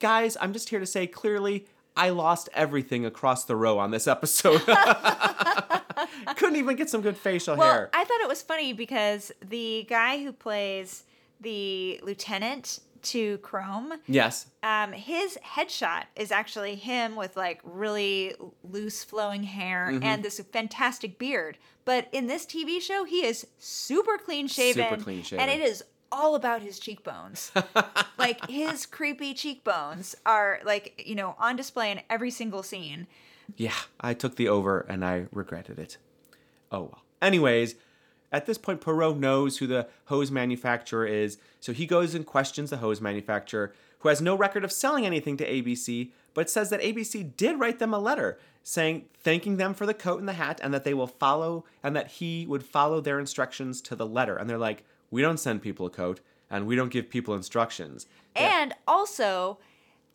guys, 0.02 0.36
I'm 0.42 0.52
just 0.52 0.68
here 0.70 0.80
to 0.82 0.86
say 0.86 1.08
clearly 1.08 1.66
I 1.96 2.10
lost 2.10 2.50
everything 2.54 3.06
across 3.06 3.46
the 3.46 3.56
row 3.56 3.80
on 3.80 3.92
this 3.92 4.08
episode. 4.08 4.62
Couldn't 6.36 6.56
even 6.58 6.76
get 6.76 6.90
some 6.90 7.02
good 7.02 7.18
facial 7.18 7.56
Well, 7.56 7.72
hair. 7.72 7.90
I 7.94 8.04
thought 8.04 8.22
it 8.22 8.28
was 8.28 8.42
funny 8.42 8.74
because 8.74 9.32
the 9.48 9.86
guy 9.90 10.24
who 10.24 10.32
plays 10.34 11.04
the 11.40 12.00
lieutenant 12.04 12.80
to 13.04 13.38
Crome, 13.40 13.94
yes. 14.08 14.46
um, 14.62 14.92
his 14.94 15.38
headshot 15.44 16.04
is 16.16 16.32
actually 16.32 16.76
him 16.76 17.16
with 17.16 17.36
like 17.36 17.60
really 17.64 18.36
loose 18.64 19.04
flowing 19.04 19.44
hair 19.44 19.90
Mm-hmm. 19.92 20.04
and 20.04 20.24
this 20.24 20.40
fantastic 20.52 21.18
beard. 21.18 21.58
But 21.84 22.08
in 22.12 22.28
this 22.28 22.46
TV 22.46 22.80
show, 22.80 23.04
he 23.04 23.26
is 23.26 23.48
super 23.58 24.18
clean 24.20 24.48
shaven. 24.48 24.84
Super 24.88 25.02
clean 25.02 25.24
shaven. 25.24 25.50
And 25.50 25.62
it 25.62 25.64
is 25.68 25.84
all 26.12 26.36
about 26.36 26.62
his 26.62 26.80
cheekbones. 26.80 27.52
like 28.18 28.48
his 28.50 28.86
creepy 28.86 29.34
cheekbones 29.34 30.16
are 30.26 30.60
like, 30.64 31.04
you 31.06 31.16
know, 31.16 31.36
on 31.40 31.56
display 31.56 31.92
in 31.92 32.02
every 32.10 32.32
single 32.32 32.64
scene. 32.64 33.08
Yeah, 33.56 33.76
I 34.00 34.14
took 34.14 34.36
the 34.36 34.48
over 34.48 34.82
and 34.82 35.04
I 35.04 35.26
regretted 35.32 35.80
it. 35.80 35.98
Oh 36.72 36.84
well. 36.84 37.04
Anyways, 37.22 37.76
at 38.32 38.46
this 38.46 38.58
point, 38.58 38.82
Poirot 38.82 39.18
knows 39.18 39.58
who 39.58 39.68
the 39.68 39.88
hose 40.06 40.32
manufacturer 40.32 41.06
is, 41.06 41.38
so 41.60 41.74
he 41.74 41.86
goes 41.86 42.16
and 42.16 42.26
questions 42.26 42.70
the 42.70 42.78
hose 42.78 43.02
manufacturer, 43.02 43.74
who 44.00 44.10
has 44.10 44.22
no 44.22 44.36
record 44.36 44.64
of 44.64 44.72
selling 44.72 45.06
anything 45.06 45.38
to 45.38 45.48
ABC, 45.48 46.12
but 46.34 46.50
says 46.50 46.70
that 46.70 46.82
ABC 46.82 47.36
did 47.36 47.60
write 47.60 47.80
them 47.80 47.94
a 47.94 48.00
letter 48.00 48.40
saying 48.64 49.06
thanking 49.20 49.58
them 49.58 49.74
for 49.74 49.86
the 49.86 49.94
coat 49.94 50.20
and 50.20 50.28
the 50.28 50.34
hat 50.34 50.60
and 50.64 50.74
that 50.74 50.84
they 50.84 50.94
will 50.94 51.08
follow 51.08 51.66
and 51.84 51.96
that 51.96 52.08
he 52.08 52.46
would 52.48 52.64
follow 52.64 53.02
their 53.02 53.20
instructions 53.20 53.82
to 53.82 53.96
the 53.96 54.06
letter. 54.06 54.38
And 54.38 54.50
they're 54.50 54.58
like, 54.58 54.84
we 55.12 55.22
don't 55.22 55.40
send 55.40 55.62
people 55.62 55.86
a 55.86 55.90
coat 55.90 56.22
and 56.50 56.66
we 56.66 56.76
don't 56.76 56.90
give 56.92 57.10
people 57.10 57.36
instructions. 57.36 58.08
And 58.36 58.74
also, 58.88 59.60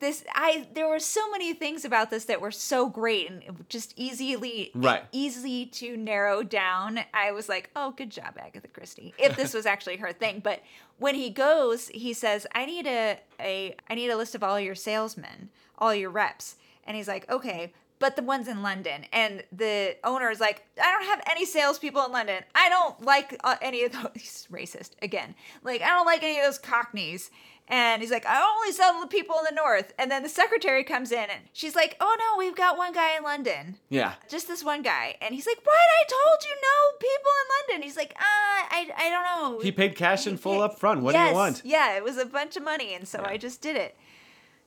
this 0.00 0.24
I 0.34 0.68
there 0.74 0.88
were 0.88 0.98
so 0.98 1.30
many 1.30 1.54
things 1.54 1.84
about 1.84 2.10
this 2.10 2.24
that 2.26 2.40
were 2.40 2.50
so 2.50 2.88
great 2.88 3.30
and 3.30 3.64
just 3.68 3.94
easily 3.96 4.70
Right. 4.74 5.04
easy 5.12 5.64
to 5.66 5.96
narrow 5.96 6.42
down. 6.42 7.00
I 7.14 7.32
was 7.32 7.48
like, 7.48 7.70
"Oh, 7.74 7.92
good 7.92 8.10
job, 8.10 8.36
Agatha 8.38 8.68
Christie." 8.68 9.14
If 9.18 9.36
this 9.36 9.54
was 9.54 9.64
actually 9.64 9.96
her 9.96 10.12
thing, 10.12 10.40
but 10.40 10.60
when 10.98 11.14
he 11.14 11.30
goes, 11.30 11.88
he 11.88 12.12
says, 12.12 12.46
"I 12.54 12.66
need 12.66 12.86
a 12.86 13.18
a 13.40 13.74
I 13.88 13.94
need 13.94 14.10
a 14.10 14.16
list 14.16 14.34
of 14.34 14.42
all 14.42 14.60
your 14.60 14.74
salesmen, 14.74 15.50
all 15.78 15.94
your 15.94 16.10
reps." 16.10 16.56
And 16.84 16.96
he's 16.96 17.08
like, 17.08 17.28
"Okay, 17.30 17.72
but 17.98 18.16
the 18.16 18.22
ones 18.22 18.48
in 18.48 18.62
London. 18.62 19.06
And 19.12 19.42
the 19.52 19.96
owner 20.04 20.30
is 20.30 20.40
like, 20.40 20.64
I 20.82 20.90
don't 20.92 21.06
have 21.06 21.22
any 21.30 21.44
salespeople 21.44 22.04
in 22.04 22.12
London. 22.12 22.42
I 22.54 22.68
don't 22.68 23.02
like 23.02 23.38
uh, 23.44 23.56
any 23.62 23.84
of 23.84 23.92
those. 23.92 24.10
He's 24.14 24.48
racist 24.50 24.90
again. 25.02 25.34
Like, 25.62 25.82
I 25.82 25.88
don't 25.88 26.06
like 26.06 26.22
any 26.22 26.38
of 26.38 26.44
those 26.44 26.58
cockneys. 26.58 27.30
And 27.68 28.00
he's 28.00 28.12
like, 28.12 28.24
I 28.24 28.40
only 28.56 28.70
sell 28.70 28.94
to 28.94 29.00
the 29.00 29.08
people 29.08 29.36
in 29.40 29.44
the 29.52 29.60
north. 29.60 29.92
And 29.98 30.08
then 30.08 30.22
the 30.22 30.28
secretary 30.28 30.84
comes 30.84 31.10
in 31.10 31.18
and 31.28 31.40
she's 31.52 31.74
like, 31.74 31.96
Oh 32.00 32.16
no, 32.16 32.38
we've 32.38 32.54
got 32.54 32.78
one 32.78 32.92
guy 32.92 33.16
in 33.16 33.24
London. 33.24 33.76
Yeah. 33.88 34.14
Just 34.28 34.46
this 34.46 34.62
one 34.62 34.82
guy. 34.82 35.16
And 35.20 35.34
he's 35.34 35.48
like, 35.48 35.58
What? 35.64 35.74
I 35.74 36.04
told 36.08 36.44
you 36.44 36.54
no 36.62 36.98
people 37.00 37.32
in 37.42 37.74
London. 37.74 37.82
He's 37.88 37.96
like, 37.96 38.14
Ah, 38.20 38.68
I, 38.70 38.88
I 38.96 39.10
don't 39.10 39.52
know. 39.54 39.60
He 39.60 39.72
paid 39.72 39.96
cash 39.96 40.28
in 40.28 40.36
full 40.36 40.62
up 40.62 40.78
front. 40.78 41.02
What 41.02 41.16
do 41.16 41.20
you 41.20 41.32
want? 41.32 41.62
Yeah, 41.64 41.96
it 41.96 42.04
was 42.04 42.18
a 42.18 42.24
bunch 42.24 42.56
of 42.56 42.62
money. 42.62 42.94
And 42.94 43.08
so 43.08 43.20
Yeah. 43.20 43.30
I 43.30 43.36
just 43.36 43.60
did 43.62 43.74
it. 43.74 43.96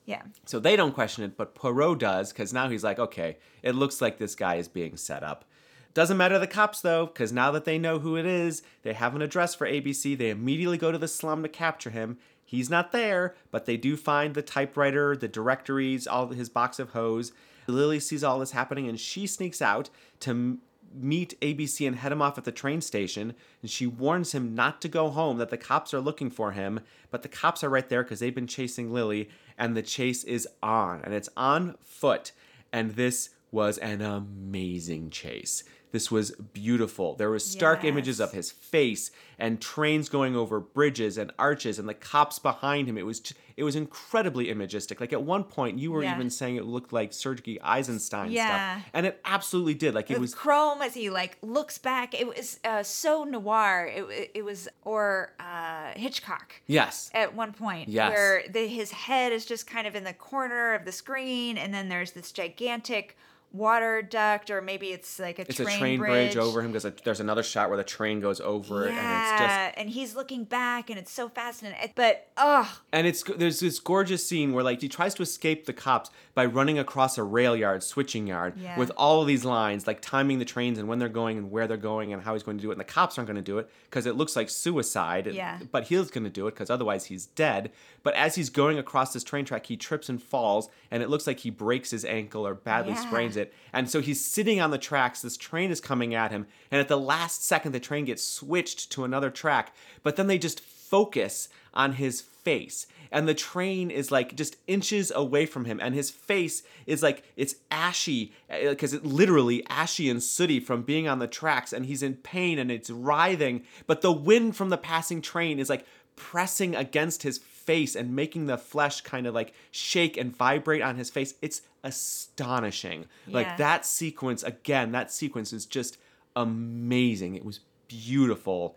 Yeah. 0.06 0.22
So 0.44 0.58
they 0.58 0.76
don't 0.76 0.94
question 0.94 1.24
it, 1.24 1.36
but 1.36 1.54
Poirot 1.54 1.98
does, 1.98 2.32
because 2.32 2.52
now 2.52 2.68
he's 2.68 2.84
like, 2.84 2.98
okay, 2.98 3.36
it 3.62 3.74
looks 3.74 4.00
like 4.00 4.18
this 4.18 4.34
guy 4.34 4.56
is 4.56 4.68
being 4.68 4.96
set 4.96 5.22
up. 5.22 5.44
Doesn't 5.92 6.16
matter 6.16 6.38
the 6.38 6.46
cops 6.46 6.80
though, 6.80 7.06
because 7.06 7.32
now 7.32 7.50
that 7.50 7.64
they 7.64 7.78
know 7.78 7.98
who 7.98 8.16
it 8.16 8.26
is, 8.26 8.62
they 8.82 8.92
have 8.92 9.14
an 9.14 9.22
address 9.22 9.54
for 9.54 9.66
ABC, 9.66 10.16
they 10.16 10.30
immediately 10.30 10.78
go 10.78 10.92
to 10.92 10.98
the 10.98 11.08
slum 11.08 11.42
to 11.42 11.48
capture 11.48 11.90
him. 11.90 12.18
He's 12.44 12.70
not 12.70 12.92
there, 12.92 13.34
but 13.50 13.66
they 13.66 13.76
do 13.76 13.96
find 13.96 14.34
the 14.34 14.42
typewriter, 14.42 15.16
the 15.16 15.28
directories, 15.28 16.06
all 16.06 16.28
his 16.28 16.48
box 16.48 16.78
of 16.78 16.90
hose. 16.90 17.32
Lily 17.66 18.00
sees 18.00 18.24
all 18.24 18.38
this 18.40 18.50
happening 18.52 18.88
and 18.88 18.98
she 18.98 19.26
sneaks 19.26 19.62
out 19.62 19.90
to 20.20 20.58
meet 20.92 21.40
ABC 21.40 21.86
and 21.86 21.96
head 21.96 22.12
him 22.12 22.22
off 22.22 22.38
at 22.38 22.44
the 22.44 22.52
train 22.52 22.80
station. 22.80 23.34
And 23.62 23.70
she 23.70 23.86
warns 23.86 24.32
him 24.32 24.54
not 24.54 24.80
to 24.82 24.88
go 24.88 25.10
home, 25.10 25.38
that 25.38 25.50
the 25.50 25.56
cops 25.56 25.94
are 25.94 26.00
looking 26.00 26.30
for 26.30 26.52
him. 26.52 26.80
But 27.10 27.22
the 27.22 27.28
cops 27.28 27.62
are 27.64 27.70
right 27.70 27.88
there 27.88 28.02
because 28.02 28.20
they've 28.20 28.34
been 28.34 28.46
chasing 28.46 28.92
Lily, 28.92 29.28
and 29.58 29.76
the 29.76 29.82
chase 29.82 30.24
is 30.24 30.48
on, 30.62 31.02
and 31.02 31.14
it's 31.14 31.28
on 31.36 31.76
foot. 31.82 32.32
And 32.72 32.92
this 32.92 33.30
was 33.50 33.78
an 33.78 34.00
amazing 34.00 35.10
chase. 35.10 35.64
This 35.92 36.10
was 36.10 36.30
beautiful. 36.52 37.14
There 37.16 37.30
was 37.30 37.44
stark 37.44 37.84
images 37.84 38.20
of 38.20 38.32
his 38.32 38.50
face 38.52 39.10
and 39.38 39.60
trains 39.60 40.08
going 40.08 40.36
over 40.36 40.60
bridges 40.60 41.18
and 41.18 41.32
arches 41.38 41.78
and 41.78 41.88
the 41.88 41.94
cops 41.94 42.38
behind 42.38 42.88
him. 42.88 42.96
It 42.96 43.06
was 43.06 43.20
it 43.56 43.64
was 43.64 43.76
incredibly 43.76 44.48
imagistic. 44.48 45.00
Like 45.00 45.12
at 45.12 45.22
one 45.22 45.44
point, 45.44 45.78
you 45.78 45.92
were 45.92 46.02
Yeah. 46.02 46.14
even 46.14 46.30
saying 46.30 46.56
it 46.56 46.64
looked 46.64 46.92
like 46.94 47.12
Sergei 47.12 47.58
Eisenstein 47.62 48.30
Yeah. 48.30 48.76
stuff, 48.78 48.90
and 48.94 49.04
it 49.06 49.20
absolutely 49.24 49.74
did. 49.74 49.94
Like 49.94 50.10
it 50.10 50.14
With 50.14 50.20
was 50.22 50.34
Crome 50.34 50.80
as 50.80 50.94
he 50.94 51.10
like 51.10 51.36
looks 51.42 51.76
back. 51.76 52.14
It 52.18 52.26
was 52.26 52.58
uh, 52.64 52.82
so 52.82 53.24
noir. 53.24 53.90
It, 53.94 54.02
it, 54.04 54.30
it 54.36 54.44
was 54.44 54.68
or 54.84 55.32
uh, 55.40 55.90
Hitchcock 55.96 56.54
yes, 56.66 57.10
at 57.12 57.34
one 57.34 57.52
point 57.52 57.88
Yes. 57.88 58.10
where 58.12 58.44
the, 58.48 58.66
his 58.66 58.92
head 58.92 59.32
is 59.32 59.44
just 59.44 59.66
kind 59.66 59.86
of 59.86 59.94
in 59.96 60.04
the 60.04 60.14
corner 60.14 60.72
of 60.74 60.84
the 60.84 60.92
screen, 60.92 61.58
and 61.58 61.74
then 61.74 61.88
there's 61.88 62.12
this 62.12 62.32
gigantic 62.32 63.16
water 63.52 64.00
duct, 64.02 64.50
or 64.50 64.60
maybe 64.62 64.88
it's 64.88 65.18
like 65.18 65.38
a 65.38 65.42
it's 65.42 65.56
train 65.56 65.68
a 65.68 65.78
train 65.78 65.98
bridge, 65.98 66.34
bridge, 66.34 66.36
over 66.36 66.62
him 66.62 66.72
because 66.72 66.86
there's 67.04 67.20
another 67.20 67.42
shot 67.42 67.68
where 67.68 67.76
the 67.76 67.84
train 67.84 68.20
goes 68.20 68.40
over 68.40 68.86
it, 68.86 68.90
and 68.90 68.96
it's 68.98 69.30
just 69.32 69.42
Yeah, 69.42 69.72
and 69.76 69.90
he's 69.90 70.14
looking 70.14 70.44
back, 70.44 70.88
and 70.90 70.98
it's 70.98 71.10
so 71.12 71.28
fascinating. 71.28 71.92
But 71.96 72.28
oh, 72.36 72.78
And 72.92 73.06
it's 73.06 73.22
there's 73.24 73.60
this 73.60 73.78
gorgeous 73.80 74.26
scene 74.26 74.52
where 74.52 74.62
like 74.64 74.80
he 74.80 74.88
tries 74.88 75.14
to 75.14 75.22
escape 75.22 75.66
the 75.66 75.72
cops 75.72 76.10
by 76.34 76.44
running 76.46 76.78
across 76.78 77.18
a 77.18 77.24
rail 77.24 77.56
yard, 77.56 77.82
switching 77.82 78.26
yard, 78.28 78.54
Yeah. 78.56 78.78
with 78.78 78.92
all 78.96 79.20
of 79.20 79.26
these 79.26 79.44
lines, 79.44 79.86
like 79.86 80.00
timing 80.00 80.38
the 80.38 80.44
trains 80.44 80.78
and 80.78 80.86
when 80.88 80.98
they're 81.00 81.08
going 81.08 81.36
and 81.36 81.50
where 81.50 81.66
they're 81.66 81.76
going 81.76 82.12
and 82.12 82.22
how 82.22 82.34
he's 82.34 82.44
going 82.44 82.56
to 82.58 82.62
do 82.62 82.70
it. 82.70 82.74
And 82.74 82.80
the 82.80 82.84
cops 82.84 83.18
aren't 83.18 83.26
going 83.26 83.36
to 83.36 83.42
do 83.42 83.58
it 83.58 83.68
because 83.84 84.06
it 84.06 84.14
looks 84.14 84.36
like 84.36 84.48
suicide. 84.48 85.26
Yeah. 85.32 85.58
But 85.72 85.84
he's 85.84 86.10
going 86.10 86.24
to 86.24 86.30
do 86.30 86.46
it 86.46 86.52
because 86.52 86.70
otherwise 86.70 87.06
he's 87.06 87.26
dead. 87.26 87.72
But 88.02 88.14
as 88.14 88.36
he's 88.36 88.48
going 88.48 88.78
across 88.78 89.12
this 89.12 89.24
train 89.24 89.44
track, 89.44 89.66
he 89.66 89.76
trips 89.76 90.08
and 90.08 90.22
falls, 90.22 90.70
and 90.90 91.02
it 91.02 91.10
looks 91.10 91.26
like 91.26 91.40
he 91.40 91.50
breaks 91.50 91.90
his 91.90 92.04
ankle 92.04 92.46
or 92.46 92.54
badly 92.54 92.92
Yeah. 92.92 93.00
sprains 93.06 93.36
it. 93.36 93.39
And 93.72 93.88
so 93.88 94.00
he's 94.00 94.24
sitting 94.24 94.60
on 94.60 94.70
the 94.70 94.78
tracks. 94.78 95.22
This 95.22 95.36
train 95.36 95.70
is 95.70 95.80
coming 95.80 96.14
at 96.14 96.30
him, 96.30 96.46
and 96.70 96.80
at 96.80 96.88
the 96.88 96.98
last 96.98 97.44
second, 97.44 97.72
the 97.72 97.80
train 97.80 98.04
gets 98.04 98.26
switched 98.26 98.90
to 98.92 99.04
another 99.04 99.30
track. 99.30 99.74
But 100.02 100.16
then 100.16 100.26
they 100.26 100.38
just 100.38 100.60
focus 100.60 101.48
on 101.72 101.94
his 101.94 102.20
face. 102.20 102.86
And 103.12 103.26
the 103.26 103.34
train 103.34 103.90
is 103.90 104.10
like 104.10 104.36
just 104.36 104.56
inches 104.66 105.10
away 105.14 105.46
from 105.46 105.64
him. 105.64 105.80
And 105.80 105.94
his 105.94 106.10
face 106.10 106.62
is 106.86 107.02
like 107.02 107.24
it's 107.36 107.56
ashy 107.70 108.32
uh, 108.48 108.70
because 108.70 108.94
it 108.94 109.04
literally 109.04 109.64
ashy 109.68 110.08
and 110.08 110.22
sooty 110.22 110.60
from 110.60 110.82
being 110.82 111.08
on 111.08 111.18
the 111.18 111.26
tracks. 111.26 111.72
And 111.72 111.86
he's 111.86 112.02
in 112.02 112.14
pain 112.14 112.58
and 112.58 112.70
it's 112.70 112.90
writhing. 112.90 113.64
But 113.86 114.02
the 114.02 114.12
wind 114.12 114.56
from 114.56 114.70
the 114.70 114.78
passing 114.78 115.22
train 115.22 115.58
is 115.58 115.68
like 115.68 115.86
pressing 116.16 116.76
against 116.76 117.22
his 117.22 117.38
face 117.70 117.94
and 117.96 118.14
making 118.16 118.46
the 118.46 118.58
flesh 118.58 119.00
kind 119.02 119.26
of 119.26 119.34
like 119.34 119.52
shake 119.70 120.16
and 120.16 120.34
vibrate 120.36 120.82
on 120.82 120.96
his 120.96 121.10
face 121.10 121.34
it's 121.42 121.62
astonishing 121.84 123.06
Yeah. 123.26 123.34
like 123.38 123.56
that 123.58 123.86
sequence 123.86 124.42
again 124.42 124.92
that 124.92 125.12
sequence 125.12 125.52
is 125.52 125.66
just 125.66 125.98
amazing 126.36 127.34
it 127.36 127.44
was 127.44 127.60
beautiful 127.88 128.76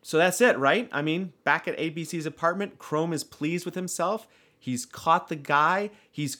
so 0.00 0.16
that's 0.16 0.40
it, 0.40 0.56
right? 0.56 0.88
I 0.92 1.02
mean, 1.02 1.32
back 1.44 1.68
at 1.68 1.76
ABC's 1.76 2.24
apartment, 2.24 2.78
Crome 2.78 3.12
is 3.12 3.24
pleased 3.24 3.66
with 3.66 3.74
himself. 3.74 4.26
He's 4.58 4.86
caught 4.86 5.28
the 5.28 5.36
guy. 5.36 5.90
He's 6.10 6.34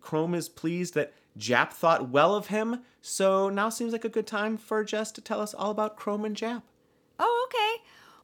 Crome 0.00 0.34
is 0.34 0.48
pleased 0.48 0.94
that 0.94 1.12
Japp 1.38 1.72
thought 1.72 2.08
well 2.08 2.34
of 2.34 2.46
him. 2.46 2.80
So 3.02 3.50
now 3.50 3.68
seems 3.68 3.92
like 3.92 4.04
a 4.06 4.08
good 4.08 4.26
time 4.26 4.56
for 4.56 4.82
Jess 4.84 5.10
to 5.12 5.20
tell 5.20 5.40
us 5.42 5.52
all 5.52 5.70
about 5.72 5.96
Crome 5.96 6.24
and 6.24 6.36
Japp. 6.36 6.62
Oh, 7.18 7.48
okay. 7.48 7.82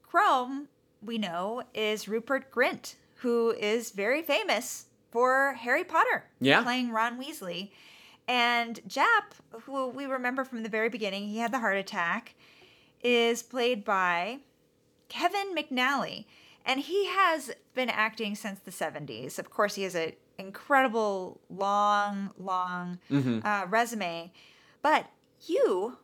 Crome, 0.08 0.68
we 1.02 1.18
know, 1.18 1.62
is 1.74 2.08
Rupert 2.08 2.50
Grint, 2.50 2.94
who 3.16 3.50
is 3.50 3.90
very 3.90 4.22
famous 4.22 4.86
for 5.10 5.54
Harry 5.54 5.84
Potter. 5.84 6.24
Yeah. 6.40 6.62
Playing 6.62 6.90
Ron 6.90 7.20
Weasley. 7.20 7.70
And 8.26 8.80
Japp, 8.86 9.32
who 9.62 9.88
we 9.88 10.04
remember 10.04 10.44
from 10.44 10.62
the 10.62 10.68
very 10.68 10.88
beginning, 10.88 11.28
he 11.28 11.38
had 11.38 11.52
the 11.52 11.58
heart 11.60 11.78
attack, 11.78 12.34
is 13.02 13.42
played 13.42 13.84
by 13.84 14.38
Kevin 15.08 15.54
McNally. 15.56 16.26
And 16.66 16.80
he 16.80 17.06
has 17.06 17.50
been 17.74 17.88
acting 17.88 18.34
since 18.34 18.58
the 18.60 18.70
70s. 18.70 19.38
Of 19.38 19.48
course, 19.50 19.76
he 19.76 19.84
has 19.84 19.94
an 19.94 20.12
incredible, 20.36 21.40
long, 21.48 22.30
long 22.38 22.98
uh, 23.42 23.64
resume. 23.68 24.30
But 24.82 25.06
you, 25.46 25.96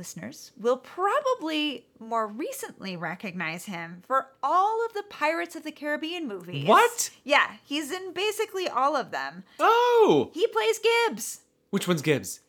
listeners, 0.00 0.50
will 0.58 0.78
probably 0.78 1.84
more 1.98 2.26
recently 2.26 2.96
recognize 2.96 3.66
him 3.66 4.02
for 4.06 4.28
all 4.42 4.82
of 4.86 4.94
the 4.94 5.02
Pirates 5.10 5.54
of 5.54 5.62
the 5.62 5.70
Caribbean 5.72 6.26
movies. 6.26 6.66
What? 6.66 7.10
Yeah, 7.22 7.56
he's 7.62 7.92
in 7.92 8.14
basically 8.14 8.66
all 8.66 8.96
of 8.96 9.10
them. 9.10 9.44
Oh, 9.58 10.30
He 10.32 10.46
plays 10.46 10.78
Gibbs, 10.78 11.40
which 11.68 11.86
one's 11.86 12.00
Gibbs? 12.00 12.40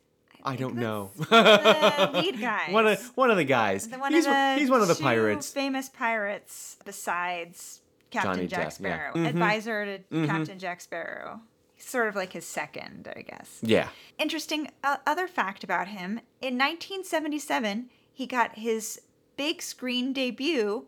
I, 0.45 0.56
don't 0.56 0.76
know. 0.78 1.12
lead 1.20 2.39
guy. 2.39 2.68
one 2.72 2.88
of 2.88 2.99
one 3.16 3.30
of 3.30 3.36
the 3.38 3.43
guys. 3.43 3.88
The 3.89 3.99
one 3.99 4.14
he's, 4.14 4.26
of 4.26 4.32
the 4.32 4.56
he's 4.58 4.70
one 4.70 4.82
of 4.82 4.88
the 4.88 4.95
pirates. 4.95 5.52
famous 5.52 5.89
pirates 5.89 6.78
besides 6.86 7.82
Captain 8.12 8.34
Johnny 8.36 8.47
Jack 8.47 8.60
yeah. 8.64 8.70
Sparrow, 8.70 9.14
Mhm. 9.14 9.28
advisor 9.28 9.86
to 10.10 10.26
Captain 10.26 10.58
Jack 10.58 10.80
Sparrow. 10.82 11.41
Sort 11.82 12.08
of 12.08 12.16
like 12.16 12.34
his 12.34 12.46
second, 12.46 13.12
I 13.16 13.22
guess. 13.24 13.60
Yeah. 13.62 13.90
Interesting 14.20 14.70
uh, 14.84 14.98
other 15.06 15.28
fact 15.28 15.64
about 15.64 15.88
him 15.88 16.20
in 16.42 16.58
1977, 16.58 17.90
he 18.14 18.28
got 18.28 18.56
his 18.58 19.02
big 19.36 19.62
screen 19.62 20.14
debut 20.14 20.86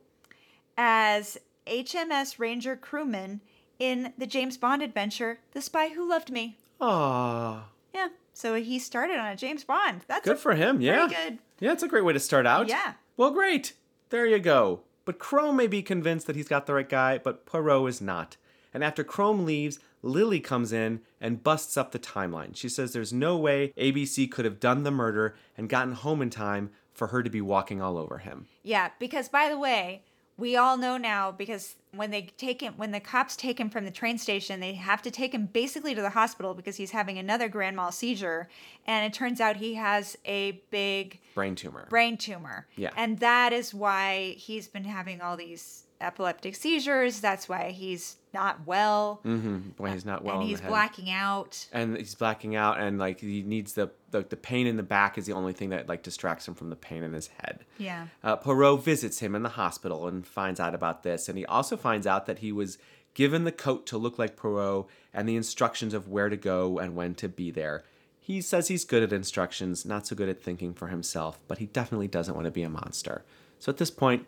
as 0.77 1.37
HMS 1.67 2.39
Ranger 2.39 2.75
crewman 2.75 3.41
in 3.79 4.13
the 4.17 4.27
James 4.27 4.57
Bond 4.57 4.81
adventure, 4.81 5.39
The 5.51 5.61
Spy 5.61 5.89
Who 5.89 6.07
Loved 6.07 6.31
Me. 6.31 6.57
Aw, 6.79 7.65
Yeah, 7.93 8.09
so 8.33 8.55
he 8.55 8.77
started 8.79 9.17
on 9.17 9.27
a 9.27 9.35
James 9.35 9.63
Bond. 9.63 10.01
That's 10.07 10.25
good 10.25 10.39
for 10.39 10.53
him. 10.55 10.81
Yeah. 10.81 11.07
good. 11.07 11.39
Yeah, 11.59 11.71
it's 11.71 11.83
a 11.83 11.87
great 11.87 12.03
way 12.03 12.13
to 12.13 12.19
start 12.19 12.45
out. 12.45 12.67
Yeah. 12.67 12.93
Well, 13.17 13.31
great. 13.31 13.73
There 14.09 14.25
you 14.25 14.39
go. 14.39 14.81
But 15.05 15.19
Crome 15.19 15.55
may 15.55 15.67
be 15.67 15.81
convinced 15.81 16.27
that 16.27 16.35
he's 16.35 16.47
got 16.47 16.65
the 16.65 16.73
right 16.73 16.87
guy, 16.87 17.17
but 17.17 17.45
Poirot 17.45 17.89
is 17.89 18.01
not. 18.01 18.37
And 18.73 18.83
after 18.83 19.03
Crome 19.03 19.45
leaves, 19.45 19.79
Lily 20.01 20.39
comes 20.39 20.73
in 20.73 21.01
and 21.21 21.43
busts 21.43 21.77
up 21.77 21.91
the 21.91 21.99
timeline. 21.99 22.55
She 22.55 22.69
says 22.69 22.91
there's 22.93 23.13
no 23.13 23.37
way 23.37 23.73
ABC 23.77 24.29
could 24.29 24.45
have 24.45 24.59
done 24.59 24.83
the 24.83 24.91
murder 24.91 25.35
and 25.57 25.69
gotten 25.69 25.93
home 25.93 26.21
in 26.21 26.29
time 26.29 26.71
for 26.93 27.07
her 27.07 27.23
to 27.23 27.29
be 27.29 27.41
walking 27.41 27.81
all 27.81 27.97
over 27.97 28.19
him. 28.19 28.47
Yeah, 28.63 28.89
because 28.99 29.29
by 29.29 29.49
the 29.49 29.57
way, 29.57 30.03
we 30.37 30.55
all 30.55 30.77
know 30.77 30.97
now 30.97 31.31
because 31.31 31.75
when 31.95 32.09
they 32.11 32.23
take 32.37 32.59
him, 32.61 32.73
when 32.75 32.91
the 32.91 32.99
cops 32.99 33.35
take 33.35 33.59
him 33.59 33.69
from 33.69 33.85
the 33.85 33.91
train 33.91 34.17
station, 34.17 34.59
they 34.59 34.73
have 34.73 35.01
to 35.03 35.11
take 35.11 35.33
him 35.33 35.45
basically 35.45 35.93
to 35.95 36.01
the 36.01 36.09
hospital 36.09 36.53
because 36.55 36.75
he's 36.75 36.91
having 36.91 37.17
another 37.19 37.47
grand 37.47 37.75
mal 37.75 37.91
seizure, 37.91 38.49
and 38.87 39.05
it 39.05 39.15
turns 39.15 39.39
out 39.39 39.57
he 39.57 39.75
has 39.75 40.17
a 40.25 40.59
big 40.71 41.19
Brain 41.35 41.55
tumor. 41.55 41.85
brain 41.89 42.17
tumor. 42.17 42.67
Yeah. 42.75 42.89
and 42.97 43.19
that 43.19 43.53
is 43.53 43.73
why 43.75 44.33
he's 44.37 44.67
been 44.67 44.85
having 44.85 45.21
all 45.21 45.37
these 45.37 45.83
epileptic 46.01 46.55
seizures. 46.55 47.19
That's 47.19 47.47
why 47.47 47.69
he's 47.69 48.17
not 48.33 48.65
well, 48.65 49.21
mm-hmm. 49.25 49.59
When 49.77 49.91
he's 49.93 50.05
not 50.05 50.23
well 50.23 50.39
and 50.39 50.49
he's 50.49 50.61
blacking 50.61 51.09
out. 51.09 51.67
and 51.71 51.97
he's 51.97 52.15
blacking 52.15 52.55
out 52.55 52.79
and 52.79 52.97
like 52.99 53.19
he 53.19 53.43
needs 53.43 53.73
the, 53.73 53.91
the 54.11 54.21
the 54.23 54.35
pain 54.37 54.67
in 54.67 54.77
the 54.77 54.83
back 54.83 55.17
is 55.17 55.25
the 55.25 55.33
only 55.33 55.53
thing 55.53 55.69
that 55.69 55.87
like 55.87 56.03
distracts 56.03 56.47
him 56.47 56.53
from 56.55 56.69
the 56.69 56.75
pain 56.75 57.03
in 57.03 57.13
his 57.13 57.27
head 57.39 57.65
Yeah. 57.77 58.07
uh, 58.23 58.35
Poirot 58.37 58.83
visits 58.83 59.19
him 59.19 59.35
in 59.35 59.43
the 59.43 59.49
hospital 59.49 60.07
and 60.07 60.25
finds 60.25 60.59
out 60.59 60.73
about 60.75 61.03
this 61.03 61.29
and 61.29 61.37
he 61.37 61.45
also 61.45 61.77
finds 61.77 62.07
out 62.07 62.25
that 62.25 62.39
he 62.39 62.51
was 62.51 62.77
given 63.13 63.43
the 63.43 63.51
coat 63.51 63.85
to 63.87 63.97
look 63.97 64.17
like 64.17 64.35
Poirot 64.35 64.87
and 65.13 65.29
the 65.29 65.35
instructions 65.35 65.93
of 65.93 66.07
where 66.07 66.29
to 66.29 66.37
go 66.37 66.79
and 66.79 66.95
when 66.95 67.13
to 67.15 67.29
be 67.29 67.51
there 67.51 67.83
He 68.19 68.41
says 68.41 68.69
he's 68.69 68.85
good 68.85 69.03
at 69.03 69.11
instructions, 69.13 69.85
not 69.85 70.07
so 70.07 70.15
good 70.15 70.29
at 70.29 70.41
thinking 70.41 70.73
for 70.73 70.87
himself, 70.87 71.39
but 71.47 71.57
he 71.59 71.65
definitely 71.67 72.07
doesn't 72.07 72.33
want 72.35 72.45
to 72.45 72.51
be 72.51 72.63
a 72.63 72.69
monster. 72.69 73.23
So 73.59 73.69
at 73.69 73.77
this 73.77 73.91
point, 73.91 74.25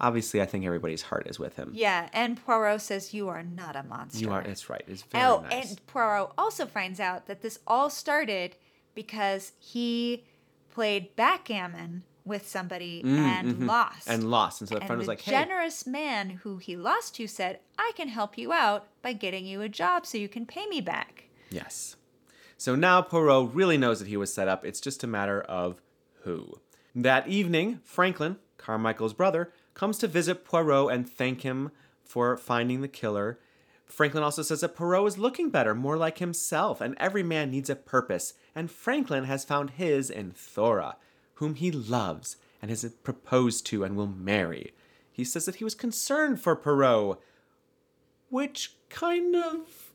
obviously, 0.00 0.40
I 0.40 0.46
think 0.46 0.64
everybody's 0.64 1.02
heart 1.02 1.26
is 1.28 1.38
with 1.38 1.56
him. 1.56 1.70
Yeah, 1.74 2.08
and 2.12 2.42
Poirot 2.44 2.80
says 2.80 3.12
you 3.14 3.28
are 3.28 3.42
not 3.42 3.76
a 3.76 3.82
monster. 3.82 4.20
You 4.20 4.30
are. 4.32 4.42
It's 4.42 4.68
right. 4.70 4.82
It's 4.86 5.02
very 5.02 5.24
Oh, 5.24 5.40
nice. 5.50 5.70
and 5.70 5.86
Poirot 5.86 6.32
also 6.38 6.66
finds 6.66 7.00
out 7.00 7.26
that 7.26 7.42
this 7.42 7.58
all 7.66 7.90
started 7.90 8.56
because 8.94 9.52
he 9.58 10.24
played 10.70 11.14
backgammon 11.16 12.02
with 12.24 12.46
somebody 12.46 13.02
and 13.04 13.66
lost. 13.66 14.06
Mm, 14.06 14.14
and 14.14 14.30
lost. 14.30 14.60
And 14.60 14.68
so 14.68 14.74
the 14.74 14.80
And 14.82 14.86
friend 14.86 14.98
was 14.98 15.06
the 15.06 15.12
like, 15.12 15.20
"Hey, 15.22 15.32
generous 15.32 15.86
man 15.86 16.30
who 16.42 16.58
he 16.58 16.76
lost 16.76 17.14
to 17.16 17.26
said, 17.26 17.60
"I 17.78 17.92
can 17.96 18.08
help 18.08 18.36
you 18.36 18.52
out 18.52 18.86
by 19.00 19.14
getting 19.14 19.46
you 19.46 19.62
a 19.62 19.68
job 19.68 20.04
so 20.04 20.18
you 20.18 20.28
can 20.28 20.44
pay 20.44 20.66
me 20.66 20.80
back." 20.82 21.24
Yes. 21.50 21.96
So 22.58 22.74
now 22.74 23.00
Poirot 23.00 23.54
really 23.54 23.78
knows 23.78 23.98
that 24.00 24.08
he 24.08 24.16
was 24.18 24.32
set 24.34 24.46
up. 24.48 24.64
It's 24.66 24.80
just 24.80 25.02
a 25.02 25.06
matter 25.06 25.40
of 25.42 25.80
who. 26.24 26.60
That 26.94 27.28
evening, 27.28 27.80
Franklin, 27.84 28.36
Carmichael's 28.58 29.14
brother, 29.14 29.52
comes 29.78 29.96
to 29.98 30.08
visit 30.08 30.44
Poirot 30.44 30.92
and 30.92 31.08
thank 31.08 31.42
him 31.42 31.70
for 32.04 32.36
finding 32.36 32.80
the 32.80 32.88
killer. 32.88 33.38
Franklin 33.86 34.24
also 34.24 34.42
says 34.42 34.60
that 34.60 34.74
Poirot 34.74 35.06
is 35.06 35.18
looking 35.18 35.48
better, 35.48 35.74
more 35.74 35.96
like 35.96 36.18
himself, 36.18 36.80
and 36.80 36.94
every 36.98 37.22
man 37.22 37.50
needs 37.50 37.70
a 37.70 37.76
purpose. 37.76 38.34
And 38.54 38.70
Franklin 38.70 39.24
has 39.24 39.44
found 39.44 39.70
his 39.70 40.10
in 40.10 40.32
Thora, 40.32 40.96
whom 41.34 41.54
he 41.54 41.70
loves 41.70 42.36
and 42.60 42.70
has 42.70 42.84
proposed 43.02 43.64
to 43.66 43.84
and 43.84 43.96
will 43.96 44.08
marry. 44.08 44.74
He 45.12 45.24
says 45.24 45.46
that 45.46 45.56
he 45.56 45.64
was 45.64 45.74
concerned 45.74 46.40
for 46.40 46.56
Poirot, 46.56 47.18
which 48.30 48.74
kind 48.90 49.36
of 49.36 49.87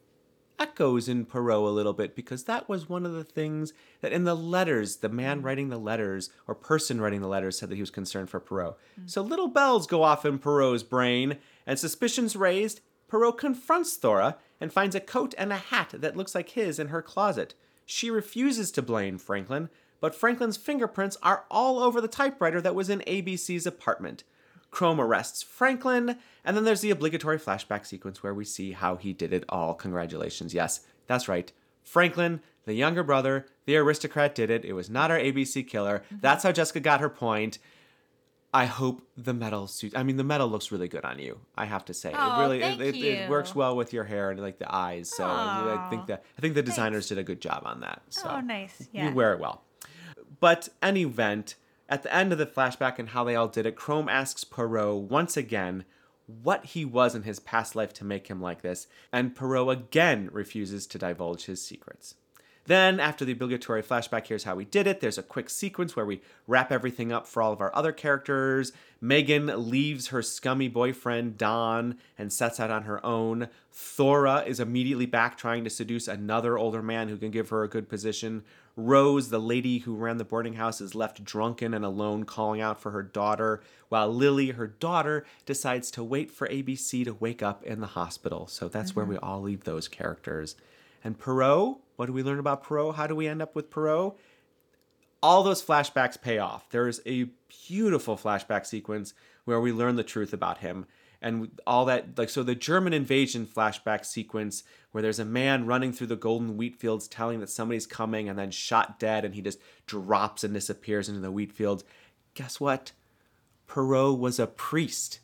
echoes 0.59 1.07
in 1.09 1.25
Poirot 1.25 1.57
a 1.57 1.69
little 1.69 1.93
bit 1.93 2.15
because 2.15 2.43
that 2.43 2.69
was 2.69 2.89
one 2.89 3.05
of 3.05 3.13
the 3.13 3.23
things 3.23 3.73
that 4.01 4.13
in 4.13 4.23
the 4.23 4.35
letters, 4.35 4.97
the 4.97 5.09
man 5.09 5.41
mm. 5.41 5.45
writing 5.45 5.69
the 5.69 5.77
letters 5.77 6.29
or 6.47 6.55
person 6.55 7.01
writing 7.01 7.21
the 7.21 7.27
letters 7.27 7.57
said 7.57 7.69
that 7.69 7.75
he 7.75 7.81
was 7.81 7.89
concerned 7.89 8.29
for 8.29 8.39
Poirot. 8.39 8.77
Mm. 8.99 9.09
So 9.09 9.21
little 9.21 9.47
bells 9.47 9.87
go 9.87 10.03
off 10.03 10.25
in 10.25 10.39
Poirot's 10.39 10.83
brain, 10.83 11.37
and 11.65 11.77
suspicions 11.79 12.35
raised. 12.35 12.81
Poirot 13.07 13.37
confronts 13.37 13.95
Thora 13.95 14.37
and 14.59 14.73
finds 14.73 14.95
a 14.95 14.99
coat 14.99 15.35
and 15.37 15.51
a 15.51 15.57
hat 15.57 15.93
that 15.93 16.17
looks 16.17 16.33
like 16.33 16.49
his 16.49 16.79
in 16.79 16.87
her 16.87 17.01
closet. 17.01 17.53
She 17.85 18.09
refuses 18.09 18.71
to 18.71 18.81
blame 18.81 19.17
Franklin, 19.17 19.69
but 19.99 20.15
Franklin's 20.15 20.57
fingerprints 20.57 21.17
are 21.21 21.45
all 21.51 21.79
over 21.79 22.01
the 22.01 22.07
typewriter 22.07 22.59
that 22.61 22.75
was 22.75 22.89
in 22.89 22.99
ABC's 23.01 23.65
apartment. 23.65 24.23
Crome 24.73 24.99
arrests 24.99 25.43
Franklin, 25.43 26.17
and 26.43 26.57
then 26.57 26.63
there's 26.63 26.81
the 26.81 26.89
obligatory 26.89 27.37
flashback 27.37 27.85
sequence 27.85 28.23
where 28.23 28.33
we 28.33 28.43
see 28.43 28.71
how 28.71 28.95
he 28.95 29.13
did 29.13 29.31
it 29.31 29.45
all. 29.47 29.75
Congratulations. 29.75 30.51
Yes, 30.53 30.81
that's 31.05 31.27
right. 31.27 31.51
Franklin, 31.83 32.41
the 32.65 32.73
younger 32.73 33.03
brother, 33.03 33.45
the 33.65 33.77
aristocrat 33.77 34.33
did 34.33 34.49
it. 34.49 34.65
It 34.65 34.73
was 34.73 34.89
not 34.89 35.11
our 35.11 35.19
ABC 35.19 35.67
killer. 35.67 36.01
That's 36.09 36.43
how 36.43 36.51
Jessica 36.51 36.79
got 36.79 37.01
her 37.01 37.09
point. 37.09 37.59
I 38.51 38.65
hope 38.65 39.01
the 39.15 39.33
metal 39.33 39.67
suit. 39.67 39.93
I 39.95 40.01
mean, 40.03 40.17
the 40.17 40.23
metal 40.23 40.47
looks 40.47 40.71
really 40.71 40.87
good 40.87 41.05
on 41.05 41.19
you. 41.19 41.39
I 41.55 41.65
have 41.65 41.85
to 41.85 41.93
say, 41.93 42.11
Oh, 42.15 42.39
it 42.39 42.43
really 42.43 42.61
it, 42.63 42.81
it, 42.81 42.95
it 43.03 43.29
works 43.29 43.53
well 43.55 43.75
with 43.75 43.93
your 43.93 44.03
hair 44.03 44.31
and 44.31 44.39
like 44.39 44.57
the 44.59 44.73
eyes. 44.73 45.09
So 45.15 45.23
I 45.23 45.27
Aw, 45.29 45.89
think 45.89 46.07
that 46.07 46.23
I 46.37 46.41
think 46.41 46.53
the 46.55 46.61
designers 46.63 47.07
did 47.09 47.17
a 47.19 47.23
good 47.23 47.41
job 47.41 47.63
on 47.65 47.79
that. 47.81 48.01
So 48.09 48.27
Oh, 48.29 48.39
nice. 48.41 48.87
Yeah. 48.91 49.09
you 49.09 49.15
wear 49.15 49.33
it 49.33 49.39
well. 49.39 49.63
But 50.39 50.69
any 50.81 51.01
event, 51.03 51.55
at 51.93 52.01
the 52.01 52.11
end 52.11 52.31
of 52.31 52.39
the 52.39 52.47
flashback 52.47 52.97
and 52.97 53.09
how 53.09 53.23
they 53.23 53.35
all 53.35 53.47
did 53.47 53.67
it, 53.67 53.75
Crome 53.75 54.09
asks 54.09 54.43
Poirot 54.43 54.95
once 55.11 55.37
again 55.37 55.85
what 56.25 56.65
he 56.65 56.83
was 56.83 57.13
in 57.13 57.21
his 57.21 57.39
past 57.39 57.75
life 57.75 57.93
to 57.93 58.03
make 58.03 58.29
him 58.29 58.41
like 58.41 58.63
this, 58.63 58.87
and 59.11 59.35
Poirot 59.35 59.69
again 59.69 60.27
refuses 60.31 60.87
to 60.87 60.97
divulge 60.97 61.45
his 61.45 61.63
secrets. 61.63 62.15
Then, 62.65 62.99
after 62.99 63.25
the 63.25 63.33
obligatory 63.33 63.83
flashback, 63.83 64.27
here's 64.27 64.45
how 64.45 64.55
we 64.55 64.63
did 64.63 64.87
it. 64.87 65.01
There's 65.01 65.17
a 65.17 65.23
quick 65.23 65.49
sequence 65.49 65.95
where 65.95 66.05
we 66.05 66.21
wrap 66.47 66.71
everything 66.71 67.11
up 67.11 67.27
for 67.27 67.41
all 67.41 67.51
of 67.51 67.59
our 67.59 67.75
other 67.75 67.91
characters. 67.91 68.71
Megan 69.01 69.69
leaves 69.69 70.07
her 70.07 70.21
scummy 70.21 70.69
boyfriend, 70.69 71.37
Don, 71.37 71.97
and 72.17 72.31
sets 72.31 72.61
out 72.61 72.71
on 72.71 72.83
her 72.83 73.05
own. 73.05 73.49
Thora 73.69 74.43
is 74.47 74.61
immediately 74.61 75.05
back 75.05 75.37
trying 75.37 75.65
to 75.65 75.69
seduce 75.69 76.07
another 76.07 76.57
older 76.57 76.81
man 76.81 77.09
who 77.09 77.17
can 77.17 77.31
give 77.31 77.49
her 77.49 77.63
a 77.63 77.69
good 77.69 77.89
position. 77.89 78.43
Rose, 78.77 79.29
the 79.29 79.39
lady 79.39 79.79
who 79.79 79.95
ran 79.95 80.17
the 80.17 80.23
boarding 80.23 80.53
house, 80.53 80.79
is 80.79 80.95
left 80.95 81.23
drunken 81.23 81.73
and 81.73 81.83
alone 81.83 82.23
calling 82.23 82.61
out 82.61 82.79
for 82.79 82.91
her 82.91 83.03
daughter, 83.03 83.61
while 83.89 84.07
Lily, 84.07 84.51
her 84.51 84.67
daughter, 84.67 85.25
decides 85.45 85.91
to 85.91 86.03
wait 86.03 86.31
for 86.31 86.47
ABC 86.47 87.03
to 87.03 87.13
wake 87.13 87.43
up 87.43 87.61
in 87.63 87.81
the 87.81 87.87
hospital. 87.87 88.47
So 88.47 88.69
that's 88.69 88.95
where 88.95 89.03
mm-hmm. 89.03 89.13
we 89.13 89.19
all 89.19 89.41
leave 89.41 89.65
those 89.65 89.89
characters. 89.89 90.55
And 91.03 91.19
Poirot, 91.19 91.77
what 91.95 92.05
do 92.05 92.13
we 92.13 92.23
learn 92.23 92.39
about 92.39 92.63
Poirot? 92.63 92.95
How 92.95 93.07
do 93.07 93.15
we 93.15 93.27
end 93.27 93.41
up 93.41 93.55
with 93.55 93.69
Poirot? 93.69 94.15
All 95.21 95.43
those 95.43 95.63
flashbacks 95.63 96.21
pay 96.21 96.39
off. 96.39 96.69
There's 96.69 97.01
a 97.05 97.29
beautiful 97.67 98.17
flashback 98.17 98.65
sequence 98.65 99.13
where 99.45 99.59
we 99.59 99.71
learn 99.71 99.95
the 99.95 100.03
truth 100.03 100.33
about 100.33 100.59
him. 100.59 100.85
And 101.21 101.57
all 101.65 101.85
that, 101.85 102.17
like, 102.17 102.29
so 102.29 102.43
the 102.43 102.55
German 102.55 102.91
invasion 102.91 103.45
flashback 103.45 104.05
sequence 104.05 104.63
where 104.91 105.01
there's 105.01 105.19
a 105.19 105.25
man 105.25 105.65
running 105.65 105.93
through 105.93 106.07
the 106.07 106.17
golden 106.17 106.57
wheat 106.57 106.75
fields 106.75 107.07
telling 107.07 107.39
that 107.39 107.49
somebody's 107.49 107.87
coming 107.87 108.27
and 108.27 108.37
then 108.37 108.51
shot 108.51 108.99
dead 108.99 109.23
and 109.23 109.33
he 109.33 109.41
just 109.41 109.59
drops 109.85 110.43
and 110.43 110.53
disappears 110.53 111.07
into 111.07 111.21
the 111.21 111.31
wheat 111.31 111.53
fields. 111.53 111.85
Guess 112.33 112.59
what? 112.59 112.91
Poirot 113.67 114.19
was 114.19 114.37
a 114.37 114.47
priest. 114.47 115.19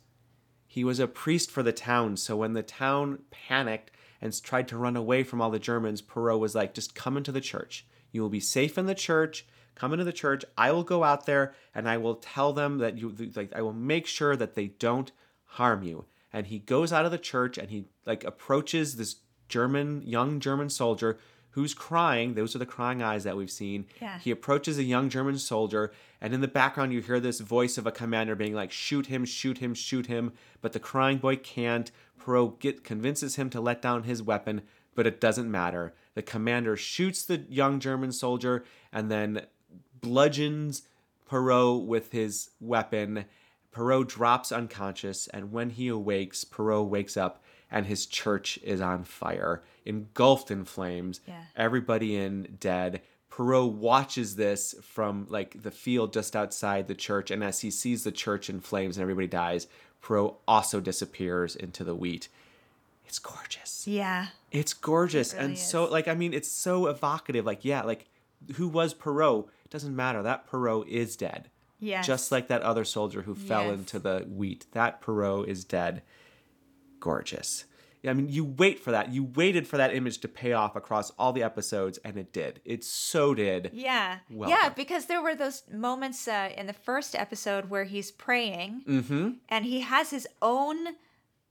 He 0.66 0.84
was 0.84 0.98
a 0.98 1.06
priest 1.06 1.50
for 1.50 1.62
the 1.62 1.72
town. 1.72 2.16
So 2.16 2.36
when 2.36 2.54
the 2.54 2.62
town 2.62 3.20
panicked 3.30 3.90
and 4.20 4.42
tried 4.42 4.68
to 4.68 4.76
run 4.76 4.96
away 4.96 5.22
from 5.22 5.40
all 5.40 5.50
the 5.50 5.58
Germans, 5.58 6.02
Poirot 6.02 6.38
was 6.38 6.54
like, 6.54 6.74
just 6.74 6.94
come 6.94 7.16
into 7.16 7.32
the 7.32 7.40
church. 7.40 7.86
You 8.12 8.22
will 8.22 8.28
be 8.28 8.40
safe 8.40 8.76
in 8.76 8.86
the 8.86 8.94
church. 8.94 9.46
Come 9.74 9.92
into 9.92 10.04
the 10.04 10.12
church. 10.12 10.44
I 10.58 10.72
will 10.72 10.82
go 10.82 11.04
out 11.04 11.26
there 11.26 11.54
and 11.74 11.88
I 11.88 11.96
will 11.96 12.16
tell 12.16 12.52
them 12.52 12.78
that 12.78 12.98
you, 12.98 13.14
like, 13.34 13.52
I 13.54 13.62
will 13.62 13.72
make 13.72 14.06
sure 14.06 14.36
that 14.36 14.54
they 14.54 14.66
don't 14.66 15.10
harm 15.44 15.82
you. 15.82 16.04
And 16.32 16.48
he 16.48 16.58
goes 16.58 16.92
out 16.92 17.06
of 17.06 17.10
the 17.10 17.18
church 17.18 17.56
and 17.56 17.70
he, 17.70 17.86
like, 18.04 18.24
approaches 18.24 18.96
this 18.96 19.16
German, 19.48 20.02
young 20.02 20.38
German 20.38 20.68
soldier 20.68 21.18
who's 21.52 21.74
crying. 21.74 22.34
Those 22.34 22.54
are 22.54 22.60
the 22.60 22.66
crying 22.66 23.02
eyes 23.02 23.24
that 23.24 23.36
we've 23.36 23.50
seen. 23.50 23.86
Yeah. 24.00 24.18
He 24.18 24.30
approaches 24.30 24.78
a 24.78 24.84
young 24.84 25.08
German 25.08 25.38
soldier, 25.38 25.92
and 26.20 26.32
in 26.32 26.40
the 26.40 26.48
background, 26.48 26.92
you 26.92 27.00
hear 27.00 27.18
this 27.18 27.40
voice 27.40 27.76
of 27.76 27.86
a 27.86 27.92
commander 27.92 28.36
being 28.36 28.54
like, 28.54 28.70
shoot 28.70 29.06
him, 29.06 29.24
shoot 29.24 29.58
him, 29.58 29.74
shoot 29.74 30.06
him. 30.06 30.32
But 30.60 30.72
the 30.72 30.78
crying 30.78 31.18
boy 31.18 31.36
can't. 31.36 31.90
Poirot 32.20 32.60
get, 32.60 32.84
convinces 32.84 33.36
him 33.36 33.50
to 33.50 33.60
let 33.60 33.82
down 33.82 34.04
his 34.04 34.22
weapon, 34.22 34.62
but 34.94 35.06
it 35.06 35.20
doesn't 35.20 35.50
matter. 35.50 35.94
The 36.14 36.22
commander 36.22 36.76
shoots 36.76 37.24
the 37.24 37.38
young 37.48 37.80
German 37.80 38.12
soldier 38.12 38.64
and 38.92 39.10
then 39.10 39.46
bludgeons 40.00 40.82
Poirot 41.26 41.84
with 41.84 42.12
his 42.12 42.50
weapon. 42.60 43.24
Poirot 43.72 44.08
drops 44.08 44.50
unconscious, 44.50 45.28
and 45.28 45.52
when 45.52 45.70
he 45.70 45.86
awakes, 45.86 46.42
Poirot 46.44 46.88
wakes 46.88 47.16
up 47.16 47.42
and 47.70 47.86
his 47.86 48.06
church 48.06 48.58
is 48.64 48.80
on 48.80 49.04
fire, 49.04 49.62
engulfed 49.84 50.50
in 50.50 50.64
flames. 50.64 51.20
Yeah. 51.26 51.44
Everybody 51.54 52.16
in 52.16 52.56
dead. 52.58 53.00
Poirot 53.28 53.74
watches 53.74 54.34
this 54.34 54.74
from 54.82 55.26
like 55.30 55.62
the 55.62 55.70
field 55.70 56.12
just 56.12 56.34
outside 56.34 56.88
the 56.88 56.96
church, 56.96 57.30
and 57.30 57.44
as 57.44 57.60
he 57.60 57.70
sees 57.70 58.02
the 58.02 58.10
church 58.10 58.50
in 58.50 58.60
flames 58.60 58.96
and 58.96 59.02
everybody 59.02 59.28
dies, 59.28 59.68
Poirot 60.02 60.34
also 60.48 60.80
disappears 60.80 61.54
into 61.56 61.84
the 61.84 61.94
wheat. 61.94 62.28
It's 63.06 63.18
gorgeous. 63.18 63.86
Yeah. 63.86 64.28
It's 64.52 64.72
gorgeous. 64.72 65.32
really 65.34 65.46
and 65.46 65.58
so 65.58 65.86
is. 65.86 65.90
like 65.90 66.08
I 66.08 66.14
mean 66.14 66.32
it's 66.32 66.48
so 66.50 66.86
evocative. 66.86 67.44
Like, 67.44 67.64
yeah, 67.64 67.82
like 67.82 68.06
who 68.56 68.68
was 68.68 68.94
Poirot? 68.94 69.46
Doesn't 69.68 69.94
matter. 69.94 70.22
That 70.22 70.46
Poirot 70.46 70.88
is 70.88 71.16
dead. 71.16 71.50
Yes. 71.78 72.06
Just 72.06 72.30
like 72.30 72.48
that 72.48 72.62
other 72.62 72.84
soldier 72.84 73.22
who 73.22 73.34
fell 73.34 73.64
Yes. 73.66 73.78
into 73.78 73.98
the 73.98 74.26
wheat. 74.28 74.66
That 74.72 75.00
Poirot 75.00 75.48
is 75.48 75.64
dead. 75.64 76.02
Gorgeous. 77.00 77.64
Yeah, 78.02 78.12
I 78.12 78.14
mean, 78.14 78.28
you 78.28 78.44
wait 78.44 78.78
for 78.80 78.92
that. 78.92 79.12
You 79.12 79.24
waited 79.24 79.66
for 79.68 79.76
that 79.76 79.94
image 79.94 80.18
to 80.18 80.28
pay 80.28 80.52
off 80.54 80.74
across 80.74 81.10
all 81.18 81.32
the 81.34 81.42
episodes, 81.42 81.98
and 82.04 82.16
it 82.16 82.32
did. 82.32 82.60
It 82.64 82.82
so 82.82 83.34
did. 83.34 83.70
Yeah. 83.74 84.18
Well 84.30 84.48
yeah, 84.48 84.62
done. 84.62 84.72
because 84.76 85.06
there 85.06 85.20
were 85.22 85.34
those 85.34 85.62
moments 85.70 86.26
uh, 86.26 86.50
in 86.56 86.66
the 86.66 86.72
first 86.72 87.14
episode 87.14 87.68
where 87.68 87.84
he's 87.84 88.10
praying 88.10 88.82
Mm-hmm. 88.88 89.30
and 89.50 89.64
he 89.66 89.80
has 89.80 90.10
his 90.10 90.26
own 90.40 90.76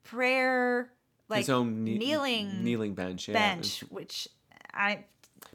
prayer 0.04 0.92
like 1.28 1.40
His 1.40 1.50
own 1.50 1.86
kne- 1.86 2.00
kneeling 2.00 2.64
kneeling 2.64 2.94
bench. 2.96 3.28
Yeah. 3.28 3.34
bench, 3.34 3.82
which 3.90 4.28
I 4.74 5.06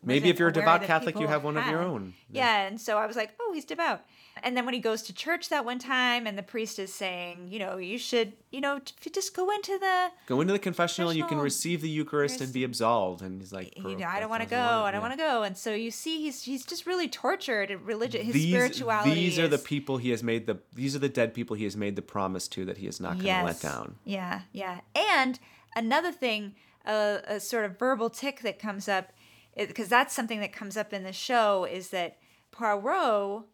Maybe 0.02 0.28
if 0.28 0.38
you're 0.38 0.48
a 0.48 0.52
devout 0.52 0.82
Catholic, 0.82 1.18
you 1.18 1.26
have 1.26 1.44
one 1.44 1.56
of 1.56 1.66
your 1.66 1.82
own. 1.82 2.14
Yeah. 2.30 2.66
and 2.66 2.80
so 2.80 2.98
I 2.98 3.06
was 3.06 3.16
like, 3.16 3.30
oh, 3.40 3.52
he's 3.54 3.64
devout. 3.64 4.02
And 4.44 4.54
then 4.54 4.66
when 4.66 4.74
he 4.74 4.80
goes 4.80 5.00
to 5.04 5.14
church 5.14 5.48
that 5.48 5.64
one 5.64 5.78
time, 5.78 6.26
and 6.26 6.36
the 6.36 6.42
priest 6.42 6.78
is 6.78 6.92
saying, 6.92 7.48
you 7.50 7.58
know, 7.58 7.78
you 7.78 7.96
should, 7.96 8.34
you 8.50 8.60
know, 8.60 8.78
just 9.10 9.34
go 9.34 9.50
into 9.50 9.78
the, 9.78 10.10
Go 10.26 10.42
into 10.42 10.52
the 10.52 10.58
confessional, 10.58 11.14
you 11.14 11.24
can 11.24 11.38
receive 11.38 11.80
the 11.80 11.88
Eucharist 11.88 12.42
and 12.42 12.52
be 12.52 12.62
absolved. 12.62 13.22
And 13.22 13.40
he's 13.40 13.54
like, 13.54 13.72
you 13.76 13.96
know, 13.96 14.06
I 14.06 14.20
don't 14.20 14.28
want 14.28 14.42
to 14.42 14.48
go, 14.48 14.58
I 14.58 14.90
don't 14.90 15.00
want 15.00 15.14
to 15.14 15.18
go. 15.18 15.44
And 15.44 15.56
so 15.56 15.72
you 15.72 15.90
see, 15.90 16.20
he's 16.20 16.42
he's 16.42 16.66
just 16.66 16.86
really 16.86 17.08
tortured. 17.08 17.70
And 17.70 17.80
religion, 17.86 18.22
his 18.22 18.34
these, 18.34 18.52
spirituality. 18.52 19.14
These 19.14 19.38
are 19.38 19.48
the 19.48 19.56
people 19.56 19.96
he 19.96 20.10
has 20.10 20.22
made 20.22 20.46
the. 20.46 20.58
These 20.74 20.94
are 20.94 20.98
the 20.98 21.08
dead 21.08 21.32
people 21.32 21.56
he 21.56 21.64
has 21.64 21.76
made 21.76 21.96
the 21.96 22.02
promise 22.02 22.46
to 22.48 22.66
that 22.66 22.76
he 22.76 22.86
is 22.86 23.00
not 23.00 23.12
going 23.12 23.20
to 23.20 23.26
yes. 23.26 23.44
let 23.46 23.60
down. 23.60 23.94
Yeah, 24.04 24.42
yeah. 24.52 24.80
And 24.94 25.38
another 25.74 26.12
thing, 26.12 26.54
uh, 26.84 27.18
a 27.26 27.40
sort 27.40 27.64
of 27.64 27.78
verbal 27.78 28.10
tick 28.10 28.42
that 28.42 28.58
comes 28.58 28.88
up 28.88 29.14
because 29.56 29.88
that's 29.88 30.14
something 30.14 30.40
that 30.40 30.52
comes 30.52 30.76
up 30.76 30.92
in 30.92 31.02
the 31.02 31.12
show 31.12 31.64
is 31.64 31.88
that 31.90 32.18
Poirot 32.50 33.44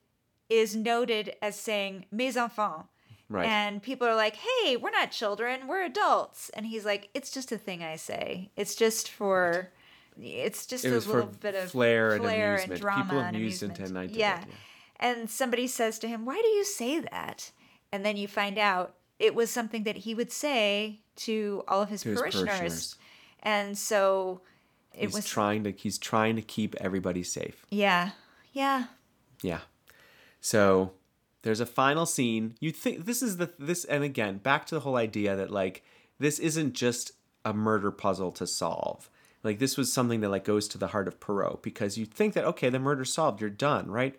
is 0.51 0.77
noted 0.77 1.33
as 1.41 1.57
saying 1.59 2.05
mes 2.11 2.37
enfants. 2.37 2.89
Right. 3.29 3.47
And 3.47 3.81
people 3.81 4.09
are 4.09 4.17
like, 4.17 4.37
hey, 4.37 4.77
we're 4.77 4.91
not 4.91 5.13
children, 5.13 5.69
we're 5.69 5.85
adults. 5.85 6.51
And 6.51 6.67
he's 6.67 6.85
like, 6.85 7.11
it's 7.15 7.31
just 7.31 7.53
a 7.53 7.57
thing 7.59 7.81
I 7.83 7.95
say. 7.95 8.51
It's 8.57 8.75
just 8.75 9.09
for, 9.09 9.71
it's 10.21 10.67
just 10.67 10.85
It 10.85 10.91
a 10.93 10.99
little 10.99 11.31
bit 11.41 11.55
of 11.55 11.71
flair 11.71 12.15
and 12.15 12.23
flair 12.25 12.55
amusement. 12.57 12.81
drama 12.81 13.05
People 13.05 13.19
and 13.21 13.37
amused 13.37 13.63
amusement. 13.63 13.89
and 13.89 13.99
I 13.99 14.07
did 14.07 14.17
it, 14.17 14.19
yeah. 14.19 14.45
yeah. 14.49 14.55
And 14.99 15.31
somebody 15.31 15.69
says 15.69 16.01
to 16.01 16.09
him, 16.09 16.25
why 16.27 16.41
do 16.43 16.49
you 16.49 16.65
say 16.65 16.99
that? 16.99 17.53
And 17.93 18.05
then 18.05 18.17
you 18.17 18.27
find 18.27 18.59
out 18.59 18.97
it 19.21 19.35
was 19.37 19.49
something 19.51 19.85
that 19.85 19.99
he 19.99 20.15
would 20.15 20.33
say 20.33 21.01
to 21.17 21.63
all 21.69 21.83
of 21.83 21.89
his, 21.89 22.03
his 22.03 22.19
parishioners. 22.19 22.47
parishioners. 22.49 22.97
And 23.45 23.79
so 23.79 24.41
it 24.93 25.03
He's 25.07 25.15
was, 25.15 25.27
trying 25.27 25.63
to 25.65 25.71
he's 25.71 25.99
trying 25.99 26.35
to 26.37 26.43
keep 26.43 26.75
everybody 26.81 27.23
safe. 27.23 27.65
yeah, 27.71 28.11
yeah. 28.53 28.87
Yeah. 29.43 29.61
So 30.41 30.93
there's 31.43 31.61
a 31.61 31.67
final 31.67 32.07
scene. 32.07 32.55
You 32.61 32.73
think 32.73 33.05
this 33.05 33.23
is 33.23 33.37
the 33.37 33.53
this 33.59 33.85
and 33.85 34.05
again, 34.05 34.39
back 34.39 34.67
to 34.67 34.75
the 34.75 34.81
whole 34.81 34.97
idea 34.97 35.37
that 35.37 35.51
like 35.51 35.83
this 36.19 36.39
isn't 36.39 36.75
just 36.75 37.13
a 37.45 37.53
murder 37.53 37.91
puzzle 37.91 38.33
to 38.33 38.47
solve. 38.47 39.11
Like 39.43 39.59
this 39.59 39.77
was 39.77 39.93
something 39.93 40.21
that 40.21 40.31
like 40.31 40.45
goes 40.45 40.69
to 40.69 40.79
the 40.79 40.89
heart 40.89 41.09
of 41.09 41.21
Poirot 41.21 41.63
because 41.63 41.97
you 41.97 42.05
think 42.05 42.35
that 42.35 42.45
okay, 42.45 42.69
the 42.69 42.79
murder's 42.79 43.13
solved, 43.13 43.41
you're 43.41 43.51
done, 43.51 43.91
right? 43.91 44.19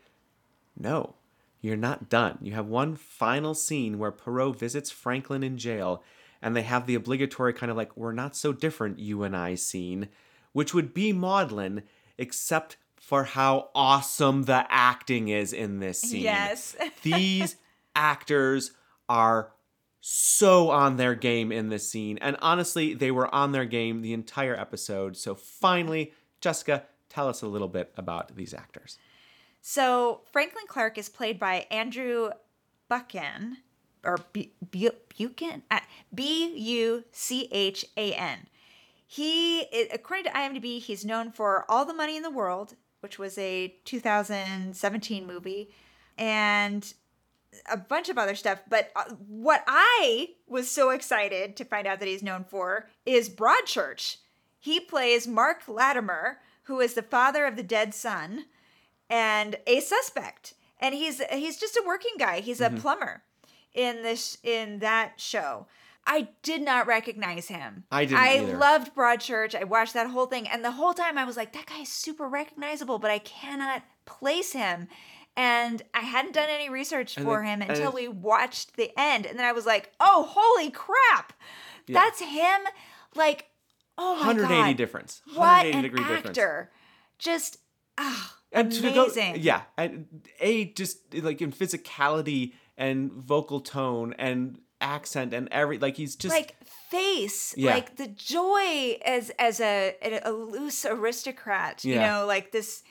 No. 0.78 1.16
You're 1.64 1.78
not 1.78 2.10
done. 2.10 2.40
You 2.42 2.54
have 2.54 2.66
one 2.66 2.96
final 2.96 3.54
scene 3.54 4.00
where 4.00 4.12
Poirot 4.12 4.58
visits 4.58 4.90
Franklin 4.90 5.44
in 5.44 5.60
jail 5.60 6.04
and 6.42 6.56
they 6.56 6.64
have 6.64 6.88
the 6.88 6.96
obligatory 6.96 7.54
kind 7.54 7.70
of 7.70 7.78
like 7.78 7.96
we're 7.96 8.14
not 8.14 8.36
so 8.36 8.52
different 8.52 8.98
you 8.98 9.22
and 9.22 9.38
I 9.38 9.54
scene, 9.54 10.10
which 10.54 10.74
would 10.74 10.92
be 10.92 11.14
Maudlin 11.14 11.84
except 12.18 12.78
for 13.02 13.24
how 13.26 13.70
awesome 13.74 14.44
the 14.44 14.64
acting 14.70 15.28
is 15.28 15.52
in 15.54 15.80
this 15.80 16.00
scene. 16.00 16.22
Yes. 16.22 16.76
These 17.04 17.56
actors 17.96 18.72
are 19.10 19.52
so 20.00 20.70
on 20.70 20.98
their 20.98 21.16
game 21.16 21.52
in 21.52 21.70
this 21.70 21.90
scene. 21.90 22.18
And 22.22 22.38
honestly, 22.42 22.94
they 22.94 23.12
were 23.12 23.34
on 23.34 23.52
their 23.52 23.66
game 23.66 24.02
the 24.02 24.14
entire 24.14 24.56
episode. 24.56 25.18
So 25.18 25.34
finally, 25.36 26.14
Jessica, 26.42 26.84
tell 27.10 27.28
us 27.28 27.42
a 27.42 27.48
little 27.48 27.68
bit 27.68 27.92
about 27.98 28.36
these 28.36 28.54
actors. 28.54 28.98
So 29.62 30.22
Franklin 30.32 30.66
Clark 30.68 30.98
is 30.98 31.10
played 31.10 31.40
by 31.40 31.66
Andrew 31.70 32.30
Buchan, 32.88 33.58
or 34.04 34.18
Bu- 34.32 34.46
Bu- 34.72 34.90
Buchan, 35.18 35.64
Uh, 35.70 35.80
B 36.14 36.56
U 36.56 37.04
C 37.12 37.48
H 37.52 37.86
A 37.98 38.14
N. 38.14 38.48
He, 39.06 39.64
according 39.94 40.26
to 40.26 40.32
IMDb, 40.32 40.80
he's 40.80 41.04
known 41.04 41.32
for 41.32 41.66
All 41.70 41.84
the 41.86 41.94
Money 41.94 42.16
in 42.16 42.24
the 42.24 42.30
World, 42.32 42.76
which 43.02 43.20
was 43.20 43.38
a 43.38 43.76
2017 43.86 45.28
movie, 45.28 45.70
and 46.18 46.94
a 47.70 47.78
bunch 47.78 48.10
of 48.10 48.18
other 48.18 48.36
stuff. 48.36 48.62
But 48.70 48.92
uh, 48.96 49.04
what 49.28 49.64
I 49.68 50.30
was 50.48 50.72
so 50.72 50.90
excited 50.92 51.56
to 51.58 51.66
find 51.66 51.86
out 51.86 52.00
that 52.00 52.08
he's 52.08 52.24
known 52.24 52.46
for 52.46 52.88
is 53.06 53.30
Broadchurch. 53.30 54.18
He 54.60 54.80
plays 54.80 55.28
Mark 55.28 55.68
Latimer, 55.68 56.40
who 56.64 56.80
is 56.80 56.94
the 56.94 57.02
father 57.02 57.46
of 57.46 57.56
the 57.56 57.64
dead 57.64 57.94
son 57.94 58.46
and 59.10 59.58
a 59.68 59.82
suspect. 59.82 60.54
And 60.80 60.96
he's 60.96 61.22
he's 61.32 61.60
just 61.60 61.76
a 61.76 61.84
working 61.86 62.14
guy. 62.18 62.40
He's 62.40 62.62
a 62.62 62.70
plumber 62.72 63.22
in 63.74 64.02
this 64.02 64.38
in 64.44 64.80
that 64.80 65.14
show. 65.20 65.68
I 66.06 66.30
did 66.42 66.62
not 66.62 66.88
recognize 66.88 67.48
him. 67.48 67.84
I 67.92 68.06
didn't 68.06 68.20
I 68.20 68.38
either. 68.40 68.58
loved 68.58 68.96
Broadchurch. 68.96 69.54
I 69.56 69.64
watched 69.64 69.94
that 69.94 70.08
whole 70.08 70.26
thing, 70.26 70.48
and 70.48 70.64
the 70.66 70.72
whole 70.72 70.94
time 70.94 71.18
I 71.18 71.26
was 71.26 71.38
like, 71.38 71.54
"That 71.54 71.68
guy 71.68 71.80
is 71.82 71.90
super 71.90 72.28
recognizable," 72.28 72.98
but 73.00 73.12
I 73.12 73.20
cannot 73.20 73.84
place 74.06 74.54
him. 74.54 74.88
And 75.38 75.82
I 75.94 76.02
hadn't 76.02 76.34
done 76.34 76.50
any 76.50 76.70
research 76.70 77.16
And 77.16 77.26
for 77.26 77.44
him 77.44 77.62
until 77.62 77.92
we 77.94 78.08
watched 78.08 78.76
the 78.76 78.92
end, 79.00 79.26
and 79.26 79.38
then 79.40 79.46
I 79.46 79.52
was 79.54 79.66
like, 79.66 79.92
"Oh, 80.00 80.24
holy 80.30 80.72
crap! 80.72 81.34
That's 81.88 82.20
him!" 82.20 82.62
Like, 83.16 83.46
oh 83.98 84.16
my 84.16 84.28
180 84.28 84.72
god, 84.72 84.78
difference. 84.78 85.22
what 85.28 85.38
180 85.66 85.78
an 85.78 85.84
degree 85.84 86.04
actor! 86.04 86.32
difference. 86.32 86.70
Just 87.20 87.58
ah, 87.98 88.38
And 88.52 88.72
to 88.72 88.92
go, 88.92 89.04
amazing. 89.06 89.38
yeah, 89.40 89.62
and 89.78 90.28
a 90.40 90.66
just 90.74 91.14
like 91.14 91.42
in 91.42 91.52
physicality 91.52 92.54
and 92.78 93.12
vocal 93.14 93.60
tone 93.62 94.14
and 94.18 94.60
accent 94.82 95.34
and 95.34 95.48
every 95.52 95.78
like 95.78 95.96
he's 95.96 96.16
just 96.16 96.34
like 96.36 96.56
face 96.90 97.54
Yeah. 97.56 97.74
like 97.76 97.96
the 97.96 98.08
joy 98.08 98.98
as 99.06 99.32
as 99.40 99.62
a 99.62 99.96
a 100.26 100.32
loose 100.32 100.86
aristocrat 100.86 101.86
you 101.86 101.94
Yeah. 101.96 102.10
know 102.20 102.26
like 102.26 102.52
this 102.52 102.84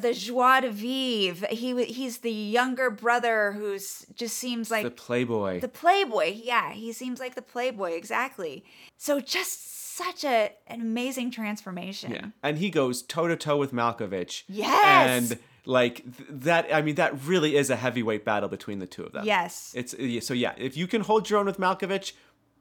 the 0.00 0.12
joie 0.12 0.60
de 0.60 0.70
vivre 0.70 1.46
he 1.48 1.84
he's 1.84 2.18
the 2.18 2.32
younger 2.32 2.90
brother 2.90 3.52
who's 3.52 4.04
just 4.16 4.36
seems 4.38 4.68
like 4.70 4.82
the 4.82 4.90
playboy. 4.90 5.60
the 5.60 5.68
playboy 5.68 6.32
yeah 6.42 6.72
he 6.72 6.92
seems 6.92 7.20
like 7.20 7.36
the 7.36 7.42
playboy 7.42 7.92
exactly 7.92 8.64
so 8.96 9.20
just 9.20 9.94
such 9.96 10.24
a 10.24 10.50
an 10.66 10.80
amazing 10.80 11.30
transformation 11.30 12.10
Yeah. 12.10 12.26
And 12.42 12.58
he 12.58 12.68
goes 12.70 13.02
toe 13.02 13.28
to 13.28 13.36
toe 13.36 13.56
with 13.56 13.72
Malkovich. 13.72 14.42
Yes! 14.48 15.30
And 15.30 15.38
like 15.66 15.96
th- 16.16 16.28
that 16.30 16.66
I 16.74 16.82
mean 16.82 16.94
that 16.96 17.24
really 17.24 17.56
is 17.56 17.70
a 17.70 17.76
heavyweight 17.76 18.24
battle 18.24 18.48
between 18.48 18.78
the 18.80 18.86
two 18.86 19.04
of 19.04 19.12
them. 19.12 19.24
yes 19.24 19.72
It's 19.76 19.94
uh, 19.94 19.98
yeah, 20.02 20.20
so 20.20 20.34
yeah, 20.34 20.52
if 20.58 20.76
you 20.76 20.86
can 20.86 21.00
hold 21.02 21.30
your 21.30 21.38
own 21.40 21.46
with 21.46 21.58
Malkovich, 21.58 22.12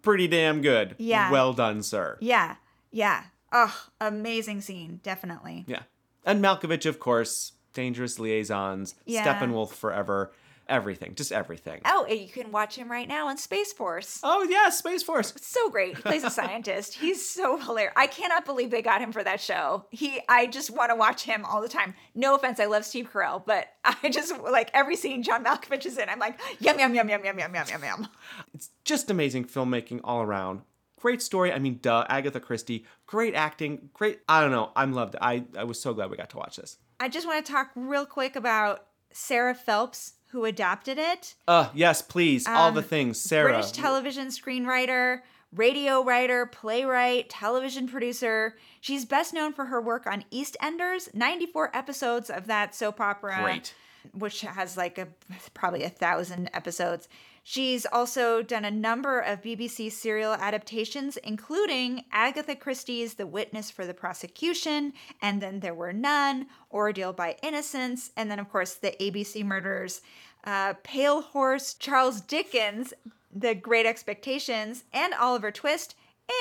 pretty 0.01 0.27
damn 0.27 0.61
good. 0.61 0.95
Yeah. 0.97 1.31
Well 1.31 1.53
done, 1.53 1.83
sir. 1.83 2.17
yeah 2.21 2.55
yeah 2.91 3.23
oh 3.51 3.75
amazing 3.99 4.61
scene 4.61 4.99
definitely 5.03 5.65
Yeah. 5.67 5.83
And 6.25 6.41
Malkovich, 6.41 6.85
of 6.85 6.99
course, 6.99 7.51
Dangerous 7.73 8.17
Liaisons, 8.19 8.95
Yeah. 9.05 9.25
Steppenwolf 9.25 9.71
Forever, 9.73 10.31
everything. 10.67 11.15
Just 11.15 11.31
everything. 11.31 11.81
oh 11.85 12.05
and 12.09 12.19
you 12.19 12.27
can 12.29 12.51
watch 12.51 12.75
him 12.75 12.91
right 12.91 13.07
now 13.07 13.27
on 13.27 13.37
space 13.37 13.73
force 13.73 14.19
Oh 14.23 14.43
yeah, 14.43 14.69
Space 14.69 15.03
Force. 15.03 15.33
so 15.41 15.69
great. 15.69 15.95
He 15.97 16.01
plays 16.01 16.23
a 16.23 16.29
scientist. 16.29 16.93
He's 16.99 17.27
so 17.27 17.57
hilarious. 17.57 17.93
I 17.95 18.07
cannot 18.07 18.45
believe 18.45 18.71
they 18.71 18.81
got 18.81 19.01
him 19.01 19.11
for 19.11 19.23
that 19.23 19.41
show. 19.41 19.85
He, 19.91 20.19
I 20.29 20.47
just 20.47 20.69
want 20.71 20.89
to 20.91 20.95
watch 20.95 21.23
him 21.23 21.45
all 21.45 21.61
the 21.61 21.67
time. 21.69 21.93
No 22.15 22.35
offense, 22.35 22.59
I 22.59 22.65
love 22.65 22.85
Steve 22.85 23.09
Carell, 23.11 23.45
but 23.45 23.67
I 23.85 24.09
just 24.09 24.37
like 24.39 24.69
every 24.73 24.95
scene 24.95 25.23
John 25.23 25.43
Malkovich 25.43 25.85
is 25.85 25.97
in. 25.97 26.09
I'm 26.09 26.19
like 26.19 26.39
yum 26.59 26.79
yum 26.79 26.93
yum 26.95 27.09
yum 27.09 27.23
yum 27.25 27.39
yum 27.39 27.55
yum 27.55 27.65
yum 27.69 27.83
yum. 27.83 28.07
It's 28.53 28.69
just 28.85 29.09
amazing 29.09 29.45
filmmaking 29.45 30.01
all 30.03 30.21
around. 30.21 30.61
Great 30.99 31.21
story. 31.21 31.51
I 31.51 31.59
mean, 31.59 31.79
duh, 31.81 32.05
Agatha 32.07 32.39
Christie. 32.39 32.85
Great 33.07 33.35
acting. 33.35 33.89
Great. 33.91 34.19
I 34.29 34.39
don't 34.39 34.51
know. 34.51 34.71
I'm 34.75 34.93
loved. 34.93 35.17
I 35.19 35.43
I 35.57 35.65
was 35.65 35.81
so 35.81 35.93
glad 35.93 36.09
we 36.09 36.15
got 36.17 36.29
to 36.29 36.37
watch 36.37 36.55
this. 36.55 36.77
I 36.99 37.09
just 37.09 37.27
want 37.27 37.45
to 37.45 37.51
talk 37.51 37.71
real 37.75 38.05
quick 38.05 38.37
about 38.37 38.85
Sarah 39.11 39.53
Phelps, 39.55 40.13
who 40.33 40.45
adapted 40.45 40.97
it. 40.97 41.35
Uh, 41.47 41.69
yes, 41.73 42.01
please. 42.01 42.45
all 42.47 42.71
the 42.71 42.81
Um, 42.81 42.85
things. 42.87 43.21
Sarah. 43.21 43.53
British 43.53 43.71
television 43.71 44.27
screenwriter, 44.27 45.21
radio 45.55 46.03
writer, 46.03 46.47
playwright, 46.47 47.29
television 47.29 47.87
producer. 47.87 48.55
She's 48.81 49.05
best 49.05 49.31
known 49.33 49.53
for 49.53 49.65
her 49.65 49.79
work 49.79 50.07
on 50.07 50.25
EastEnders, 50.31 51.13
94 51.13 51.69
episodes 51.75 52.29
of 52.31 52.47
that 52.47 52.73
soap 52.75 52.99
opera. 52.99 53.39
Great. 53.43 53.73
Which 54.11 54.41
has 54.41 54.75
like 54.75 54.97
a 54.97 55.07
probably 55.53 55.83
a 55.83 55.89
thousand 55.89 56.49
episodes. 56.53 57.07
She's 57.45 57.85
also 57.85 58.41
done 58.41 58.63
a 58.63 58.71
number 58.71 59.19
of 59.19 59.41
BBC 59.41 59.91
serial 59.91 60.33
adaptations, 60.33 61.17
including 61.17 62.05
Agatha 62.09 62.55
Christie's 62.55 63.15
The 63.15 63.27
Witness 63.27 63.69
for 63.69 63.85
the 63.85 63.93
Prosecution, 63.93 64.93
and 65.21 65.41
then 65.41 65.59
There 65.59 65.73
Were 65.73 65.91
None, 65.91 66.47
Ordeal 66.71 67.11
by 67.11 67.35
Innocence, 67.43 68.11
and 68.15 68.31
then, 68.31 68.39
of 68.39 68.49
course, 68.49 68.75
the 68.75 68.95
ABC 68.97 69.43
Murders, 69.43 70.01
uh, 70.45 70.75
Pale 70.83 71.21
Horse, 71.21 71.73
Charles 71.73 72.21
Dickens, 72.21 72.93
The 73.35 73.55
Great 73.55 73.85
Expectations, 73.85 74.85
and 74.93 75.13
Oliver 75.13 75.51
Twist, 75.51 75.95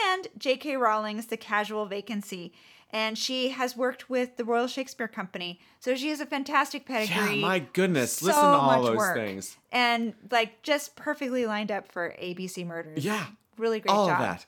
and 0.04 0.28
J.K. 0.38 0.76
Rowling's 0.76 1.26
The 1.26 1.36
Casual 1.36 1.86
Vacancy. 1.86 2.52
And 2.94 3.16
she 3.16 3.48
has 3.50 3.74
worked 3.76 4.10
with 4.10 4.36
the 4.36 4.44
Royal 4.44 4.66
Shakespeare 4.66 5.08
Company. 5.08 5.58
So 5.80 5.94
she 5.94 6.10
has 6.10 6.20
a 6.20 6.26
fantastic 6.26 6.84
pedigree. 6.84 7.36
yeah, 7.36 7.40
my 7.40 7.58
goodness. 7.60 8.12
So 8.18 8.26
Listen 8.26 8.42
to 8.42 8.48
all 8.48 8.82
those 8.82 8.96
work. 8.98 9.16
things. 9.16 9.56
And 9.72 10.12
like 10.30 10.62
just 10.62 10.94
perfectly 10.94 11.46
lined 11.46 11.70
up 11.72 11.90
for 11.90 12.14
ABC 12.20 12.66
Murders. 12.66 13.02
Yeah. 13.04 13.26
Really 13.56 13.80
great 13.80 13.90
all 13.92 14.08
job. 14.08 14.20
of 14.20 14.26
that. 14.26 14.46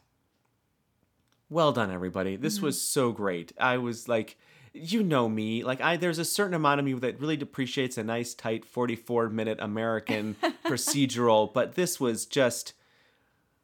Well 1.50 1.72
done, 1.72 1.90
everybody. 1.90 2.36
This 2.36 2.56
Mm-hmm. 2.56 2.66
was 2.66 2.80
so 2.82 3.12
great. 3.12 3.52
I 3.58 3.78
was 3.78 4.08
like, 4.08 4.36
you 4.72 5.02
know 5.02 5.28
me. 5.28 5.62
Like, 5.62 5.80
I 5.80 5.96
there's 5.96 6.18
a 6.18 6.24
certain 6.24 6.54
amount 6.54 6.80
of 6.80 6.84
me 6.86 6.94
that 6.94 7.20
really 7.20 7.36
depreciates 7.36 7.96
a 7.96 8.02
nice, 8.04 8.34
tight, 8.34 8.64
44 8.64 9.28
minute 9.30 9.58
American 9.60 10.36
procedural, 10.64 11.52
but 11.52 11.76
this 11.76 12.00
was 12.00 12.26
just, 12.26 12.72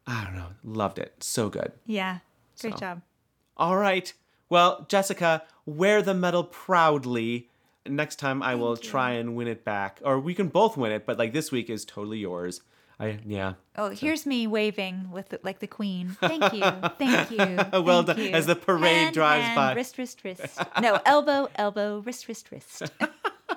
I 0.07 0.23
don't 0.23 0.35
know, 0.35 0.51
loved 0.63 0.99
it. 0.99 1.23
So 1.23 1.49
good. 1.49 1.73
Yeah. 1.85 2.19
Great 2.59 2.73
So. 2.73 2.79
job. 2.79 3.01
All 3.57 3.75
right. 3.77 4.13
Well, 4.51 4.85
Jessica, 4.89 5.43
wear 5.65 6.01
the 6.01 6.13
medal 6.13 6.43
proudly. 6.43 7.47
Next 7.87 8.17
time 8.17 8.43
I 8.43 8.55
will 8.55 8.71
you. 8.75 8.83
try 8.83 9.11
and 9.11 9.33
win 9.33 9.47
it 9.47 9.63
back. 9.63 10.01
Or 10.03 10.19
we 10.19 10.35
can 10.35 10.49
both 10.49 10.75
win 10.75 10.91
it, 10.91 11.05
but 11.05 11.17
like 11.17 11.31
this 11.31 11.53
week 11.53 11.69
is 11.69 11.85
totally 11.85 12.19
yours. 12.19 12.59
I 12.99 13.19
yeah. 13.25 13.53
Oh, 13.77 13.89
here's 13.91 14.25
me 14.25 14.47
waving 14.47 15.09
with 15.09 15.29
the, 15.29 15.39
like 15.41 15.59
the 15.59 15.67
queen. 15.67 16.17
Thank 16.19 16.53
you, 16.53 16.65
thank 16.99 17.31
you. 17.31 17.37
Well 17.81 18.03
thank 18.03 18.17
done. 18.17 18.19
you. 18.19 18.31
As 18.31 18.45
the 18.45 18.57
parade 18.57 18.91
Hand, 18.91 19.13
drives 19.13 19.45
hand, 19.45 19.55
by. 19.55 19.73
Wrist, 19.73 19.97
wrist, 19.97 20.21
wrist. 20.25 20.59
No, 20.81 20.99
elbow, 21.05 21.47
elbow, 21.55 21.99
wrist, 21.99 22.27
wrist, 22.27 22.51
wrist. 22.51 22.91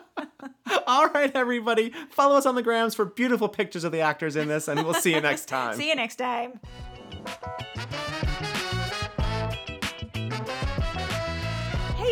All 0.87 1.09
right, 1.09 1.35
everybody. 1.35 1.93
Follow 2.11 2.37
us 2.37 2.47
on 2.47 2.55
the 2.55 2.63
grams 2.63 2.95
for 2.95 3.05
beautiful 3.05 3.49
pictures 3.49 3.83
of 3.83 3.91
the 3.91 4.01
actors 4.01 4.37
in 4.37 4.47
this, 4.47 4.69
and 4.69 4.85
we'll 4.85 4.95
see 4.95 5.13
you 5.13 5.21
next 5.21 5.47
time. 5.47 5.77
See 5.77 5.89
you 5.89 5.97
next 5.97 6.17
time. 6.17 6.61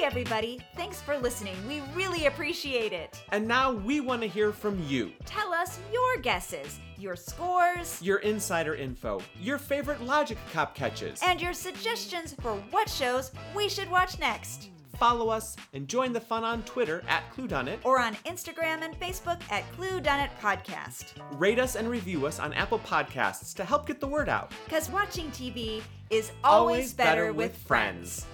Hey, 0.02 0.06
everybody. 0.08 0.58
Thanks 0.74 1.00
for 1.00 1.16
listening. 1.16 1.54
We 1.68 1.80
really 1.94 2.26
appreciate 2.26 2.92
it. 2.92 3.22
And 3.30 3.46
now 3.46 3.70
we 3.70 4.00
want 4.00 4.20
to 4.22 4.26
hear 4.26 4.50
from 4.50 4.84
you. 4.88 5.12
Tell 5.26 5.54
us 5.54 5.78
your 5.92 6.16
guesses, 6.22 6.80
your 6.98 7.14
scores, 7.14 8.02
Your 8.02 8.18
insider 8.18 8.74
info, 8.74 9.20
your 9.40 9.58
favorite 9.58 10.02
Logic 10.02 10.36
Cop 10.52 10.74
catches. 10.74 11.20
and 11.22 11.40
your 11.40 11.52
suggestions 11.52 12.34
for 12.40 12.54
what 12.72 12.88
shows 12.88 13.30
we 13.54 13.68
should 13.68 13.88
watch 13.92 14.18
next. 14.18 14.70
Follow 14.98 15.28
us 15.28 15.56
and 15.72 15.86
join 15.86 16.12
the 16.12 16.20
fun 16.20 16.42
on 16.42 16.64
Twitter 16.64 17.02
at 17.08 17.22
ClueDoneIt. 17.36 17.78
Or 17.84 18.00
on 18.00 18.14
Instagram 18.26 18.82
and 18.82 18.98
Facebook 18.98 19.40
at 19.52 19.70
Clue 19.72 20.00
Done 20.00 20.20
It 20.20 20.30
Podcast. 20.40 21.12
Rate 21.38 21.60
us 21.60 21.76
and 21.76 21.88
review 21.88 22.26
us 22.26 22.40
on 22.40 22.52
Apple 22.54 22.80
Podcasts 22.80 23.54
to 23.54 23.64
help 23.64 23.86
get 23.86 24.00
the 24.00 24.06
word 24.08 24.28
out. 24.28 24.52
Because 24.64 24.90
watching 24.90 25.30
TV 25.30 25.80
is 26.10 26.30
always, 26.44 26.92
better, 26.92 27.32
with 27.32 27.56
friends. 27.56 28.20
the 28.20 28.26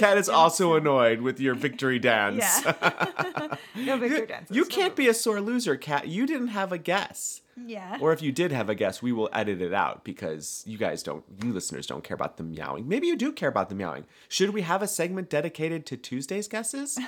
cat 0.00 0.18
is 0.18 0.28
also 0.28 0.74
annoyed 0.74 1.20
with 1.20 1.40
your 1.40 1.54
victory 1.54 1.98
dance. 2.10 2.62
Yeah. 2.64 3.56
no 3.76 3.98
Victor 3.98 4.26
dances. 4.26 4.56
you 4.56 4.64
can't 4.64 4.96
be 4.96 5.08
a 5.08 5.14
sore 5.14 5.40
loser, 5.40 5.76
cat. 5.76 6.08
You 6.08 6.26
didn't 6.26 6.48
have 6.48 6.72
a 6.72 6.78
guess. 6.78 7.42
Yeah. 7.56 7.98
Or 8.00 8.12
if 8.12 8.22
you 8.22 8.32
did 8.32 8.52
have 8.52 8.68
a 8.70 8.74
guess, 8.74 9.02
we 9.02 9.12
will 9.12 9.28
edit 9.32 9.60
it 9.60 9.74
out 9.74 10.02
because 10.02 10.62
you 10.66 10.78
guys 10.78 11.02
don't, 11.02 11.24
you 11.44 11.52
listeners 11.52 11.86
don't 11.86 12.02
care 12.02 12.14
about 12.14 12.38
the 12.38 12.42
meowing. 12.42 12.88
Maybe 12.88 13.06
you 13.06 13.16
do 13.16 13.32
care 13.32 13.50
about 13.50 13.68
the 13.68 13.74
meowing. 13.74 14.06
Should 14.28 14.50
we 14.50 14.62
have 14.62 14.80
a 14.80 14.88
segment 14.88 15.28
dedicated 15.28 15.84
to 15.86 15.96
Tuesday's 15.98 16.48
guesses? 16.48 16.98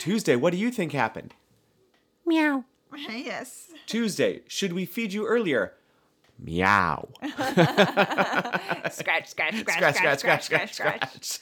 Tuesday, 0.00 0.34
what 0.34 0.52
do 0.52 0.58
you 0.58 0.70
think 0.72 0.92
happened? 0.92 1.34
Meow. 2.26 2.64
yes. 3.08 3.68
Tuesday, 3.86 4.40
should 4.48 4.72
we 4.72 4.84
feed 4.84 5.12
you 5.12 5.26
earlier? 5.26 5.74
Meow. 6.38 7.08
Scratch, 8.90 9.26
scratch, 9.26 9.28
scratch, 9.28 9.58
Scratch, 9.58 9.96
scratch, 9.96 10.18
scratch, 10.20 10.44
scratch, 10.44 10.74
scratch. 10.74 11.40